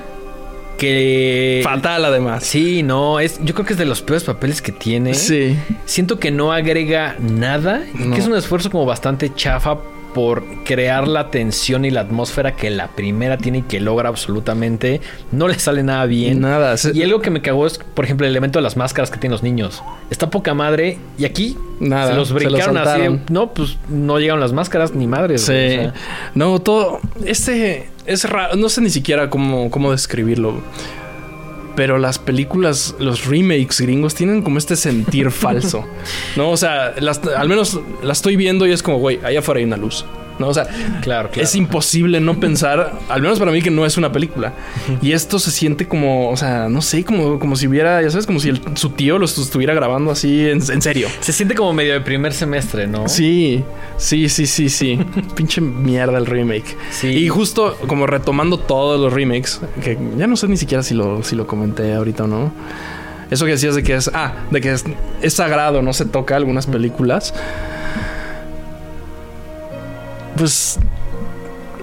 Que. 0.78 1.60
Fatal, 1.62 2.04
además. 2.04 2.44
Sí, 2.44 2.82
no. 2.82 3.20
Es, 3.20 3.38
yo 3.42 3.54
creo 3.54 3.64
que 3.64 3.74
es 3.74 3.78
de 3.78 3.84
los 3.84 4.02
peores 4.02 4.24
papeles 4.24 4.60
que 4.60 4.72
tiene. 4.72 5.14
Sí. 5.14 5.56
Siento 5.84 6.18
que 6.18 6.32
no 6.32 6.52
agrega 6.52 7.16
nada. 7.20 7.84
Que 8.12 8.18
es 8.18 8.26
un 8.26 8.36
esfuerzo 8.36 8.70
como 8.70 8.84
bastante 8.84 9.32
chafa 9.32 9.78
por 10.14 10.64
crear 10.64 11.06
la 11.06 11.30
tensión 11.30 11.84
y 11.84 11.90
la 11.90 12.00
atmósfera 12.00 12.56
que 12.56 12.70
la 12.70 12.88
primera 12.88 13.36
tiene 13.36 13.58
y 13.58 13.62
que 13.62 13.80
logra 13.80 14.08
absolutamente. 14.08 15.02
No 15.32 15.48
le 15.48 15.58
sale 15.58 15.82
nada 15.82 16.06
bien. 16.06 16.40
Nada. 16.40 16.76
Y 16.94 17.02
algo 17.02 17.20
que 17.20 17.30
me 17.30 17.42
cagó 17.42 17.66
es, 17.66 17.78
por 17.78 18.06
ejemplo, 18.06 18.26
el 18.26 18.30
elemento 18.32 18.58
de 18.58 18.62
las 18.62 18.76
máscaras 18.76 19.10
que 19.10 19.18
tienen 19.18 19.32
los 19.32 19.42
niños. 19.42 19.82
Está 20.10 20.30
poca 20.30 20.54
madre. 20.54 20.98
Y 21.18 21.26
aquí 21.26 21.58
nada. 21.80 22.12
Se 22.12 22.14
los 22.14 22.32
brincaron 22.32 22.78
así. 22.78 23.02
No, 23.28 23.52
pues 23.52 23.76
no 23.88 24.18
llegaron 24.18 24.40
las 24.40 24.52
máscaras 24.52 24.94
ni 24.94 25.06
madres. 25.06 25.42
Sí. 25.42 25.78
No, 26.34 26.58
todo. 26.60 27.00
Este 27.26 27.90
es 28.06 28.28
raro. 28.30 28.56
No 28.56 28.68
sé 28.68 28.80
ni 28.80 28.90
siquiera 28.90 29.28
cómo, 29.28 29.70
cómo 29.70 29.90
describirlo. 29.90 30.62
Pero 31.76 31.98
las 31.98 32.18
películas, 32.18 32.94
los 32.98 33.26
remakes 33.26 33.80
gringos 33.80 34.14
tienen 34.14 34.42
como 34.42 34.58
este 34.58 34.76
sentir 34.76 35.30
falso. 35.32 35.84
¿No? 36.36 36.50
O 36.50 36.56
sea, 36.56 36.94
al 37.36 37.48
menos 37.48 37.80
la 38.02 38.12
estoy 38.12 38.36
viendo 38.36 38.66
y 38.66 38.72
es 38.72 38.82
como, 38.82 38.98
güey, 38.98 39.18
allá 39.24 39.40
afuera 39.40 39.58
hay 39.58 39.64
una 39.64 39.76
luz. 39.76 40.04
¿No? 40.38 40.48
O 40.48 40.54
sea, 40.54 40.66
claro, 41.02 41.30
es 41.34 41.54
imposible 41.54 42.20
no 42.20 42.38
pensar, 42.40 42.92
al 43.08 43.22
menos 43.22 43.38
para 43.38 43.50
mí, 43.50 43.62
que 43.62 43.70
no 43.70 43.86
es 43.86 43.96
una 43.96 44.12
película. 44.12 44.52
Y 45.02 45.12
esto 45.12 45.38
se 45.38 45.50
siente 45.50 45.86
como, 45.86 46.30
o 46.30 46.36
sea, 46.36 46.68
no 46.68 46.82
sé, 46.82 47.04
como, 47.04 47.38
como 47.38 47.56
si 47.56 47.66
hubiera, 47.66 48.02
ya 48.02 48.10
sabes, 48.10 48.26
como 48.26 48.40
si 48.40 48.52
su 48.74 48.90
tío 48.90 49.18
lo 49.18 49.24
estuviera 49.24 49.74
grabando 49.74 50.10
así 50.10 50.48
en, 50.48 50.60
serio. 50.82 51.08
Se 51.20 51.32
siente 51.32 51.54
como 51.54 51.72
medio 51.72 51.92
de 51.92 52.00
primer 52.00 52.32
semestre, 52.32 52.86
¿no? 52.86 53.08
Sí, 53.08 53.64
sí, 53.96 54.28
sí, 54.28 54.46
sí, 54.46 54.68
sí. 54.68 54.98
Pinche 55.36 55.60
mierda 55.60 56.18
el 56.18 56.26
remake. 56.26 56.76
Sí. 56.90 57.08
Y 57.08 57.28
justo 57.28 57.76
como 57.86 58.06
retomando 58.06 58.58
todos 58.58 59.00
los 59.00 59.12
remakes, 59.12 59.60
que 59.82 59.98
ya 60.16 60.26
no 60.26 60.36
sé 60.36 60.48
ni 60.48 60.56
siquiera 60.56 60.82
si 60.82 60.94
lo, 60.94 61.22
si 61.22 61.36
lo 61.36 61.46
comenté 61.46 61.94
ahorita 61.94 62.24
o 62.24 62.26
no. 62.26 62.52
Eso 63.30 63.46
que 63.46 63.52
decías 63.52 63.74
de 63.74 63.82
que 63.82 63.94
es, 63.94 64.10
ah, 64.12 64.34
de 64.50 64.60
que 64.60 64.72
es, 64.72 64.84
es 65.22 65.34
sagrado, 65.34 65.82
no 65.82 65.92
se 65.92 66.04
toca 66.04 66.36
algunas 66.36 66.66
películas 66.66 67.34
pues 70.36 70.78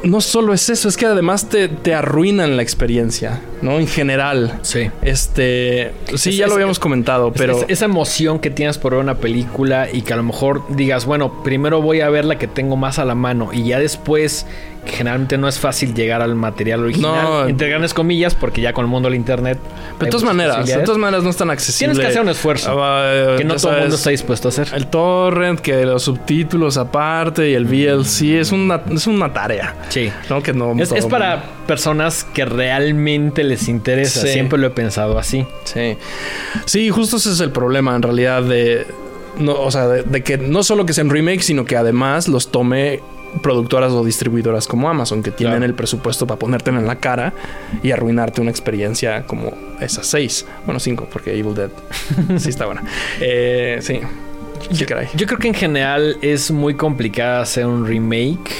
no 0.04 0.22
solo 0.22 0.54
es 0.54 0.70
eso, 0.70 0.90
es 0.90 0.98
que 0.98 1.06
además 1.06 1.50
te, 1.50 1.68
te, 1.68 1.94
arruinan 1.94 2.56
la 2.56 2.64
experiencia, 2.64 3.42
¿no? 3.62 3.80
En 3.80 3.88
general. 3.88 4.60
Sí. 4.64 4.90
Este. 5.02 5.92
Sí, 6.16 6.36
ya 6.36 6.48
lo 6.48 6.54
habíamos 6.56 6.80
comentado, 6.80 7.32
pero. 7.34 7.66
esa 7.68 7.86
emoción 7.86 8.40
que 8.40 8.50
tienes 8.50 8.78
por 8.78 8.94
ver 8.94 9.02
una 9.02 9.16
película 9.16 9.88
y 9.92 10.02
que 10.02 10.14
a 10.14 10.18
lo 10.18 10.24
mejor 10.24 10.64
digas, 10.76 11.06
bueno, 11.06 11.44
primero 11.44 11.82
voy 11.82 12.02
a 12.02 12.10
ver 12.10 12.26
la 12.26 12.38
que 12.38 12.48
tengo 12.48 12.78
más 12.78 13.00
a 13.00 13.06
la 13.06 13.16
mano 13.16 13.52
y 13.54 13.66
ya 13.68 13.80
después 13.80 14.46
que 14.86 14.94
generalmente 14.94 15.38
no 15.38 15.48
es 15.48 15.60
fácil 15.60 15.94
llegar 15.94 16.22
al 16.22 16.36
material 16.36 16.84
original, 16.84 17.24
no, 17.24 17.48
entre 17.48 17.70
grandes 17.70 17.94
comillas, 17.94 18.34
porque 18.34 18.62
ya 18.62 18.74
con 18.74 18.86
el 18.86 18.90
mundo 18.90 19.10
del 19.10 19.16
internet. 19.16 19.60
de 20.00 20.08
todas 20.08 20.24
maneras, 20.24 20.66
de 20.66 20.78
todas 20.78 20.98
maneras 20.98 21.24
no 21.24 21.30
es 21.30 21.38
tan 21.38 21.50
accesible. 21.52 21.94
Tienes 21.94 22.00
que 22.00 22.12
hacer 22.12 22.22
un 22.22 22.30
esfuerzo 22.30 22.84
ah, 22.84 23.36
que 23.38 23.44
no 23.44 23.56
todo 23.56 23.74
el 23.74 23.82
mundo 23.82 23.96
está 23.96 24.10
dispuesto 24.10 24.48
a 24.48 24.50
hacer. 24.50 24.70
El 24.74 24.88
torrent, 24.88 25.60
que 25.60 25.86
los 25.86 26.04
subtítulos 26.04 26.78
aparte 26.78 27.50
y 27.50 27.54
el 27.54 27.66
VLC 27.66 28.40
es 28.40 28.52
una, 28.52 28.82
es 28.90 29.06
una 29.06 29.32
tarea. 29.32 29.76
Sí. 29.90 30.12
¿no? 30.30 30.42
Que 30.42 30.54
no 30.54 30.74
es, 30.80 31.06
para 31.06 31.44
personas 31.68 32.24
que 32.24 32.46
realmente 32.46 33.44
les 33.44 33.68
interesa. 33.68 34.26
Siempre 34.26 34.58
lo 34.58 34.68
he 34.68 34.72
pensado 34.72 35.20
así. 35.20 35.46
Sí. 35.64 35.98
Sí, 36.66 36.90
justo 36.90 37.18
ese 37.18 37.32
es 37.32 37.40
el 37.40 37.52
problema 37.52 37.96
en 37.96 38.02
realidad 38.02 38.42
de. 38.42 38.88
No, 39.38 39.54
o 39.54 39.72
sea, 39.72 39.88
de, 39.88 40.04
de 40.04 40.24
que 40.24 40.38
no 40.38 40.64
solo 40.64 40.86
que 40.86 40.94
sean 40.94 41.10
remakes, 41.10 41.46
sino 41.46 41.66
que 41.66 41.78
además 41.78 42.28
los 42.28 42.52
tome 42.52 43.00
productoras 43.42 43.92
o 43.92 44.04
distribuidoras 44.04 44.68
como 44.68 44.90
Amazon 44.90 45.24
que 45.24 45.32
tienen 45.32 45.64
el 45.64 45.74
presupuesto 45.74 46.28
para 46.28 46.40
ponerte 46.40 46.70
en 46.70 46.86
la 46.86 46.98
cara 46.98 47.34
y 47.82 47.92
arruinarte 47.92 48.42
una 48.42 48.52
experiencia 48.52 49.24
como 49.24 49.54
esas 49.80 50.08
seis. 50.08 50.46
Bueno, 50.66 50.80
cinco, 50.80 51.08
porque 51.12 51.38
Evil 51.38 51.56
Dead 51.56 51.72
sí 52.38 52.50
está 52.50 52.66
buena. 52.66 52.84
Eh, 53.24 53.80
sí. 53.82 54.00
Yo, 54.72 54.86
yo, 55.16 55.26
creo 55.28 55.40
que 55.40 55.48
en 55.48 55.54
general 55.54 56.18
es 56.22 56.52
muy 56.52 56.76
complicado 56.76 57.42
hacer 57.42 57.66
un 57.66 57.86
remake 57.86 58.52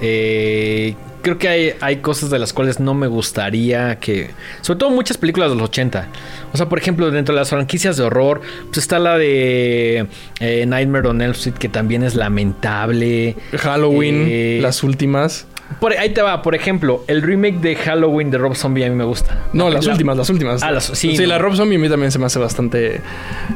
Eh, 0.00 0.94
creo 1.24 1.38
que 1.38 1.48
hay, 1.48 1.74
hay 1.80 1.96
cosas 1.96 2.30
de 2.30 2.38
las 2.38 2.52
cuales 2.52 2.78
no 2.78 2.94
me 2.94 3.08
gustaría 3.08 3.98
que... 3.98 4.30
Sobre 4.60 4.78
todo 4.78 4.90
muchas 4.90 5.18
películas 5.18 5.50
de 5.50 5.56
los 5.56 5.64
80. 5.70 6.06
O 6.52 6.56
sea, 6.56 6.68
por 6.68 6.78
ejemplo, 6.78 7.10
dentro 7.10 7.34
de 7.34 7.40
las 7.40 7.50
franquicias 7.50 7.96
de 7.96 8.04
horror, 8.04 8.40
pues 8.66 8.78
está 8.78 9.00
la 9.00 9.18
de 9.18 10.06
eh, 10.38 10.64
Nightmare 10.68 11.08
on 11.08 11.20
Elm 11.20 11.32
Street, 11.32 11.54
que 11.56 11.68
también 11.68 12.04
es 12.04 12.14
lamentable. 12.14 13.34
Halloween, 13.58 14.26
Eh, 14.28 14.58
las 14.62 14.84
últimas. 14.84 15.48
Por, 15.80 15.92
ahí 15.94 16.10
te 16.10 16.20
va, 16.20 16.42
por 16.42 16.54
ejemplo, 16.54 17.02
el 17.08 17.22
remake 17.22 17.58
de 17.58 17.74
Halloween 17.74 18.30
de 18.30 18.36
Rob 18.38 18.54
Zombie 18.54 18.84
a 18.84 18.90
mí 18.90 18.94
me 18.94 19.04
gusta. 19.04 19.46
No, 19.54 19.70
las 19.70 19.86
La- 19.86 19.92
últimas, 19.92 20.16
las 20.16 20.28
últimas. 20.28 20.62
Ah, 20.62 20.70
las- 20.70 20.84
sí, 20.84 21.16
sí, 21.16 21.22
no. 21.22 21.28
la 21.28 21.38
Rob 21.38 21.56
Zombie 21.56 21.76
a 21.76 21.78
mí 21.78 21.88
también 21.88 22.12
se 22.12 22.18
me 22.18 22.26
hace 22.26 22.38
bastante. 22.38 23.00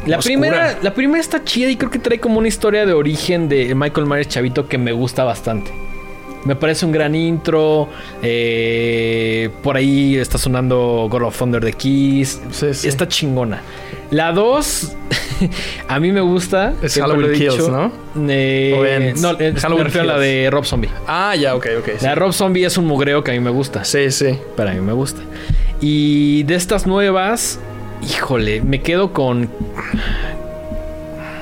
La 0.06 0.16
oscura. 0.18 0.22
primera, 0.22 0.78
la 0.82 0.94
primera 0.94 1.20
está 1.20 1.44
chida 1.44 1.68
y 1.70 1.76
creo 1.76 1.90
que 1.90 1.98
trae 1.98 2.18
como 2.18 2.38
una 2.38 2.48
historia 2.48 2.86
de 2.86 2.94
origen 2.94 3.48
de 3.50 3.74
Michael 3.74 4.06
Myers 4.06 4.28
Chavito 4.28 4.66
que 4.68 4.78
me 4.78 4.92
gusta 4.92 5.22
bastante. 5.24 5.70
Me 6.44 6.55
parece 6.56 6.86
un 6.86 6.93
gran 6.93 7.15
intro. 7.15 7.89
eh, 8.23 9.51
por 9.62 9.77
ahí 9.77 10.16
está 10.16 10.39
sonando 10.39 11.09
God 11.10 11.23
of 11.23 11.39
Thunder 11.39 11.65
de 11.65 11.73
Kiss. 11.73 12.40
Sí, 12.51 12.73
sí. 12.74 12.89
Está 12.89 13.06
chingona. 13.09 13.60
La 14.10 14.32
2, 14.32 14.93
a 15.89 16.01
mí 16.01 16.12
me 16.12 16.20
gusta. 16.23 16.73
Es 16.82 16.94
Halloween 16.98 17.32
Kills, 17.32 17.59
dicho. 17.59 17.70
¿no? 17.70 17.93
Eh, 18.31 19.12
no, 19.20 19.36
me 19.36 19.52
Halloween 19.55 19.86
a 19.86 20.05
la 20.05 20.15
Kills. 20.15 20.20
de 20.20 20.48
Rob 20.51 20.65
Zombie. 20.65 20.89
Ah, 21.06 21.36
ya, 21.36 21.55
ok, 21.55 21.66
ok. 21.81 21.86
sí. 21.98 22.05
La 22.05 22.10
de 22.10 22.15
Rob 22.15 22.32
Zombie 22.32 22.65
es 22.65 22.78
un 22.78 22.86
mugreo 22.86 23.23
que 23.23 23.32
a 23.32 23.35
mí 23.35 23.40
me 23.40 23.51
gusta. 23.51 23.85
Sí, 23.85 24.10
sí. 24.10 24.39
Pero 24.56 24.70
a 24.70 24.73
mí 24.73 24.81
me 24.81 24.93
gusta. 24.94 25.20
Y 25.81 26.43
de 26.44 26.55
estas 26.55 26.86
nuevas, 26.86 27.60
híjole, 28.02 28.62
me 28.62 28.81
quedo 28.81 29.12
con. 29.12 29.51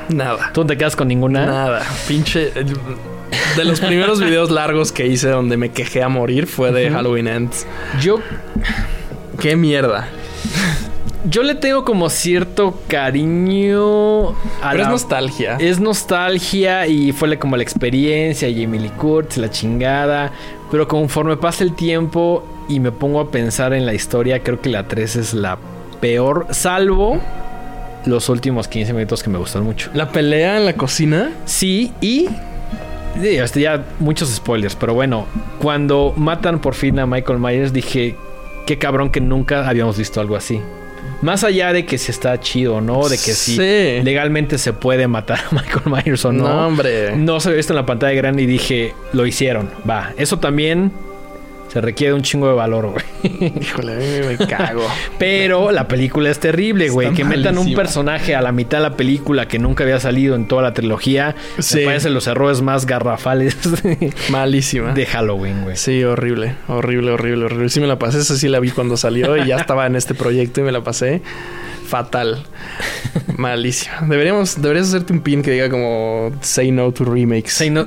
Nada. 0.09 0.51
¿Tú 0.53 0.63
no 0.63 0.67
te 0.67 0.77
quedas 0.77 0.97
con 0.97 1.09
ninguna? 1.09 1.47
Nada. 1.47 1.83
Pinche. 2.09 2.51
De 3.57 3.65
los 3.65 3.81
primeros 3.81 4.21
videos 4.21 4.51
largos 4.51 4.93
que 4.93 5.07
hice 5.07 5.29
donde 5.29 5.57
me 5.57 5.71
quejé 5.71 6.03
a 6.03 6.09
morir 6.09 6.47
fue 6.47 6.73
de 6.73 6.91
Halloween 6.91 7.27
Ends. 7.29 7.67
Yo 8.01 8.21
Qué 9.41 9.57
mierda. 9.57 10.09
Yo 11.29 11.43
le 11.43 11.55
tengo 11.57 11.85
como 11.85 12.09
cierto 12.09 12.79
cariño 12.89 14.29
a 14.31 14.71
Pero 14.71 14.77
la- 14.77 14.83
es 14.85 14.89
nostalgia. 14.89 15.57
Es 15.59 15.81
nostalgia 15.81 16.87
y 16.87 17.13
fue 17.13 17.37
como 17.39 17.57
la 17.57 17.63
experiencia, 17.63 18.49
Jamie 18.49 18.81
Lee 18.81 18.91
Curtis, 18.91 19.39
la 19.39 19.51
chingada. 19.51 20.33
Pero 20.71 20.87
conforme 20.87 21.37
pasa 21.37 21.65
el 21.65 21.75
tiempo 21.75 22.45
y 22.69 22.81
me 22.81 22.93
pongo 22.93 23.21
a 23.21 23.31
pensar 23.31 23.73
en 23.73 23.87
la 23.87 23.95
historia, 23.95 24.43
creo 24.43 24.61
que 24.61 24.69
la 24.71 24.87
3 24.87 25.17
es 25.17 25.35
la 25.35 25.59
peor, 26.01 26.47
salvo 26.51 27.21
los 28.05 28.29
últimos 28.29 28.69
15 28.69 28.93
minutos 28.93 29.23
que 29.23 29.31
me 29.31 29.39
gustan 29.39 29.65
mucho. 29.65 29.91
La 29.95 30.11
pelea 30.13 30.57
en 30.59 30.65
la 30.67 30.75
cocina. 30.75 31.33
Sí, 31.45 31.93
y. 32.01 32.29
sí, 33.21 33.29
este, 33.37 33.61
ya 33.61 33.85
muchos 33.99 34.29
spoilers, 34.35 34.75
pero 34.77 34.95
bueno, 34.95 35.27
cuando 35.61 36.13
matan 36.17 36.59
por 36.61 36.75
fin 36.75 36.99
a 36.99 37.07
Michael 37.07 37.39
Myers, 37.39 37.73
dije, 37.73 38.15
qué 38.67 38.79
cabrón 38.79 39.11
que 39.11 39.21
nunca 39.21 39.69
habíamos 39.69 39.97
visto 39.99 40.21
algo 40.21 40.37
así. 40.37 40.61
Más 41.23 41.45
allá 41.45 41.73
de 41.73 41.87
que 41.87 41.97
si 41.99 42.11
está 42.11 42.39
chido 42.41 42.77
o 42.77 42.81
no, 42.81 43.09
de 43.09 43.17
que 43.17 43.33
si 43.33 43.57
Sí. 43.57 44.03
legalmente 44.05 44.59
se 44.59 44.73
puede 44.75 45.09
matar 45.09 45.39
a 45.51 45.55
Michael 45.55 45.83
Myers 46.05 46.25
o 46.27 46.33
no. 46.33 46.45
No, 46.49 46.67
hombre. 46.67 47.17
No 47.17 47.41
se 47.41 47.49
había 47.49 47.57
visto 47.57 47.73
en 47.73 47.77
la 47.77 47.87
pantalla 47.87 48.13
grande 48.15 48.43
y 48.43 48.47
dije, 48.47 48.95
lo 49.13 49.25
hicieron. 49.27 49.71
Va, 49.89 50.13
eso 50.19 50.39
también 50.39 50.93
se 51.77 51.83
requiere 51.83 52.15
un 52.15 52.23
chingo 52.23 52.49
de 52.49 52.55
valor, 52.55 52.87
güey. 52.93 53.53
Híjole, 53.61 54.25
me 54.25 54.47
cago. 54.47 54.81
Pero 55.19 55.71
la 55.73 55.87
película 55.87 56.31
es 56.31 56.41
terrible, 56.41 56.89
güey. 56.89 57.13
Que 57.13 57.23
metan 57.23 57.59
un 57.59 57.75
personaje 57.75 58.35
a 58.35 58.41
la 58.41 58.51
mitad 58.51 58.79
de 58.79 58.85
la 58.85 58.97
película 58.97 59.47
que 59.47 59.59
nunca 59.59 59.85
había 59.85 60.01
salido 60.01 60.37
en 60.37 60.49
toda 60.49 60.63
la 60.63 60.73
trilogía. 60.73 61.35
Sí. 61.59 61.81
Me 61.81 61.85
parecen 61.85 62.15
los 62.15 62.27
errores 62.29 62.63
más 62.63 62.87
garrafales 62.87 63.59
de, 63.83 64.11
Malísima. 64.31 64.95
de 64.95 65.05
Halloween, 65.05 65.65
güey. 65.65 65.77
Sí, 65.77 66.03
horrible, 66.03 66.55
horrible, 66.67 67.11
horrible, 67.11 67.45
horrible. 67.45 67.69
Sí 67.69 67.81
me 67.81 67.87
la 67.87 67.99
pasé, 67.99 68.21
esa 68.21 68.37
sí 68.37 68.49
la 68.49 68.59
vi 68.59 68.71
cuando 68.71 68.97
salió 68.97 69.37
y 69.37 69.47
ya 69.49 69.57
estaba 69.57 69.85
en 69.85 69.97
este 69.97 70.15
proyecto 70.15 70.63
y 70.63 70.65
me 70.65 70.73
la 70.73 70.83
pasé 70.83 71.21
fatal. 71.87 72.45
Malísima. 73.37 74.03
Deberíamos, 74.09 74.61
deberías 74.61 74.89
hacerte 74.89 75.13
un 75.13 75.21
pin 75.21 75.43
que 75.43 75.51
diga 75.53 75.69
como 75.71 76.31
say 76.41 76.71
no 76.71 76.91
to 76.93 77.05
remakes. 77.05 77.53
Sí, 77.53 77.71
no- 77.71 77.87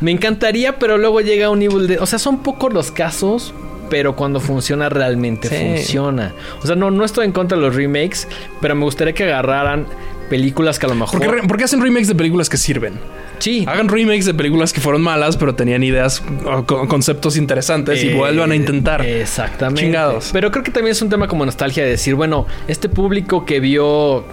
me 0.00 0.10
encantaría, 0.10 0.78
pero 0.78 0.98
luego 0.98 1.20
llega 1.20 1.50
un 1.50 1.62
Evil 1.62 1.86
Dead. 1.86 2.00
O 2.00 2.06
sea, 2.06 2.18
son 2.18 2.42
pocos 2.42 2.72
los 2.72 2.90
casos, 2.90 3.52
pero 3.88 4.14
cuando 4.16 4.40
funciona 4.40 4.88
realmente 4.88 5.48
Sí. 5.48 5.56
funciona. 5.56 6.32
O 6.62 6.66
sea, 6.66 6.76
no, 6.76 6.90
no 6.90 7.04
estoy 7.04 7.26
en 7.26 7.32
contra 7.32 7.56
de 7.56 7.62
los 7.64 7.74
remakes, 7.74 8.28
pero 8.60 8.74
me 8.74 8.84
gustaría 8.84 9.14
que 9.14 9.24
agarraran 9.24 9.86
películas 10.30 10.78
que 10.78 10.86
a 10.86 10.88
lo 10.88 10.94
mejor. 10.94 11.20
¿Por 11.22 11.40
qué, 11.42 11.46
por 11.46 11.62
hacen 11.62 11.82
remakes 11.82 12.08
de 12.08 12.14
películas 12.14 12.48
que 12.48 12.56
sirven? 12.56 12.94
Sí. 13.40 13.66
Hagan 13.68 13.88
remakes 13.88 14.24
de 14.24 14.32
películas 14.32 14.72
que 14.72 14.80
fueron 14.80 15.02
malas, 15.02 15.36
pero 15.36 15.54
tenían 15.54 15.82
ideas 15.82 16.22
o 16.46 16.64
co- 16.64 16.88
conceptos 16.88 17.36
interesantes 17.36 18.02
y 18.02 18.08
Eh, 18.08 18.14
vuelvan 18.14 18.52
a 18.52 18.56
intentar. 18.56 19.04
Exactamente. 19.04 19.82
Chingados. 19.82 20.30
Pero 20.32 20.50
creo 20.50 20.62
que 20.64 20.70
también 20.70 20.92
es 20.92 21.02
un 21.02 21.10
tema 21.10 21.28
como 21.28 21.44
nostalgia 21.44 21.84
de 21.84 21.90
decir, 21.90 22.14
bueno, 22.14 22.46
este 22.68 22.88
público 22.88 23.44
que 23.44 23.60
vio 23.60 24.24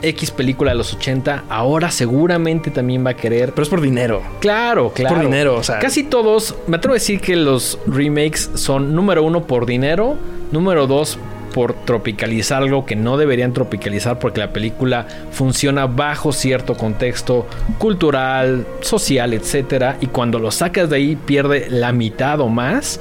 X 0.00 0.30
película 0.30 0.70
de 0.70 0.76
los 0.76 0.94
80, 0.94 1.44
ahora 1.48 1.90
seguramente 1.90 2.70
también 2.70 3.04
va 3.04 3.10
a 3.10 3.16
querer. 3.16 3.50
Pero 3.50 3.62
es 3.64 3.68
por 3.68 3.80
dinero. 3.80 4.22
Claro, 4.40 4.92
claro. 4.94 5.16
por 5.16 5.24
dinero, 5.24 5.56
o 5.56 5.62
sea. 5.64 5.80
Casi 5.80 6.04
todos, 6.04 6.54
me 6.68 6.76
atrevo 6.76 6.92
a 6.92 6.98
decir 6.98 7.20
que 7.20 7.34
los 7.34 7.78
remakes 7.86 8.50
son 8.54 8.94
número 8.94 9.24
uno 9.24 9.44
por 9.46 9.66
dinero, 9.66 10.16
número 10.52 10.86
dos 10.86 11.18
por 11.58 11.74
tropicalizar 11.74 12.62
algo 12.62 12.86
que 12.86 12.94
no 12.94 13.16
deberían 13.16 13.52
tropicalizar 13.52 14.20
porque 14.20 14.38
la 14.38 14.52
película 14.52 15.08
funciona 15.32 15.88
bajo 15.88 16.30
cierto 16.30 16.76
contexto 16.76 17.48
cultural, 17.78 18.64
social, 18.80 19.34
etcétera, 19.34 19.96
y 20.00 20.06
cuando 20.06 20.38
lo 20.38 20.52
sacas 20.52 20.88
de 20.88 20.94
ahí 20.94 21.16
pierde 21.16 21.66
la 21.68 21.90
mitad 21.90 22.38
o 22.38 22.48
más. 22.48 23.00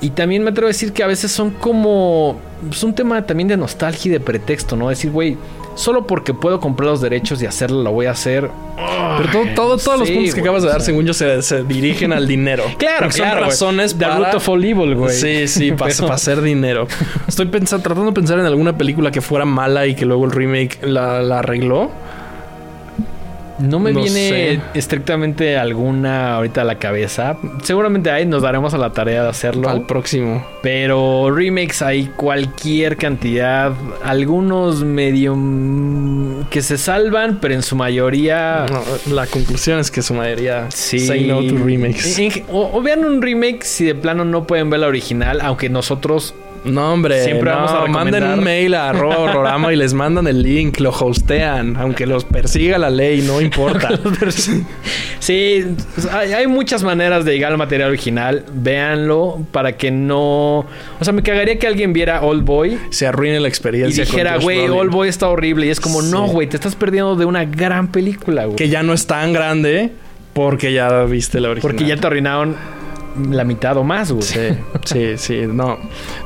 Y 0.00 0.10
también 0.10 0.42
me 0.42 0.50
atrevo 0.50 0.66
a 0.66 0.74
decir 0.74 0.92
que 0.92 1.04
a 1.04 1.06
veces 1.06 1.30
son 1.30 1.52
como 1.52 2.40
es 2.68 2.82
un 2.82 2.92
tema 2.92 3.24
también 3.24 3.46
de 3.46 3.56
nostalgia 3.56 4.08
y 4.08 4.12
de 4.14 4.18
pretexto, 4.18 4.74
¿no? 4.74 4.88
Decir, 4.88 5.12
güey, 5.12 5.36
solo 5.74 6.06
porque 6.06 6.34
puedo 6.34 6.60
comprar 6.60 6.90
los 6.90 7.00
derechos 7.00 7.42
y 7.42 7.46
hacerlo 7.46 7.82
lo 7.82 7.92
voy 7.92 8.06
a 8.06 8.12
hacer. 8.12 8.50
Pero 9.18 9.30
todo, 9.30 9.44
todo- 9.54 9.78
todos 9.78 9.98
los 10.00 10.10
puntos 10.10 10.34
que 10.34 10.40
acabas 10.40 10.62
de 10.62 10.68
dar, 10.68 10.80
según 10.80 11.04
yo, 11.04 11.12
se, 11.14 11.42
se 11.42 11.62
dirigen 11.64 12.12
al 12.12 12.26
dinero. 12.26 12.64
Claro, 12.78 13.00
Porque 13.06 13.16
son 13.18 13.26
claro, 13.26 13.40
razones 13.46 13.94
The 13.98 14.04
para... 14.04 14.16
root 14.18 14.34
of 14.34 14.48
all 14.48 14.64
evil, 14.64 14.94
güey. 14.96 15.14
Sí, 15.14 15.46
sí, 15.48 15.72
para, 15.78 15.92
hacer 16.14 16.40
dinero. 16.42 16.86
Estoy 17.28 17.46
pensando, 17.46 17.82
tratando 17.84 18.10
de 18.10 18.14
pensar 18.14 18.38
en 18.38 18.46
alguna 18.46 18.76
película 18.76 19.10
que 19.10 19.20
fuera 19.20 19.44
mala 19.44 19.86
y 19.86 19.94
que 19.94 20.04
luego 20.06 20.24
el 20.24 20.32
remake 20.32 20.78
la, 20.82 21.22
la 21.22 21.38
arregló. 21.40 21.90
No 23.58 23.78
me 23.78 23.92
No 23.92 24.00
viene 24.02 24.28
sé. 24.28 24.60
estrictamente 24.74 25.56
alguna 25.58 26.34
ahorita 26.36 26.62
a 26.62 26.64
la 26.64 26.78
cabeza. 26.78 27.36
Seguramente 27.62 28.10
ahí 28.10 28.26
nos 28.26 28.42
daremos 28.42 28.74
a 28.74 28.78
la 28.78 28.92
tarea 28.92 29.22
de 29.22 29.28
hacerlo. 29.28 29.68
Al 29.68 29.86
próximo. 29.86 30.44
Pero 30.62 31.30
remakes 31.34 31.82
hay 31.82 32.06
cualquier 32.06 32.96
cantidad. 32.96 33.72
Algunos 34.04 34.82
medio 34.84 35.34
mm, 35.36 36.44
que 36.50 36.62
se 36.62 36.78
salvan, 36.78 37.38
pero 37.40 37.54
en 37.54 37.62
su 37.62 37.76
mayoría. 37.76 38.66
No, 38.70 38.82
la 39.14 39.26
conclusión 39.26 39.78
es 39.78 39.90
que 39.90 40.02
su 40.02 40.14
mayoría 40.14 40.70
Sí. 40.70 40.98
say 41.00 41.26
no 41.26 41.40
to 41.42 41.56
remakes. 41.64 42.18
O, 42.48 42.70
o 42.72 42.82
vean 42.82 43.04
un 43.04 43.20
remake 43.22 43.64
si 43.64 43.84
de 43.84 43.94
plano 43.94 44.24
no 44.24 44.46
pueden 44.46 44.70
ver 44.70 44.80
la 44.80 44.86
original, 44.88 45.40
aunque 45.42 45.68
nosotros 45.68 46.34
No, 46.64 46.92
hombre. 46.92 47.24
Siempre 47.24 47.50
no, 47.50 47.56
vamos 47.56 47.70
a 47.72 47.74
Manden 47.86 48.14
recomendar. 48.14 48.38
un 48.38 48.44
mail 48.44 48.74
a 48.74 48.88
arroba 48.90 49.18
horrorama 49.18 49.72
y 49.72 49.76
les 49.76 49.94
mandan 49.94 50.26
el 50.26 50.42
link, 50.42 50.78
lo 50.80 50.90
hostean, 50.90 51.76
aunque 51.76 52.06
los 52.06 52.24
persiga 52.24 52.78
la 52.78 52.90
ley, 52.90 53.22
no 53.22 53.40
importa. 53.40 53.88
Sí, 55.18 55.64
hay, 56.10 56.32
hay 56.32 56.46
muchas 56.48 56.82
maneras 56.82 57.24
de 57.24 57.32
llegar 57.32 57.52
al 57.52 57.58
material 57.58 57.90
original. 57.90 58.44
Véanlo 58.52 59.38
para 59.52 59.76
que 59.76 59.92
no. 59.92 60.58
O 60.58 60.66
sea, 61.02 61.12
me 61.12 61.22
cagaría 61.22 61.58
que 61.60 61.66
alguien 61.68 61.92
viera 61.92 62.22
Old 62.22 62.44
Boy 62.44 62.76
Se 62.90 63.06
arruine 63.06 63.38
la 63.38 63.46
y 63.46 63.50
experiencia. 63.50 64.04
con 64.04 64.10
dijera, 64.16 64.38
güey. 64.38 64.68
Old 64.68 64.90
Boy 64.90 65.08
está 65.08 65.28
horrible. 65.28 65.66
Y 65.66 65.70
es 65.70 65.80
como, 65.80 66.02
no, 66.02 66.26
güey, 66.26 66.48
te 66.48 66.56
estás 66.56 66.74
perdiendo 66.74 67.14
de 67.14 67.24
una 67.24 67.44
gran 67.44 67.88
película, 67.88 68.46
güey. 68.46 68.56
Que 68.56 68.68
ya 68.68 68.82
no 68.82 68.92
es 68.92 69.06
tan 69.06 69.32
grande 69.32 69.92
porque 70.32 70.72
ya 70.72 71.04
viste 71.04 71.38
la 71.40 71.50
original. 71.50 71.70
Porque 71.72 71.88
ya 71.88 71.96
te 71.96 72.06
arruinaron 72.06 72.56
la 73.30 73.44
mitad 73.44 73.76
o 73.76 73.84
más, 73.84 74.10
güey. 74.10 74.22
Sí, 74.22 74.40
sí, 74.84 75.12
sí. 75.16 75.40
No. 75.46 75.78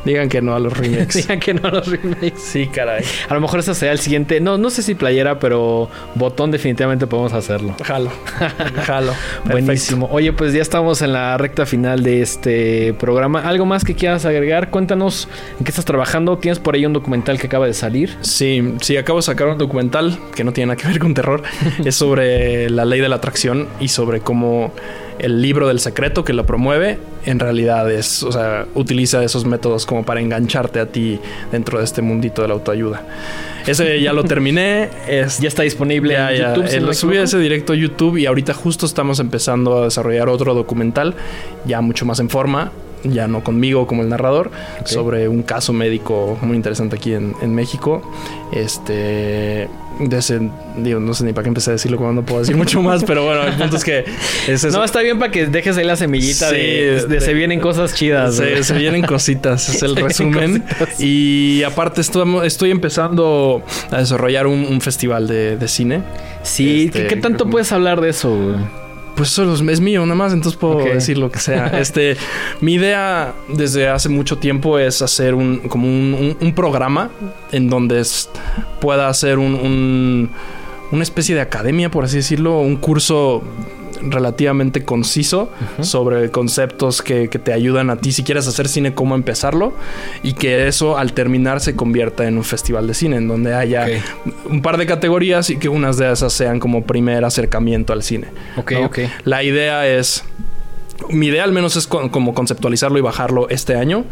Digan 0.05 0.29
que 0.29 0.41
no 0.43 0.55
a 0.55 0.59
los 0.59 0.73
remakes. 0.77 1.15
Digan 1.17 1.41
que 1.41 1.55
no 1.55 1.71
los 1.71 1.87
remakes. 1.89 2.41
sí, 2.43 2.67
caray. 2.67 3.05
A 3.29 3.35
lo 3.35 3.41
mejor 3.41 3.61
ese 3.61 3.75
será 3.75 3.93
el 3.93 3.99
siguiente. 3.99 4.41
No, 4.41 4.59
no 4.59 4.71
sé 4.71 4.83
si 4.83 4.95
playera, 4.95 5.39
pero 5.39 5.89
botón 6.15 6.51
definitivamente 6.51 7.07
podemos 7.07 7.33
hacerlo. 7.33 7.75
Jalo. 7.85 8.11
Jalo. 8.85 9.13
Buenísimo. 9.45 10.09
Oye, 10.11 10.33
pues 10.33 10.53
ya 10.53 10.63
estamos 10.63 11.03
en 11.03 11.13
la 11.13 11.37
recta 11.39 11.67
final 11.67 12.03
de 12.03 12.23
este 12.23 12.95
programa. 12.95 13.41
¿Algo 13.41 13.67
más 13.67 13.85
que 13.85 13.95
quieras 13.95 14.25
agregar? 14.25 14.71
Cuéntanos 14.71 15.29
en 15.59 15.65
qué 15.65 15.71
estás 15.71 15.85
trabajando. 15.85 16.39
Tienes 16.39 16.59
por 16.59 16.75
ahí 16.75 16.87
un 16.87 16.93
documental 16.93 17.39
que 17.39 17.47
acaba 17.47 17.67
de 17.67 17.75
salir. 17.75 18.17
Sí, 18.21 18.75
sí, 18.81 18.97
acabo 18.97 19.19
de 19.19 19.23
sacar 19.25 19.49
un 19.49 19.59
documental 19.59 20.19
que 20.35 20.45
no 20.45 20.53
tiene 20.53 20.69
nada 20.69 20.77
que 20.81 20.89
ver 20.89 20.99
con 20.99 21.15
terror. 21.15 21.43
es 21.85 21.95
sobre 21.95 22.71
la 22.71 22.85
ley 22.85 23.01
de 23.01 23.09
la 23.09 23.17
atracción 23.17 23.69
y 23.81 23.89
sobre 23.89 24.21
cómo 24.21 24.73
el 25.19 25.43
libro 25.43 25.69
del 25.69 25.81
secreto 25.81 26.25
que 26.25 26.33
lo 26.33 26.47
promueve, 26.47 26.99
en 27.25 27.39
realidad 27.39 27.91
es, 27.91 28.23
o 28.23 28.33
sea, 28.33 28.67
utiliza 28.75 29.23
esos 29.25 29.45
métodos 29.45 29.87
como 29.87 30.05
para 30.05 30.21
engancharte 30.21 30.81
a 30.81 30.87
ti 30.87 31.19
dentro 31.51 31.79
de 31.79 31.85
este 31.85 32.03
mundito 32.03 32.43
de 32.43 32.49
la 32.49 32.55
autoayuda. 32.55 33.03
Ese 33.67 34.01
ya 34.01 34.13
lo 34.13 34.25
terminé. 34.25 34.89
Es, 35.09 35.41
ya 35.41 35.49
está 35.49 35.63
disponible 35.63 36.15
ya, 36.15 36.33
en 36.33 36.55
YouTube. 36.55 36.75
Eh, 36.75 36.81
lo 36.81 36.95
subí 36.95 37.17
a 37.17 37.23
ese 37.23 37.39
directo 37.39 37.73
a 37.73 37.77
YouTube 37.77 38.17
y 38.17 38.27
ahorita 38.27 38.55
justo 38.55 38.87
estamos 38.87 39.19
empezando 39.19 39.79
a 39.79 39.85
desarrollar 39.85 40.29
otro 40.29 40.55
documental, 40.55 41.15
ya 41.67 41.81
mucho 41.81 42.07
más 42.07 42.21
en 42.21 42.31
forma 42.31 42.71
ya 43.13 43.29
no 43.29 43.43
conmigo 43.43 43.87
como 43.87 44.03
el 44.03 44.09
narrador, 44.09 44.51
sobre 44.85 45.29
un 45.29 45.43
caso 45.43 45.73
médico 45.73 46.39
muy 46.43 46.57
interesante 46.57 46.97
aquí 46.97 47.13
en, 47.15 47.35
en 47.43 47.55
México. 47.55 48.03
Este 48.53 49.69
de 49.99 50.19
ese, 50.19 50.41
digo, 50.77 51.01
no 51.01 51.15
sé 51.15 51.25
ni 51.25 51.33
para 51.33 51.45
qué 51.45 51.49
empecé 51.49 51.71
a 51.71 51.73
decirlo 51.73 51.97
cuando 51.97 52.21
no 52.21 52.27
puedo 52.27 52.41
decir 52.41 52.57
mucho 52.57 52.83
más, 52.83 53.03
pero 53.05 53.25
bueno, 53.25 53.45
el 53.45 53.55
punto 53.55 53.77
es 53.77 53.85
que 53.85 54.05
es 54.47 54.65
No, 54.73 54.85
está 54.85 55.01
bien 55.01 55.19
para 55.19 55.33
que 55.33 55.47
dejes 55.47 55.77
ahí 55.77 55.85
la 55.85 55.97
semillita 55.97 56.51
de, 56.51 57.19
se 57.21 57.35
vienen 57.35 57.61
cosas 57.61 57.95
chidas. 57.95 58.37
Se, 58.37 58.75
vienen 58.75 59.03
cositas, 59.03 59.69
es 59.69 59.83
el 59.83 59.97
resumen. 59.97 60.65
Y 60.99 61.63
aparte 61.63 62.01
estoy, 62.01 62.47
estoy 62.47 62.71
empezando 62.71 63.63
a 63.91 63.99
desarrollar 63.99 64.47
un, 64.47 64.81
festival 64.81 65.27
de, 65.27 65.69
cine. 65.69 66.03
Sí, 66.43 66.91
¿qué, 66.93 67.03
este, 67.03 67.17
tanto 67.17 67.49
puedes 67.49 67.73
hablar 67.73 68.01
de 68.01 68.11
eso? 68.11 68.55
Pues 69.17 69.33
eso 69.33 69.53
es 69.55 69.81
mío 69.81 70.03
nada 70.03 70.15
más, 70.15 70.33
entonces 70.33 70.59
puedo 70.59 70.79
decir 70.79 71.19
lo 71.19 71.31
que 71.31 71.39
sea. 71.39 71.67
Este, 71.81 72.17
mi 72.61 72.75
idea 72.75 73.35
desde 73.49 73.89
hace 73.89 74.09
mucho 74.09 74.39
tiempo 74.39 74.79
es 74.79 75.03
hacer 75.03 75.35
un, 75.35 75.59
como 75.69 75.89
un, 75.89 76.53
programa 76.55 77.11
en 77.53 77.69
donde 77.69 78.03
pueda 78.81 79.09
hacer 79.09 79.39
un, 79.39 80.31
una 80.93 81.03
especie 81.03 81.35
de 81.35 81.41
academia, 81.41 81.91
por 81.91 82.05
así 82.05 82.17
decirlo, 82.17 82.61
un 82.61 82.77
curso 82.77 83.43
relativamente 84.03 84.85
conciso 84.85 85.51
sobre 85.81 86.31
conceptos 86.31 87.03
que, 87.03 87.29
te 87.29 87.53
ayudan 87.53 87.91
a 87.91 87.97
ti 87.97 88.13
si 88.13 88.25
quieres 88.25 88.49
hacer 88.49 88.67
cine, 88.67 88.95
cómo 88.95 89.15
empezarlo 89.15 89.75
y 90.23 90.33
que 90.33 90.69
eso 90.69 90.97
al 90.97 91.13
terminar 91.13 91.61
se 91.61 91.77
convierta 91.77 92.27
en 92.27 92.39
un 92.39 92.45
festival 92.45 92.87
de 92.87 92.95
cine 92.95 93.17
en 93.17 93.29
donde 93.29 93.55
haya 93.55 93.87
un 94.49 94.63
par 94.63 94.79
de 94.79 94.87
categorías 94.87 95.51
y 95.51 95.59
que 95.59 95.69
unas 95.69 95.99
de 95.99 96.11
esas 96.11 96.33
sean 96.33 96.59
como 96.61 96.85
primer 96.85 97.25
acercamiento 97.25 97.93
al 97.93 98.03
cine. 98.03 98.29
Ok, 98.57 98.73
ok. 98.85 98.99
La 99.25 99.43
idea 99.43 99.87
es 99.87 100.25
mi 101.11 101.27
idea 101.27 101.45
al 101.45 101.53
menos 101.53 101.77
es 101.77 101.87
como 101.87 102.35
conceptualizarlo 102.35 102.99
y 102.99 103.03
bajarlo 103.03 103.49
este 103.51 103.77
año. 103.77 104.05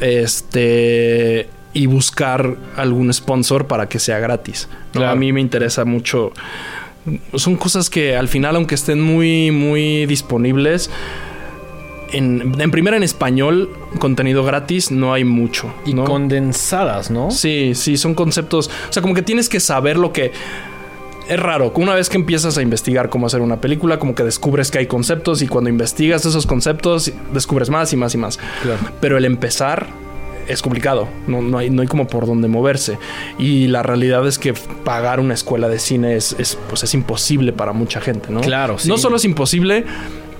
Este 0.00 1.48
y 1.74 1.86
buscar 1.86 2.56
algún 2.76 3.12
sponsor 3.12 3.66
para 3.66 3.88
que 3.88 3.98
sea 3.98 4.18
gratis. 4.18 4.68
A 4.94 5.14
mí 5.14 5.32
me 5.32 5.40
interesa 5.40 5.84
mucho 5.84 6.32
son 7.34 7.56
cosas 7.56 7.90
que 7.90 8.16
al 8.16 8.28
final, 8.28 8.56
aunque 8.56 8.74
estén 8.74 9.00
muy, 9.00 9.50
muy 9.50 10.06
disponibles, 10.06 10.90
en, 12.12 12.60
en, 12.60 12.70
primera 12.70 12.96
en 12.96 13.02
español, 13.02 13.70
contenido 13.98 14.44
gratis, 14.44 14.90
no 14.90 15.12
hay 15.12 15.24
mucho. 15.24 15.72
Y 15.84 15.94
condensadas, 15.94 17.10
¿no? 17.10 17.30
Sí, 17.30 17.72
sí, 17.74 17.96
son 17.96 18.14
conceptos. 18.14 18.70
O 18.88 18.92
sea, 18.92 19.02
como 19.02 19.14
que 19.14 19.22
tienes 19.22 19.48
que 19.48 19.60
saber 19.60 19.96
lo 19.96 20.12
que. 20.12 20.32
Es 21.28 21.38
raro, 21.38 21.72
una 21.76 21.94
vez 21.94 22.08
que 22.08 22.16
empiezas 22.16 22.58
a 22.58 22.62
investigar 22.62 23.08
cómo 23.08 23.26
hacer 23.26 23.40
una 23.40 23.60
película, 23.60 23.98
como 23.98 24.14
que 24.14 24.24
descubres 24.24 24.70
que 24.70 24.78
hay 24.78 24.86
conceptos 24.86 25.40
y 25.40 25.46
cuando 25.46 25.70
investigas 25.70 26.26
esos 26.26 26.46
conceptos, 26.46 27.12
descubres 27.32 27.70
más 27.70 27.92
y 27.92 27.96
más 27.96 28.14
y 28.14 28.18
más. 28.18 28.40
Pero 29.00 29.16
el 29.16 29.24
empezar 29.24 29.86
es 30.48 30.62
complicado, 30.62 31.08
no, 31.26 31.58
hay, 31.58 31.70
no 31.70 31.82
hay 31.82 31.88
como 31.88 32.06
por 32.06 32.26
dónde 32.26 32.48
moverse. 32.48 32.98
Y 33.38 33.68
la 33.68 33.82
realidad 33.82 34.26
es 34.26 34.38
que 34.38 34.52
pagar 34.52 35.20
una 35.20 35.34
escuela 35.34 35.68
de 35.68 35.78
cine 35.78 36.16
es, 36.16 36.58
pues 36.68 36.82
es 36.82 36.94
imposible 36.94 37.52
para 37.52 37.72
mucha 37.72 38.00
gente, 38.00 38.30
¿no? 38.30 38.40
Claro, 38.40 38.76
No 38.86 38.98
solo 38.98 39.16
es 39.16 39.24
imposible, 39.24 39.84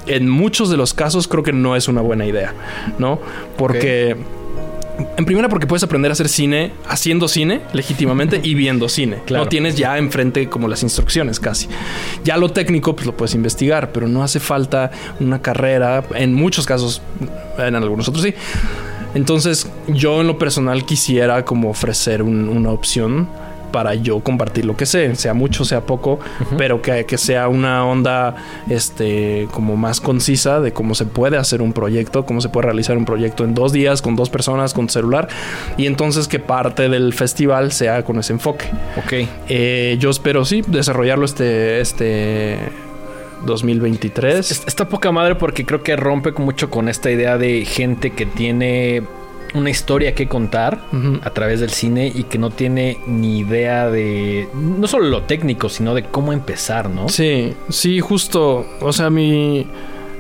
en 0.07 0.29
muchos 0.29 0.71
de 0.71 0.77
los 0.77 0.95
casos 0.95 1.29
creo 1.29 1.43
que 1.43 1.53
no 1.53 1.77
es 1.77 1.89
una 1.89 2.01
buena 2.01 2.27
idea, 2.27 2.55
¿no? 2.99 3.21
Porque... 3.57 4.17
En 5.17 5.25
primera 5.25 5.49
porque 5.49 5.67
puedes 5.67 5.83
aprender 5.83 6.11
a 6.11 6.13
hacer 6.13 6.29
cine 6.29 6.71
haciendo 6.87 7.27
cine 7.27 7.63
legítimamente 7.73 8.41
y 8.43 8.55
viendo 8.55 8.91
cine. 8.91 9.23
No 9.31 9.49
tienes 9.49 9.75
ya 9.75 9.97
enfrente 9.97 10.49
como 10.51 10.69
las 10.69 10.83
instrucciones 10.83 11.41
casi. 11.41 11.67
Ya 12.25 12.37
lo 12.37 12.51
técnico 12.51 12.95
pues 12.95 13.07
lo 13.07 13.17
puedes 13.17 13.35
investigar, 13.35 13.91
pero 13.91 14.07
no 14.07 14.23
hace 14.23 14.39
falta 14.39 14.91
una 15.19 15.41
carrera. 15.41 16.05
En 16.15 16.35
muchos 16.35 16.67
casos, 16.67 17.01
en 17.59 17.75
algunos 17.75 18.07
otros 18.07 18.23
sí 18.23 18.35
entonces, 19.15 19.69
yo 19.89 20.21
en 20.21 20.27
lo 20.27 20.39
personal 20.39 20.85
quisiera 20.85 21.45
como 21.45 21.71
ofrecer 21.71 22.23
una 22.23 22.71
opción 22.71 23.29
para 23.73 23.95
yo 23.95 24.21
compartir 24.21 24.67
lo 24.67 24.77
que 24.77 24.87
sé, 24.87 25.17
sea 25.17 25.35
mucho, 25.35 25.65
sea 25.65 25.81
poco, 25.81 26.21
pero 26.59 26.83
que, 26.83 27.07
que, 27.07 27.19
sea 27.19 27.49
una 27.49 27.85
onda 27.85 28.37
este, 28.69 29.49
como 29.51 29.77
más 29.77 30.01
concisa 30.01 30.61
de 30.61 30.73
cómo 30.73 30.95
se 30.95 31.07
puede 31.07 31.39
hacer 31.39 31.63
un 31.63 31.73
proyecto, 31.73 32.25
cómo 32.25 32.41
se 32.41 32.51
puede 32.51 32.67
realizar 32.67 32.97
un 32.97 33.07
proyecto 33.07 33.45
en 33.45 33.55
dos 33.55 33.73
días, 33.73 34.03
con 34.03 34.15
dos 34.15 34.31
personas, 34.31 34.75
con 34.75 34.89
celular, 34.89 35.29
y 35.77 35.87
entonces 35.87 36.29
que 36.29 36.39
parte 36.39 36.89
del 36.89 37.15
festival 37.15 37.73
sea 37.73 38.05
con 38.05 38.19
ese 38.19 38.35
enfoque. 38.35 38.67
Ok. 38.99 39.27
Eh, 39.49 39.97
yo 39.99 40.11
espero, 40.11 40.45
sí, 40.45 40.63
desarrollarlo 40.67 41.25
este, 41.25 41.81
este 41.81 42.59
2023. 43.45 44.67
Está 44.67 44.89
poca 44.89 45.13
madre 45.13 45.35
porque 45.35 45.65
creo 45.65 45.83
que 45.83 45.97
rompe 45.97 46.33
mucho 46.33 46.71
con 46.71 46.89
esta 46.89 47.11
idea 47.11 47.39
de 47.39 47.65
gente 47.65 48.11
que 48.11 48.27
tiene 48.27 49.03
una 49.55 49.71
historia 49.71 50.15
que 50.15 50.29
contar 50.29 50.81
a 51.23 51.31
través 51.31 51.61
del 51.61 51.71
cine 51.71 52.11
y 52.15 52.25
que 52.25 52.39
no 52.39 52.51
tiene 52.51 52.99
ni 53.07 53.41
idea 53.41 53.91
de 53.91 54.49
no 54.55 54.87
solo 54.87 55.09
lo 55.09 55.23
técnico, 55.23 55.69
sino 55.69 55.95
de 55.95 56.05
cómo 56.05 56.33
empezar, 56.33 56.89
¿no? 56.89 57.09
Sí, 57.09 57.55
sí, 57.69 58.01
justo. 58.01 58.67
O 58.81 58.93
sea, 58.93 59.11
mi. 59.11 59.67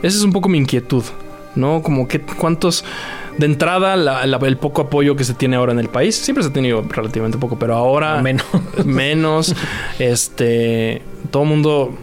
Esa 0.02 0.18
es 0.18 0.24
un 0.24 0.32
poco 0.32 0.48
mi 0.48 0.58
inquietud, 0.58 1.04
¿no? 1.54 1.82
Como 1.82 2.08
que 2.08 2.20
cuántos. 2.20 2.84
De 3.38 3.46
entrada, 3.46 3.94
el 4.24 4.56
poco 4.58 4.82
apoyo 4.82 5.16
que 5.16 5.24
se 5.24 5.32
tiene 5.32 5.56
ahora 5.56 5.72
en 5.72 5.78
el 5.78 5.88
país, 5.88 6.14
siempre 6.14 6.44
se 6.44 6.50
ha 6.50 6.52
tenido 6.52 6.82
relativamente 6.82 7.38
poco, 7.38 7.58
pero 7.58 7.74
ahora. 7.74 8.20
Menos. 8.22 8.44
Menos. 8.84 9.54
este. 9.98 11.00
Todo 11.30 11.44
el 11.44 11.48
mundo 11.48 11.96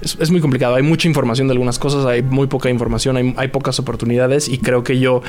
es, 0.00 0.30
muy 0.30 0.40
complicado. 0.40 0.74
Hay 0.74 0.82
mucha 0.82 1.08
información 1.08 1.48
de 1.48 1.52
algunas 1.52 1.78
cosas, 1.78 2.06
hay 2.06 2.22
muy 2.22 2.46
poca 2.46 2.70
información, 2.70 3.34
hay, 3.36 3.48
pocas 3.48 3.78
oportunidades 3.78 4.48
y 4.48 4.58
creo 4.58 4.84
que 4.84 4.98
yo, 4.98 5.22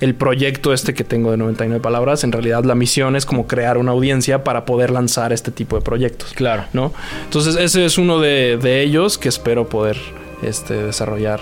el 0.00 0.14
proyecto 0.14 0.72
este 0.72 0.94
que 0.94 1.04
tengo 1.04 1.30
de 1.30 1.36
99 1.36 1.80
palabras, 1.82 2.24
en 2.24 2.32
realidad 2.32 2.64
la 2.64 2.74
misión 2.74 3.16
es 3.16 3.24
como 3.24 3.46
crear 3.46 3.78
una 3.78 3.92
audiencia 3.92 4.44
para 4.44 4.64
poder 4.64 4.90
lanzar 4.90 5.32
este 5.32 5.50
tipo 5.50 5.76
de 5.76 5.82
proyectos. 5.82 6.32
Claro. 6.34 6.64
¿No? 6.72 6.92
Entonces 7.24 7.56
ese 7.56 7.84
es 7.84 7.98
uno 7.98 8.20
de, 8.20 8.58
de 8.60 8.82
ellos 8.82 9.18
que 9.18 9.28
espero 9.28 9.68
poder 9.68 9.96
este, 10.42 10.74
desarrollar 10.74 11.40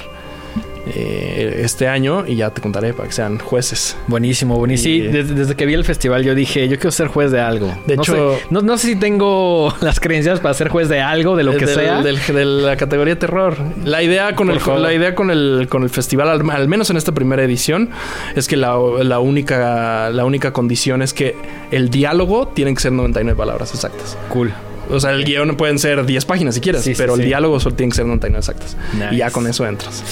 eh, 0.86 1.60
este 1.62 1.88
año 1.88 2.26
y 2.26 2.36
ya 2.36 2.50
te 2.50 2.62
contaré 2.62 2.94
para 2.94 3.08
que 3.08 3.14
sean 3.14 3.38
jueces. 3.38 3.96
Buenísimo, 4.06 4.56
buenísimo. 4.56 5.12
desde, 5.12 5.54
que 5.54 5.66
vi 5.66 5.74
el 5.74 5.84
festival 5.84 6.24
yo 6.24 6.34
dije, 6.34 6.68
yo 6.68 6.76
quiero 6.76 6.90
ser 6.90 7.08
juez 7.08 7.30
de 7.30 7.40
algo. 7.40 7.66
De 7.86 7.96
no 7.96 8.02
hecho, 8.02 8.38
sé, 8.38 8.46
no, 8.50 8.78
sé 8.78 8.86
si 8.88 8.96
tengo 8.96 9.74
las 9.80 10.00
creencias 10.00 10.40
para 10.40 10.54
ser 10.54 10.68
juez 10.68 10.88
de 10.88 11.00
algo, 11.00 11.36
de 11.36 11.44
lo 11.44 11.56
que 11.56 11.66
sea. 11.66 12.02
de 12.02 12.44
la 12.44 12.76
categoría 12.76 13.18
terror. 13.18 13.56
La 13.84 14.02
idea 14.02 14.34
con, 14.34 14.50
el, 14.50 14.58
la 14.78 14.94
idea 14.94 15.14
con 15.14 15.30
el, 15.30 15.66
con 15.68 15.82
el 15.82 15.90
festival, 15.90 16.28
al, 16.50 16.68
menos 16.68 16.88
en 16.90 16.96
esta 16.96 17.12
primera 17.12 17.42
edición, 17.44 17.90
es 18.34 18.48
que 18.48 18.56
la, 18.56 18.78
única, 18.78 20.10
la 20.10 20.24
única 20.24 20.52
condición 20.52 21.02
es 21.02 21.12
que 21.12 21.36
el 21.70 21.90
diálogo 21.90 22.48
tiene 22.48 22.74
que 22.74 22.80
ser 22.80 22.92
99 22.92 23.36
palabras 23.36 23.74
exactas. 23.74 24.16
Cool. 24.28 24.52
O 24.90 24.98
sea, 24.98 25.12
el 25.12 25.24
guion 25.24 25.56
pueden 25.56 25.78
ser 25.78 26.04
10 26.04 26.24
páginas 26.24 26.54
si 26.54 26.60
quieres, 26.60 26.88
pero 26.96 27.14
el 27.14 27.22
diálogo 27.22 27.60
solo 27.60 27.76
tiene 27.76 27.90
que 27.90 27.96
ser 27.96 28.06
99 28.06 28.38
exactas. 28.38 28.76
Y 29.12 29.18
ya 29.18 29.30
con 29.30 29.46
eso 29.46 29.66
entras. 29.66 30.02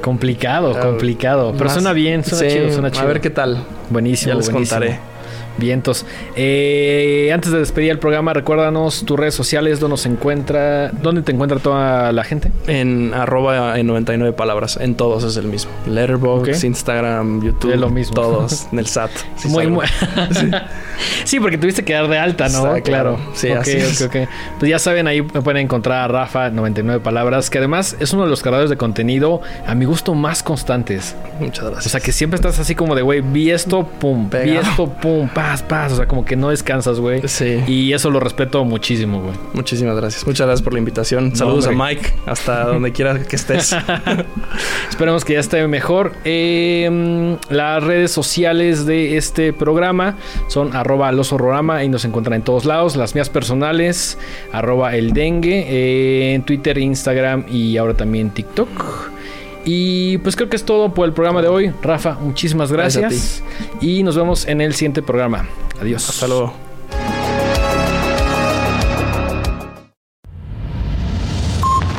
Complicado, 0.00 0.78
complicado. 0.80 1.54
Pero 1.56 1.70
suena 1.70 1.92
bien, 1.92 2.24
suena 2.24 2.48
chido, 2.48 2.72
suena 2.72 2.90
chido. 2.90 3.04
A 3.04 3.06
ver 3.06 3.20
qué 3.20 3.30
tal. 3.30 3.64
Buenísimo. 3.90 4.32
Ya 4.32 4.36
les 4.36 4.50
contaré. 4.50 4.98
Vientos. 5.58 6.06
Eh, 6.36 7.30
antes 7.34 7.50
de 7.50 7.58
despedir 7.58 7.90
el 7.90 7.98
programa, 7.98 8.32
recuérdanos 8.32 9.04
tus 9.04 9.18
redes 9.18 9.34
sociales, 9.34 9.80
dónde 9.80 9.94
nos 9.94 10.06
encuentra, 10.06 10.90
dónde 10.90 11.22
te 11.22 11.32
encuentra 11.32 11.58
toda 11.58 12.12
la 12.12 12.22
gente. 12.22 12.52
En 12.68 13.12
arroba 13.12 13.78
en 13.78 13.86
99 13.88 14.34
palabras. 14.36 14.78
En 14.80 14.94
todos 14.94 15.24
es 15.24 15.36
el 15.36 15.46
mismo. 15.46 15.72
Letterboxd, 15.86 16.64
Instagram, 16.64 17.42
YouTube. 17.42 17.72
Es 17.72 17.80
lo 17.80 17.90
mismo. 17.90 18.14
Todos. 18.14 18.68
en 18.72 18.78
el 18.78 18.86
SAT. 18.86 19.10
muy, 19.46 19.66
muy... 19.66 19.86
sí. 21.24 21.40
porque 21.40 21.58
tuviste 21.58 21.84
que 21.84 21.92
dar 21.92 22.08
de 22.08 22.18
alta, 22.18 22.48
¿no? 22.48 22.74
claro. 22.82 23.18
Sí, 23.34 23.50
así 23.50 23.78
Pues 24.58 24.70
ya 24.70 24.78
saben, 24.78 25.08
ahí 25.08 25.22
me 25.22 25.42
pueden 25.42 25.62
encontrar 25.62 26.04
a 26.04 26.08
Rafa 26.08 26.50
99 26.50 27.00
palabras, 27.00 27.50
que 27.50 27.58
además 27.58 27.96
es 27.98 28.12
uno 28.12 28.24
de 28.24 28.30
los 28.30 28.42
creadores 28.42 28.70
de 28.70 28.76
contenido 28.76 29.40
a 29.66 29.74
mi 29.74 29.86
gusto 29.86 30.14
más 30.14 30.42
constantes. 30.42 31.16
Muchas 31.40 31.64
gracias. 31.64 31.86
O 31.86 31.88
sea, 31.88 32.00
que 32.00 32.12
siempre 32.12 32.36
estás 32.36 32.58
así 32.60 32.76
como 32.76 32.94
de, 32.94 33.02
güey, 33.02 33.20
vi 33.20 33.50
esto, 33.50 33.84
pum, 33.86 34.30
vi 34.30 34.56
esto, 34.56 34.88
pum, 34.88 35.28
pa 35.28 35.47
paz, 35.48 35.62
paz. 35.62 35.92
O 35.92 35.96
sea, 35.96 36.06
como 36.06 36.26
que 36.26 36.36
no 36.36 36.50
descansas, 36.50 37.00
güey. 37.00 37.26
Sí. 37.26 37.62
Y 37.66 37.94
eso 37.94 38.10
lo 38.10 38.20
respeto 38.20 38.64
muchísimo, 38.66 39.22
güey. 39.22 39.34
Muchísimas 39.54 39.96
gracias. 39.96 40.26
Muchas 40.26 40.46
gracias 40.46 40.62
por 40.62 40.74
la 40.74 40.78
invitación. 40.78 41.34
Saludos 41.34 41.66
a 41.66 41.72
Mike 41.72 42.12
hasta 42.26 42.64
donde 42.66 42.92
quiera 42.92 43.18
que 43.22 43.36
estés. 43.36 43.74
Esperemos 44.90 45.24
que 45.24 45.34
ya 45.34 45.40
esté 45.40 45.66
mejor. 45.66 46.12
Eh, 46.24 47.38
las 47.48 47.82
redes 47.82 48.10
sociales 48.10 48.84
de 48.84 49.16
este 49.16 49.54
programa 49.54 50.16
son 50.48 50.76
arroba 50.76 51.10
losororama 51.12 51.82
y 51.82 51.88
nos 51.88 52.04
encuentran 52.04 52.34
en 52.34 52.42
todos 52.42 52.66
lados. 52.66 52.96
Las 52.96 53.14
mías 53.14 53.30
personales, 53.30 54.18
arroba 54.52 54.96
el 54.96 55.14
dengue, 55.14 55.64
eh, 55.66 56.34
en 56.34 56.42
Twitter, 56.42 56.76
Instagram 56.76 57.46
y 57.50 57.78
ahora 57.78 57.94
también 57.94 58.30
TikTok. 58.30 59.17
Y 59.70 60.16
pues 60.18 60.34
creo 60.34 60.48
que 60.48 60.56
es 60.56 60.64
todo 60.64 60.94
por 60.94 61.06
el 61.06 61.12
programa 61.12 61.42
de 61.42 61.48
hoy. 61.48 61.70
Rafa, 61.82 62.14
muchísimas 62.14 62.72
gracias. 62.72 63.02
gracias 63.02 63.42
y 63.82 64.02
nos 64.02 64.16
vemos 64.16 64.46
en 64.48 64.62
el 64.62 64.72
siguiente 64.72 65.02
programa. 65.02 65.46
Adiós. 65.78 66.08
Hasta 66.08 66.26
luego. 66.26 66.54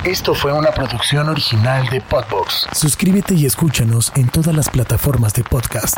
Esto 0.03 0.33
fue 0.33 0.51
una 0.51 0.71
producción 0.71 1.29
original 1.29 1.87
de 1.89 2.01
Podbox. 2.01 2.69
Suscríbete 2.73 3.35
y 3.35 3.45
escúchanos 3.45 4.11
en 4.15 4.29
todas 4.29 4.55
las 4.55 4.67
plataformas 4.71 5.35
de 5.35 5.43
podcast. 5.43 5.97